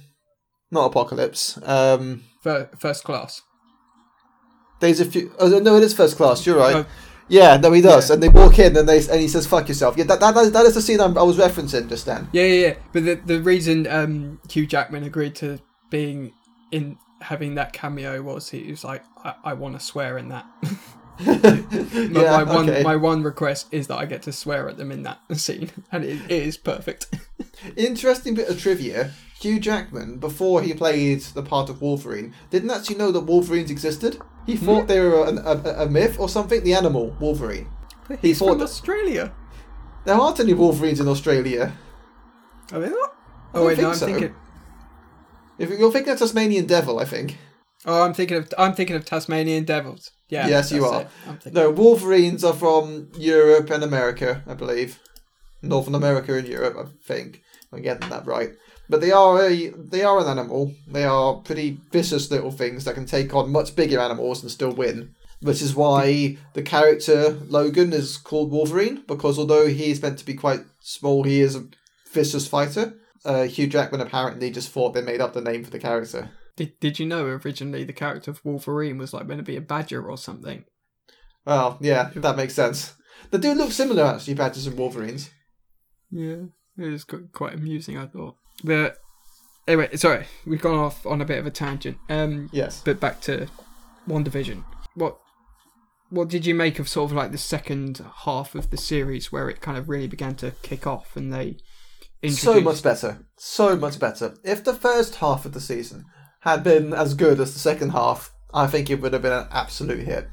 not 0.71 0.87
Apocalypse. 0.87 1.59
Um, 1.63 2.25
first 2.43 3.05
class. 3.05 3.43
There's 4.81 5.01
a 5.01 5.05
few. 5.05 5.33
oh, 5.39 5.49
no, 5.61 5.77
it 5.77 5.85
is 5.85 5.95
first 5.95 6.17
class, 6.17 6.45
you're 6.45 6.59
right. 6.59 6.75
Oh. 6.77 6.87
yeah, 7.29 7.57
no, 7.57 7.71
he 7.71 7.81
does. 7.81 8.09
Yeah. 8.09 8.15
And 8.15 8.23
they 8.23 8.29
walk 8.29 8.59
in 8.59 8.77
and 8.77 8.89
they 8.89 8.99
and 9.07 9.21
he 9.21 9.29
says, 9.29 9.47
fuck 9.47 9.69
yourself. 9.69 9.97
Yeah, 9.97 10.05
that, 10.05 10.19
that, 10.21 10.35
that 10.35 10.41
is- 10.47 10.53
that 10.53 10.67
is 10.67 10.75
the 10.75 10.83
scene 10.83 11.01
I'm, 11.01 11.17
I 11.17 11.23
was 11.23 11.37
referencing 11.39 11.89
just 11.89 12.07
then. 12.07 12.29
Yeah, 12.33 12.45
yeah, 12.45 12.67
yeah. 12.67 12.75
But 12.93 13.05
the 13.05 13.15
the 13.25 13.41
reason 13.41 13.87
um, 13.87 14.41
Hugh 14.51 14.67
Jackman 14.67 15.05
agreed 15.05 15.37
to 15.37 15.61
being 15.91 16.33
in 16.73 16.97
having 17.21 17.55
that 17.55 17.73
cameo 17.73 18.21
was 18.23 18.49
he 18.51 18.69
was 18.71 18.83
like, 18.83 19.05
I, 19.23 19.35
I 19.45 19.53
want 19.55 19.79
to 19.79 19.81
swear 19.85 20.19
in 20.19 20.29
that. 20.31 20.47
My, 21.21 21.35
yeah, 22.23 22.31
my 22.31 22.43
one 22.43 22.71
okay. 22.71 22.83
my 22.83 22.97
one 22.97 23.23
request 23.23 23.69
is 23.71 23.87
that 23.89 23.99
I 23.99 24.07
get 24.07 24.23
to 24.23 24.33
swear 24.33 24.69
at 24.69 24.77
them 24.77 24.91
in 24.91 25.03
that 25.03 25.21
scene, 25.39 25.71
and 25.93 26.05
it, 26.05 26.19
it 26.31 26.43
is 26.43 26.57
perfect. 26.57 27.07
Interesting 27.77 28.35
bit 28.35 28.49
of 28.49 28.61
trivia. 28.61 29.13
Hugh 29.41 29.59
Jackman, 29.61 30.19
before 30.19 30.63
he 30.63 30.73
played 30.73 31.21
the 31.21 31.43
part 31.43 31.69
of 31.69 31.83
Wolverine, 31.83 32.33
didn't 32.51 32.71
actually 32.71 32.97
know 32.97 33.11
that 33.13 33.21
Wolverines 33.23 33.71
existed. 33.73 34.19
He 34.47 34.55
Hmm? 34.57 34.65
thought 34.67 34.89
they 34.89 35.01
were 35.01 35.27
an, 35.27 35.39
a, 35.39 35.83
a 35.85 35.89
myth 35.89 36.19
or 36.19 36.29
something. 36.29 36.63
The 36.63 36.75
animal 36.75 37.17
Wolverine. 37.21 37.69
He's 38.21 38.39
thought 38.39 38.51
from 38.51 38.59
that- 38.59 38.65
Australia. 38.65 39.33
There 40.05 40.15
aren't 40.17 40.41
any 40.41 40.55
Wolverines 40.55 40.99
in 41.01 41.09
Australia. 41.09 41.73
Are 42.73 42.81
they 42.81 42.89
not? 42.89 43.15
Oh 43.55 43.67
wait, 43.67 43.79
no, 43.79 43.83
think 43.83 43.89
I'm 43.89 43.95
so. 43.95 44.07
thinking. 44.07 44.35
If 45.59 45.71
you're 45.71 45.93
thinking 45.93 46.13
of 46.13 46.19
Tasmanian 46.19 46.67
Devil, 46.67 46.99
I 46.99 47.05
think. 47.05 47.37
Oh, 47.85 48.03
I'm 48.03 48.15
thinking 48.15 48.37
of 48.39 48.53
I'm 48.59 48.75
thinking 48.75 48.97
of 48.97 49.05
Tasmanian 49.05 49.65
devils. 49.65 50.11
Yeah. 50.33 50.49
Yes, 50.49 50.73
you 50.73 50.87
are. 50.87 51.03
it. 51.03 51.09
I'm 51.29 51.37
thinking. 51.37 51.63
No, 51.63 51.71
Wolverines 51.71 52.43
are 52.43 52.55
from 52.55 53.09
Europe 53.19 53.69
and 53.69 53.85
America, 53.85 54.43
I 54.47 54.55
believe. 54.55 54.99
Northern 55.61 55.95
America 55.95 56.35
and 56.35 56.49
Europe, 56.49 56.75
I 56.79 56.85
think. 57.05 57.43
I'm 57.71 57.83
getting 57.83 58.09
that 58.09 58.27
right. 58.27 58.53
But 58.89 59.03
they 59.03 59.11
are 59.13 59.43
a 59.43 59.69
they 59.69 60.03
are 60.03 60.19
an 60.21 60.27
animal. 60.27 60.73
They 60.89 61.05
are 61.05 61.35
pretty 61.35 61.81
vicious 61.91 62.31
little 62.31 62.51
things 62.51 62.85
that 62.85 62.95
can 62.95 63.05
take 63.05 63.35
on 63.35 63.53
much 63.53 63.77
bigger 63.77 64.01
animals 64.01 64.43
and 64.43 64.51
still 64.51 64.73
win. 64.73 65.15
Which 65.43 65.61
is 65.61 65.75
why 65.75 66.39
the 66.55 66.63
character 66.63 67.39
Logan 67.49 67.93
is 67.93 68.17
called 68.17 68.51
Wolverine, 68.51 69.03
because 69.07 69.39
although 69.39 69.67
he 69.67 69.91
is 69.91 70.01
meant 70.01 70.19
to 70.19 70.25
be 70.25 70.35
quite 70.35 70.61
small, 70.81 71.25
he 71.25 71.41
is 71.43 71.57
a 71.57 71.67
vicious 72.11 72.49
fighter. 72.49 72.95
Uh, 73.25 73.43
Hugh 73.45 73.67
Jackman 73.67 74.01
apparently 74.01 74.51
just 74.51 74.71
thought 74.71 74.95
they 74.95 75.03
made 75.03 75.21
up 75.21 75.35
the 75.35 75.41
name 75.43 75.63
for 75.63 75.71
the 75.71 75.79
character. 75.79 76.31
Did 76.57 76.79
Did 76.81 76.99
you 76.99 77.07
know 77.07 77.25
originally 77.25 77.85
the 77.85 77.93
character 77.93 78.31
of 78.31 78.45
Wolverine 78.45 78.99
was 78.99 79.13
like 79.13 79.27
meant 79.27 79.39
to 79.39 79.45
be 79.45 79.57
a 79.57 79.61
badger 79.61 80.09
or 80.09 80.19
something? 80.19 80.65
Well, 81.47 81.79
yeah, 81.81 82.11
that 82.15 82.37
makes 82.37 82.55
sense. 82.55 82.95
They 83.31 83.39
do 83.39 83.55
look 83.55 83.73
similar, 83.73 84.05
actually, 84.05 84.35
Badgers 84.35 84.67
and 84.67 84.79
Wolverines. 84.79 85.31
Yeah, 86.11 86.45
it 86.79 86.87
was 86.91 87.05
quite 87.33 87.55
amusing. 87.55 87.97
I 87.99 88.07
thought. 88.07 88.37
But 88.63 88.97
anyway, 89.67 89.97
sorry, 89.97 90.27
we've 90.47 90.61
gone 90.61 90.79
off 90.79 91.05
on 91.07 91.21
a 91.21 91.25
bit 91.25 91.39
of 91.39 91.47
a 91.47 91.51
tangent. 91.51 91.97
Um, 92.09 92.49
Yes. 92.53 92.83
but 92.85 93.01
back 93.01 93.21
to 93.23 93.49
WandaVision. 94.09 94.65
What 94.95 95.19
what 96.11 96.29
did 96.29 96.45
you 96.45 96.55
make 96.55 96.79
of 96.79 96.89
sort 96.89 97.11
of 97.11 97.17
like 97.17 97.33
the 97.33 97.39
second 97.39 98.05
half 98.25 98.55
of 98.55 98.69
the 98.71 98.77
series 98.77 99.33
where 99.33 99.49
it 99.49 99.63
kind 99.63 99.79
of 99.79 99.89
really 99.89 100.07
began 100.09 100.35
to 100.37 100.51
kick 100.63 100.87
off 100.87 101.17
and 101.17 101.33
they 101.33 101.57
introduced 102.23 102.43
So 102.43 102.61
much 102.61 102.83
better. 102.83 103.25
So 103.39 103.77
much 103.77 103.99
better. 103.99 104.35
If 104.45 104.63
the 104.63 104.75
first 104.75 105.17
half 105.17 105.47
of 105.47 105.53
the 105.55 105.61
season 105.61 106.05
had 106.43 106.63
been 106.63 106.93
as 106.93 107.15
good 107.15 107.41
as 107.41 107.53
the 107.53 107.59
second 107.59 107.91
half, 107.91 108.33
I 108.53 108.67
think 108.67 108.91
it 108.91 109.01
would 109.01 109.13
have 109.13 109.23
been 109.23 109.33
an 109.33 109.49
absolute 109.51 110.07
hit. 110.07 110.29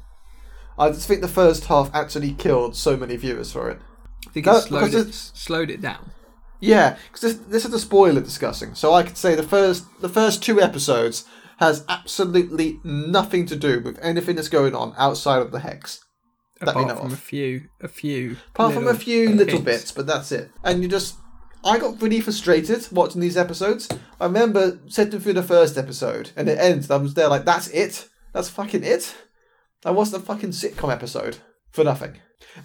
I 0.78 0.88
just 0.90 1.06
think 1.06 1.20
the 1.20 1.28
first 1.28 1.66
half 1.66 1.90
actually 1.94 2.32
killed 2.32 2.76
so 2.76 2.96
many 2.96 3.16
viewers 3.16 3.52
for 3.52 3.70
it. 3.70 3.78
I 4.28 4.30
think 4.30 4.46
it 4.46 4.60
slowed 4.62 4.84
because 4.84 5.08
it, 5.08 5.14
slowed 5.14 5.70
it 5.70 5.80
down. 5.80 6.12
Yeah, 6.60 6.96
because 7.06 7.20
this, 7.20 7.46
this 7.46 7.64
is 7.64 7.70
the 7.70 7.78
spoiler 7.78 8.20
discussing. 8.20 8.74
So 8.74 8.92
I 8.92 9.02
could 9.02 9.16
say 9.16 9.34
the 9.34 9.42
first 9.42 9.86
the 10.00 10.08
first 10.08 10.42
two 10.42 10.60
episodes 10.60 11.24
has 11.58 11.84
absolutely 11.88 12.80
nothing 12.84 13.46
to 13.46 13.56
do 13.56 13.80
with 13.80 13.98
anything 14.02 14.36
that's 14.36 14.48
going 14.48 14.74
on 14.74 14.94
outside 14.96 15.42
of 15.42 15.52
the 15.52 15.60
hex. 15.60 16.04
That 16.60 16.74
we 16.74 16.82
Apart 16.82 16.88
know 16.88 16.96
from 16.96 17.06
of. 17.06 17.12
a 17.12 17.16
few, 17.16 17.68
a 17.80 17.88
few. 17.88 18.36
Apart 18.54 18.74
from 18.74 18.82
a 18.82 18.86
little 18.86 19.00
few 19.00 19.30
little 19.30 19.60
hints. 19.60 19.64
bits, 19.64 19.92
but 19.92 20.06
that's 20.06 20.32
it. 20.32 20.50
And 20.64 20.82
you 20.82 20.88
just. 20.88 21.16
I 21.64 21.78
got 21.78 22.00
really 22.00 22.20
frustrated 22.20 22.88
watching 22.90 23.20
these 23.20 23.36
episodes. 23.36 23.88
I 24.20 24.26
remember 24.26 24.80
sitting 24.88 25.20
through 25.20 25.34
the 25.34 25.42
first 25.42 25.76
episode 25.76 26.30
and 26.36 26.48
it 26.48 26.58
ends. 26.58 26.90
I 26.90 26.96
was 26.96 27.14
there 27.14 27.28
like, 27.28 27.44
that's 27.44 27.68
it? 27.68 28.08
That's 28.32 28.48
fucking 28.48 28.84
it? 28.84 29.14
That 29.82 29.94
wasn't 29.94 30.22
a 30.22 30.26
fucking 30.26 30.50
sitcom 30.50 30.92
episode. 30.92 31.38
For 31.70 31.84
nothing. 31.84 32.16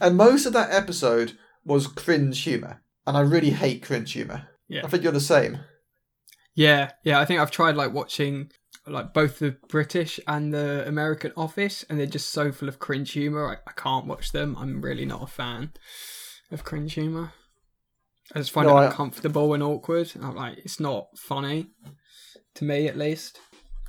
And 0.01 0.17
most 0.17 0.45
of 0.45 0.53
that 0.53 0.71
episode 0.71 1.37
was 1.63 1.87
cringe 1.87 2.41
humour. 2.41 2.81
And 3.05 3.15
I 3.15 3.21
really 3.21 3.51
hate 3.51 3.83
cringe 3.83 4.13
humour. 4.13 4.47
Yeah. 4.67 4.81
I 4.83 4.87
think 4.87 5.03
you're 5.03 5.11
the 5.11 5.19
same. 5.19 5.59
Yeah, 6.55 6.91
yeah. 7.03 7.19
I 7.19 7.25
think 7.25 7.39
I've 7.39 7.51
tried 7.51 7.75
like 7.75 7.93
watching 7.93 8.49
like 8.87 9.13
both 9.13 9.39
the 9.39 9.57
British 9.67 10.19
and 10.27 10.53
the 10.53 10.87
American 10.87 11.33
Office, 11.35 11.83
and 11.89 11.99
they're 11.99 12.07
just 12.07 12.29
so 12.29 12.51
full 12.51 12.67
of 12.67 12.79
cringe 12.79 13.11
humor. 13.11 13.47
I, 13.47 13.69
I 13.69 13.73
can't 13.73 14.07
watch 14.07 14.31
them. 14.31 14.55
I'm 14.57 14.81
really 14.81 15.05
not 15.05 15.23
a 15.23 15.27
fan 15.27 15.73
of 16.51 16.63
cringe 16.63 16.93
humor. 16.93 17.33
I 18.33 18.39
just 18.39 18.51
find 18.51 18.67
No, 18.67 18.77
it 18.77 18.81
I- 18.81 18.85
uncomfortable 18.87 19.53
and 19.53 19.61
awkward. 19.63 20.11
I'm 20.21 20.35
like, 20.35 20.57
it's 20.59 20.79
not 20.79 21.07
funny 21.17 21.67
to 22.55 22.63
me, 22.65 22.87
at 22.87 22.97
least. 22.97 23.39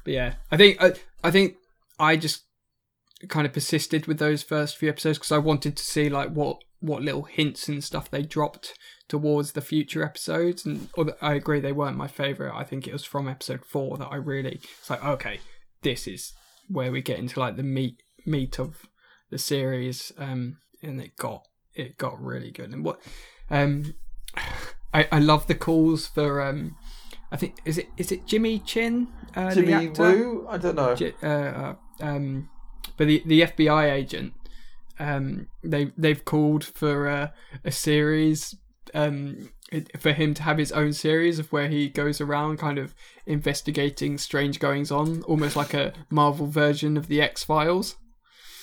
But 0.04 0.14
yeah, 0.14 0.34
I 0.50 0.56
think 0.56 0.82
I, 0.82 0.92
I 1.24 1.30
think 1.30 1.56
I 1.98 2.16
just 2.16 2.42
kind 3.28 3.46
of 3.46 3.52
persisted 3.52 4.06
with 4.06 4.18
those 4.18 4.42
first 4.42 4.76
few 4.76 4.88
episodes 4.90 5.18
because 5.18 5.32
I 5.32 5.38
wanted 5.38 5.76
to 5.76 5.82
see 5.82 6.08
like 6.08 6.30
what 6.30 6.58
what 6.80 7.02
little 7.02 7.22
hints 7.22 7.68
and 7.68 7.82
stuff 7.82 8.10
they 8.10 8.22
dropped 8.22 8.74
towards 9.08 9.52
the 9.52 9.62
future 9.62 10.04
episodes. 10.04 10.66
And 10.66 10.90
although 10.96 11.16
I 11.22 11.34
agree 11.34 11.58
they 11.60 11.72
weren't 11.72 11.96
my 11.96 12.06
favorite. 12.08 12.54
I 12.54 12.64
think 12.64 12.86
it 12.86 12.92
was 12.92 13.04
from 13.04 13.26
episode 13.28 13.64
four 13.64 13.96
that 13.96 14.08
I 14.08 14.16
really 14.16 14.60
it's 14.78 14.90
like 14.90 15.02
okay, 15.02 15.40
this 15.82 16.06
is 16.06 16.32
where 16.68 16.92
we 16.92 17.00
get 17.00 17.18
into 17.18 17.40
like 17.40 17.56
the 17.56 17.62
meat 17.62 18.02
meat 18.26 18.58
of 18.60 18.82
the 19.30 19.38
series. 19.38 20.12
Um, 20.18 20.58
and 20.82 21.00
it 21.00 21.16
got 21.16 21.42
it 21.74 21.96
got 21.96 22.20
really 22.22 22.50
good. 22.50 22.72
And 22.72 22.84
what 22.84 23.00
um, 23.50 23.94
I 24.92 25.08
I 25.12 25.18
love 25.18 25.46
the 25.46 25.54
calls 25.54 26.06
for 26.06 26.42
um. 26.42 26.76
I 27.32 27.36
think 27.36 27.56
is 27.64 27.76
it 27.76 27.88
is 27.96 28.12
it 28.12 28.26
Jimmy 28.26 28.60
Chin, 28.60 29.08
uh, 29.34 29.52
Jimmy? 29.52 29.88
Woo? 29.88 30.46
I 30.48 30.58
don't 30.58 30.76
know. 30.76 30.94
J- 30.94 31.14
uh, 31.22 31.26
uh, 31.26 31.74
um, 32.00 32.48
but 32.96 33.08
the 33.08 33.22
the 33.26 33.40
FBI 33.42 33.90
agent, 33.90 34.32
um, 34.98 35.48
they 35.62 35.92
they've 35.98 36.24
called 36.24 36.64
for 36.64 37.08
uh, 37.08 37.28
a 37.64 37.72
series, 37.72 38.54
um, 38.94 39.50
for 39.98 40.12
him 40.12 40.34
to 40.34 40.42
have 40.44 40.58
his 40.58 40.72
own 40.72 40.92
series 40.92 41.38
of 41.38 41.52
where 41.52 41.68
he 41.68 41.88
goes 41.88 42.20
around 42.20 42.58
kind 42.58 42.78
of 42.78 42.94
investigating 43.26 44.18
strange 44.18 44.60
goings 44.60 44.90
on, 44.90 45.22
almost 45.24 45.56
like 45.56 45.74
a 45.74 45.92
Marvel 46.10 46.46
version 46.46 46.96
of 46.96 47.08
the 47.08 47.20
X 47.20 47.42
Files. 47.42 47.96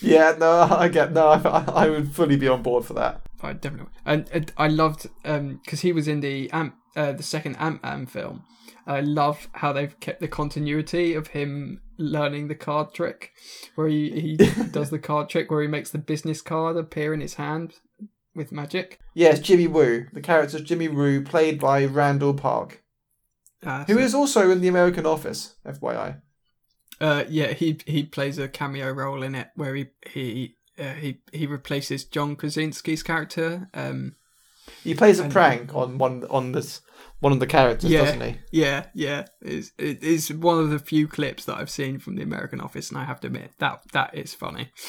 Yeah, 0.01 0.35
no, 0.39 0.61
I 0.71 0.87
get 0.87 1.11
no. 1.11 1.27
I, 1.27 1.63
I 1.67 1.89
would 1.89 2.13
fully 2.13 2.37
be 2.37 2.47
on 2.47 2.63
board 2.63 2.85
for 2.85 2.93
that. 2.93 3.21
I 3.43 3.53
definitely 3.53 3.91
and, 4.05 4.29
and 4.33 4.51
I 4.57 4.67
loved 4.67 5.07
um 5.25 5.59
because 5.63 5.81
he 5.81 5.91
was 5.91 6.07
in 6.07 6.21
the 6.21 6.49
Ant 6.51 6.73
uh, 6.95 7.11
the 7.11 7.23
second 7.23 7.55
Ant 7.57 7.83
Man 7.83 8.05
film. 8.05 8.43
I 8.85 8.99
love 8.99 9.47
how 9.53 9.71
they've 9.73 9.97
kept 9.99 10.19
the 10.19 10.27
continuity 10.27 11.13
of 11.13 11.27
him 11.27 11.81
learning 11.97 12.47
the 12.49 12.55
card 12.55 12.93
trick, 12.93 13.31
where 13.75 13.87
he, 13.87 14.09
he 14.19 14.37
does 14.71 14.89
the 14.89 14.99
card 14.99 15.29
trick 15.29 15.49
where 15.49 15.61
he 15.61 15.67
makes 15.67 15.89
the 15.91 15.97
business 15.97 16.41
card 16.41 16.75
appear 16.77 17.13
in 17.13 17.21
his 17.21 17.35
hand 17.35 17.75
with 18.35 18.51
magic. 18.51 18.99
Yes, 19.13 19.39
Jimmy 19.39 19.67
Woo. 19.67 20.07
The 20.11 20.19
character 20.21 20.59
Jimmy 20.59 20.87
Woo, 20.89 21.21
played 21.23 21.59
by 21.61 21.85
Randall 21.85 22.33
Park, 22.33 22.83
Uh, 23.65 23.85
who 23.85 23.93
so- 23.95 23.99
is 23.99 24.13
also 24.15 24.51
in 24.51 24.59
the 24.61 24.67
American 24.67 25.05
Office. 25.05 25.55
FYI. 25.65 26.21
uh 27.01 27.23
yeah 27.29 27.53
he 27.53 27.79
he 27.87 28.03
plays 28.03 28.37
a 28.37 28.47
cameo 28.47 28.91
role 28.91 29.23
in 29.23 29.33
it 29.33 29.47
where 29.55 29.75
he 29.75 29.87
he 30.05 30.55
uh, 30.79 30.93
he 30.93 31.19
he 31.31 31.45
replaces 31.47 32.05
John 32.05 32.35
Krasinski's 32.35 33.03
character. 33.03 33.69
Um, 33.73 34.15
He 34.83 34.93
plays 34.95 35.19
a 35.19 35.27
prank 35.29 35.73
on 35.75 35.97
one 35.97 36.25
on 36.29 36.51
this 36.53 36.81
one 37.19 37.31
of 37.33 37.39
the 37.39 37.47
characters, 37.47 37.89
Yeah. 37.91 38.05
doesn't 38.05 38.21
he? 38.21 38.35
Yeah, 38.51 38.85
yeah. 38.93 39.25
It's, 39.41 39.71
it 39.77 40.03
is 40.03 40.31
one 40.33 40.59
of 40.59 40.69
the 40.69 40.79
few 40.79 41.07
clips 41.07 41.45
that 41.45 41.57
I've 41.57 41.69
seen 41.69 41.99
from 41.99 42.15
the 42.15 42.23
American 42.23 42.59
Office, 42.61 42.89
and 42.89 42.97
I 42.97 43.05
have 43.05 43.19
to 43.21 43.27
admit 43.27 43.51
that 43.59 43.81
that 43.93 44.13
is 44.15 44.33
funny. 44.33 44.69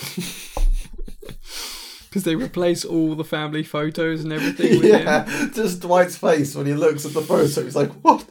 Because 2.09 2.23
they 2.25 2.37
replace 2.37 2.85
all 2.85 3.17
the 3.17 3.25
family 3.25 3.65
photos 3.65 4.23
and 4.23 4.33
everything 4.33 4.79
with 4.81 4.89
yeah, 4.89 5.25
him. 5.25 5.53
just 5.53 5.81
Dwight's 5.81 6.17
face 6.17 6.55
when 6.55 6.65
he 6.67 6.75
looks 6.75 7.05
at 7.05 7.13
the 7.13 7.21
photo. 7.21 7.43
He's 7.65 7.75
like, 7.75 7.91
"What? 8.05 8.25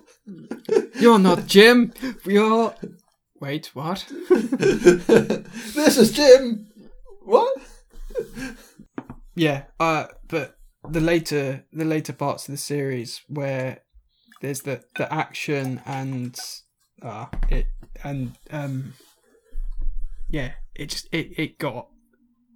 You're 1.01 1.19
not 1.19 1.47
Jim. 1.47 1.91
You're. 2.25 2.73
Wait, 3.41 3.71
what? 3.73 4.05
this 4.29 5.97
is 5.97 6.13
Jim. 6.13 6.67
What? 7.23 7.57
Yeah. 9.35 9.63
Uh, 9.79 10.05
but 10.27 10.57
the 10.87 11.01
later 11.01 11.63
the 11.71 11.85
later 11.85 12.13
parts 12.13 12.47
of 12.47 12.53
the 12.53 12.57
series 12.57 13.21
where 13.27 13.79
there's 14.41 14.61
the 14.61 14.83
the 14.97 15.11
action 15.13 15.81
and 15.85 16.37
uh 17.01 17.25
it 17.49 17.67
and 18.03 18.33
um 18.51 18.93
yeah 20.29 20.51
it 20.75 20.89
just 20.89 21.07
it 21.13 21.31
it 21.37 21.57
got 21.57 21.87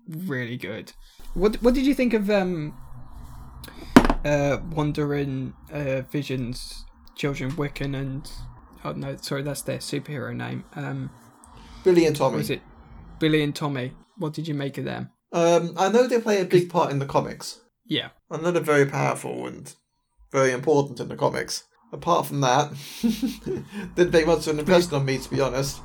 really 0.09 0.57
good 0.57 0.91
what 1.33 1.55
what 1.61 1.73
did 1.73 1.85
you 1.85 1.93
think 1.93 2.13
of 2.13 2.29
um 2.29 2.77
uh 4.25 4.57
wandering 4.71 5.53
uh 5.71 6.01
visions 6.01 6.85
children 7.15 7.51
wiccan 7.51 7.95
and 7.95 8.29
oh 8.83 8.91
no 8.91 9.15
sorry 9.17 9.41
that's 9.41 9.61
their 9.61 9.79
superhero 9.79 10.35
name 10.35 10.63
um 10.75 11.09
Billy 11.83 12.05
and 12.05 12.15
Tommy. 12.15 12.37
was 12.37 12.49
it 12.49 12.61
billy 13.19 13.41
and 13.41 13.55
tommy 13.55 13.91
what 14.17 14.33
did 14.33 14.47
you 14.47 14.53
make 14.53 14.77
of 14.77 14.85
them 14.85 15.09
Um, 15.31 15.73
I 15.77 15.89
know 15.89 16.07
they 16.07 16.19
play 16.21 16.41
a 16.41 16.45
big 16.45 16.69
part 16.69 16.91
in 16.91 16.99
the 16.99 17.05
comics. 17.05 17.59
yeah 17.85 18.09
I 18.31 18.37
know 18.37 18.51
they're 18.51 18.61
very 18.75 18.85
powerful 18.85 19.47
and 19.47 19.73
very 20.31 20.51
important 20.51 20.99
in 20.99 21.07
the 21.07 21.15
comics. 21.15 21.63
Apart 21.93 22.25
from 22.25 22.41
that, 22.41 22.73
didn't 23.95 24.11
make 24.11 24.27
much 24.27 24.45
of 24.47 24.53
an 24.53 24.59
impression 24.59 24.93
on 24.93 25.05
me, 25.05 25.17
to 25.17 25.29
be 25.29 25.39
honest. 25.39 25.79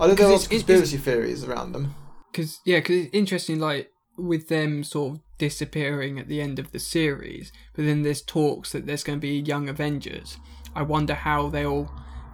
I 0.00 0.06
don't 0.08 0.18
know 0.18 0.26
it's- 0.34 0.46
of 0.46 0.52
it's- 0.52 0.64
conspiracy 0.66 0.96
theories 0.96 1.44
around 1.44 1.72
them. 1.72 1.94
Because 2.32 2.58
yeah, 2.64 2.78
because 2.78 2.96
it's 3.06 3.14
interesting, 3.14 3.58
like 3.60 3.90
with 4.18 4.48
them 4.48 4.82
sort 4.84 5.14
of 5.14 5.20
disappearing 5.38 6.18
at 6.18 6.28
the 6.28 6.40
end 6.40 6.58
of 6.58 6.72
the 6.72 6.78
series, 6.78 7.52
but 7.74 7.84
then 7.84 8.02
there's 8.02 8.22
talks 8.22 8.72
that 8.72 8.86
there's 8.86 9.04
going 9.04 9.18
to 9.18 9.20
be 9.20 9.38
young 9.38 9.68
Avengers. 9.68 10.36
I 10.74 10.82
wonder 10.82 11.14
how 11.14 11.48
they'll 11.48 11.90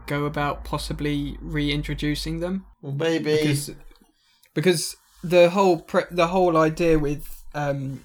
go 0.07 0.25
about 0.25 0.65
possibly 0.65 1.37
reintroducing 1.41 2.41
them 2.41 2.65
Well, 2.83 2.93
maybe. 2.95 3.37
because 3.37 3.73
because 4.55 4.97
the 5.29 5.51
whole 5.51 5.81
pre- 5.81 6.05
the 6.11 6.29
whole 6.29 6.57
idea 6.57 6.99
with 6.99 7.45
um, 7.55 8.05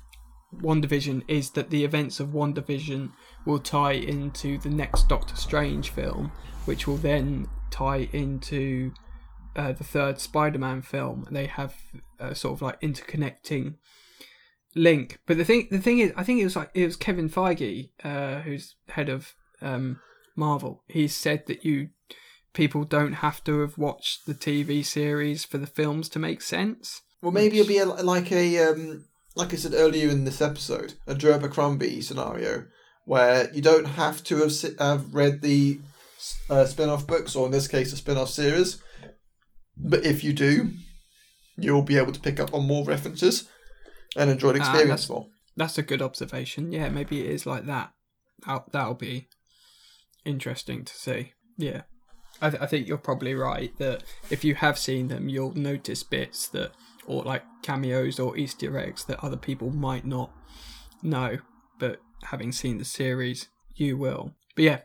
WandaVision 0.56 1.24
is 1.28 1.52
that 1.52 1.70
the 1.70 1.84
events 1.84 2.20
of 2.20 2.30
WandaVision 2.30 3.12
will 3.46 3.60
tie 3.60 3.94
into 3.94 4.58
the 4.58 4.70
next 4.70 5.08
Doctor 5.08 5.36
Strange 5.36 5.90
film, 5.90 6.32
which 6.66 6.88
will 6.88 6.98
then 6.98 7.48
tie 7.70 8.10
into 8.12 8.92
uh, 9.56 9.72
the 9.72 9.84
third 9.84 10.20
Spider-Man 10.20 10.82
film. 10.82 11.28
They 11.30 11.46
have 11.46 11.76
a 12.20 12.34
sort 12.34 12.56
of 12.56 12.62
like 12.62 12.82
interconnecting 12.82 13.76
link. 14.76 15.20
But 15.28 15.38
the 15.38 15.46
thing 15.46 15.68
the 15.70 15.80
thing 15.80 16.00
is, 16.00 16.12
I 16.16 16.24
think 16.24 16.42
it 16.42 16.46
was 16.46 16.56
like 16.56 16.72
it 16.74 16.86
was 16.86 16.96
Kevin 16.96 17.30
Feige, 17.30 17.90
uh, 18.04 18.42
who's 18.42 18.76
head 18.90 19.10
of 19.10 19.36
um, 19.62 20.00
Marvel. 20.36 20.84
He 20.88 21.08
said 21.08 21.46
that 21.48 21.64
you 21.64 21.90
people 22.54 22.84
don't 22.84 23.14
have 23.14 23.44
to 23.44 23.60
have 23.60 23.78
watched 23.78 24.26
the 24.26 24.34
TV 24.34 24.84
series 24.84 25.46
for 25.46 25.60
the 25.60 25.68
films 25.68 26.10
to 26.10 26.20
make 26.20 26.42
sense. 26.42 27.02
Well, 27.22 27.32
maybe 27.32 27.60
it'll 27.60 27.68
be 27.68 27.78
a, 27.78 27.86
like 27.86 28.32
a 28.32 28.70
um, 28.72 29.06
like 29.36 29.54
I 29.54 29.56
said 29.58 29.74
earlier 29.74 30.10
in 30.10 30.24
this 30.26 30.42
episode, 30.42 30.94
a 31.08 31.16
Joe 31.16 31.34
Abercrombie 31.34 32.02
scenario 32.02 32.66
where 33.06 33.52
you 33.54 33.62
don't 33.62 33.86
have 33.86 34.24
to 34.26 34.38
have, 34.38 34.52
si- 34.52 34.76
have 34.80 35.14
read 35.14 35.42
the 35.42 35.80
uh, 36.50 36.66
spin-off 36.66 37.08
books, 37.08 37.36
or 37.36 37.46
in 37.48 37.52
this 37.52 37.68
case, 37.68 37.92
a 37.94 37.98
spin-off 37.98 38.30
series. 38.30 38.82
But 39.78 40.06
if 40.06 40.24
you 40.24 40.34
do, 40.34 40.72
you'll 41.58 41.82
be 41.82 41.98
able 41.98 42.12
to 42.12 42.20
pick 42.20 42.40
up 42.40 42.54
on 42.54 42.68
more 42.68 42.86
references 42.86 43.48
and 44.16 44.30
enjoy 44.30 44.52
the 44.54 44.60
Ah, 44.60 44.70
experience 44.70 45.02
that's- 45.02 45.10
more. 45.10 45.28
That's 45.58 45.78
a 45.78 45.84
good 45.84 46.02
observation. 46.02 46.72
Yeah, 46.72 46.90
maybe 46.90 47.20
it 47.22 47.30
is 47.30 47.46
like 47.46 47.66
that. 47.66 47.92
That'll, 48.46 48.66
that'll 48.72 48.94
be 48.94 49.28
interesting 50.26 50.86
to 50.86 50.94
see. 50.96 51.34
Yeah. 51.58 51.82
I, 52.42 52.50
th- 52.52 52.62
I 52.62 52.66
think 52.68 52.88
you're 52.88 52.98
probably 52.98 53.36
right 53.36 53.76
that 53.78 54.04
if 54.30 54.44
you 54.44 54.56
have 54.56 54.78
seen 54.78 55.10
them, 55.10 55.28
you'll 55.28 55.54
notice 55.54 56.04
bits 56.04 56.48
that, 56.50 56.72
or 57.06 57.24
like 57.24 57.44
cameos 57.64 58.20
or 58.20 58.38
Easter 58.38 58.78
eggs 58.78 59.06
that 59.06 59.24
other 59.24 59.38
people 59.38 59.72
might 59.72 60.06
not 60.06 60.32
know, 61.02 61.38
but 61.80 62.00
having 62.24 62.52
seen 62.52 62.78
the 62.78 62.86
series, 62.86 63.48
you 63.76 63.98
will. 63.98 64.34
But 64.56 64.64
yeah, 64.66 64.80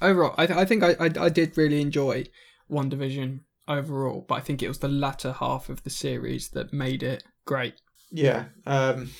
overall, 0.00 0.34
I, 0.36 0.46
th- 0.46 0.58
I 0.58 0.64
think 0.64 0.82
I, 0.82 0.90
I, 0.98 1.10
I 1.26 1.28
did 1.28 1.56
really 1.56 1.80
enjoy 1.80 2.24
WandaVision 2.70 3.40
overall, 3.68 4.24
but 4.28 4.34
I 4.36 4.40
think 4.40 4.62
it 4.62 4.68
was 4.68 4.78
the 4.78 4.88
latter 4.88 5.32
half 5.32 5.68
of 5.68 5.84
the 5.84 5.90
series 5.90 6.48
that 6.50 6.72
made 6.72 7.02
it 7.02 7.24
great. 7.44 7.74
Yeah, 8.10 8.46
um, 8.66 9.10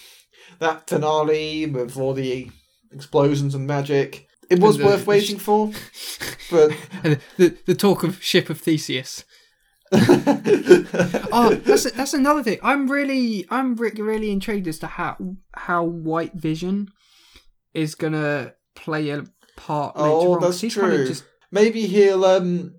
that 0.58 0.88
finale 0.88 1.66
with 1.66 1.96
all 1.96 2.12
the 2.14 2.50
explosions 2.92 3.54
and 3.54 3.66
magic, 3.66 4.26
it 4.50 4.58
was 4.60 4.78
the- 4.78 4.84
worth 4.84 5.06
waiting 5.06 5.38
for. 5.38 5.70
But 6.50 6.72
the, 7.38 7.56
the 7.64 7.74
talk 7.74 8.02
of 8.02 8.22
ship 8.22 8.50
of 8.50 8.60
Theseus. 8.60 9.24
Oh, 11.34 11.54
that's 11.64 11.90
that's 11.92 12.14
another 12.14 12.42
thing. 12.42 12.58
I'm 12.62 12.90
really 12.90 13.46
I'm 13.50 13.74
re- 13.76 13.92
really 13.96 14.30
intrigued 14.30 14.66
as 14.68 14.78
to 14.80 14.86
how 14.86 15.16
how 15.54 15.82
White 15.84 16.34
Vision 16.34 16.88
is 17.74 17.94
gonna 17.94 18.54
play 18.74 19.10
a 19.10 19.24
part 19.56 19.92
Oh, 19.96 20.38
that's 20.38 20.60
true. 20.60 21.06
just 21.06 21.24
maybe 21.50 21.86
he'll 21.86 22.24
um 22.24 22.74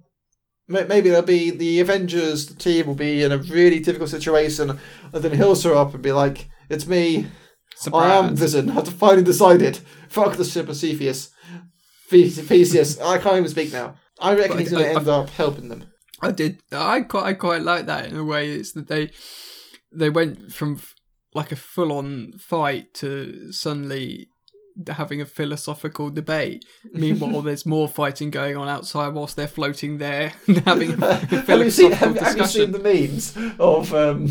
ma- 0.68 0.86
maybe 0.88 1.10
there'll 1.10 1.26
be 1.26 1.50
the 1.50 1.80
Avengers 1.80 2.48
the 2.48 2.56
team 2.56 2.88
will 2.88 2.96
be 2.96 3.24
in 3.24 3.32
a 3.32 3.38
really 3.38 3.80
difficult 3.80 4.10
situation 4.10 4.80
and 5.12 5.24
then 5.24 5.34
he'll 5.36 5.56
show 5.56 5.78
up 5.78 5.94
and 5.94 6.04
be 6.04 6.12
like, 6.12 6.50
It's 6.70 6.86
me, 6.88 7.28
I 7.92 8.14
am. 8.16 8.36
Vision, 8.36 8.70
I've 8.72 8.88
finally 8.88 9.24
decided. 9.24 9.80
Fuck 10.10 10.36
the 10.38 10.46
ship 10.46 10.70
of 10.70 10.76
Cepheus. 10.78 11.30
Theseus. 12.10 13.00
I 13.02 13.18
can't 13.18 13.38
even 13.38 13.50
speak 13.50 13.74
now. 13.74 13.96
I 14.20 14.36
reckon 14.36 14.58
But 14.58 14.60
he's 14.60 14.72
gonna 14.72 14.86
end 14.86 15.08
up 15.08 15.30
helping 15.32 15.70
them. 15.70 15.86
I 16.24 16.32
did. 16.32 16.62
I 16.72 17.02
quite 17.02 17.26
I 17.26 17.34
quite 17.34 17.62
like 17.62 17.86
that 17.88 18.08
in 18.08 18.16
a 18.16 18.24
way. 18.24 18.52
It's 18.52 18.72
that 18.74 18.88
they 18.88 19.12
they 19.92 20.10
went 20.10 20.52
from 20.52 20.80
like 21.34 21.52
a 21.52 21.56
full 21.56 21.92
on 21.92 22.34
fight 22.38 22.94
to 22.96 23.52
suddenly 23.52 24.30
having 24.88 25.22
a 25.22 25.26
philosophical 25.26 26.10
debate. 26.10 26.66
Meanwhile, 26.94 27.42
there's 27.42 27.66
more 27.66 27.88
fighting 27.88 28.32
going 28.32 28.58
on 28.58 28.68
outside 28.68 29.10
whilst 29.10 29.36
they're 29.36 29.48
floating 29.48 29.98
there 29.98 30.34
and 30.48 30.58
having 30.60 31.02
a 31.02 31.16
have 31.26 31.50
you 31.50 31.70
seen 31.70 31.92
philosophical 31.92 32.24
have, 32.24 32.28
have 32.28 32.38
you 32.38 32.46
seen 32.46 32.72
the 32.72 32.80
memes 32.80 33.38
of 33.60 33.94
um 33.94 34.30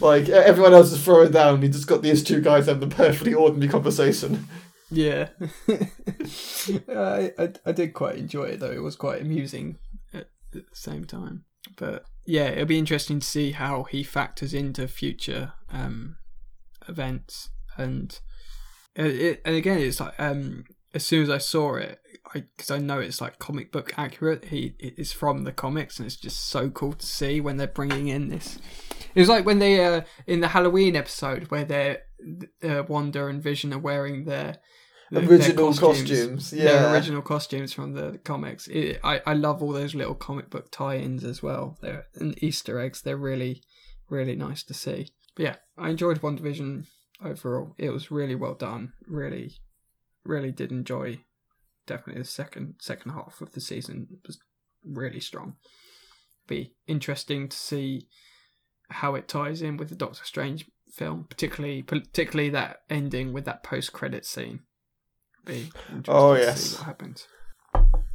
like 0.00 0.28
everyone 0.28 0.74
else 0.74 0.92
is 0.92 1.02
throwing 1.02 1.30
down 1.30 1.54
and 1.54 1.62
you 1.62 1.68
just 1.68 1.86
got 1.86 2.02
these 2.02 2.22
two 2.22 2.40
guys 2.40 2.66
having 2.66 2.90
a 2.90 2.94
perfectly 2.94 3.34
ordinary 3.34 3.70
conversation. 3.70 4.48
Yeah, 4.90 5.28
I, 6.88 7.32
I 7.38 7.52
I 7.66 7.72
did 7.72 7.94
quite 7.94 8.16
enjoy 8.16 8.44
it 8.44 8.60
though. 8.60 8.70
It 8.70 8.82
was 8.82 8.96
quite 8.96 9.22
amusing 9.22 9.78
at, 10.12 10.28
at 10.54 10.70
the 10.70 10.76
same 10.76 11.04
time. 11.04 11.44
But 11.76 12.04
yeah, 12.26 12.48
it'll 12.48 12.66
be 12.66 12.78
interesting 12.78 13.20
to 13.20 13.26
see 13.26 13.52
how 13.52 13.84
he 13.84 14.02
factors 14.02 14.52
into 14.52 14.88
future 14.88 15.52
um, 15.72 16.16
events 16.88 17.50
and 17.76 18.18
uh, 18.98 19.04
it, 19.04 19.42
and 19.44 19.54
again, 19.54 19.78
it's 19.78 20.00
like 20.00 20.18
um, 20.18 20.64
as 20.94 21.06
soon 21.06 21.22
as 21.22 21.30
I 21.30 21.38
saw 21.38 21.76
it, 21.76 22.00
because 22.32 22.70
I, 22.70 22.78
know 22.78 22.98
it's 22.98 23.20
like 23.20 23.38
comic 23.38 23.70
book 23.70 23.92
accurate. 23.96 24.46
He 24.46 24.74
is 24.80 25.12
from 25.12 25.44
the 25.44 25.52
comics, 25.52 25.98
and 25.98 26.06
it's 26.06 26.16
just 26.16 26.48
so 26.48 26.70
cool 26.70 26.94
to 26.94 27.06
see 27.06 27.40
when 27.40 27.56
they're 27.56 27.66
bringing 27.66 28.08
in 28.08 28.28
this. 28.28 28.58
It 29.14 29.20
was 29.20 29.28
like 29.28 29.46
when 29.46 29.58
they 29.58 29.84
uh, 29.84 30.02
in 30.26 30.40
the 30.40 30.48
Halloween 30.48 30.96
episode 30.96 31.50
where 31.50 31.64
they're 31.64 32.02
uh, 32.62 32.82
Wanda 32.88 33.26
and 33.26 33.42
Vision 33.42 33.72
are 33.72 33.78
wearing 33.78 34.24
their 34.24 34.58
Original 35.12 35.74
costumes, 35.74 36.50
their 36.50 36.82
yeah. 36.82 36.92
original 36.92 37.22
costumes 37.22 37.72
from 37.72 37.94
the 37.94 38.18
comics. 38.22 38.68
It, 38.68 39.00
I 39.02 39.20
I 39.26 39.34
love 39.34 39.60
all 39.62 39.72
those 39.72 39.94
little 39.94 40.14
comic 40.14 40.50
book 40.50 40.70
tie-ins 40.70 41.24
as 41.24 41.42
well. 41.42 41.78
They're 41.80 42.06
and 42.14 42.40
Easter 42.42 42.78
eggs. 42.78 43.02
They're 43.02 43.16
really 43.16 43.62
really 44.08 44.36
nice 44.36 44.62
to 44.64 44.74
see. 44.74 45.08
But 45.34 45.42
yeah, 45.42 45.56
I 45.76 45.90
enjoyed 45.90 46.20
WandaVision 46.20 46.86
overall. 47.24 47.74
It 47.78 47.90
was 47.90 48.10
really 48.10 48.34
well 48.34 48.54
done. 48.54 48.92
Really, 49.06 49.56
really 50.24 50.52
did 50.52 50.70
enjoy. 50.70 51.20
Definitely 51.86 52.22
the 52.22 52.28
second 52.28 52.74
second 52.80 53.12
half 53.12 53.40
of 53.40 53.52
the 53.52 53.60
season 53.60 54.06
it 54.12 54.26
was 54.26 54.38
really 54.84 55.20
strong. 55.20 55.54
Be 56.46 56.74
interesting 56.86 57.48
to 57.48 57.56
see 57.56 58.06
how 58.90 59.14
it 59.14 59.28
ties 59.28 59.62
in 59.62 59.76
with 59.76 59.88
the 59.88 59.94
Doctor 59.94 60.24
Strange 60.24 60.66
film, 60.92 61.26
particularly 61.28 61.82
particularly 61.82 62.50
that 62.50 62.82
ending 62.88 63.32
with 63.32 63.44
that 63.46 63.62
post 63.62 63.92
credit 63.92 64.24
scene. 64.24 64.60
Be 65.44 65.70
interesting 65.88 66.04
Oh, 66.08 66.34
to 66.34 66.40
yes. 66.40 66.60
see 66.60 66.76
what 66.76 66.86
happens. 66.86 67.26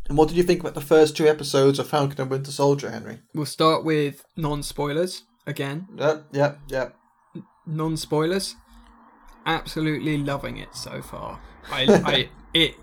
And 0.07 0.17
what 0.17 0.27
did 0.27 0.37
you 0.37 0.43
think 0.43 0.59
about 0.59 0.75
the 0.75 0.81
first 0.81 1.17
two 1.17 1.27
episodes 1.27 1.79
of 1.79 1.87
Falcon 1.87 2.21
and 2.21 2.29
Winter 2.29 2.51
Soldier, 2.51 2.91
Henry? 2.91 3.19
We'll 3.33 3.45
start 3.47 3.83
with 3.83 4.23
non 4.37 4.61
spoilers 4.63 5.23
again. 5.47 5.87
Yep, 5.97 6.27
yep, 6.31 6.59
yep. 6.67 6.95
non 7.65 7.97
spoilers. 7.97 8.55
Absolutely 9.47 10.17
loving 10.17 10.57
it 10.57 10.75
so 10.75 11.01
far. 11.01 11.39
I, 11.71 11.83
I 12.05 12.29
it 12.53 12.75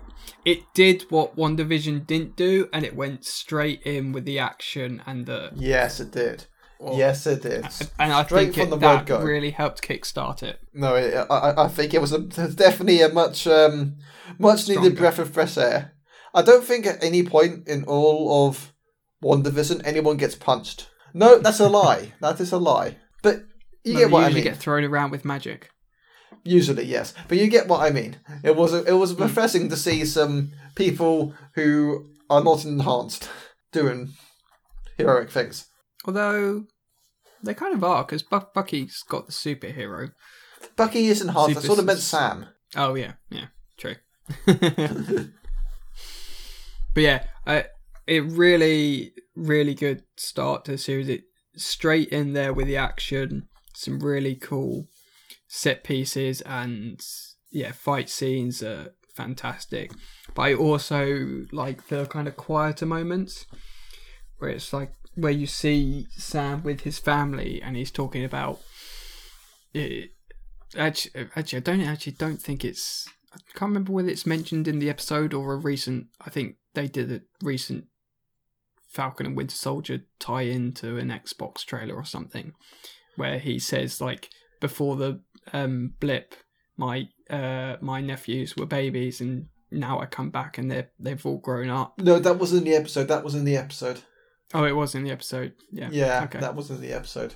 it 0.45 0.59
did 0.73 1.03
what 1.09 1.35
WandaVision 1.37 2.05
didn't 2.05 2.35
do, 2.35 2.67
and 2.73 2.83
it 2.85 2.95
went 2.95 3.25
straight 3.25 3.81
in 3.83 4.11
with 4.11 4.25
the 4.25 4.39
action 4.39 5.01
and 5.05 5.25
the 5.25 5.51
Yes, 5.55 5.99
it 5.99 6.11
did. 6.11 6.45
Yes, 6.93 7.25
it 7.27 7.45
is. 7.45 7.91
and 7.99 8.11
I 8.11 8.23
Straight 8.25 8.53
think 8.53 8.55
from 8.55 8.61
it, 8.63 8.69
the 8.71 8.77
that 8.77 8.97
word 8.99 9.05
go. 9.05 9.21
really 9.21 9.51
helped 9.51 9.81
kickstart 9.81 10.43
it. 10.43 10.59
No, 10.73 10.95
it, 10.95 11.13
I, 11.29 11.63
I- 11.63 11.67
think 11.67 11.93
it 11.93 12.01
was 12.01 12.11
a, 12.11 12.19
definitely 12.19 13.01
a 13.01 13.09
much, 13.09 13.47
um, 13.47 13.95
much 14.39 14.67
needed 14.67 14.81
Stronger. 14.81 14.95
breath 14.99 15.19
of 15.19 15.29
fresh 15.31 15.57
air. 15.57 15.93
I 16.33 16.41
don't 16.41 16.63
think 16.63 16.85
at 16.85 17.03
any 17.03 17.23
point 17.23 17.67
in 17.67 17.83
all 17.85 18.47
of 18.47 18.73
WandaVision 19.23 19.81
anyone 19.85 20.17
gets 20.17 20.35
punched. 20.35 20.89
No, 21.13 21.37
that's 21.39 21.59
a 21.59 21.69
lie. 21.69 22.13
that 22.21 22.39
is 22.39 22.51
a 22.51 22.57
lie. 22.57 22.97
But 23.21 23.43
you 23.83 23.93
No, 23.93 23.99
get 23.99 24.11
what 24.11 24.23
I 24.25 24.29
mean. 24.33 24.43
get 24.43 24.57
thrown 24.57 24.83
around 24.83 25.11
with 25.11 25.23
magic. 25.25 25.69
Usually, 26.43 26.83
yes, 26.85 27.13
but 27.29 27.37
you 27.37 27.47
get 27.47 27.67
what 27.69 27.79
I 27.81 27.89
mean. 27.91 28.17
It 28.43 28.55
was 28.55 28.73
it 28.73 28.87
Hmm. 28.89 28.97
was 28.99 29.13
refreshing 29.15 29.69
to 29.69 29.77
see 29.77 30.03
some 30.05 30.51
people 30.75 31.33
who 31.55 32.09
are 32.29 32.43
not 32.43 32.65
enhanced 32.65 33.29
doing 33.71 34.09
heroic 34.97 35.29
things. 35.29 35.67
Although 36.05 36.65
they 37.43 37.53
kind 37.53 37.73
of 37.73 37.83
are, 37.83 38.03
because 38.03 38.23
Buck- 38.23 38.53
Bucky's 38.53 39.03
got 39.07 39.27
the 39.27 39.31
superhero. 39.31 40.11
Bucky 40.75 41.07
is 41.07 41.21
enhanced. 41.21 41.49
I 41.49 41.53
Super- 41.53 41.67
sort 41.67 41.79
of 41.79 41.85
meant 41.85 41.99
Sam. 41.99 42.47
Oh 42.75 42.95
yeah, 42.95 43.13
yeah, 43.29 43.47
true. 43.77 43.95
but 44.45 45.29
yeah, 46.95 47.23
uh, 47.45 47.63
it 48.07 48.23
really, 48.23 49.13
really 49.35 49.73
good 49.73 50.03
start 50.15 50.65
to 50.65 50.71
the 50.71 50.77
series. 50.77 51.09
It 51.09 51.23
straight 51.55 52.09
in 52.09 52.33
there 52.33 52.53
with 52.53 52.67
the 52.67 52.77
action, 52.77 53.47
some 53.75 53.99
really 53.99 54.35
cool 54.35 54.87
set 55.47 55.83
pieces, 55.83 56.41
and 56.41 56.99
yeah, 57.51 57.71
fight 57.71 58.09
scenes 58.09 58.63
are 58.63 58.93
fantastic. 59.15 59.91
But 60.33 60.41
I 60.43 60.53
also 60.55 61.45
like 61.51 61.87
the 61.87 62.05
kind 62.05 62.27
of 62.27 62.35
quieter 62.35 62.85
moments 62.85 63.45
where 64.37 64.49
it's 64.49 64.73
like 64.73 64.93
where 65.15 65.31
you 65.31 65.47
see 65.47 66.07
Sam 66.11 66.63
with 66.63 66.81
his 66.81 66.99
family 66.99 67.61
and 67.61 67.75
he's 67.75 67.91
talking 67.91 68.23
about 68.23 68.59
it, 69.73 70.11
actually, 70.77 71.27
actually, 71.35 71.57
I 71.57 71.61
don't 71.61 71.81
actually 71.81 72.13
don't 72.13 72.41
think 72.41 72.63
it's. 72.63 73.07
I 73.33 73.37
can't 73.57 73.69
remember 73.69 73.91
whether 73.91 74.09
it's 74.09 74.27
mentioned 74.27 74.67
in 74.67 74.79
the 74.79 74.89
episode 74.89 75.33
or 75.33 75.53
a 75.53 75.57
recent. 75.57 76.07
I 76.21 76.29
think 76.29 76.57
they 76.75 76.87
did 76.87 77.11
a 77.11 77.21
recent 77.41 77.85
Falcon 78.87 79.25
and 79.25 79.35
Winter 79.35 79.55
Soldier 79.55 80.01
tie 80.19 80.43
into 80.43 80.97
an 80.97 81.09
Xbox 81.09 81.65
trailer 81.65 81.95
or 81.95 82.05
something, 82.05 82.53
where 83.15 83.39
he 83.39 83.57
says 83.57 83.99
like 83.99 84.29
before 84.59 84.95
the 84.95 85.21
um, 85.51 85.93
blip, 85.99 86.35
my 86.77 87.09
uh, 87.29 87.77
my 87.81 88.01
nephews 88.01 88.55
were 88.55 88.65
babies 88.65 89.19
and 89.19 89.47
now 89.71 89.99
I 89.99 90.05
come 90.05 90.29
back 90.29 90.57
and 90.57 90.69
they're 90.69 90.91
they've 90.99 91.25
all 91.25 91.39
grown 91.39 91.69
up. 91.69 91.99
No, 91.99 92.19
that 92.19 92.37
was 92.37 92.53
in 92.53 92.63
the 92.63 92.75
episode. 92.75 93.07
That 93.07 93.23
was 93.23 93.35
in 93.35 93.45
the 93.45 93.57
episode. 93.57 94.01
Oh, 94.53 94.65
it 94.65 94.75
was 94.75 94.93
in 94.95 95.03
the 95.03 95.11
episode. 95.11 95.53
Yeah. 95.71 95.89
Yeah, 95.91 96.23
Okay. 96.25 96.39
that 96.39 96.55
was 96.55 96.69
in 96.69 96.79
the 96.81 96.93
episode. 96.93 97.33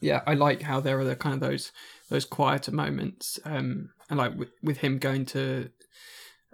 yeah, 0.00 0.22
I 0.26 0.34
like 0.34 0.62
how 0.62 0.80
there 0.80 0.98
are 0.98 1.04
the 1.04 1.16
kind 1.16 1.34
of 1.34 1.40
those 1.40 1.72
those 2.10 2.24
quieter 2.24 2.72
moments, 2.72 3.38
um, 3.44 3.90
and 4.10 4.18
like 4.18 4.34
with, 4.36 4.50
with 4.62 4.78
him 4.78 4.98
going 4.98 5.24
to 5.26 5.70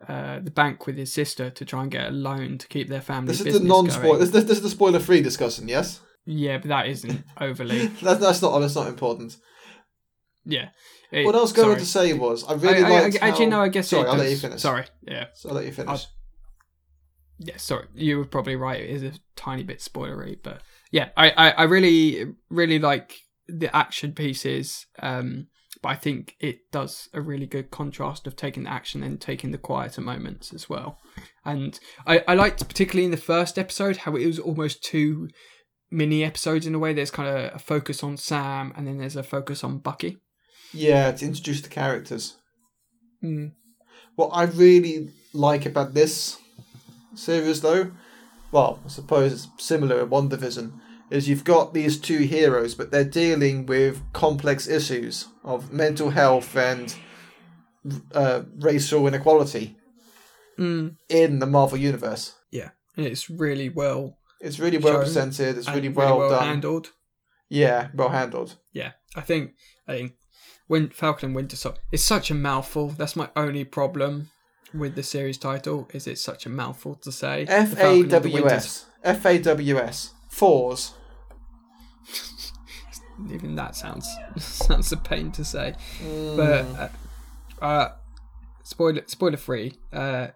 uh, 0.08 0.40
the 0.40 0.50
bank 0.50 0.86
with 0.86 0.96
his 0.96 1.12
sister 1.12 1.50
to 1.50 1.64
try 1.64 1.82
and 1.82 1.90
get 1.90 2.08
a 2.08 2.10
loan 2.10 2.58
to 2.58 2.66
keep 2.68 2.88
their 2.88 3.00
family 3.00 3.32
This 3.32 3.40
is 3.42 3.58
the 3.60 3.66
non-spoiler. 3.66 4.18
This, 4.18 4.30
this, 4.30 4.44
this 4.44 4.56
is 4.58 4.62
the 4.62 4.68
spoiler-free 4.70 5.22
discussion. 5.22 5.68
Yes, 5.68 6.00
Yeah, 6.26 6.58
but 6.58 6.68
that 6.68 6.86
isn't 6.88 7.24
overly. 7.40 7.86
that's 8.02 8.20
that's 8.20 8.42
not 8.42 8.58
that's 8.58 8.74
not 8.74 8.88
important. 8.88 9.36
Yeah. 10.44 10.68
It- 11.10 11.24
What 11.24 11.34
I 11.36 11.40
was 11.40 11.52
going 11.52 11.68
sorry. 11.68 11.80
to 11.80 11.86
say 11.86 12.12
was 12.12 12.44
I 12.44 12.52
I, 12.52 12.54
really 12.56 12.84
I- 12.84 12.88
liked 13.02 13.22
I- 13.22 13.28
actually, 13.28 13.44
how- 13.46 13.50
no. 13.50 13.60
I 13.62 13.68
guess 13.68 13.88
Sorry, 13.88 14.08
I'll 14.08 14.16
let 14.16 14.30
you 14.30 14.36
finish. 14.36 14.60
Sorry. 14.60 14.84
Yeah. 15.02 15.26
So 15.34 15.48
I'll 15.48 15.54
let 15.54 15.64
you 15.66 15.72
finish. 15.72 15.90
I'll- 15.90 16.06
Yeah. 17.38 17.56
Sorry. 17.56 17.86
You 17.94 18.18
were 18.18 18.24
probably 18.24 18.56
right. 18.56 18.80
It 18.80 18.90
is 18.90 19.02
a 19.02 19.12
tiny 19.36 19.62
bit 19.62 19.80
spoilery, 19.80 20.38
but 20.42 20.60
yeah, 20.90 21.08
I, 21.16 21.30
I, 21.30 21.50
I 21.50 21.62
really 21.64 22.34
really 22.50 22.78
like 22.78 23.16
the 23.48 23.74
action 23.74 24.12
pieces. 24.12 24.86
Um, 25.00 25.48
but 25.82 25.90
I 25.90 25.96
think 25.96 26.36
it 26.40 26.70
does 26.72 27.10
a 27.12 27.20
really 27.20 27.44
good 27.44 27.70
contrast 27.70 28.26
of 28.26 28.36
taking 28.36 28.62
the 28.62 28.70
action 28.70 29.02
and 29.02 29.20
taking 29.20 29.50
the 29.50 29.58
quieter 29.58 30.00
moments 30.00 30.54
as 30.54 30.66
well. 30.66 30.98
And 31.44 31.78
I, 32.06 32.24
I 32.26 32.34
liked 32.34 32.66
particularly 32.66 33.04
in 33.04 33.10
the 33.10 33.18
first 33.18 33.58
episode 33.58 33.98
how 33.98 34.16
it 34.16 34.26
was 34.26 34.38
almost 34.38 34.82
two 34.82 35.28
mini 35.90 36.24
episodes 36.24 36.66
in 36.66 36.74
a 36.74 36.78
way. 36.78 36.94
There's 36.94 37.10
kind 37.10 37.28
of 37.28 37.54
a 37.54 37.58
focus 37.58 38.02
on 38.02 38.16
Sam 38.16 38.72
and 38.76 38.86
then 38.86 38.96
there's 38.96 39.16
a 39.16 39.22
focus 39.22 39.62
on 39.62 39.78
Bucky. 39.78 40.16
Yeah, 40.72 41.12
to 41.12 41.24
introduce 41.24 41.60
the 41.60 41.68
characters. 41.68 42.38
Mm. 43.22 43.52
What 44.16 44.28
I 44.28 44.44
really 44.44 45.10
like 45.34 45.66
about 45.66 45.92
this 45.92 46.38
series, 47.14 47.60
though, 47.60 47.92
well, 48.52 48.80
I 48.84 48.88
suppose 48.88 49.32
it's 49.32 49.48
similar 49.58 50.00
in 50.00 50.08
WandaVision, 50.08 50.72
is 51.10 51.28
you've 51.28 51.44
got 51.44 51.74
these 51.74 51.98
two 52.00 52.18
heroes, 52.18 52.74
but 52.74 52.90
they're 52.90 53.04
dealing 53.04 53.66
with 53.66 54.00
complex 54.12 54.66
issues 54.66 55.28
of 55.44 55.72
mental 55.72 56.10
health 56.10 56.56
and 56.56 56.94
uh, 58.14 58.42
racial 58.58 59.06
inequality 59.06 59.76
Mm. 60.56 60.96
in 61.08 61.40
the 61.40 61.46
Marvel 61.46 61.76
Universe. 61.76 62.34
Yeah, 62.52 62.70
and 62.96 63.04
it's 63.06 63.28
really 63.28 63.68
well, 63.68 64.18
It's 64.40 64.60
really 64.60 64.78
well 64.78 65.00
presented. 65.00 65.58
It's 65.58 65.68
really 65.68 65.88
well, 65.88 66.28
done. 66.30 66.44
handled. 66.46 66.92
Yeah, 67.48 67.88
well 67.92 68.10
handled. 68.10 68.54
Yeah, 68.72 68.92
I 69.16 69.20
think 69.22 69.54
I 69.88 69.92
think 69.96 70.12
when 70.68 70.90
Falcon 70.90 71.30
and 71.30 71.34
Winter 71.36 71.56
Soldier, 71.56 71.80
it's 71.90 72.04
such 72.04 72.30
a 72.30 72.34
mouthful. 72.34 72.90
That's 72.90 73.16
my 73.16 73.30
only 73.34 73.64
problem 73.64 74.30
with 74.74 74.94
the 74.94 75.02
series 75.02 75.38
title. 75.38 75.88
Is 75.92 76.06
it's 76.06 76.22
such 76.22 76.46
a 76.46 76.48
mouthful 76.48 76.96
to 76.96 77.12
say. 77.12 77.46
F 77.48 77.72
A 77.72 77.76
Falcon 77.76 78.00
and 78.02 78.10
the 78.10 78.18
W 78.18 78.46
S. 78.48 78.86
F 79.02 79.24
A 79.24 79.38
W 79.38 79.78
S. 79.78 80.12
Fours. 80.28 80.94
Even 83.30 83.54
that 83.54 83.76
sounds 83.76 84.08
sounds 84.38 84.90
a 84.92 84.96
pain 84.96 85.30
to 85.32 85.44
say. 85.44 85.74
Mm. 86.02 86.36
But 86.36 86.92
uh, 87.62 87.64
uh, 87.64 87.92
spoiler 88.62 89.02
spoiler 89.06 89.36
free. 89.36 89.78
Uh, 89.92 90.28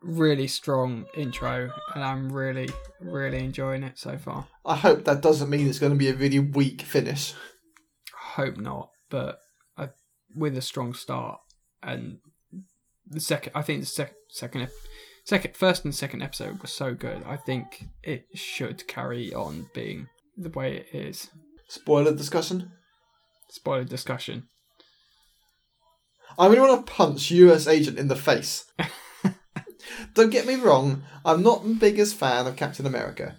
really 0.00 0.46
strong 0.46 1.06
intro, 1.16 1.70
and 1.94 2.04
I'm 2.04 2.32
really 2.32 2.68
really 3.00 3.38
enjoying 3.38 3.82
it 3.82 3.98
so 3.98 4.16
far. 4.16 4.46
I 4.64 4.76
hope 4.76 5.04
that 5.04 5.20
doesn't 5.20 5.50
mean 5.50 5.68
it's 5.68 5.78
going 5.78 5.92
to 5.92 5.98
be 5.98 6.08
a 6.08 6.14
really 6.14 6.38
weak 6.38 6.82
finish. 6.82 7.34
Hope 8.14 8.56
not, 8.56 8.90
but 9.10 9.40
I 9.76 9.90
with 10.34 10.56
a 10.56 10.62
strong 10.62 10.94
start, 10.94 11.40
and 11.82 12.18
the 13.06 13.20
second, 13.20 13.52
I 13.54 13.62
think 13.62 13.80
the 13.80 13.86
sec- 13.86 14.14
second, 14.30 14.62
ep- 14.62 14.70
second, 15.24 15.56
first 15.56 15.84
and 15.84 15.94
second 15.94 16.22
episode 16.22 16.60
was 16.60 16.72
so 16.72 16.94
good. 16.94 17.22
I 17.26 17.36
think 17.36 17.86
it 18.02 18.26
should 18.34 18.86
carry 18.86 19.32
on 19.32 19.68
being 19.74 20.08
the 20.36 20.50
way 20.50 20.76
it 20.76 20.86
is. 20.92 21.30
Spoiler 21.68 22.14
discussion. 22.14 22.72
Spoiler 23.50 23.84
discussion. 23.84 24.48
I 26.38 26.46
really 26.46 26.60
want 26.60 26.86
to 26.86 26.92
punch 26.92 27.30
US 27.30 27.66
Agent 27.66 27.98
in 27.98 28.08
the 28.08 28.16
face. 28.16 28.64
Don't 30.14 30.30
get 30.30 30.46
me 30.46 30.56
wrong, 30.56 31.04
I'm 31.24 31.42
not 31.42 31.64
the 31.64 31.74
biggest 31.74 32.16
fan 32.16 32.46
of 32.46 32.56
Captain 32.56 32.86
America. 32.86 33.36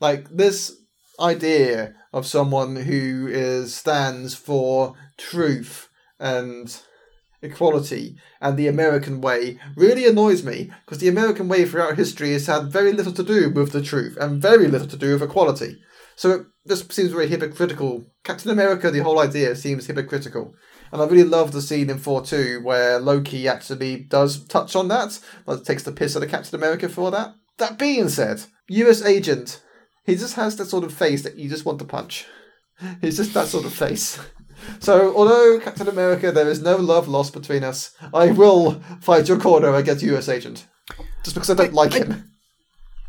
Like 0.00 0.28
this 0.30 0.74
idea 1.20 1.94
of 2.12 2.26
someone 2.26 2.76
who 2.76 3.28
is 3.28 3.74
stands 3.74 4.34
for 4.34 4.94
truth 5.16 5.88
and 6.18 6.80
equality 7.42 8.16
and 8.40 8.56
the 8.56 8.66
American 8.66 9.20
way 9.20 9.58
really 9.76 10.06
annoys 10.06 10.42
me 10.42 10.70
because 10.84 10.98
the 10.98 11.08
American 11.08 11.48
way 11.48 11.64
throughout 11.64 11.96
history 11.96 12.32
has 12.32 12.46
had 12.46 12.72
very 12.72 12.92
little 12.92 13.12
to 13.12 13.22
do 13.22 13.50
with 13.50 13.72
the 13.72 13.82
truth 13.82 14.16
and 14.20 14.42
very 14.42 14.66
little 14.68 14.88
to 14.88 14.96
do 14.96 15.12
with 15.12 15.22
equality. 15.22 15.78
So 16.16 16.30
it 16.30 16.46
just 16.66 16.92
seems 16.92 17.12
very 17.12 17.28
hypocritical. 17.28 18.04
Captain 18.24 18.50
America, 18.50 18.90
the 18.90 19.04
whole 19.04 19.20
idea 19.20 19.54
seems 19.54 19.86
hypocritical. 19.86 20.52
And 20.90 21.00
I 21.00 21.06
really 21.06 21.28
love 21.28 21.52
the 21.52 21.62
scene 21.62 21.90
in 21.90 21.98
4 21.98 22.24
2 22.24 22.60
where 22.62 22.98
Loki 22.98 23.46
actually 23.46 24.00
does 24.00 24.44
touch 24.46 24.74
on 24.74 24.88
that, 24.88 25.20
but 25.46 25.64
takes 25.64 25.84
the 25.84 25.92
piss 25.92 26.16
out 26.16 26.24
of 26.24 26.30
Captain 26.30 26.58
America 26.58 26.88
for 26.88 27.10
that. 27.12 27.34
That 27.58 27.78
being 27.78 28.08
said, 28.08 28.42
US 28.68 29.02
Agent, 29.02 29.62
he 30.04 30.16
just 30.16 30.34
has 30.34 30.56
that 30.56 30.66
sort 30.66 30.84
of 30.84 30.92
face 30.92 31.22
that 31.22 31.36
you 31.36 31.48
just 31.48 31.64
want 31.64 31.78
to 31.80 31.84
punch. 31.84 32.26
He's 33.00 33.18
just 33.18 33.34
that 33.34 33.46
sort 33.46 33.64
of 33.64 33.72
face. 33.72 34.18
So, 34.80 35.14
although 35.16 35.60
Captain 35.60 35.88
America, 35.88 36.30
there 36.32 36.48
is 36.48 36.60
no 36.62 36.76
love 36.76 37.08
lost 37.08 37.32
between 37.32 37.64
us, 37.64 37.94
I 38.12 38.30
will 38.32 38.80
fight 39.00 39.28
your 39.28 39.38
corner 39.38 39.74
against 39.74 40.02
US 40.04 40.28
Agent. 40.28 40.66
Just 41.22 41.34
because 41.34 41.50
I 41.50 41.54
don't 41.54 41.74
like 41.74 41.94
I- 41.94 41.98
him. 41.98 42.30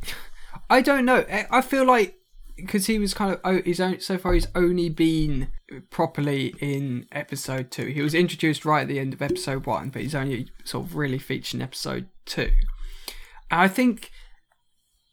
I 0.69 0.81
don't 0.81 1.05
know. 1.05 1.25
I 1.31 1.47
I 1.49 1.61
feel 1.61 1.85
like 1.85 2.15
because 2.55 2.87
he 2.87 2.99
was 2.99 3.13
kind 3.13 3.33
of 3.33 3.39
oh, 3.43 3.61
he's 3.63 3.79
only, 3.79 3.99
so 3.99 4.17
far 4.17 4.33
he's 4.33 4.47
only 4.53 4.89
been 4.89 5.47
properly 5.89 6.53
in 6.59 7.05
episode 7.11 7.71
two. 7.71 7.85
He 7.87 8.01
was 8.01 8.13
introduced 8.13 8.65
right 8.65 8.81
at 8.81 8.87
the 8.87 8.99
end 8.99 9.13
of 9.13 9.21
episode 9.21 9.65
one, 9.65 9.89
but 9.89 10.01
he's 10.01 10.15
only 10.15 10.51
sort 10.63 10.85
of 10.85 10.95
really 10.95 11.19
featured 11.19 11.55
in 11.55 11.61
episode 11.61 12.07
two. 12.25 12.51
And 13.49 13.61
I 13.61 13.67
think 13.67 14.11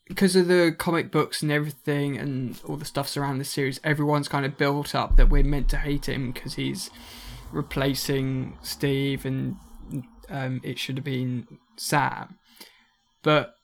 because 0.09 0.37
of 0.37 0.49
the 0.49 0.75
comic 0.77 1.11
books 1.11 1.43
and 1.43 1.51
everything 1.51 2.17
and 2.17 2.61
all 2.65 2.77
the 2.77 2.85
stuff 2.85 3.09
surrounding 3.09 3.39
the 3.39 3.45
series, 3.45 3.81
everyone's 3.83 4.29
kind 4.29 4.47
of 4.47 4.57
built 4.57 4.95
up 4.95 5.17
that 5.17 5.29
we're 5.29 5.43
meant 5.43 5.69
to 5.71 5.79
hate 5.79 6.09
him 6.09 6.33
because 6.33 6.55
he's 6.55 6.91
replacing 7.53 8.57
Steve 8.63 9.25
and 9.25 9.57
um, 10.29 10.61
it 10.63 10.79
should 10.79 10.97
have 10.97 11.05
been 11.05 11.47
Sam. 11.77 12.39
But 13.23 13.55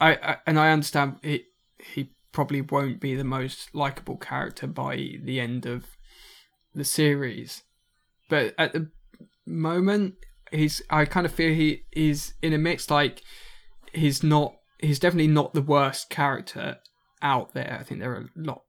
I, 0.00 0.14
I 0.14 0.36
and 0.46 0.58
I 0.58 0.70
understand 0.70 1.16
it. 1.22 1.44
He 1.78 2.10
probably 2.32 2.62
won't 2.62 3.00
be 3.00 3.14
the 3.14 3.24
most 3.24 3.74
likable 3.74 4.16
character 4.16 4.66
by 4.66 5.16
the 5.22 5.40
end 5.40 5.66
of 5.66 5.86
the 6.74 6.84
series, 6.84 7.62
but 8.28 8.54
at 8.56 8.72
the 8.72 8.90
moment, 9.46 10.14
he's. 10.50 10.80
I 10.88 11.04
kind 11.04 11.26
of 11.26 11.32
feel 11.32 11.54
he 11.54 11.84
is 11.92 12.34
in 12.42 12.52
a 12.52 12.58
mix. 12.58 12.90
Like 12.90 13.22
he's 13.92 14.22
not. 14.22 14.54
He's 14.82 14.98
definitely 14.98 15.28
not 15.28 15.52
the 15.54 15.62
worst 15.62 16.10
character 16.10 16.78
out 17.22 17.52
there. 17.54 17.76
I 17.80 17.84
think 17.84 18.00
there 18.00 18.12
are 18.12 18.20
a 18.20 18.28
lot 18.34 18.62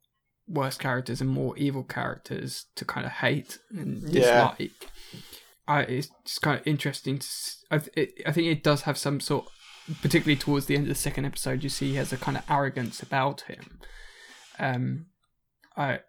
worse 0.48 0.78
characters 0.78 1.22
and 1.22 1.30
more 1.30 1.58
evil 1.58 1.84
characters 1.84 2.66
to 2.76 2.84
kind 2.86 3.06
of 3.06 3.14
hate 3.14 3.58
and 3.70 4.02
Yeah. 4.04 4.54
dislike. 4.58 4.72
I, 5.68 5.82
it's 5.84 6.10
just 6.26 6.42
kind 6.42 6.60
of 6.60 6.68
interesting. 6.68 7.20
To, 7.20 7.28
I, 7.72 7.82
it, 7.96 8.10
I 8.26 8.32
think 8.34 8.48
it 8.48 8.64
does 8.64 8.82
have 8.82 8.98
some 8.98 9.20
sort, 9.22 9.46
particularly 10.02 10.36
towards 10.36 10.66
the 10.66 10.76
end 10.76 10.84
of 10.86 10.90
the 10.90 10.96
second 10.96 11.26
episode, 11.26 11.64
you 11.64 11.70
see 11.70 11.90
he 11.92 11.96
has 11.96 12.12
a 12.12 12.18
kind 12.18 12.36
of 12.38 12.44
arrogance 12.50 13.02
about 13.02 13.42
him. 13.42 13.80
Um, 14.60 15.06
I, 15.78 16.00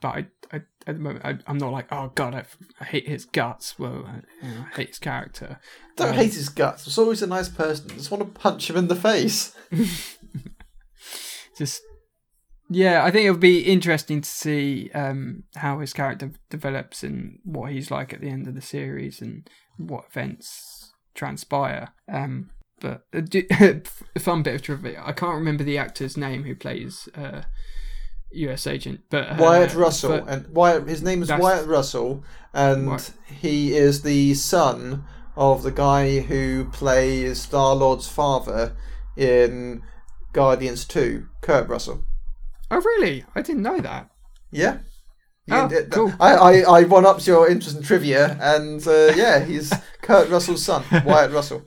but 0.00 0.08
I, 0.08 0.26
I 0.52 0.56
at 0.86 0.94
the 0.96 1.00
moment 1.00 1.24
I, 1.24 1.38
I'm 1.46 1.58
not 1.58 1.72
like, 1.72 1.86
oh 1.92 2.12
god, 2.14 2.34
I, 2.34 2.44
I 2.80 2.84
hate 2.84 3.08
his 3.08 3.24
guts. 3.24 3.78
Well, 3.78 4.04
I, 4.06 4.46
you 4.46 4.54
know, 4.54 4.64
I 4.72 4.76
hate 4.76 4.88
his 4.88 4.98
character. 4.98 5.60
Don't 5.96 6.10
Um, 6.10 6.14
hate 6.14 6.34
his 6.34 6.48
guts. 6.48 6.84
He's 6.84 6.98
always 6.98 7.22
a 7.22 7.26
nice 7.26 7.48
person. 7.48 7.88
Just 7.90 8.10
want 8.10 8.22
to 8.22 8.40
punch 8.40 8.70
him 8.70 8.76
in 8.76 8.88
the 8.88 8.96
face. 8.96 9.54
just 11.56 11.82
yeah 12.70 13.02
i 13.04 13.10
think 13.10 13.24
it'll 13.26 13.36
be 13.38 13.60
interesting 13.60 14.20
to 14.20 14.28
see 14.28 14.90
um 14.94 15.42
how 15.56 15.78
his 15.80 15.92
character 15.92 16.30
develops 16.50 17.02
and 17.02 17.38
what 17.44 17.72
he's 17.72 17.90
like 17.90 18.12
at 18.12 18.20
the 18.20 18.28
end 18.28 18.46
of 18.46 18.54
the 18.54 18.60
series 18.60 19.20
and 19.20 19.48
what 19.76 20.04
events 20.10 20.92
transpire 21.14 21.88
um 22.12 22.50
but 22.80 23.02
a 23.12 23.80
fun 24.20 24.42
bit 24.42 24.54
of 24.54 24.62
trivia 24.62 25.02
i 25.04 25.12
can't 25.12 25.34
remember 25.34 25.64
the 25.64 25.78
actor's 25.78 26.16
name 26.16 26.44
who 26.44 26.54
plays 26.54 27.08
uh 27.16 27.42
us 28.32 28.66
agent 28.66 29.00
but 29.10 29.28
uh, 29.28 29.36
Wyatt 29.38 29.74
Russell, 29.74 30.20
but- 30.20 30.28
and 30.28 30.48
Wyatt. 30.48 30.88
His 30.88 31.02
name 31.02 31.22
is 31.22 31.30
Wyatt 31.30 31.66
Russell, 31.66 32.24
and 32.52 32.88
Wyatt. 32.88 33.12
he 33.40 33.74
is 33.76 34.02
the 34.02 34.34
son 34.34 35.04
of 35.36 35.62
the 35.62 35.70
guy 35.70 36.20
who 36.20 36.66
plays 36.66 37.40
Star 37.42 37.74
Lord's 37.74 38.08
father 38.08 38.76
in 39.16 39.82
Guardians 40.32 40.84
Two, 40.84 41.28
Kurt 41.40 41.68
Russell. 41.68 42.04
oh 42.70 42.76
really 42.80 43.24
i 43.34 43.40
didn't 43.42 43.62
know 43.62 43.80
that 43.80 44.10
Yeah. 44.50 44.78
Oh, 45.50 45.66
cool. 45.90 46.12
I, 46.20 46.34
I, 46.34 46.52
I 46.80 46.82
one 46.82 47.06
ups 47.06 47.26
your 47.26 47.48
interest 47.48 47.74
in 47.78 47.82
trivia, 47.82 48.36
and 48.38 48.86
uh, 48.86 49.12
yeah, 49.16 49.42
he's 49.42 49.72
Kurt 50.02 50.28
Russell's 50.28 50.62
son, 50.62 50.84
Wyatt 51.06 51.32
Russell. 51.32 51.62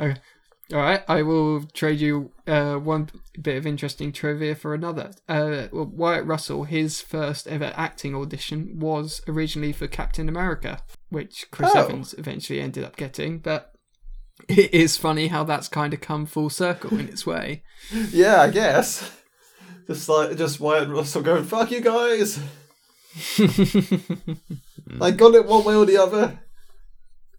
All 0.73 0.79
right, 0.79 1.03
I 1.07 1.21
will 1.21 1.63
trade 1.73 1.99
you 1.99 2.31
uh, 2.47 2.75
one 2.75 3.09
bit 3.41 3.57
of 3.57 3.67
interesting 3.67 4.13
trivia 4.13 4.55
for 4.55 4.73
another. 4.73 5.11
Uh, 5.27 5.67
well, 5.71 5.85
Wyatt 5.93 6.25
Russell, 6.25 6.63
his 6.63 7.01
first 7.01 7.45
ever 7.47 7.73
acting 7.75 8.15
audition 8.15 8.79
was 8.79 9.21
originally 9.27 9.73
for 9.73 9.87
Captain 9.87 10.29
America, 10.29 10.79
which 11.09 11.47
Chris 11.51 11.71
Oh. 11.75 11.79
Evans 11.83 12.15
eventually 12.17 12.61
ended 12.61 12.85
up 12.85 12.95
getting. 12.95 13.39
But 13.39 13.73
it 14.47 14.73
is 14.73 14.95
funny 14.95 15.27
how 15.27 15.43
that's 15.43 15.67
kind 15.67 15.93
of 15.93 15.99
come 15.99 16.25
full 16.25 16.49
circle 16.49 16.97
in 16.97 17.09
its 17.09 17.25
way. 17.25 17.63
Yeah, 18.11 18.41
I 18.41 18.49
guess. 18.49 19.17
Just 19.87 20.07
like 20.07 20.37
just 20.37 20.59
Wyatt 20.61 20.87
Russell 20.87 21.21
going, 21.23 21.43
"Fuck 21.43 21.71
you 21.71 21.81
guys." 21.81 22.39
I 25.01 25.11
got 25.11 25.35
it 25.35 25.45
one 25.45 25.65
way 25.65 25.75
or 25.75 25.85
the 25.85 25.97
other. 25.97 26.39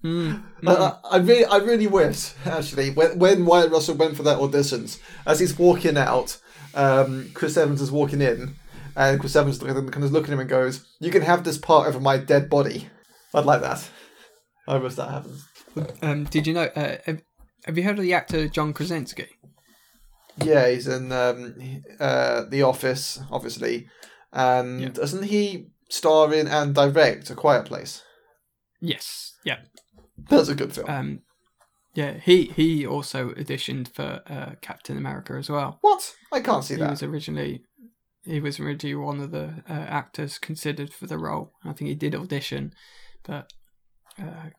Mm, 0.04 0.42
I, 0.66 0.72
I, 0.74 0.98
I 1.12 1.16
really, 1.18 1.44
I 1.44 1.56
really 1.58 1.86
wish 1.86 2.32
actually 2.44 2.90
when 2.90 3.18
when 3.18 3.46
Wyatt 3.46 3.70
Russell 3.70 3.94
went 3.94 4.16
for 4.16 4.24
that 4.24 4.38
auditions, 4.38 4.98
as 5.26 5.38
he's 5.38 5.56
walking 5.58 5.96
out, 5.96 6.38
um, 6.74 7.30
Chris 7.34 7.56
Evans 7.56 7.80
is 7.80 7.92
walking 7.92 8.20
in, 8.20 8.56
and 8.96 9.20
Chris 9.20 9.36
Evans 9.36 9.58
kind 9.58 9.76
of 9.76 9.84
looking 10.12 10.32
at 10.32 10.34
him 10.34 10.40
and 10.40 10.48
goes, 10.50 10.84
"You 10.98 11.10
can 11.12 11.22
have 11.22 11.44
this 11.44 11.56
part 11.58 11.86
over 11.88 12.00
my 12.00 12.16
dead 12.16 12.50
body." 12.50 12.88
I'd 13.32 13.44
like 13.44 13.60
that. 13.62 13.88
I 14.66 14.76
wish 14.78 14.94
that 14.96 15.08
happens. 15.08 15.44
Um, 16.02 16.24
did 16.24 16.46
you 16.46 16.54
know? 16.54 16.64
Uh, 16.74 16.96
have, 17.06 17.22
have 17.64 17.78
you 17.78 17.84
heard 17.84 17.98
of 17.98 18.02
the 18.04 18.14
actor 18.14 18.48
John 18.48 18.72
Krasinski? 18.72 19.28
Yeah, 20.42 20.68
he's 20.68 20.86
in 20.88 21.12
um, 21.12 21.82
uh, 22.00 22.44
The 22.48 22.62
Office, 22.62 23.20
obviously, 23.30 23.88
and 24.32 24.80
Yeah. 24.80 24.88
doesn't 24.88 25.24
he 25.24 25.68
star 25.88 26.32
in 26.34 26.48
and 26.48 26.74
direct 26.74 27.30
A 27.30 27.34
Quiet 27.34 27.66
Place? 27.66 28.02
Yes. 28.80 29.34
Yeah. 29.44 29.58
That's 30.28 30.48
a 30.48 30.54
good 30.54 30.72
film. 30.72 30.88
Um, 30.90 31.20
yeah. 31.94 32.14
He 32.14 32.44
he 32.46 32.86
also 32.86 33.30
auditioned 33.30 33.88
for 33.88 34.22
uh, 34.28 34.54
Captain 34.60 34.96
America 34.96 35.34
as 35.34 35.48
well. 35.50 35.78
what? 35.82 36.14
I 36.32 36.40
can't 36.40 36.64
see 36.64 36.74
he 36.74 36.80
that. 36.80 36.90
was 36.90 37.02
originally 37.02 37.62
he 38.24 38.40
was 38.40 38.60
originally 38.60 38.94
one 38.94 39.20
of 39.20 39.30
the 39.32 39.62
uh, 39.68 39.72
actors 39.72 40.38
considered 40.38 40.92
for 40.92 41.06
the 41.06 41.18
role. 41.18 41.52
I 41.64 41.72
think 41.72 41.88
he 41.88 41.94
did 41.94 42.14
audition, 42.14 42.72
but 43.24 43.52
uh, 44.18 44.50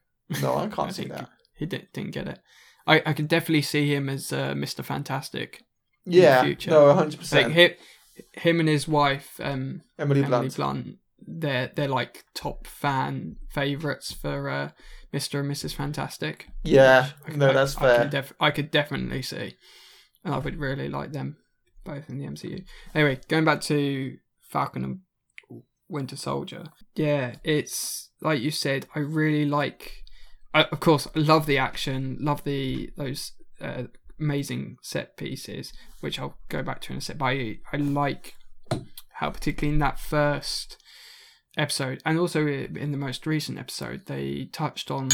No, 0.42 0.56
I 0.58 0.68
can't 0.76 0.90
I 0.90 0.92
see 0.92 1.06
that. 1.06 1.30
he 1.56 1.66
did, 1.66 1.88
didn't 1.94 2.12
get 2.12 2.28
it. 2.28 2.40
I, 2.86 3.02
I 3.06 3.14
could 3.14 3.30
definitely 3.30 3.62
see 3.62 3.94
him 3.96 4.10
as 4.10 4.34
uh, 4.34 4.54
Mr. 4.54 4.84
Fantastic. 4.84 5.64
the 6.06 6.12
Yeah, 6.18 6.44
future. 6.44 6.72
no, 6.72 6.94
hundred 6.94 7.20
percent. 7.22 7.54
him, 7.54 7.72
him 8.34 8.60
and 8.60 8.68
his 8.68 8.88
wife, 8.88 9.40
um, 9.42 9.82
Emily 9.98 10.20
Emily 10.24 10.28
Blunt. 10.50 10.56
Blunt, 10.58 10.98
they're 11.26 11.72
they're 11.74 11.88
like 11.88 12.26
top 12.36 12.68
fan 12.68 13.38
favorites 13.50 14.12
for 14.12 14.50
uh, 14.50 14.72
Mr. 15.14 15.40
and 15.42 15.52
Mrs. 15.52 15.74
Fantastic. 15.76 16.48
Yeah, 16.64 17.10
I- 17.28 17.32
no, 17.36 17.54
that's 17.54 17.78
I 17.78 17.82
fair. 17.82 17.98
could, 18.00 18.10
def- 18.10 18.34
I 18.40 18.52
could 18.52 18.72
definitely 18.72 19.22
see. 19.22 19.56
And 20.26 20.34
I 20.34 20.38
would 20.40 20.58
really 20.58 20.90
like 20.90 21.12
them 21.12 21.38
both 21.84 22.10
in 22.10 22.18
the 22.18 22.26
MCU. 22.26 22.64
Anyway, 22.96 23.20
going 23.28 23.44
back 23.46 23.62
to 23.62 24.18
Falcon 24.50 24.84
and 24.84 25.00
Winter 25.90 26.16
Soldier. 26.16 26.66
Yeah, 26.96 27.36
it's 27.44 28.10
like 28.22 28.42
you 28.42 28.52
said. 28.52 28.88
I 28.96 29.00
really 29.00 29.46
like. 29.46 30.04
I, 30.54 30.64
of 30.64 30.80
course, 30.80 31.08
I 31.16 31.20
love 31.20 31.46
the 31.46 31.58
action. 31.58 32.18
Love 32.22 32.44
the 32.46 32.90
those 32.98 33.34
uh, 33.62 33.84
amazing 34.20 34.78
set 34.82 35.18
pieces, 35.18 35.74
which 36.00 36.20
I'll 36.20 36.38
go 36.50 36.64
back 36.64 36.80
to 36.82 36.94
in 36.94 37.00
a 37.00 37.02
sec. 37.02 37.18
But 37.18 37.26
I, 37.26 37.58
I 37.74 37.78
like 37.78 38.34
how, 39.16 39.30
particularly 39.32 39.74
in 39.74 39.80
that 39.80 40.00
first 40.00 40.78
episode, 41.58 42.02
and 42.06 42.20
also 42.20 42.48
in 42.48 42.92
the 42.92 42.98
most 42.98 43.26
recent 43.26 43.60
episode, 43.60 44.06
they 44.06 44.50
touched 44.52 44.90
on 44.92 45.10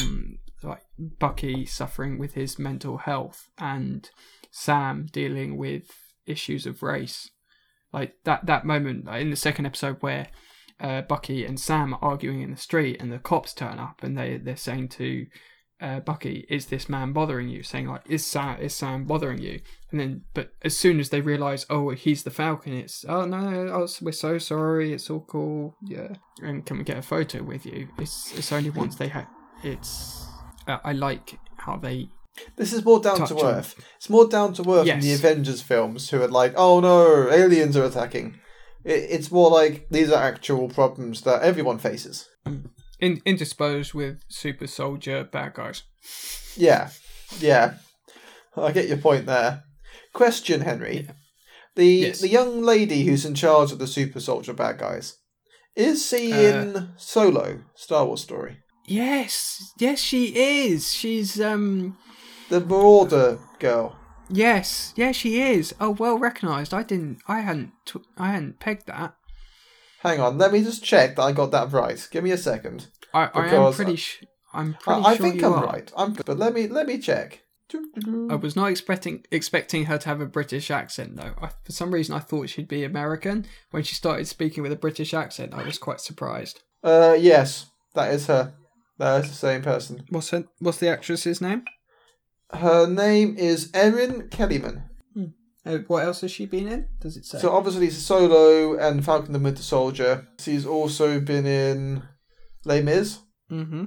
like 0.64 0.84
Bucky 0.98 1.66
suffering 1.66 2.18
with 2.18 2.34
his 2.34 2.60
mental 2.60 2.98
health 2.98 3.48
and 3.57 4.10
Sam 4.52 5.07
dealing 5.11 5.57
with 5.57 5.91
issues 6.26 6.66
of 6.66 6.84
race. 6.84 7.30
Like 7.91 8.16
that 8.26 8.45
that 8.45 8.66
moment 8.66 9.07
in 9.07 9.30
the 9.30 9.36
second 9.36 9.66
episode 9.66 9.98
where 10.02 10.28
uh, 10.80 11.02
Bucky 11.02 11.45
and 11.45 11.60
Sam 11.60 11.94
are 11.94 11.99
arguing 12.02 12.41
in 12.41 12.52
the 12.52 12.57
street, 12.57 13.02
and 13.02 13.11
the 13.11 13.20
cops 13.20 13.53
turn 13.53 13.80
up, 13.80 14.03
and 14.03 14.18
they 14.18 14.38
they're 14.38 14.56
saying 14.56 14.90
to 14.90 15.26
uh, 15.82 16.00
Bucky, 16.02 16.46
"Is 16.50 16.68
this 16.68 16.90
man 16.90 17.14
bothering 17.14 17.50
you?" 17.50 17.64
Saying 17.64 17.88
like, 17.88 18.02
"Is 18.08 18.26
Sam 18.26 18.60
is 18.60 18.74
Sam 18.76 19.06
bothering 19.06 19.42
you?" 19.42 19.62
And 19.92 20.00
then, 20.00 20.22
but 20.34 20.52
as 20.62 20.76
soon 20.78 21.00
as 21.00 21.10
they 21.10 21.22
realize, 21.22 21.66
oh, 21.70 21.90
he's 21.90 22.24
the 22.24 22.32
Falcon, 22.32 22.74
it's 22.74 23.06
oh 23.08 23.26
no, 23.26 23.70
oh, 23.74 23.88
we're 24.02 24.12
so 24.12 24.38
sorry, 24.38 24.94
it's 24.94 25.10
all 25.10 25.22
cool, 25.22 25.76
yeah. 25.86 26.10
And 26.44 26.66
can 26.66 26.78
we 26.78 26.84
get 26.84 26.98
a 26.98 27.02
photo 27.02 27.44
with 27.44 27.66
you? 27.66 27.88
It's 27.98 28.38
it's 28.38 28.52
only 28.52 28.70
once 28.70 28.96
they 28.96 29.08
have. 29.08 29.28
It's 29.64 30.26
uh, 30.68 30.78
I 30.84 30.94
like 30.94 31.38
how 31.58 31.78
they 31.78 32.10
This 32.56 32.74
is 32.74 32.86
more 32.86 33.00
down 33.02 33.26
to 33.28 33.36
on- 33.40 33.56
earth. 33.56 33.76
It's 33.98 34.10
more 34.10 34.28
down 34.28 34.54
to 34.54 34.62
earth 34.72 34.86
than 34.86 35.00
the 35.02 35.14
Avengers 35.14 35.62
films, 35.62 36.10
who 36.10 36.22
are 36.22 36.28
like, 36.28 36.54
"Oh 36.56 36.80
no, 36.80 37.30
aliens 37.32 37.76
are 37.78 37.86
attacking." 37.86 38.40
It, 38.86 39.08
it's 39.10 39.32
more 39.32 39.50
like 39.50 39.88
these 39.90 40.12
are 40.12 40.24
actual 40.24 40.70
problems 40.70 41.22
that 41.22 41.42
everyone 41.42 41.80
faces. 41.80 42.28
In, 43.00 43.22
interspersed 43.26 43.94
with 43.96 44.22
super 44.30 44.68
soldier 44.68 45.24
bad 45.24 45.54
guys. 45.54 45.84
Yeah, 46.56 46.90
yeah. 47.40 47.76
I 48.58 48.72
get 48.72 48.88
your 48.88 48.98
point 48.98 49.26
there. 49.26 49.64
Question, 50.14 50.62
Henry. 50.62 51.08
The 51.76 51.86
Yes. 51.86 52.20
the 52.22 52.28
young 52.28 52.62
lady 52.64 53.04
who's 53.06 53.26
in 53.26 53.36
charge 53.36 53.72
of 53.72 53.80
the 53.80 53.88
super 53.88 54.20
soldier 54.20 54.54
bad 54.54 54.80
guys 54.80 55.18
is 55.76 56.06
she 56.06 56.34
Uh, 56.34 56.38
in 56.40 56.90
Solo 56.98 57.62
Star 57.76 58.06
Wars 58.06 58.22
story? 58.22 58.58
Yes, 58.86 59.62
yes, 59.80 60.00
she 60.00 60.26
is. 60.36 60.92
She's 60.92 61.40
um. 61.40 61.98
The 62.50 62.60
Marauder 62.60 63.38
girl. 63.60 63.96
Yes, 64.32 64.94
yeah, 64.96 65.12
she 65.12 65.42
is. 65.42 65.74
Oh, 65.80 65.92
well 65.92 66.18
recognised. 66.18 66.74
I 66.74 66.82
didn't. 66.84 67.20
I 67.28 67.42
hadn't. 67.42 67.72
T- 67.86 68.00
I 68.18 68.32
hadn't 68.32 68.60
pegged 68.60 68.88
that. 68.88 69.14
Hang 70.00 70.20
on, 70.20 70.38
let 70.38 70.54
me 70.54 70.64
just 70.64 70.84
check 70.84 71.16
that 71.16 71.22
I 71.22 71.32
got 71.32 71.52
that 71.52 71.72
right. 71.72 72.08
Give 72.12 72.24
me 72.24 72.32
a 72.32 72.38
second. 72.38 72.88
I, 73.14 73.30
I 73.34 73.48
am 73.48 73.74
pretty. 73.74 73.96
Sh- 73.98 74.24
I'm 74.54 74.74
pretty 74.76 75.02
I, 75.02 75.10
I 75.10 75.16
sure 75.18 75.30
think 75.30 75.44
I'm 75.44 75.54
are. 75.54 75.66
right. 75.66 75.92
I'm 75.96 76.14
but 76.14 76.38
let 76.38 76.54
me 76.54 76.68
let 76.68 76.88
me 76.88 76.98
check. 76.98 77.44
I 78.30 78.36
was 78.36 78.56
not 78.56 78.72
expecting 78.72 79.24
expecting 79.32 79.86
her 79.86 79.98
to 80.00 80.10
have 80.10 80.22
a 80.22 80.26
British 80.26 80.72
accent 80.72 81.18
though. 81.18 81.36
I, 81.42 81.50
for 81.64 81.72
some 81.72 81.94
reason, 81.94 82.16
I 82.16 82.20
thought 82.20 82.50
she'd 82.50 82.68
be 82.68 82.84
American. 82.84 83.46
When 83.72 83.84
she 83.84 83.94
started 83.94 84.28
speaking 84.28 84.64
with 84.64 84.72
a 84.72 84.78
British 84.78 85.14
accent, 85.14 85.54
I 85.54 85.64
was 85.64 85.78
quite 85.78 86.02
surprised. 86.02 86.62
Uh, 86.84 87.16
yes, 87.20 87.68
that 87.94 88.12
is 88.14 88.26
her. 88.28 88.54
That 88.98 89.24
is 89.24 89.30
the 89.30 89.36
same 89.36 89.62
person. 89.62 90.04
What's 90.10 90.32
her, 90.32 90.46
What's 90.60 90.80
the 90.80 90.90
actress's 90.90 91.42
name? 91.42 91.64
Her 92.52 92.88
name 92.88 93.36
is 93.38 93.70
Erin 93.74 94.30
Kellyman. 94.30 94.89
Uh, 95.70 95.80
what 95.88 96.04
else 96.04 96.22
has 96.22 96.32
she 96.32 96.46
been 96.46 96.68
in? 96.68 96.88
Does 97.00 97.16
it 97.16 97.26
say? 97.26 97.40
So 97.40 97.52
obviously, 97.52 97.88
it's 97.88 97.98
Solo 97.98 98.78
and 98.78 99.06
Falcon 99.06 99.34
the 99.34 99.40
Winter 99.40 99.62
Soldier. 99.62 100.28
She's 100.40 100.66
also 100.66 101.20
been 101.20 101.46
in 101.46 102.04
Les 102.66 102.82
Mis. 102.82 103.20
mm-hmm. 103.52 103.86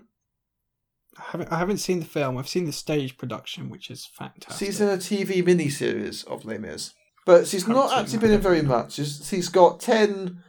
I 1.18 1.22
haven't. 1.30 1.52
I 1.52 1.59
haven't 1.59 1.78
seen 1.78 1.98
the 1.98 2.06
film. 2.06 2.38
I've 2.38 2.48
seen 2.48 2.64
the 2.66 2.72
stage 2.72 3.18
production, 3.18 3.68
which 3.68 3.90
is 3.90 4.06
fantastic. 4.06 4.66
She's 4.66 4.80
in 4.80 4.88
a 4.88 4.96
TV 4.96 5.42
miniseries 5.42 6.26
of 6.26 6.44
Les 6.44 6.59
Mis, 6.59 6.92
but 7.26 7.46
she's 7.46 7.66
Haven't 7.66 7.92
actually 7.92 8.18
been 8.18 8.32
in 8.32 8.40
very 8.40 8.62
much. 8.62 8.94
She's, 8.94 9.26
she's 9.28 9.48
got 9.48 9.80
ten 9.80 10.42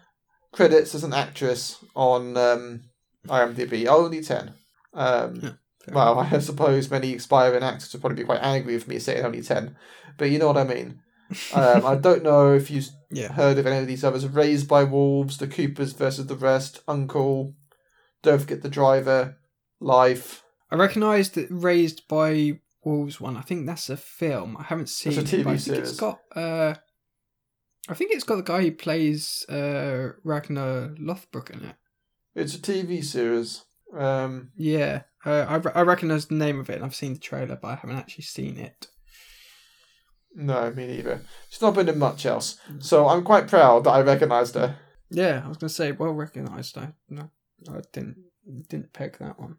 credits 0.54 0.96
as 0.96 1.04
an 1.04 1.14
actress 1.14 1.84
on 1.96 2.38
um, 2.38 2.82
IMDb. 3.28 3.88
Only 3.88 4.22
ten. 4.22 4.54
Um, 4.94 5.40
Yeah, 5.42 5.50
Fair 5.86 5.96
well, 5.96 6.20
enough. 6.20 6.34
I 6.34 6.40
suppose 6.40 6.90
many 6.90 7.16
aspiring 7.16 7.64
actors 7.64 7.92
would 7.92 8.02
probably 8.02 8.24
be 8.24 8.26
quite 8.26 8.42
angry 8.42 8.76
with 8.76 8.88
me 8.88 9.00
saying 9.00 9.26
only 9.26 9.42
ten, 9.42 9.76
but 10.18 10.30
you 10.30 10.40
know 10.40 10.48
what 10.48 10.58
I 10.58 10.64
mean. 10.64 11.02
Um, 11.54 11.86
I 11.86 11.96
don't 11.96 12.24
know 12.24 12.54
if 12.54 12.70
you've 12.72 12.90
yeah. 13.12 13.32
heard 13.32 13.58
of 13.58 13.68
any 13.68 13.78
of 13.78 13.88
these 13.88 14.04
others. 14.04 14.28
Raised 14.28 14.68
by 14.68 14.84
Wolves, 14.84 15.38
The 15.38 15.48
Coopers 15.48 15.94
versus 15.94 16.28
the 16.28 16.36
Rest, 16.36 16.82
Uncle, 16.88 17.56
Don't 18.22 18.40
Forget 18.40 18.62
the 18.62 18.70
Driver, 18.70 19.38
Life. 19.80 20.44
I 20.72 20.76
recognised 20.76 21.36
that 21.36 21.48
Raised 21.50 22.08
by 22.08 22.60
Wolves 22.84 23.22
one. 23.22 23.38
I 23.38 23.42
think 23.42 23.66
that's 23.66 23.90
a 23.90 23.98
film. 23.98 24.58
I 24.58 24.64
haven't 24.64 24.90
seen 24.90 25.14
That's 25.14 25.32
a 25.32 25.40
it, 25.40 25.44
but 25.44 25.52
I 25.52 25.56
TV 25.56 25.64
think 25.66 25.78
it's 25.80 25.98
series. 25.98 26.00
got. 26.00 26.20
Uh, 26.36 26.74
I 27.90 27.94
think 27.94 28.12
it's 28.14 28.24
got 28.24 28.38
the 28.38 28.44
guy 28.44 28.62
who 28.62 28.72
plays 28.72 29.46
uh, 29.50 30.14
Ragnar 30.24 30.96
Lothbrok 31.00 31.50
in 31.52 31.64
it. 31.66 31.76
It's 32.36 32.56
a 32.56 32.60
TV 32.60 33.04
series. 33.04 33.64
Um, 33.96 34.52
Yeah, 34.56 35.04
uh, 35.26 35.46
I, 35.48 35.56
re- 35.58 35.72
I 35.76 35.82
recognise 35.82 36.26
the 36.26 36.36
name 36.36 36.60
of 36.60 36.70
it, 36.70 36.78
and 36.78 36.86
I've 36.86 36.96
seen 36.96 37.14
the 37.14 37.20
trailer, 37.20 37.58
but 37.62 37.68
I 37.68 37.76
haven't 37.76 37.98
actually 37.98 38.24
seen 38.24 38.58
it. 38.58 38.88
No, 40.36 40.72
me 40.72 40.88
neither. 40.88 41.22
She's 41.50 41.62
not 41.62 41.76
been 41.76 41.90
in 41.90 42.00
much 42.00 42.26
else, 42.26 42.58
so 42.80 43.08
I'm 43.08 43.24
quite 43.24 43.48
proud 43.48 43.84
that 43.84 43.92
I 43.92 44.02
recognised 44.02 44.56
her. 44.56 44.78
Yeah, 45.10 45.42
I 45.46 45.48
was 45.48 45.58
gonna 45.58 45.70
say 45.70 45.92
well 45.92 46.12
recognised. 46.14 46.78
I 46.78 46.94
no, 47.10 47.30
I 47.70 47.82
didn't 47.92 48.18
didn't 48.70 48.94
peg 48.94 49.18
that 49.20 49.40
one, 49.40 49.58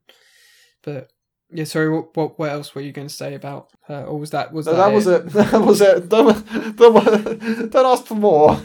but 0.83 1.11
yeah. 1.51 1.65
Sorry, 1.65 1.89
what 1.89 2.17
what, 2.17 2.39
what 2.39 2.51
else 2.51 2.75
were 2.75 2.81
you 2.81 2.93
going 2.93 3.09
to 3.09 3.15
say 3.15 3.35
about 3.35 3.69
her? 3.87 4.05
Or 4.05 4.19
was 4.19 4.31
that 4.31 4.53
was 4.53 4.67
No, 4.67 4.73
that, 4.73 4.89
that 4.89 4.95
was 4.95 5.07
it. 5.07 5.31
That 5.33 5.61
was 5.61 5.81
it. 5.81 6.09
Don't, 6.09 6.77
don't, 6.77 7.71
don't 7.71 7.87
ask 7.87 8.07
for 8.07 8.15
more. 8.17 8.61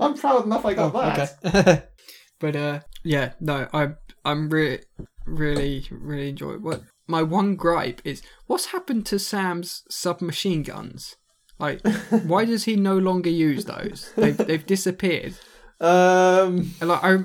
I'm 0.00 0.14
proud 0.14 0.44
enough 0.46 0.64
I 0.64 0.74
got 0.74 0.94
Oh, 0.94 1.00
that. 1.00 1.38
okay. 1.44 1.82
but 2.40 2.56
uh, 2.56 2.80
yeah, 3.04 3.32
no, 3.40 3.68
I 3.72 3.90
I'm 4.24 4.48
really 4.48 4.80
really 5.26 5.86
really 5.90 6.30
enjoy 6.30 6.54
what 6.54 6.82
my 7.08 7.22
one 7.22 7.56
gripe 7.56 8.00
is 8.04 8.22
what's 8.46 8.66
happened 8.66 9.06
to 9.06 9.18
Sam's 9.18 9.82
submachine 9.90 10.62
guns. 10.62 11.16
Like, 11.58 11.80
why 12.24 12.44
does 12.44 12.64
he 12.64 12.76
no 12.76 12.96
longer 12.98 13.30
use 13.30 13.64
those? 13.64 14.12
They've 14.16 14.36
they've 14.36 14.64
disappeared. 14.66 15.34
Um, 15.80 16.72
And, 16.80 16.88
Like 16.90 17.02
I, 17.04 17.16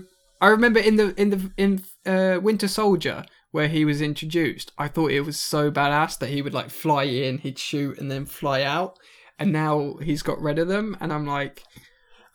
I 0.42 0.48
remember 0.48 0.80
in 0.80 0.96
the 0.96 1.14
in 1.20 1.30
the 1.30 1.52
in 1.58 1.84
uh, 2.06 2.40
Winter 2.42 2.68
Soldier 2.68 3.26
where 3.52 3.68
he 3.68 3.86
was 3.86 4.02
introduced, 4.02 4.72
I 4.80 4.88
thought 4.88 5.12
it 5.12 5.22
was 5.22 5.40
so 5.40 5.70
badass 5.70 6.18
that 6.20 6.30
he 6.30 6.42
would 6.42 6.54
like 6.56 6.72
fly 6.72 7.04
in, 7.04 7.38
he'd 7.40 7.60
shoot, 7.60 8.00
and 8.00 8.10
then 8.10 8.26
fly 8.26 8.64
out. 8.64 8.98
And 9.38 9.52
now 9.52 9.98
he's 10.02 10.24
got 10.24 10.42
rid 10.42 10.58
of 10.60 10.68
them, 10.68 10.96
and 11.00 11.12
I'm 11.14 11.26
like, 11.28 11.64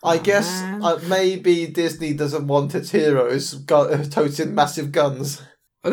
I 0.03 0.17
Oh, 0.17 0.21
guess 0.21 0.47
uh, 0.61 0.99
maybe 1.09 1.67
Disney 1.67 2.13
doesn't 2.13 2.47
want 2.47 2.73
its 2.75 2.91
heroes 2.91 3.53
gu- 3.53 3.75
uh, 3.95 4.03
toting 4.05 4.55
massive 4.55 4.91
guns. 4.93 5.41
oh, 5.83 5.89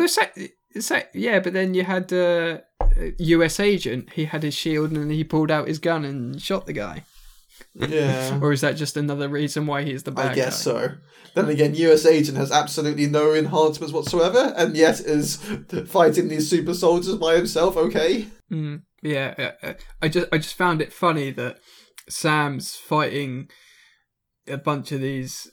sa- 0.81 1.01
yeah, 1.13 1.39
but 1.39 1.53
then 1.53 1.73
you 1.73 1.83
had 1.83 2.11
uh, 2.11 2.59
U.S. 3.19 3.59
agent. 3.59 4.13
He 4.13 4.25
had 4.25 4.43
his 4.43 4.53
shield, 4.53 4.91
and 4.91 5.11
he 5.11 5.23
pulled 5.23 5.51
out 5.51 5.67
his 5.67 5.79
gun 5.79 6.05
and 6.05 6.41
shot 6.41 6.65
the 6.65 6.73
guy. 6.73 7.03
Yeah. 7.73 8.39
Or 8.41 8.51
is 8.51 8.61
that 8.61 8.75
just 8.75 8.97
another 8.97 9.29
reason 9.29 9.67
why 9.67 9.83
he's 9.83 10.03
the 10.03 10.11
bad 10.11 10.31
I 10.31 10.35
guess 10.35 10.63
guy? 10.65 10.71
so. 10.71 10.91
Then 11.35 11.49
again, 11.49 11.75
US 11.75 12.05
Agent 12.05 12.37
has 12.37 12.51
absolutely 12.51 13.05
no 13.05 13.33
enhancements 13.33 13.93
whatsoever, 13.93 14.53
and 14.57 14.75
yet 14.75 14.99
is 14.99 15.35
fighting 15.87 16.27
these 16.27 16.49
super 16.49 16.73
soldiers 16.73 17.15
by 17.15 17.35
himself. 17.35 17.77
Okay. 17.77 18.27
Mm, 18.51 18.81
yeah, 19.01 19.35
yeah, 19.37 19.51
uh, 19.61 19.73
I 20.01 20.07
just 20.07 20.27
I 20.31 20.37
just 20.37 20.55
found 20.55 20.81
it 20.81 20.91
funny 20.93 21.31
that 21.31 21.59
Sam's 22.09 22.75
fighting 22.75 23.49
a 24.47 24.57
bunch 24.57 24.91
of 24.91 25.01
these 25.01 25.51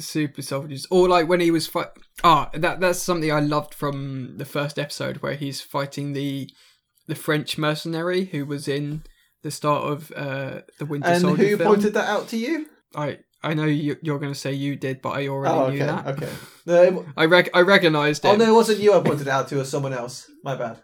super 0.00 0.42
soldiers, 0.42 0.86
or 0.90 1.08
like 1.08 1.28
when 1.28 1.40
he 1.40 1.50
was 1.50 1.66
fight. 1.66 1.88
Ah, 2.24 2.50
that 2.54 2.80
that's 2.80 2.98
something 3.00 3.30
I 3.32 3.40
loved 3.40 3.74
from 3.74 4.34
the 4.38 4.44
first 4.44 4.78
episode 4.78 5.18
where 5.18 5.34
he's 5.34 5.60
fighting 5.60 6.12
the 6.12 6.48
the 7.06 7.14
French 7.14 7.56
mercenary 7.58 8.26
who 8.26 8.44
was 8.46 8.66
in 8.68 9.02
the 9.42 9.50
start 9.50 9.84
of 9.84 10.12
uh, 10.16 10.62
the 10.78 10.86
Winter 10.86 11.08
And 11.08 11.20
Soldier 11.20 11.44
who 11.48 11.56
film. 11.56 11.68
pointed 11.74 11.94
that 11.94 12.08
out 12.08 12.28
to 12.28 12.36
you? 12.36 12.66
I 12.94 13.18
I 13.42 13.54
know 13.54 13.64
you, 13.64 13.96
you're 14.02 14.18
going 14.18 14.32
to 14.32 14.38
say 14.38 14.52
you 14.52 14.74
did, 14.74 15.00
but 15.02 15.10
I 15.10 15.28
already 15.28 15.54
Oh, 15.54 15.70
knew 15.70 15.78
that. 15.78 16.06
Okay. 16.08 16.32
No, 16.64 17.04
I 17.16 17.26
rec- 17.26 17.54
I 17.54 17.60
recognised 17.60 18.24
it. 18.24 18.28
oh 18.28 18.36
no, 18.36 18.44
it 18.50 18.54
wasn't 18.54 18.80
you. 18.80 18.92
I 18.94 19.00
pointed 19.00 19.28
it 19.28 19.30
out 19.30 19.46
to. 19.48 19.56
It 19.56 19.58
was 19.58 19.70
someone 19.70 19.92
else. 19.92 20.28
My 20.42 20.56
bad. 20.56 20.78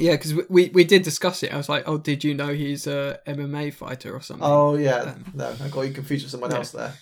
Yeah, 0.00 0.12
because 0.12 0.34
we, 0.34 0.42
we 0.48 0.68
we 0.74 0.84
did 0.84 1.02
discuss 1.02 1.42
it. 1.42 1.52
I 1.52 1.56
was 1.56 1.68
like, 1.68 1.84
oh, 1.88 1.98
did 1.98 2.22
you 2.22 2.32
know 2.34 2.48
he's 2.54 2.86
a 2.86 3.18
MMA 3.26 3.72
fighter 3.74 4.14
or 4.14 4.20
something? 4.20 4.44
Oh 4.46 4.76
yeah. 4.76 5.00
Um, 5.16 5.24
No, 5.34 5.54
I 5.64 5.68
got 5.68 5.82
you 5.82 5.92
confused 5.92 6.24
with 6.24 6.30
someone 6.30 6.50
yeah. 6.50 6.58
else 6.58 6.70
there. 6.72 6.92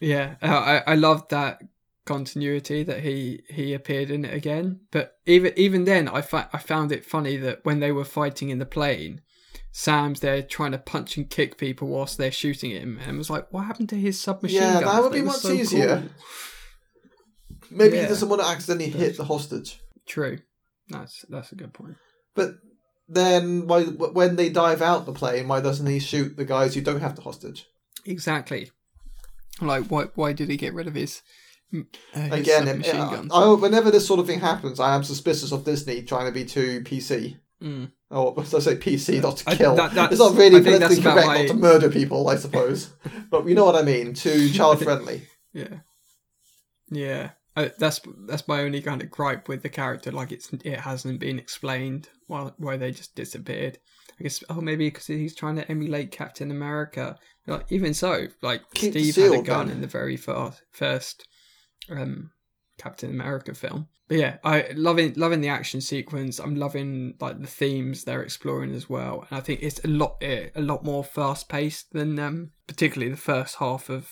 Yeah, 0.00 0.34
uh, 0.42 0.46
I 0.86 0.92
I 0.92 0.94
loved 0.96 1.30
that 1.30 1.62
continuity 2.04 2.82
that 2.82 3.00
he 3.00 3.42
he 3.48 3.72
appeared 3.72 4.10
in 4.10 4.24
it 4.24 4.34
again. 4.34 4.80
But 4.90 5.16
even 5.26 5.52
even 5.56 5.84
then, 5.84 6.08
I 6.08 6.20
fa- 6.20 6.50
I 6.52 6.58
found 6.58 6.92
it 6.92 7.04
funny 7.04 7.36
that 7.38 7.64
when 7.64 7.80
they 7.80 7.92
were 7.92 8.04
fighting 8.04 8.50
in 8.50 8.58
the 8.58 8.66
plane, 8.66 9.20
Sam's 9.72 10.20
there 10.20 10.42
trying 10.42 10.72
to 10.72 10.78
punch 10.78 11.16
and 11.16 11.30
kick 11.30 11.56
people 11.58 11.88
whilst 11.88 12.18
they're 12.18 12.30
shooting 12.32 12.70
him, 12.70 12.98
and 13.02 13.14
it 13.14 13.18
was 13.18 13.30
like, 13.30 13.52
what 13.52 13.64
happened 13.66 13.88
to 13.90 13.96
his 13.96 14.20
submachine 14.20 14.60
Yeah, 14.60 14.80
guns? 14.80 14.84
that 14.96 15.02
would 15.02 15.12
be 15.12 15.22
much 15.22 15.36
so 15.38 15.52
easier. 15.52 16.00
cool. 16.00 16.08
Maybe 17.70 17.96
Yeah. 17.96 18.02
he 18.02 18.08
doesn't 18.08 18.28
want 18.28 18.42
to 18.42 18.48
accidentally 18.48 18.90
hit 18.90 19.16
the 19.16 19.24
hostage. 19.24 19.80
True, 20.06 20.38
that's 20.88 21.24
that's 21.28 21.52
a 21.52 21.56
good 21.56 21.72
point. 21.72 21.96
But 22.34 22.56
then, 23.08 23.66
why 23.66 23.84
when 23.84 24.36
they 24.36 24.48
dive 24.50 24.82
out 24.82 25.06
the 25.06 25.12
plane, 25.12 25.48
why 25.48 25.60
doesn't 25.60 25.86
he 25.86 25.98
shoot 25.98 26.36
the 26.36 26.44
guys 26.44 26.74
who 26.74 26.80
don't 26.82 27.00
have 27.00 27.16
the 27.16 27.22
hostage? 27.22 27.66
Exactly. 28.04 28.70
Like, 29.60 29.84
why 29.86 30.04
why 30.14 30.32
did 30.32 30.48
he 30.50 30.56
get 30.56 30.74
rid 30.74 30.86
of 30.88 30.94
his, 30.94 31.22
uh, 31.74 31.78
his 32.12 32.32
Again, 32.40 32.68
uh, 32.68 33.10
guns? 33.10 33.30
I, 33.32 33.48
whenever 33.52 33.90
this 33.90 34.06
sort 34.06 34.20
of 34.20 34.26
thing 34.26 34.40
happens, 34.40 34.80
I 34.80 34.94
am 34.94 35.04
suspicious 35.04 35.52
of 35.52 35.64
Disney 35.64 36.02
trying 36.02 36.26
to 36.26 36.32
be 36.32 36.44
too 36.44 36.80
PC. 36.82 37.36
Mm. 37.62 37.92
What 38.08 38.38
I 38.54 38.58
say 38.58 38.76
PC, 38.76 39.22
not 39.22 39.38
to 39.38 39.50
I- 39.50 39.56
kill. 39.56 39.74
that- 39.76 39.94
that's- 39.94 40.12
it's 40.12 40.20
not 40.20 40.36
really 40.36 40.60
politically 40.62 41.00
correct 41.02 41.26
my- 41.26 41.38
not 41.42 41.48
to 41.48 41.54
murder 41.54 41.90
people, 41.90 42.28
I 42.28 42.36
suppose. 42.36 42.90
but 43.30 43.46
you 43.46 43.54
know 43.54 43.64
what 43.64 43.76
I 43.76 43.82
mean. 43.82 44.12
Too 44.14 44.50
child 44.58 44.82
friendly. 44.82 45.22
Yeah, 45.52 45.78
yeah. 46.90 47.30
Uh, 47.56 47.68
that's 47.78 48.00
that's 48.26 48.48
my 48.48 48.62
only 48.62 48.82
kind 48.82 49.00
of 49.00 49.10
gripe 49.10 49.48
with 49.48 49.62
the 49.62 49.68
character. 49.68 50.10
Like 50.10 50.32
it's 50.32 50.52
it 50.64 50.80
hasn't 50.80 51.20
been 51.20 51.38
explained 51.38 52.08
why 52.26 52.50
why 52.58 52.76
they 52.76 52.90
just 52.90 53.14
disappeared. 53.14 53.78
I 54.18 54.22
guess 54.24 54.42
oh 54.50 54.60
maybe 54.60 54.88
because 54.88 55.06
he's 55.06 55.34
trying 55.36 55.56
to 55.56 55.70
emulate 55.70 56.10
Captain 56.10 56.50
America. 56.50 57.16
Like 57.46 57.66
even 57.70 57.94
so, 57.94 58.28
like 58.42 58.62
Keep 58.74 58.92
Steve 58.92 59.16
had 59.16 59.40
a 59.40 59.42
gun 59.42 59.66
then. 59.68 59.76
in 59.76 59.80
the 59.82 59.86
very 59.86 60.16
far, 60.16 60.54
first 60.70 61.26
um, 61.90 62.30
Captain 62.78 63.10
America 63.10 63.54
film. 63.54 63.88
But 64.08 64.18
yeah, 64.18 64.36
I 64.44 64.68
loving 64.74 65.14
loving 65.16 65.40
the 65.40 65.48
action 65.48 65.80
sequence. 65.80 66.38
I'm 66.38 66.56
loving 66.56 67.14
like 67.20 67.40
the 67.40 67.46
themes 67.46 68.04
they're 68.04 68.22
exploring 68.22 68.74
as 68.74 68.88
well, 68.88 69.26
and 69.28 69.38
I 69.38 69.40
think 69.40 69.62
it's 69.62 69.82
a 69.84 69.88
lot 69.88 70.16
eh, 70.20 70.48
a 70.54 70.62
lot 70.62 70.84
more 70.84 71.04
fast 71.04 71.48
paced 71.48 71.92
than 71.92 72.18
um, 72.18 72.50
particularly 72.66 73.10
the 73.10 73.18
first 73.18 73.56
half 73.56 73.88
of 73.88 74.10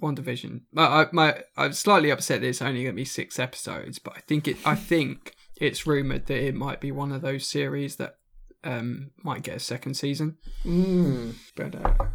WandaVision. 0.00 0.62
I, 0.76 1.06
my 1.12 1.42
I'm 1.56 1.72
slightly 1.72 2.10
upset 2.10 2.40
that 2.40 2.48
it's 2.48 2.62
only 2.62 2.82
going 2.84 2.94
to 2.94 3.00
be 3.00 3.04
six 3.04 3.38
episodes, 3.38 3.98
but 3.98 4.14
I 4.16 4.20
think 4.20 4.48
it 4.48 4.56
I 4.64 4.74
think 4.74 5.34
it's 5.56 5.86
rumored 5.86 6.26
that 6.26 6.42
it 6.42 6.54
might 6.54 6.80
be 6.80 6.90
one 6.90 7.12
of 7.12 7.22
those 7.22 7.46
series 7.46 7.96
that 7.96 8.16
um, 8.64 9.10
might 9.22 9.42
get 9.42 9.56
a 9.56 9.60
second 9.60 9.94
season. 9.94 10.38
Mm. 10.64 11.34
But 11.54 11.74
uh, 11.74 12.06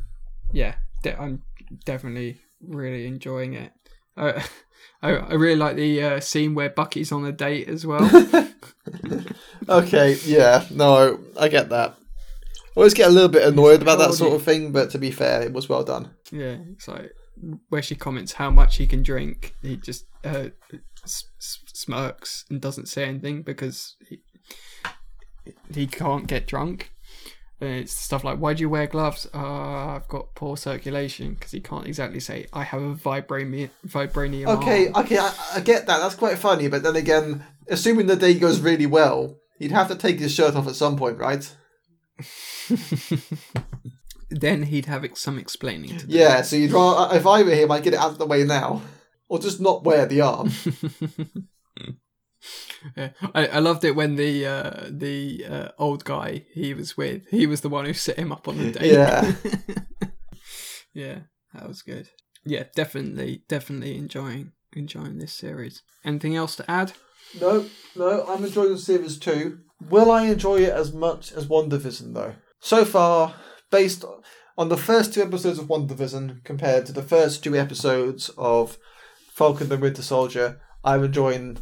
yeah, 0.51 0.75
de- 1.03 1.19
I'm 1.19 1.43
definitely 1.85 2.39
really 2.61 3.05
enjoying 3.07 3.53
it. 3.53 3.71
Uh, 4.17 4.41
I, 5.01 5.11
I 5.11 5.33
really 5.33 5.55
like 5.55 5.75
the 5.77 6.03
uh, 6.03 6.19
scene 6.19 6.55
where 6.55 6.69
Bucky's 6.69 7.11
on 7.11 7.25
a 7.25 7.31
date 7.31 7.67
as 7.69 7.85
well. 7.85 8.01
Okay, 9.69 10.17
yeah, 10.25 10.65
no, 10.71 11.19
I 11.39 11.47
get 11.47 11.69
that. 11.69 11.91
I 11.91 12.71
always 12.75 12.93
get 12.93 13.07
a 13.07 13.11
little 13.11 13.29
bit 13.29 13.47
annoyed 13.47 13.81
about 13.81 13.99
that 13.99 14.13
sort 14.13 14.33
of 14.33 14.41
thing, 14.43 14.71
but 14.71 14.89
to 14.91 14.97
be 14.97 15.11
fair, 15.11 15.41
it 15.43 15.53
was 15.53 15.69
well 15.69 15.83
done. 15.83 16.11
yeah, 16.31 16.57
it's 16.71 16.87
like 16.87 17.11
where 17.69 17.81
she 17.81 17.95
comments 17.95 18.33
how 18.33 18.49
much 18.49 18.77
he 18.77 18.87
can 18.87 19.03
drink. 19.03 19.53
He 19.61 19.77
just 19.77 20.05
uh, 20.25 20.47
s- 21.03 21.25
s- 21.39 21.59
smirks 21.73 22.45
and 22.49 22.59
doesn't 22.59 22.87
say 22.87 23.05
anything 23.05 23.43
because 23.43 23.95
he, 24.07 24.19
he 25.73 25.87
can't 25.87 26.25
get 26.27 26.47
drunk. 26.47 26.91
It's 27.61 27.91
stuff 27.91 28.23
like, 28.23 28.39
"Why 28.39 28.53
do 28.53 28.61
you 28.61 28.69
wear 28.69 28.87
gloves?" 28.87 29.27
Uh, 29.33 29.37
I've 29.37 30.07
got 30.07 30.33
poor 30.35 30.55
circulation 30.55 31.33
because 31.33 31.51
he 31.51 31.59
can't 31.59 31.85
exactly 31.85 32.19
say, 32.19 32.47
"I 32.53 32.63
have 32.63 32.81
a 32.81 32.95
vibranium 32.95 33.69
vibranium." 33.85 34.47
Okay, 34.47 34.87
arm." 34.89 35.05
okay, 35.05 35.17
I, 35.17 35.33
I 35.55 35.59
get 35.59 35.85
that. 35.87 35.99
That's 35.99 36.15
quite 36.15 36.37
funny, 36.37 36.69
but 36.69 36.83
then 36.83 36.95
again, 36.95 37.43
assuming 37.67 38.07
the 38.07 38.15
day 38.15 38.33
goes 38.33 38.61
really 38.61 38.85
well, 38.85 39.37
he'd 39.57 39.71
have 39.71 39.89
to 39.89 39.95
take 39.95 40.19
his 40.19 40.33
shirt 40.33 40.55
off 40.55 40.67
at 40.67 40.75
some 40.75 40.95
point, 40.97 41.17
right? 41.17 41.53
then 44.29 44.63
he'd 44.63 44.85
have 44.85 45.03
ex- 45.03 45.21
some 45.21 45.37
explaining 45.37 45.97
to 45.97 46.07
do. 46.07 46.17
Yeah, 46.17 46.41
so 46.41 46.55
you'd 46.55 46.71
rather, 46.71 47.15
if 47.15 47.25
I 47.27 47.43
were 47.43 47.51
him, 47.51 47.71
I'd 47.71 47.83
get 47.83 47.93
it 47.93 47.99
out 47.99 48.11
of 48.11 48.17
the 48.17 48.25
way 48.25 48.43
now. 48.43 48.81
Or 49.27 49.37
just 49.37 49.61
not 49.61 49.83
wear 49.83 50.07
the 50.07 50.21
arm. 50.21 50.51
Yeah. 52.95 53.09
I, 53.35 53.47
I 53.47 53.59
loved 53.59 53.83
it 53.83 53.95
when 53.95 54.15
the 54.15 54.45
uh, 54.45 54.87
the 54.89 55.45
uh, 55.45 55.67
old 55.77 56.05
guy 56.05 56.45
he 56.53 56.73
was 56.73 56.95
with, 56.95 57.27
he 57.29 57.45
was 57.45 57.61
the 57.61 57.69
one 57.69 57.85
who 57.85 57.93
set 57.93 58.17
him 58.17 58.31
up 58.31 58.47
on 58.47 58.57
the 58.57 58.71
date. 58.79 58.93
Yeah. 58.93 59.33
yeah, 60.93 61.19
that 61.53 61.67
was 61.67 61.81
good. 61.81 62.09
Yeah, 62.45 62.63
definitely, 62.75 63.43
definitely 63.47 63.97
enjoying 63.97 64.53
enjoying 64.73 65.17
this 65.17 65.33
series. 65.33 65.81
Anything 66.05 66.35
else 66.35 66.55
to 66.57 66.71
add? 66.71 66.93
No, 67.39 67.65
no, 67.95 68.25
I'm 68.27 68.43
enjoying 68.43 68.71
the 68.71 68.77
series 68.77 69.17
too. 69.17 69.59
Will 69.89 70.11
I 70.11 70.25
enjoy 70.27 70.57
it 70.57 70.73
as 70.73 70.93
much 70.93 71.31
as 71.31 71.47
WandaVision 71.47 72.13
though? 72.13 72.35
So 72.59 72.85
far, 72.85 73.35
based 73.71 74.03
on 74.57 74.69
the 74.69 74.77
first 74.77 75.13
two 75.13 75.21
episodes 75.21 75.59
of 75.59 75.67
WandaVision 75.67 76.43
compared 76.43 76.85
to 76.87 76.91
the 76.91 77.03
first 77.03 77.43
two 77.43 77.55
episodes 77.55 78.29
of 78.37 78.77
Falcon 79.31 79.71
and 79.71 79.81
Winter 79.81 80.01
Soldier, 80.01 80.59
I'm 80.83 81.03
enjoying 81.03 81.57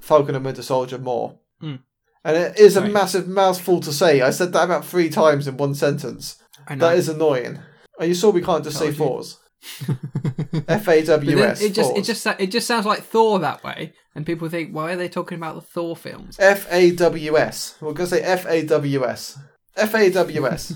Falcon 0.00 0.34
and 0.34 0.44
Winter 0.44 0.62
Soldier 0.62 0.98
more. 0.98 1.38
Hmm. 1.60 1.76
And 2.24 2.36
it 2.36 2.58
is 2.58 2.76
a 2.76 2.82
Right. 2.82 2.92
massive 2.92 3.28
mouthful 3.28 3.80
to 3.80 3.92
say. 3.92 4.20
I 4.20 4.30
said 4.30 4.52
that 4.52 4.64
about 4.64 4.84
three 4.84 5.08
times 5.08 5.48
in 5.48 5.56
one 5.56 5.74
sentence. 5.74 6.36
I 6.68 6.74
know. 6.74 6.88
That 6.88 6.98
is 6.98 7.08
annoying. 7.08 7.58
Are 7.98 8.06
you 8.06 8.14
sure 8.14 8.30
we 8.32 8.42
can't 8.42 8.64
just 8.64 8.78
say 8.78 8.86
Told 8.92 8.96
fours? 8.96 9.36
F 10.68 10.88
A 10.88 11.02
W 11.04 11.38
S. 11.42 11.60
it 11.60 11.74
just 11.74 11.94
it 11.96 12.04
just 12.04 12.26
it 12.26 12.50
just 12.50 12.66
sounds 12.66 12.86
like 12.86 13.02
Thor 13.02 13.38
that 13.40 13.62
way, 13.62 13.92
and 14.14 14.24
people 14.24 14.48
think, 14.48 14.74
why 14.74 14.92
are 14.92 14.96
they 14.96 15.08
talking 15.08 15.36
about 15.36 15.54
the 15.54 15.60
Thor 15.60 15.94
films? 15.96 16.36
F 16.40 16.66
A 16.70 16.92
W 16.92 17.36
S. 17.36 17.76
We're 17.80 17.92
going 17.92 18.08
to 18.08 18.16
say 18.16 18.22
F 18.22 18.46
A 18.46 18.64
W 18.64 19.04
S. 19.06 19.38
F 19.76 19.94
A 19.94 20.10
W 20.10 20.46
S. 20.46 20.74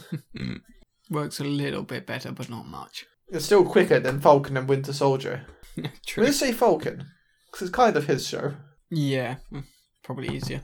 Works 1.11 1.41
a 1.41 1.45
little 1.45 1.83
bit 1.83 2.07
better, 2.07 2.33
but 2.33 2.49
not 2.51 2.67
much. 2.67 3.07
It's 3.29 3.45
still 3.47 3.65
quicker 3.65 4.01
than 4.01 4.21
Falcon 4.21 4.57
and 4.57 4.69
Winter 4.69 4.93
Soldier. 4.93 5.47
True. 6.07 6.25
Let's 6.25 6.39
say 6.39 6.53
Falcon, 6.53 7.07
because 7.55 7.69
it's 7.69 7.77
kind 7.77 7.97
of 7.97 8.07
his 8.07 8.27
show. 8.27 8.55
Yeah, 8.91 9.37
mm, 9.53 9.63
probably 10.03 10.35
easier. 10.35 10.63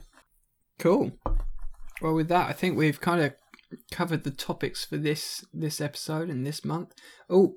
Cool. 0.77 1.13
Well, 2.01 2.13
with 2.13 2.27
that, 2.27 2.49
I 2.49 2.53
think 2.53 2.77
we've 2.77 2.99
kind 2.99 3.21
of 3.21 3.33
covered 3.91 4.25
the 4.25 4.31
topics 4.31 4.83
for 4.83 4.97
this 4.97 5.45
this 5.53 5.79
episode 5.79 6.29
and 6.29 6.45
this 6.45 6.65
month. 6.65 6.93
Oh, 7.29 7.55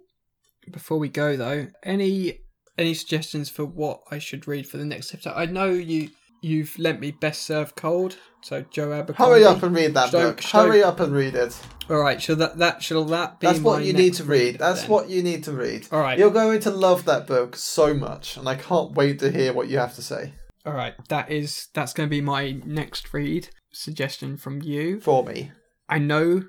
before 0.70 0.98
we 0.98 1.08
go 1.08 1.36
though, 1.36 1.66
any 1.82 2.42
any 2.78 2.94
suggestions 2.94 3.50
for 3.50 3.64
what 3.64 4.02
I 4.08 4.20
should 4.20 4.46
read 4.46 4.68
for 4.68 4.76
the 4.76 4.84
next 4.84 5.12
episode? 5.12 5.34
I 5.34 5.46
know 5.46 5.70
you 5.70 6.10
you've 6.44 6.78
lent 6.78 7.00
me 7.00 7.10
Best 7.10 7.42
Served 7.42 7.74
Cold, 7.74 8.16
so 8.42 8.64
Joe 8.70 8.92
Abercrombie. 8.92 9.32
Hurry 9.32 9.44
up 9.44 9.62
and 9.62 9.74
read 9.74 9.94
that 9.94 10.10
Should 10.10 10.36
book. 10.36 10.54
I- 10.54 10.62
Hurry 10.62 10.82
up 10.82 11.00
and 11.00 11.12
read 11.12 11.34
it. 11.34 11.58
All 11.90 11.98
right, 11.98 12.20
shall 12.22 12.36
that 12.36 12.58
that 12.58 12.82
shall 12.82 13.04
that 13.06 13.40
be? 13.40 13.46
That's 13.46 13.60
what 13.60 13.84
you 13.84 13.92
need 13.92 14.14
to 14.14 14.24
read. 14.24 14.58
That's 14.58 14.82
then? 14.82 14.90
what 14.90 15.08
you 15.10 15.22
need 15.22 15.44
to 15.44 15.52
read. 15.52 15.86
All 15.92 16.00
right. 16.00 16.18
You're 16.18 16.30
going 16.30 16.60
to 16.60 16.70
love 16.70 17.04
that 17.06 17.26
book 17.26 17.56
so 17.56 17.92
much, 17.92 18.36
and 18.36 18.48
I 18.48 18.54
can't 18.54 18.92
wait 18.92 19.18
to 19.18 19.30
hear 19.30 19.52
what 19.52 19.68
you 19.68 19.78
have 19.78 19.94
to 19.96 20.02
say 20.02 20.32
All 20.64 20.72
right, 20.72 20.94
that 21.08 21.30
is 21.30 21.68
that's 21.74 21.92
going 21.92 22.08
to 22.08 22.10
be 22.10 22.20
my 22.22 22.52
next 22.64 23.12
read 23.12 23.48
suggestion 23.72 24.36
from 24.36 24.62
you. 24.62 25.00
for 25.00 25.24
me. 25.24 25.52
I 25.88 25.98
know, 25.98 26.44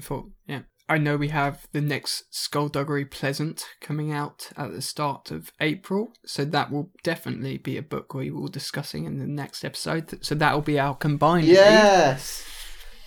for 0.00 0.26
yeah, 0.46 0.60
I 0.92 0.98
know 0.98 1.16
we 1.16 1.28
have 1.28 1.66
the 1.72 1.80
next 1.80 2.30
Skulduggery 2.30 3.10
Pleasant 3.10 3.64
coming 3.80 4.12
out 4.12 4.50
at 4.58 4.72
the 4.72 4.82
start 4.82 5.30
of 5.30 5.50
April, 5.58 6.12
so 6.26 6.44
that 6.44 6.70
will 6.70 6.90
definitely 7.02 7.56
be 7.56 7.78
a 7.78 7.82
book 7.82 8.12
we 8.12 8.30
will 8.30 8.48
be 8.48 8.52
discussing 8.52 9.06
in 9.06 9.18
the 9.18 9.26
next 9.26 9.64
episode. 9.64 10.22
So 10.22 10.34
that 10.34 10.52
will 10.52 10.60
be 10.60 10.78
our 10.78 10.94
combined 10.94 11.46
read. 11.46 11.54
Yes. 11.54 12.46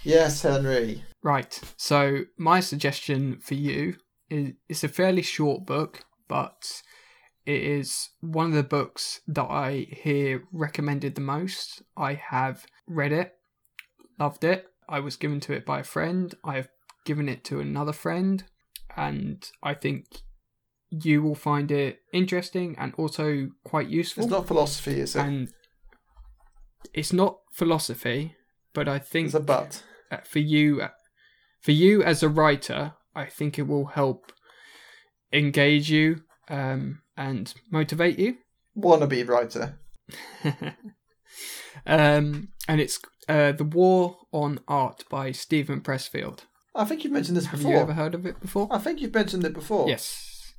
Yes, 0.02 0.42
Henry. 0.42 1.04
Right. 1.22 1.62
So 1.78 2.22
my 2.40 2.60
suggestion 2.60 3.38
for 3.40 3.54
you 3.54 3.98
is 4.32 4.54
it's 4.68 4.84
a 4.84 4.88
fairly 4.88 5.22
short 5.22 5.68
book, 5.68 6.06
but 6.28 6.82
it 7.46 7.62
is 7.62 8.10
one 8.20 8.48
of 8.48 8.54
the 8.54 8.64
books 8.64 9.22
that 9.28 9.46
I 9.46 9.86
hear 9.92 10.46
recommended 10.52 11.14
the 11.14 11.22
most. 11.22 11.84
I 11.96 12.16
have 12.16 12.66
read 12.88 13.12
it, 13.12 13.36
loved 14.18 14.44
it. 14.44 14.66
I 14.90 15.02
was 15.02 15.18
given 15.18 15.40
to 15.42 15.54
it 15.54 15.68
by 15.68 15.82
a 15.82 15.84
friend. 15.84 16.34
I've 16.44 16.70
given 17.06 17.30
it 17.30 17.44
to 17.46 17.60
another 17.62 17.94
friend, 17.94 18.44
and 18.98 19.50
I 19.64 19.74
think 19.74 20.06
you 20.90 21.22
will 21.22 21.36
find 21.36 21.72
it 21.72 22.00
interesting 22.14 22.76
and 22.78 22.94
also 22.98 23.50
quite 23.64 23.88
useful 23.90 24.24
It's 24.24 24.32
not 24.32 24.48
philosophy, 24.48 25.00
is 25.00 25.16
it? 25.16 25.20
and 25.20 25.50
it's 26.94 27.14
not 27.14 27.40
philosophy, 27.52 28.36
but 28.74 28.88
I 28.88 29.00
think 29.00 29.28
It's 29.28 29.36
a 29.36 29.40
but. 29.40 29.84
uh, 30.12 30.18
for 30.24 30.40
you, 30.40 30.82
for 31.62 31.72
you 31.72 32.04
as 32.04 32.22
a 32.24 32.30
writer, 32.30 32.94
I 33.16 33.26
think 33.26 33.58
it 33.58 33.68
will 33.68 33.86
help 33.88 34.32
engage 35.34 35.90
you 35.90 36.22
um, 36.50 37.02
and 37.18 37.54
motivate 37.72 38.20
you. 38.20 38.38
Wannabe 38.78 39.28
writer. 39.28 39.80
um, 41.86 42.50
and 42.68 42.82
it's 42.82 43.00
uh, 43.28 43.52
the 43.54 43.64
War 43.64 44.18
on 44.32 44.60
Art 44.68 45.04
by 45.10 45.32
Steven 45.32 45.82
Pressfield. 45.82 46.42
I 46.76 46.86
think 46.86 47.04
you've 47.04 47.14
mentioned 47.14 47.38
this 47.38 47.46
Have 47.48 47.60
before. 47.60 47.72
you 47.74 47.80
ever 47.80 47.94
heard 47.94 48.14
of 48.16 48.26
it 48.26 48.40
before? 48.42 48.68
I 48.72 48.78
think 48.80 49.00
you've 49.02 49.14
mentioned 49.14 49.46
it 49.46 49.54
before. 49.54 49.88
Yes. 49.88 50.54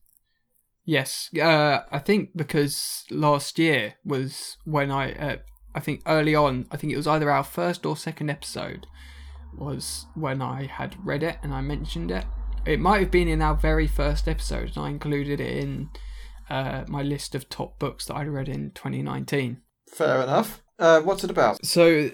Yes. 0.85 1.31
Uh, 1.41 1.81
I 1.91 1.99
think 1.99 2.31
because 2.37 3.05
last 3.11 3.59
year 3.59 3.95
was 4.05 4.57
when 4.65 4.91
I, 4.91 5.13
uh, 5.13 5.37
I 5.75 5.81
think 5.81 6.03
early 6.07 6.35
on, 6.35 6.67
I 6.71 6.77
think 6.77 6.93
it 6.93 6.97
was 6.97 7.07
either 7.07 7.31
our 7.31 7.45
first 7.45 7.85
or 7.85 7.97
second 7.97 8.31
episode 8.31 8.87
was 9.57 10.07
when 10.15 10.41
I 10.43 10.67
had 10.67 10.97
read 11.05 11.23
it 11.23 11.39
and 11.43 11.53
I 11.53 11.61
mentioned 11.61 12.11
it. 12.11 12.25
It 12.65 12.81
might 12.81 13.01
have 13.01 13.11
been 13.11 13.29
in 13.29 13.43
our 13.43 13.55
very 13.55 13.87
first 13.87 14.27
episode, 14.27 14.73
and 14.77 14.79
I 14.85 14.89
included 14.89 15.41
it 15.41 15.57
in 15.57 15.89
uh, 16.51 16.85
my 16.89 17.01
list 17.01 17.35
of 17.37 17.49
top 17.49 17.79
books 17.79 18.07
that 18.07 18.15
I 18.15 18.25
read 18.25 18.49
in 18.49 18.73
2019. 18.73 19.59
Fair 19.93 20.21
enough. 20.23 20.63
Uh, 20.79 21.01
what's 21.01 21.23
it 21.23 21.31
about? 21.31 21.65
So, 21.65 22.11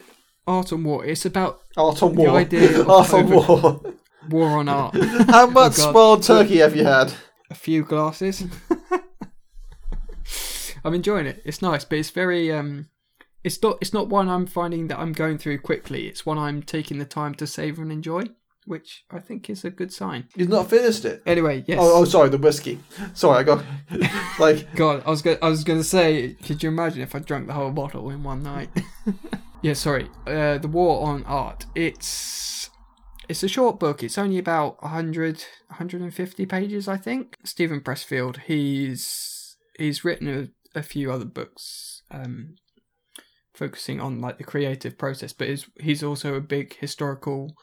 Art 0.46 0.70
and 0.70 0.84
War. 0.84 1.06
It's 1.06 1.24
about 1.24 1.62
Art 1.74 2.02
on 2.02 2.14
The 2.16 2.26
idea 2.28 2.80
of 2.80 2.90
Art 2.90 3.14
on 3.14 3.32
over- 3.32 3.34
War. 3.80 3.91
War 4.28 4.58
on 4.58 4.68
art. 4.68 4.94
How 5.28 5.46
much 5.46 5.76
God. 5.76 5.90
spoiled 5.90 6.22
turkey 6.22 6.58
have 6.58 6.76
you 6.76 6.84
had? 6.84 7.12
a 7.50 7.54
few 7.54 7.82
glasses. 7.84 8.44
I'm 10.84 10.94
enjoying 10.94 11.26
it. 11.26 11.42
It's 11.44 11.62
nice, 11.62 11.84
but 11.84 11.98
it's 11.98 12.10
very 12.10 12.50
um 12.50 12.88
it's 13.44 13.62
not 13.62 13.78
it's 13.80 13.92
not 13.92 14.08
one 14.08 14.28
I'm 14.28 14.46
finding 14.46 14.88
that 14.88 14.98
I'm 14.98 15.12
going 15.12 15.38
through 15.38 15.58
quickly. 15.58 16.06
It's 16.08 16.26
one 16.26 16.38
I'm 16.38 16.62
taking 16.62 16.98
the 16.98 17.04
time 17.04 17.34
to 17.36 17.46
savor 17.46 17.82
and 17.82 17.92
enjoy, 17.92 18.24
which 18.66 19.04
I 19.10 19.20
think 19.20 19.48
is 19.50 19.64
a 19.64 19.70
good 19.70 19.92
sign. 19.92 20.28
You've 20.34 20.48
not 20.48 20.70
finished 20.70 21.04
it. 21.04 21.22
Anyway, 21.26 21.64
yes. 21.66 21.78
Oh, 21.80 22.00
oh, 22.00 22.04
sorry, 22.04 22.30
the 22.30 22.38
whiskey. 22.38 22.80
Sorry, 23.14 23.38
I 23.38 23.42
got 23.42 23.64
like 24.38 24.74
God, 24.74 25.02
I 25.06 25.10
was 25.10 25.22
go- 25.22 25.38
I 25.42 25.48
was 25.48 25.62
going 25.62 25.78
to 25.80 25.84
say, 25.84 26.34
could 26.42 26.62
you 26.62 26.68
imagine 26.70 27.02
if 27.02 27.14
I 27.14 27.18
drank 27.20 27.46
the 27.46 27.52
whole 27.52 27.70
bottle 27.70 28.10
in 28.10 28.24
one 28.24 28.42
night? 28.42 28.70
yeah, 29.60 29.74
sorry. 29.74 30.08
Uh, 30.26 30.58
the 30.58 30.68
War 30.68 31.06
on 31.06 31.22
Art. 31.24 31.66
It's 31.74 32.61
it's 33.32 33.42
a 33.42 33.48
short 33.48 33.80
book. 33.80 34.02
It's 34.02 34.18
only 34.18 34.36
about 34.36 34.82
100 34.82 35.44
150 35.68 36.44
pages, 36.44 36.86
I 36.86 36.98
think. 36.98 37.38
Steven 37.44 37.80
Pressfield. 37.80 38.42
He's 38.42 39.56
he's 39.78 40.04
written 40.04 40.28
a, 40.28 40.78
a 40.78 40.82
few 40.82 41.10
other 41.10 41.24
books 41.24 42.02
um, 42.10 42.56
focusing 43.54 44.02
on 44.02 44.20
like 44.20 44.36
the 44.36 44.44
creative 44.44 44.98
process, 44.98 45.32
but 45.32 45.48
he's 45.48 45.66
he's 45.80 46.02
also 46.02 46.34
a 46.34 46.42
big 46.42 46.76
historical 46.76 47.54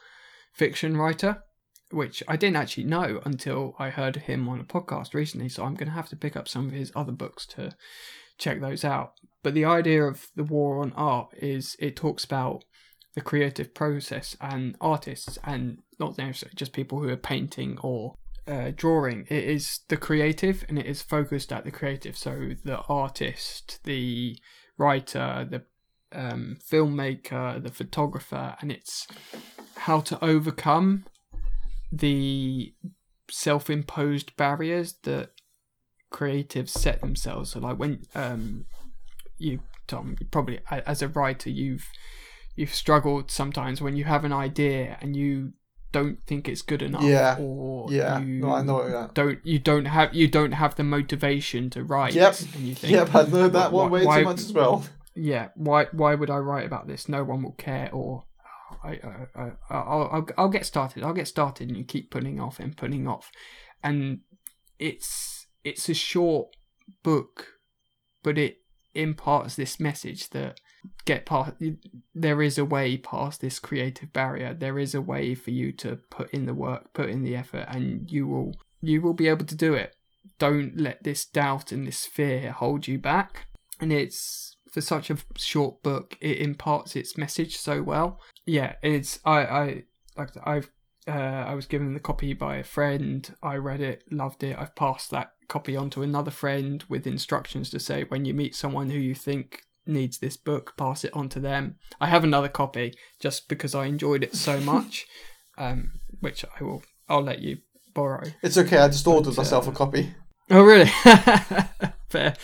fiction 0.54 0.98
writer 0.98 1.44
which 1.92 2.22
I 2.28 2.36
didn't 2.36 2.58
actually 2.58 2.84
know 2.84 3.20
until 3.26 3.76
I 3.80 3.90
heard 3.90 4.16
him 4.16 4.48
on 4.48 4.60
a 4.60 4.64
podcast 4.64 5.16
recently. 5.16 5.50
So 5.50 5.64
I'm 5.64 5.74
going 5.74 5.88
to 5.88 5.96
have 5.96 6.10
to 6.10 6.16
pick 6.16 6.36
up 6.36 6.48
some 6.48 6.68
of 6.68 6.72
his 6.72 6.92
other 6.96 7.12
books 7.12 7.48
to 7.48 7.76
check 8.38 8.62
those 8.62 8.84
out. 8.84 9.14
But 9.42 9.56
the 9.56 9.66
idea 9.66 10.04
of 10.04 10.28
the 10.36 10.44
war 10.44 10.84
on 10.84 10.94
art 10.94 11.30
is 11.42 11.76
it 11.80 11.96
talks 11.96 12.24
about 12.24 12.64
the 13.20 13.26
creative 13.26 13.74
process 13.74 14.38
and 14.40 14.78
artists, 14.80 15.38
and 15.44 15.80
not 16.00 16.18
necessarily 16.18 16.56
just 16.56 16.72
people 16.72 17.00
who 17.00 17.10
are 17.10 17.18
painting 17.18 17.78
or 17.84 18.16
uh, 18.48 18.72
drawing. 18.74 19.28
It 19.30 19.44
is 19.44 19.82
the 19.90 19.98
creative, 19.98 20.64
and 20.70 20.80
it 20.80 20.86
is 20.86 21.02
focused 21.02 21.52
at 21.52 21.66
the 21.66 21.72
creative. 21.72 22.18
So 22.18 22.52
the 22.64 22.78
artist, 22.88 23.82
the 23.84 24.38
writer, 24.78 25.46
the 25.50 25.64
um, 26.18 26.60
filmmaker, 26.66 27.62
the 27.62 27.72
photographer, 27.72 28.56
and 28.62 28.72
it's 28.72 29.06
how 29.76 30.00
to 30.00 30.24
overcome 30.24 31.04
the 31.92 32.74
self-imposed 33.30 34.38
barriers 34.38 34.94
that 35.04 35.32
creatives 36.10 36.70
set 36.70 37.02
themselves. 37.02 37.52
So, 37.52 37.60
like 37.60 37.78
when 37.78 38.04
um, 38.16 38.66
you, 39.38 39.60
Tom, 39.88 40.16
probably 40.32 40.62
as 40.72 41.02
a 41.02 41.10
writer, 41.10 41.50
you've 41.50 41.90
you've 42.60 42.76
struggled 42.84 43.32
sometimes 43.32 43.82
when 43.82 43.96
you 43.96 44.04
have 44.14 44.24
an 44.26 44.34
idea 44.34 44.98
and 45.02 45.16
you 45.16 45.54
don't 45.92 46.18
think 46.28 46.48
it's 46.48 46.62
good 46.62 46.82
enough. 46.84 47.04
Yeah. 47.04 47.38
Or 47.40 47.92
yeah. 47.92 48.20
you 48.20 48.42
No, 48.42 48.52
I 48.54 48.62
know 48.62 48.88
that. 48.90 49.14
don't 49.16 49.40
you 49.44 49.58
don't 49.60 49.86
have 49.86 50.14
you 50.14 50.28
don't 50.28 50.52
have 50.64 50.76
the 50.76 50.84
motivation 50.84 51.70
to 51.72 51.84
write. 51.84 52.14
Yep. 52.14 52.36
And 52.56 52.64
you 52.70 52.76
think, 52.76 52.92
Yep, 52.94 53.16
I 53.16 53.24
know 53.24 53.48
that 53.50 53.72
one 53.72 53.90
Why- 53.90 54.00
way 54.00 54.06
why- 54.06 54.20
too 54.20 54.26
much 54.26 54.40
as 54.42 54.54
well. 54.54 54.76
yeah 55.16 55.46
why 55.56 55.86
why 56.02 56.12
would 56.20 56.30
i 56.30 56.38
write 56.50 56.66
about 56.72 56.86
this 56.88 57.10
no 57.10 57.22
one 57.32 57.42
will 57.44 57.58
care 57.70 57.90
or 58.00 58.26
"Oh, 58.72 58.78
I, 58.90 58.92
I, 58.92 59.42
I 59.44 59.46
I'll, 59.72 60.10
I'll 60.16 60.28
I'll 60.38 60.50
get 60.58 60.66
started 60.74 61.04
I'll 61.04 61.20
get 61.22 61.28
started 61.28 61.68
and 61.70 61.78
you 61.80 61.84
keep 61.84 62.06
putting 62.16 62.40
off 62.46 62.60
and 62.60 62.78
putting 62.84 63.06
off 63.08 63.26
and 63.88 64.20
it's 64.78 65.48
it's 65.64 65.90
a 65.90 65.94
short 66.12 66.48
book 67.04 67.36
but 68.24 68.38
it 68.38 68.58
imparts 68.94 69.56
this 69.56 69.80
message 69.80 70.30
that 70.30 70.60
get 71.06 71.26
past 71.26 71.54
there 72.14 72.42
is 72.42 72.58
a 72.58 72.66
way 72.66 72.98
past 72.98 73.42
this 73.42 73.60
creative 73.60 74.14
barrier. 74.14 74.54
There 74.54 74.80
is 74.80 74.94
a 74.94 75.02
way 75.02 75.36
for 75.36 75.52
you 75.52 75.72
to 75.74 75.98
put 76.10 76.32
in 76.32 76.46
the 76.46 76.54
work 76.54 76.94
put 76.94 77.10
in 77.10 77.24
the 77.24 77.36
effort 77.36 77.66
and 77.70 78.10
you 78.12 78.28
will 78.28 78.56
you 78.82 79.02
will 79.02 79.14
be 79.14 79.28
able 79.28 79.46
to 79.46 79.56
do 79.56 79.74
it. 79.74 79.96
Don't 80.38 80.78
let 80.78 81.04
this 81.04 81.26
doubt 81.26 81.72
and 81.72 81.86
this 81.86 82.06
fear 82.06 82.52
hold 82.52 82.88
you 82.88 82.98
back. 82.98 83.48
And 83.80 83.92
it's 83.92 84.56
for 84.72 84.82
such 84.82 85.10
a 85.10 85.18
short 85.36 85.82
book 85.82 86.18
it 86.22 86.38
imparts 86.38 86.96
its 86.96 87.18
message 87.18 87.58
so 87.58 87.82
well. 87.82 88.20
Yeah 88.46 88.76
it's 88.82 89.20
i 89.26 89.40
i 89.40 89.84
like 90.18 90.30
i've 90.44 90.70
uh, 91.08 91.12
i 91.12 91.56
was 91.56 91.66
given 91.66 91.94
the 91.94 92.00
copy 92.00 92.34
by 92.34 92.58
a 92.58 92.64
friend. 92.64 93.36
I 93.42 93.56
read 93.56 93.82
it 93.82 94.04
loved 94.12 94.44
it. 94.44 94.58
I've 94.58 94.76
passed 94.76 95.12
that 95.12 95.34
copy 95.48 95.76
on 95.76 95.90
to 95.90 96.04
another 96.04 96.32
friend 96.32 96.84
with 96.88 97.08
instructions 97.08 97.70
to 97.72 97.80
say 97.80 98.04
when 98.04 98.24
you 98.24 98.34
meet 98.34 98.56
someone 98.56 98.92
who 98.92 99.00
you 99.00 99.16
think 99.16 99.64
needs 99.90 100.20
this 100.20 100.38
book 100.38 100.74
pass 100.78 101.04
it 101.04 101.14
on 101.14 101.28
to 101.30 101.40
them 101.40 101.76
i 102.00 102.08
have 102.08 102.24
another 102.24 102.48
copy 102.50 102.94
just 103.20 103.48
because 103.50 103.76
i 103.76 103.86
enjoyed 103.86 104.24
it 104.24 104.36
so 104.36 104.60
much 104.60 105.08
um 105.58 105.92
which 106.20 106.46
i 106.60 106.64
will 106.64 106.82
i'll 107.10 107.24
let 107.24 107.40
you 107.40 107.58
borrow 107.94 108.24
It's 108.42 108.58
okay. 108.58 108.78
I 108.78 108.88
just 108.88 109.06
ordered 109.08 109.32
But, 109.36 109.38
myself 109.38 109.68
uh, 109.68 109.72
a 109.72 109.74
copy. 109.74 110.14
Oh, 110.52 110.64
really? 110.64 110.86
Fair. 112.10 112.36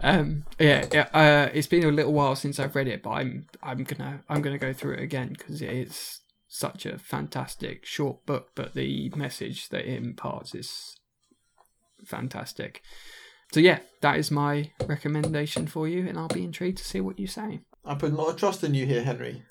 Um, 0.00 0.44
yeah, 0.58 0.86
yeah. 0.92 1.08
Uh, 1.12 1.50
it's 1.52 1.66
been 1.66 1.84
a 1.84 1.90
little 1.90 2.12
while 2.12 2.36
since 2.36 2.58
I've 2.58 2.74
read 2.74 2.88
it, 2.88 3.02
but 3.02 3.10
I'm 3.10 3.46
I'm 3.62 3.84
gonna 3.84 4.22
I'm 4.28 4.42
gonna 4.42 4.58
go 4.58 4.72
through 4.72 4.94
it 4.94 5.02
again 5.02 5.34
because 5.36 5.60
it 5.60 5.70
is 5.70 6.20
such 6.48 6.86
a 6.86 6.98
fantastic 6.98 7.84
short 7.84 8.24
book. 8.26 8.50
But 8.54 8.74
the 8.74 9.10
message 9.16 9.68
that 9.68 9.86
it 9.86 10.02
imparts 10.02 10.54
is 10.54 10.96
fantastic. 12.04 12.82
So 13.52 13.60
yeah, 13.60 13.80
that 14.00 14.18
is 14.18 14.30
my 14.30 14.70
recommendation 14.86 15.66
for 15.66 15.86
you, 15.86 16.08
and 16.08 16.18
I'll 16.18 16.28
be 16.28 16.44
intrigued 16.44 16.78
to 16.78 16.84
see 16.84 17.00
what 17.00 17.18
you 17.18 17.26
say. 17.26 17.60
I'm 17.84 17.98
putting 17.98 18.16
a 18.16 18.18
lot 18.18 18.30
of 18.30 18.36
trust 18.36 18.64
in 18.64 18.74
you 18.74 18.86
here, 18.86 19.02
Henry. 19.02 19.42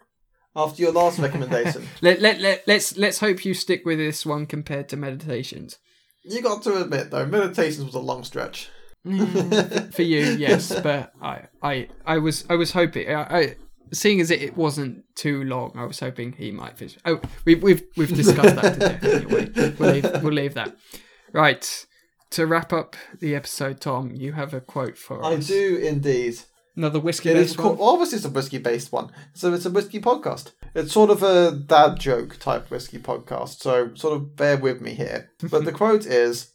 After 0.56 0.82
your 0.82 0.92
last 0.92 1.20
recommendation, 1.20 1.88
Let 2.02 2.20
let 2.20 2.42
let 2.42 2.68
let's 2.68 2.98
let's 2.98 3.20
hope 3.20 3.46
you 3.46 3.54
stick 3.54 3.86
with 3.86 4.00
this 4.00 4.26
one 4.26 4.48
compared 4.48 4.90
to 4.90 4.98
meditations. 4.98 5.78
you 6.24 6.42
got 6.42 6.64
to 6.64 6.82
admit 6.82 7.12
though, 7.12 7.26
meditations 7.26 7.86
was 7.86 7.96
a 7.96 8.00
long 8.00 8.24
stretch. 8.24 8.70
Mm, 9.06 9.94
for 9.94 10.02
you, 10.02 10.20
yes, 10.38 10.80
but 10.82 11.12
I, 11.22 11.48
I, 11.64 11.88
I 12.06 12.18
was, 12.20 12.46
I 12.50 12.56
was 12.56 12.72
hoping, 12.72 13.10
I, 13.10 13.22
I, 13.22 13.56
seeing 13.92 14.22
as 14.22 14.30
it, 14.30 14.44
it 14.44 14.56
wasn't 14.56 15.04
too 15.16 15.44
long, 15.44 15.72
I 15.76 15.86
was 15.86 16.00
hoping 16.00 16.34
he 16.34 16.52
might 16.52 16.78
finish. 16.78 16.98
Oh, 17.06 17.20
we've, 17.46 17.64
we've, 17.64 17.82
we've 17.98 18.16
discussed 18.16 18.56
that 18.58 18.74
today. 18.74 19.26
Anyway, 19.26 19.76
we'll 19.80 19.92
leave, 19.92 20.24
we'll 20.24 20.34
leave 20.34 20.54
that. 20.54 20.76
Right, 21.34 21.86
to 22.32 22.48
wrap 22.48 22.74
up 22.74 22.96
the 23.20 23.36
episode, 23.36 23.80
Tom, 23.82 24.12
you 24.16 24.34
have 24.34 24.54
a 24.54 24.62
quote 24.62 24.98
for 24.98 25.24
us. 25.24 25.26
I 25.26 25.36
us. 25.36 25.48
do 25.48 25.78
indeed. 25.78 26.40
Another 26.76 27.00
whiskey 27.02 27.30
It 27.30 27.38
is 27.38 27.52
based 27.56 27.60
one. 27.60 27.78
obviously 27.82 28.16
it's 28.16 28.26
a 28.26 28.30
whiskey 28.30 28.58
based 28.58 28.92
one, 28.94 29.12
so 29.34 29.54
it's 29.54 29.66
a 29.66 29.70
whiskey 29.70 30.00
podcast. 30.00 30.54
It's 30.74 30.94
sort 30.94 31.10
of 31.10 31.22
a 31.22 31.52
dad 31.52 32.00
joke 32.00 32.38
type 32.40 32.72
whiskey 32.72 32.98
podcast, 32.98 33.60
so 33.62 33.94
sort 33.96 34.16
of 34.16 34.38
bear 34.38 34.56
with 34.58 34.80
me 34.82 34.94
here. 34.94 35.32
But 35.52 35.66
the 35.66 35.74
quote 35.74 36.06
is, 36.06 36.54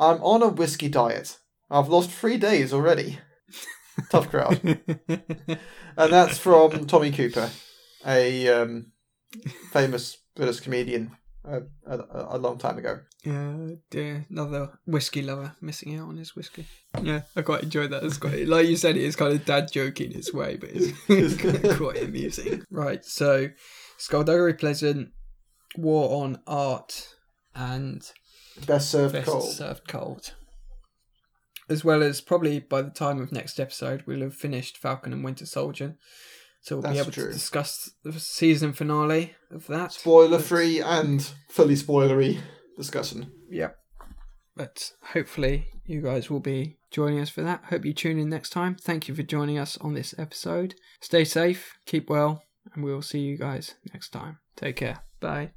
"I'm 0.00 0.20
on 0.22 0.42
a 0.42 0.48
whiskey 0.48 0.88
diet. 0.88 1.38
I've 1.70 1.88
lost 1.88 2.10
three 2.10 2.38
days 2.38 2.72
already." 2.72 3.20
Tough 4.10 4.30
crowd, 4.30 4.60
and 4.64 6.12
that's 6.12 6.38
from 6.38 6.86
Tommy 6.86 7.12
Cooper, 7.12 7.50
a 8.04 8.48
um, 8.48 8.90
famous 9.70 10.16
British 10.34 10.58
comedian 10.58 11.16
a, 11.44 11.60
a, 11.86 12.36
a 12.36 12.38
long 12.38 12.58
time 12.58 12.78
ago. 12.78 13.00
Yeah, 13.24 13.74
dear, 13.90 14.26
another 14.30 14.78
whiskey 14.86 15.22
lover 15.22 15.54
missing 15.60 15.96
out 15.96 16.08
on 16.08 16.16
his 16.16 16.34
whiskey. 16.34 16.66
Yeah, 17.02 17.22
I 17.36 17.42
quite 17.42 17.62
enjoyed 17.62 17.90
that. 17.90 18.02
It's 18.02 18.18
quite, 18.18 18.46
like 18.46 18.66
you 18.66 18.76
said, 18.76 18.96
it 18.96 19.02
is 19.02 19.16
kind 19.16 19.32
of 19.32 19.44
dad 19.44 19.70
joke 19.72 20.00
in 20.00 20.12
its 20.12 20.32
way, 20.32 20.56
but 20.56 20.70
it's 20.72 21.76
quite 21.76 22.02
amusing. 22.02 22.64
Right, 22.70 23.04
so 23.04 23.48
Skulduggery 23.98 24.58
Pleasant, 24.58 25.10
War 25.76 26.24
of 26.26 26.36
Art, 26.46 27.14
and 27.54 28.02
Best 28.66 28.90
served 28.90 29.14
Best 29.14 29.26
cold. 29.28 29.50
Served 29.50 29.88
Cold. 29.88 30.34
As 31.68 31.84
well 31.84 32.02
as 32.02 32.20
probably 32.20 32.58
by 32.58 32.82
the 32.82 32.90
time 32.90 33.20
of 33.20 33.30
next 33.30 33.60
episode, 33.60 34.02
we'll 34.04 34.22
have 34.22 34.34
finished 34.34 34.76
Falcon 34.76 35.12
and 35.12 35.22
Winter 35.22 35.46
Soldier. 35.46 35.96
So 36.62 36.78
we'll 36.78 36.92
be 36.92 36.98
able 36.98 37.10
true. 37.10 37.26
to 37.26 37.32
discuss 37.32 37.90
the 38.04 38.12
season 38.12 38.72
finale 38.72 39.34
of 39.50 39.66
that. 39.68 39.92
Spoiler 39.92 40.38
free 40.38 40.80
and 40.80 41.22
fully 41.48 41.74
spoilery 41.74 42.38
discussion. 42.76 43.32
Yep. 43.50 43.76
But 44.56 44.92
hopefully 45.14 45.68
you 45.86 46.02
guys 46.02 46.28
will 46.28 46.40
be 46.40 46.76
joining 46.90 47.20
us 47.20 47.30
for 47.30 47.42
that. 47.42 47.64
Hope 47.70 47.84
you 47.84 47.94
tune 47.94 48.18
in 48.18 48.28
next 48.28 48.50
time. 48.50 48.76
Thank 48.76 49.08
you 49.08 49.14
for 49.14 49.22
joining 49.22 49.58
us 49.58 49.78
on 49.78 49.94
this 49.94 50.14
episode. 50.18 50.74
Stay 51.00 51.24
safe, 51.24 51.72
keep 51.86 52.10
well, 52.10 52.42
and 52.74 52.84
we 52.84 52.92
will 52.92 53.02
see 53.02 53.20
you 53.20 53.38
guys 53.38 53.74
next 53.92 54.10
time. 54.10 54.38
Take 54.56 54.76
care. 54.76 54.98
Bye. 55.20 55.48